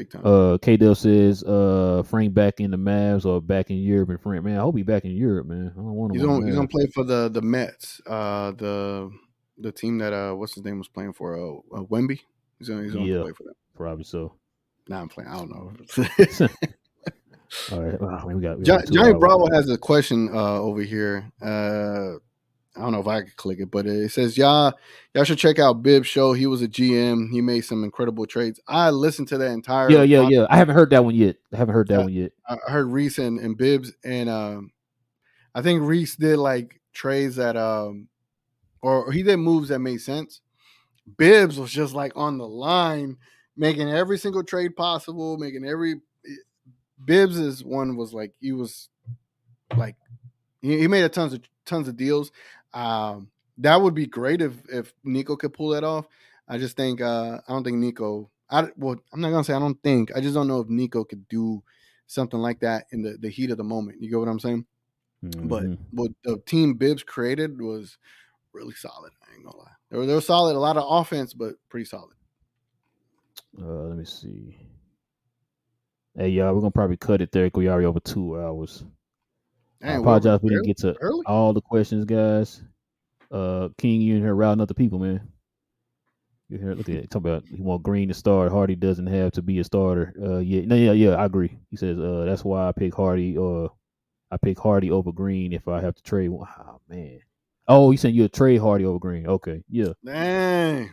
big 0.00 0.10
time. 0.10 0.22
Uh, 0.24 0.58
K 0.58 0.76
Dell 0.76 0.94
says, 0.94 1.42
uh, 1.44 2.02
Frank 2.06 2.34
back 2.34 2.60
in 2.60 2.70
the 2.70 2.76
Mavs 2.76 3.24
or 3.24 3.40
back 3.40 3.70
in 3.70 3.76
Europe. 3.78 4.10
And 4.10 4.20
Frank, 4.20 4.44
man, 4.44 4.58
I 4.58 4.60
hope 4.60 4.76
he 4.76 4.82
back 4.82 5.04
in 5.04 5.12
Europe, 5.12 5.46
man. 5.46 5.72
I 5.72 5.76
don't 5.76 5.94
want 5.94 6.14
him. 6.14 6.20
He's 6.20 6.28
on. 6.28 6.46
He's 6.46 6.54
gonna 6.54 6.68
play 6.68 6.86
for 6.94 7.04
the 7.04 7.28
the 7.28 7.42
Mets. 7.42 8.00
Uh, 8.06 8.52
the 8.52 9.10
the 9.58 9.72
team 9.72 9.98
that 9.98 10.12
uh, 10.12 10.34
what's 10.34 10.54
his 10.54 10.64
name 10.64 10.78
was 10.78 10.88
playing 10.88 11.12
for. 11.12 11.36
Uh, 11.36 11.78
uh 11.78 11.84
Wemby. 11.84 12.20
He's 12.60 12.68
gonna 12.68 12.84
he's 12.84 12.92
gonna 12.92 13.06
yeah. 13.06 13.22
play 13.22 13.32
for 13.32 13.44
them. 13.44 13.54
Probably 13.74 14.04
so. 14.04 14.34
Now 14.86 15.00
I'm 15.00 15.08
playing. 15.08 15.30
I 15.30 15.36
don't 15.36 15.50
know. 15.50 15.72
All 17.72 17.82
right. 17.82 18.00
Wow, 18.00 18.26
we 18.26 18.40
got, 18.40 18.58
we 18.58 18.64
John, 18.64 18.84
Johnny 18.92 19.14
Bravo 19.14 19.52
has 19.52 19.68
a 19.68 19.76
question 19.76 20.28
uh, 20.32 20.60
over 20.60 20.82
here. 20.82 21.32
Uh, 21.42 22.16
I 22.76 22.82
don't 22.82 22.92
know 22.92 23.00
if 23.00 23.08
I 23.08 23.22
could 23.22 23.36
click 23.36 23.58
it, 23.58 23.70
but 23.70 23.86
it 23.86 24.12
says, 24.12 24.38
"Y'all, 24.38 24.72
y'all 25.14 25.24
should 25.24 25.38
check 25.38 25.58
out 25.58 25.82
Bibb's 25.82 26.06
show. 26.06 26.32
He 26.32 26.46
was 26.46 26.62
a 26.62 26.68
GM. 26.68 27.30
He 27.30 27.40
made 27.40 27.62
some 27.62 27.82
incredible 27.82 28.26
trades. 28.26 28.60
I 28.68 28.90
listened 28.90 29.28
to 29.28 29.38
that 29.38 29.50
entire. 29.50 29.90
Yeah, 29.90 30.02
yeah, 30.02 30.18
podcast. 30.18 30.30
yeah. 30.30 30.46
I 30.48 30.56
haven't 30.56 30.76
heard 30.76 30.90
that 30.90 31.04
one 31.04 31.14
yet. 31.14 31.36
I 31.52 31.56
haven't 31.56 31.74
heard 31.74 31.88
that 31.88 32.00
one 32.00 32.12
yet. 32.12 32.32
I 32.48 32.56
heard 32.68 32.86
Reese 32.86 33.18
and, 33.18 33.40
and 33.40 33.56
Bibbs, 33.56 33.92
and 34.04 34.28
um, 34.28 34.70
I 35.54 35.62
think 35.62 35.82
Reese 35.82 36.14
did 36.14 36.38
like 36.38 36.80
trades 36.92 37.36
that, 37.36 37.56
um, 37.56 38.08
or 38.82 39.10
he 39.10 39.24
did 39.24 39.38
moves 39.38 39.70
that 39.70 39.80
made 39.80 40.00
sense. 40.00 40.40
Bibbs 41.16 41.58
was 41.58 41.70
just 41.70 41.94
like 41.94 42.12
on 42.16 42.38
the 42.38 42.46
line, 42.46 43.16
making 43.56 43.90
every 43.90 44.18
single 44.18 44.44
trade 44.44 44.76
possible, 44.76 45.36
making 45.38 45.64
every. 45.64 45.96
Bibbs's 47.02 47.64
one 47.64 47.96
was 47.96 48.12
like 48.12 48.32
he 48.40 48.52
was 48.52 48.90
like 49.76 49.96
he, 50.60 50.80
he 50.80 50.88
made 50.88 51.04
a 51.04 51.08
tons 51.08 51.32
of 51.32 51.40
tons 51.64 51.88
of 51.88 51.96
deals. 51.96 52.30
Um, 52.74 53.30
that 53.58 53.80
would 53.80 53.94
be 53.94 54.06
great 54.06 54.42
if 54.42 54.54
if 54.70 54.92
Nico 55.04 55.36
could 55.36 55.52
pull 55.52 55.70
that 55.70 55.84
off. 55.84 56.06
I 56.48 56.58
just 56.58 56.76
think 56.76 57.00
uh, 57.00 57.38
I 57.46 57.52
don't 57.52 57.64
think 57.64 57.78
Nico. 57.78 58.30
I 58.50 58.68
well, 58.76 58.96
I'm 59.12 59.20
not 59.20 59.30
gonna 59.30 59.44
say 59.44 59.54
I 59.54 59.58
don't 59.58 59.82
think. 59.82 60.14
I 60.14 60.20
just 60.20 60.34
don't 60.34 60.48
know 60.48 60.60
if 60.60 60.68
Nico 60.68 61.04
could 61.04 61.26
do 61.28 61.62
something 62.06 62.40
like 62.40 62.60
that 62.60 62.86
in 62.90 63.02
the, 63.02 63.16
the 63.20 63.30
heat 63.30 63.50
of 63.50 63.56
the 63.56 63.64
moment. 63.64 64.02
You 64.02 64.10
get 64.10 64.18
what 64.18 64.28
I'm 64.28 64.40
saying? 64.40 64.66
Mm-hmm. 65.24 65.48
But 65.48 65.64
what 65.92 66.10
the 66.24 66.38
team 66.46 66.74
Bibbs 66.74 67.02
created 67.02 67.60
was 67.60 67.98
really 68.52 68.74
solid. 68.74 69.12
I 69.22 69.34
ain't 69.34 69.44
gonna 69.44 69.56
lie. 69.56 69.70
They 69.90 69.98
were, 69.98 70.06
they 70.06 70.14
were 70.14 70.20
solid. 70.20 70.56
A 70.56 70.58
lot 70.58 70.76
of 70.76 70.84
offense, 70.88 71.34
but 71.34 71.54
pretty 71.68 71.84
solid. 71.84 72.14
Uh, 73.58 73.64
let 73.64 73.98
me 73.98 74.04
see. 74.04 74.56
Hey, 76.16 76.28
y'all, 76.28 76.54
we're 76.54 76.60
gonna 76.60 76.70
probably 76.70 76.96
cut 76.96 77.20
it 77.20 77.32
there 77.32 77.44
because 77.44 77.58
we 77.58 77.68
already 77.68 77.86
over 77.86 78.00
two 78.00 78.40
hours. 78.40 78.84
I 79.82 79.94
apologize 79.94 80.40
we 80.42 80.50
didn't 80.50 80.66
get 80.66 80.76
to 80.78 80.94
early? 81.00 81.22
all 81.26 81.52
the 81.52 81.60
questions, 81.60 82.04
guys. 82.04 82.62
Uh, 83.30 83.68
King, 83.78 84.00
you 84.00 84.16
in 84.16 84.22
here 84.22 84.34
routing 84.34 84.60
other 84.60 84.74
people, 84.74 84.98
man. 84.98 85.28
You 86.48 86.58
here? 86.58 86.74
Look 86.74 86.88
at 86.88 86.96
it. 86.96 87.10
Talk 87.10 87.20
about 87.20 87.44
he 87.46 87.62
want 87.62 87.84
Green 87.84 88.08
to 88.08 88.14
start. 88.14 88.50
Hardy 88.50 88.74
doesn't 88.74 89.06
have 89.06 89.32
to 89.32 89.42
be 89.42 89.60
a 89.60 89.64
starter. 89.64 90.12
Uh, 90.20 90.38
yeah, 90.38 90.62
no, 90.66 90.74
yeah, 90.74 90.92
yeah. 90.92 91.14
I 91.14 91.24
agree. 91.24 91.56
He 91.70 91.76
says, 91.76 91.98
uh, 91.98 92.24
that's 92.26 92.44
why 92.44 92.68
I 92.68 92.72
pick 92.72 92.92
Hardy. 92.92 93.38
Or 93.38 93.66
uh, 93.66 93.68
I 94.32 94.36
pick 94.36 94.58
Hardy 94.58 94.90
over 94.90 95.12
Green 95.12 95.52
if 95.52 95.68
I 95.68 95.80
have 95.80 95.94
to 95.94 96.02
trade. 96.02 96.30
Oh 96.32 96.80
man. 96.88 97.20
Oh, 97.72 97.92
you 97.92 97.96
saying 97.98 98.16
you'll 98.16 98.28
trade 98.28 98.60
Hardy 98.60 98.84
over 98.84 98.98
Green? 98.98 99.28
Okay, 99.28 99.62
yeah. 99.70 99.92
Dang. 100.04 100.90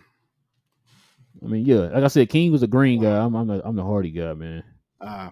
I 1.44 1.48
mean, 1.48 1.66
yeah. 1.66 1.88
Like 1.88 2.04
I 2.04 2.08
said, 2.08 2.30
King 2.30 2.52
was 2.52 2.62
a 2.62 2.68
Green 2.68 3.02
guy. 3.02 3.18
I'm, 3.18 3.36
I'm 3.36 3.48
the 3.48 3.68
I'm 3.68 3.76
the 3.76 3.84
Hardy 3.84 4.12
guy, 4.12 4.34
man. 4.34 4.64
Uh, 5.02 5.32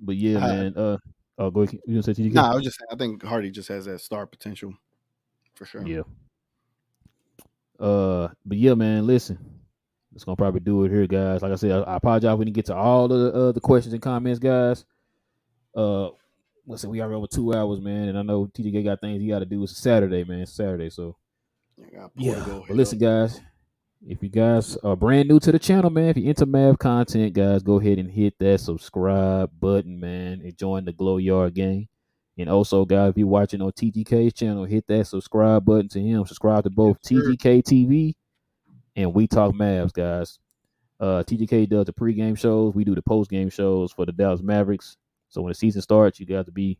but 0.00 0.16
yeah, 0.16 0.38
uh, 0.38 0.48
man. 0.48 0.74
Uh, 0.74 0.96
oh, 1.36 1.50
go 1.50 1.60
ahead. 1.60 1.78
You 1.86 2.00
gonna 2.00 2.02
say 2.02 2.14
TGK? 2.14 2.32
Nah, 2.32 2.52
I 2.52 2.54
was 2.54 2.64
just 2.64 2.78
saying, 2.78 2.88
I 2.90 2.96
think 2.96 3.22
Hardy 3.22 3.50
just 3.50 3.68
has 3.68 3.84
that 3.84 4.00
star 4.00 4.26
potential 4.26 4.72
for 5.54 5.66
sure. 5.66 5.86
Yeah. 5.86 6.02
Uh, 7.78 8.28
but 8.46 8.56
yeah, 8.56 8.72
man. 8.72 9.06
Listen, 9.06 9.38
it's 10.14 10.24
gonna 10.24 10.36
probably 10.36 10.60
do 10.60 10.84
it 10.84 10.90
here, 10.90 11.06
guys. 11.06 11.42
Like 11.42 11.52
I 11.52 11.56
said, 11.56 11.72
I, 11.72 11.80
I 11.82 11.96
apologize 11.96 12.38
we 12.38 12.46
didn't 12.46 12.56
get 12.56 12.66
to 12.66 12.74
all 12.74 13.08
the 13.08 13.30
uh, 13.30 13.52
the 13.52 13.60
questions 13.60 13.92
and 13.92 14.00
comments, 14.00 14.38
guys. 14.38 14.86
Uh, 15.76 16.08
listen, 16.66 16.90
we 16.90 17.00
are 17.00 17.12
over 17.12 17.26
two 17.26 17.54
hours, 17.54 17.80
man, 17.80 18.08
and 18.08 18.18
I 18.18 18.22
know 18.22 18.46
TGK 18.46 18.84
got 18.84 19.00
things 19.00 19.20
he 19.20 19.28
got 19.28 19.40
to 19.40 19.44
do. 19.44 19.62
It's 19.62 19.72
a 19.72 19.76
Saturday, 19.76 20.24
man. 20.24 20.40
It's 20.40 20.52
Saturday, 20.52 20.90
so 20.90 21.16
yeah. 22.16 22.44
But 22.68 22.76
listen, 22.76 22.98
guys, 22.98 23.40
if 24.06 24.22
you 24.22 24.28
guys 24.28 24.76
are 24.78 24.96
brand 24.96 25.28
new 25.28 25.40
to 25.40 25.52
the 25.52 25.58
channel, 25.58 25.90
man, 25.90 26.10
if 26.10 26.16
you're 26.16 26.28
into 26.28 26.46
Mav 26.46 26.78
content, 26.78 27.34
guys, 27.34 27.62
go 27.62 27.78
ahead 27.80 27.98
and 27.98 28.10
hit 28.10 28.34
that 28.38 28.60
subscribe 28.60 29.50
button, 29.58 30.00
man, 30.00 30.40
and 30.42 30.56
join 30.56 30.84
the 30.84 30.92
Glo 30.92 31.18
Yard 31.18 31.54
gang. 31.54 31.88
And 32.38 32.48
also, 32.48 32.84
guys, 32.86 33.10
if 33.10 33.18
you're 33.18 33.26
watching 33.26 33.60
on 33.60 33.72
TGK's 33.72 34.32
channel, 34.32 34.64
hit 34.64 34.86
that 34.88 35.06
subscribe 35.06 35.64
button 35.64 35.88
to 35.90 36.00
him. 36.00 36.24
Subscribe 36.24 36.64
to 36.64 36.70
both 36.70 36.96
yes, 37.02 37.22
TGK 37.22 37.62
TV 37.62 38.14
and 38.96 39.12
We 39.12 39.26
Talk 39.26 39.54
Mavs, 39.54 39.92
guys. 39.92 40.38
Uh, 40.98 41.22
TGK 41.26 41.68
does 41.68 41.86
the 41.86 41.92
pregame 41.92 42.38
shows. 42.38 42.74
We 42.74 42.84
do 42.84 42.94
the 42.94 43.02
postgame 43.02 43.52
shows 43.52 43.92
for 43.92 44.06
the 44.06 44.12
Dallas 44.12 44.42
Mavericks. 44.42 44.96
So 45.30 45.42
when 45.42 45.50
the 45.50 45.54
season 45.54 45.82
starts, 45.82 46.20
you 46.20 46.26
got 46.26 46.46
to 46.46 46.52
be 46.52 46.78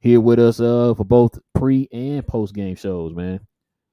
here 0.00 0.20
with 0.20 0.38
us 0.38 0.60
uh, 0.60 0.94
for 0.94 1.04
both 1.04 1.38
pre 1.54 1.88
and 1.92 2.26
post 2.26 2.54
game 2.54 2.76
shows, 2.76 3.14
man. 3.14 3.40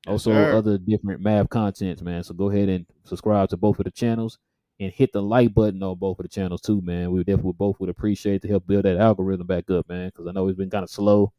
Also, 0.05 0.33
other 0.33 0.77
different 0.77 1.21
Mav 1.21 1.49
contents, 1.49 2.01
man. 2.01 2.23
So 2.23 2.33
go 2.33 2.49
ahead 2.49 2.67
and 2.67 2.85
subscribe 3.05 3.49
to 3.49 3.57
both 3.57 3.79
of 3.79 3.85
the 3.85 3.91
channels 3.91 4.37
and 4.79 4.91
hit 4.91 5.13
the 5.13 5.21
like 5.21 5.53
button 5.53 5.81
on 5.81 5.97
both 5.97 6.19
of 6.19 6.23
the 6.23 6.29
channels 6.29 6.61
too, 6.61 6.81
man. 6.81 7.11
We 7.11 7.23
definitely 7.23 7.53
both 7.53 7.79
would 7.79 7.89
appreciate 7.89 8.41
to 8.41 8.47
help 8.49 8.67
build 8.67 8.83
that 8.83 8.97
algorithm 8.97 9.47
back 9.47 9.69
up, 9.69 9.87
man. 9.87 10.07
Because 10.07 10.27
I 10.27 10.31
know 10.31 10.47
it's 10.47 10.57
been 10.57 10.69
kind 10.69 10.83
of 10.83 10.89
slow. 10.89 11.31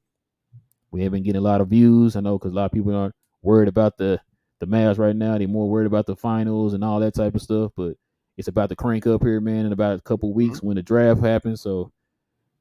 We 0.90 1.00
haven't 1.00 1.18
been 1.18 1.24
getting 1.24 1.40
a 1.40 1.44
lot 1.44 1.60
of 1.60 1.68
views. 1.68 2.16
I 2.16 2.20
know 2.20 2.38
because 2.38 2.52
a 2.52 2.54
lot 2.54 2.66
of 2.66 2.72
people 2.72 2.94
aren't 2.94 3.14
worried 3.42 3.68
about 3.68 3.98
the 3.98 4.20
the 4.60 4.66
Mavs 4.66 4.98
right 4.98 5.14
now. 5.14 5.36
They're 5.36 5.48
more 5.48 5.68
worried 5.68 5.86
about 5.86 6.06
the 6.06 6.16
finals 6.16 6.72
and 6.72 6.82
all 6.82 7.00
that 7.00 7.14
type 7.14 7.34
of 7.34 7.42
stuff. 7.42 7.72
But 7.76 7.96
it's 8.38 8.48
about 8.48 8.70
to 8.70 8.76
crank 8.76 9.06
up 9.06 9.22
here, 9.22 9.40
man, 9.40 9.66
in 9.66 9.72
about 9.72 9.98
a 9.98 10.02
couple 10.02 10.32
weeks 10.32 10.58
mm-hmm. 10.58 10.68
when 10.68 10.76
the 10.76 10.82
draft 10.82 11.20
happens. 11.20 11.60
So 11.60 11.92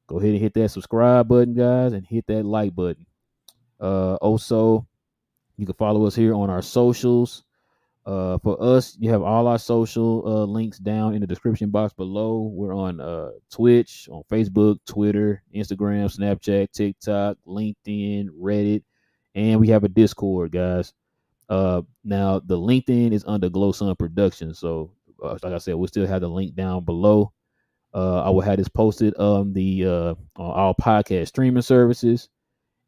go 0.06 0.18
ahead 0.18 0.30
and 0.30 0.40
hit 0.40 0.54
that 0.54 0.70
subscribe 0.70 1.28
button, 1.28 1.54
guys, 1.54 1.92
and 1.92 2.06
hit 2.06 2.26
that 2.26 2.44
like 2.44 2.74
button. 2.74 3.06
Uh, 3.80 4.14
also, 4.16 4.86
you 5.56 5.66
can 5.66 5.74
follow 5.74 6.06
us 6.06 6.14
here 6.14 6.34
on 6.34 6.50
our 6.50 6.62
socials. 6.62 7.44
Uh, 8.06 8.36
for 8.38 8.62
us, 8.62 8.96
you 9.00 9.08
have 9.08 9.22
all 9.22 9.46
our 9.46 9.58
social 9.58 10.22
uh, 10.26 10.44
links 10.44 10.78
down 10.78 11.14
in 11.14 11.20
the 11.20 11.26
description 11.26 11.70
box 11.70 11.94
below. 11.94 12.50
We're 12.52 12.74
on 12.74 13.00
uh, 13.00 13.30
Twitch, 13.50 14.08
on 14.10 14.22
Facebook, 14.30 14.78
Twitter, 14.86 15.42
Instagram, 15.54 16.14
Snapchat, 16.14 16.70
TikTok, 16.72 17.38
LinkedIn, 17.46 18.28
Reddit, 18.28 18.82
and 19.34 19.58
we 19.58 19.68
have 19.68 19.84
a 19.84 19.88
Discord, 19.88 20.52
guys. 20.52 20.92
Uh, 21.48 21.80
now 22.04 22.40
the 22.40 22.58
LinkedIn 22.58 23.12
is 23.12 23.24
under 23.26 23.48
Gloson 23.48 23.96
Productions, 23.98 24.58
so 24.58 24.90
uh, 25.22 25.38
like 25.42 25.52
I 25.52 25.58
said, 25.58 25.76
we 25.76 25.86
still 25.88 26.06
have 26.06 26.20
the 26.20 26.28
link 26.28 26.54
down 26.54 26.84
below. 26.84 27.32
Uh, 27.94 28.22
I 28.22 28.30
will 28.30 28.40
have 28.40 28.56
this 28.56 28.68
posted 28.68 29.14
on 29.16 29.52
the 29.52 29.86
uh, 29.86 30.14
on 30.36 30.50
all 30.50 30.74
podcast 30.74 31.28
streaming 31.28 31.62
services. 31.62 32.28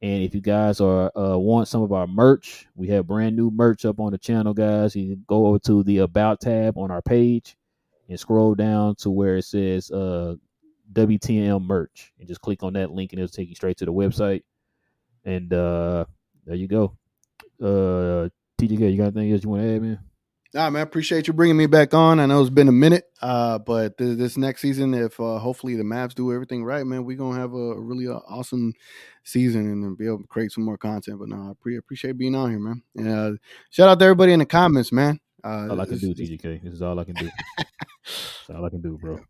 And 0.03 0.23
if 0.23 0.35
you 0.35 0.41
guys 0.41 0.81
are 0.81 1.11
uh, 1.17 1.39
want 1.39 1.69
some 1.69 1.83
of 1.83 1.93
our 1.93 2.07
merch, 2.07 2.67
we 2.75 2.89
have 2.89 3.07
brand 3.07 3.37
new 3.37 3.51
merch 3.51 3.85
up 3.85 3.99
on 3.99 4.13
the 4.13 4.19
channel, 4.19 4.53
guys. 4.53 4.95
You 4.95 5.17
go 5.27 5.47
over 5.47 5.59
to 5.61 5.83
the 5.85 5.99
About 5.99 6.41
tab 6.41 6.77
on 6.77 6.91
our 6.91 7.01
page 7.01 7.57
and 8.09 8.19
scroll 8.21 8.55
down 8.55 8.97
to 8.97 9.11
where 9.11 9.37
it 9.37 9.45
says 9.45 9.91
uh, 9.91 10.35
WTM 10.93 11.65
merch, 11.65 12.13
and 12.19 12.29
just 12.29 12.41
click 12.41 12.63
on 12.63 12.75
that 12.75 12.91
link, 12.91 13.13
and 13.13 13.21
it'll 13.21 13.33
take 13.33 13.49
you 13.49 13.55
straight 13.55 13.79
to 13.79 13.87
the 13.87 13.93
website. 13.93 14.43
And 15.25 15.53
uh, 15.53 16.05
there 16.45 16.57
you 16.57 16.69
go. 16.69 16.97
Uh, 17.61 18.29
TGK, 18.61 18.91
you 18.91 18.97
got 18.97 19.17
anything 19.17 19.33
else 19.33 19.45
you 19.45 19.51
want 19.51 19.63
to 19.63 19.75
add, 19.75 19.83
man? 19.83 19.99
Nah, 20.55 20.71
man, 20.71 20.83
appreciate 20.83 21.27
you 21.27 21.33
bringing 21.33 21.57
me 21.57 21.67
back 21.67 21.93
on. 21.93 22.21
I 22.21 22.27
know 22.27 22.41
it's 22.41 22.51
been 22.51 22.69
a 22.69 22.73
minute, 22.73 23.05
uh, 23.21 23.59
but 23.59 23.99
th- 23.99 24.17
this 24.17 24.37
next 24.37 24.63
season, 24.63 24.95
if 24.95 25.19
uh, 25.21 25.39
hopefully 25.39 25.77
the 25.77 25.83
Mavs 25.83 26.15
do 26.15 26.33
everything 26.33 26.65
right, 26.65 26.87
man, 26.87 27.05
we're 27.05 27.17
gonna 27.17 27.39
have 27.39 27.53
a 27.53 27.79
really 27.79 28.09
uh, 28.09 28.21
awesome 28.29 28.73
season 29.25 29.67
and 29.67 29.99
be 29.99 30.07
able 30.07 30.19
to 30.19 30.27
create 30.27 30.53
some 30.53 30.65
more 30.65 30.79
content. 30.79 31.19
But 31.19 31.29
no, 31.29 31.37
I 31.37 31.53
pre- 31.61 31.77
appreciate 31.77 32.17
being 32.17 32.35
on 32.35 32.51
here, 32.51 32.61
man. 32.61 32.83
And 32.97 33.09
uh, 33.09 33.33
shout 33.71 33.89
out 33.89 33.99
to 33.99 34.05
everybody 34.05 34.33
in 34.33 34.39
the 34.39 34.47
comments, 34.47 34.93
man. 34.93 35.21
Uh, 35.45 35.69
all 35.71 35.81
I 35.81 35.87
can 35.87 35.99
do, 35.99 36.15
TGK. 36.15 36.63
This 36.63 36.75
is 36.75 36.83
all 36.83 36.99
I 36.99 37.05
can 37.05 37.15
do. 37.15 37.29
That's 37.59 38.51
all 38.55 38.65
I 38.65 38.71
can 38.71 38.81
do, 38.81 38.99
bro. 38.99 39.21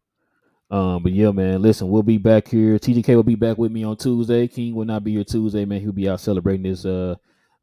Um, 0.70 1.02
but 1.02 1.12
yeah, 1.12 1.30
man, 1.30 1.62
listen, 1.62 1.88
we'll 1.88 2.02
be 2.02 2.18
back 2.18 2.48
here. 2.48 2.78
TGK 2.78 3.14
will 3.14 3.22
be 3.22 3.36
back 3.36 3.56
with 3.56 3.70
me 3.70 3.84
on 3.84 3.96
Tuesday. 3.96 4.48
King 4.48 4.74
will 4.74 4.84
not 4.84 5.04
be 5.04 5.12
here 5.12 5.24
Tuesday, 5.24 5.64
man. 5.64 5.80
He'll 5.80 5.92
be 5.92 6.08
out 6.08 6.20
celebrating 6.20 6.64
his 6.64 6.84
uh 6.84 7.14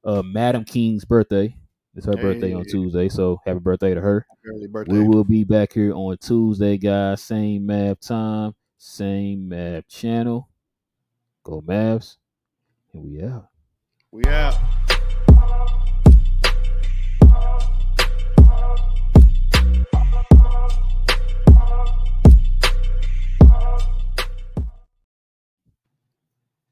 uh 0.05 0.21
Madam 0.23 0.63
King's 0.63 1.05
birthday. 1.05 1.55
It's 1.95 2.05
her 2.07 2.13
hey. 2.15 2.21
birthday 2.21 2.53
on 2.53 2.65
Tuesday, 2.65 3.07
so 3.07 3.39
happy 3.45 3.59
birthday 3.59 3.93
to 3.93 4.01
her. 4.01 4.25
Birthday. 4.69 4.93
We 4.93 5.07
will 5.07 5.23
be 5.23 5.43
back 5.43 5.73
here 5.73 5.93
on 5.93 6.17
Tuesday, 6.17 6.77
guys. 6.77 7.21
Same 7.21 7.67
Mav 7.67 7.99
time, 7.99 8.55
same 8.77 9.47
Mav 9.49 9.87
channel. 9.87 10.49
Go 11.43 11.61
Mavs, 11.61 12.17
and 12.93 13.03
we 13.03 13.23
out. 13.23 13.47
We 14.11 14.23
out. 14.25 14.55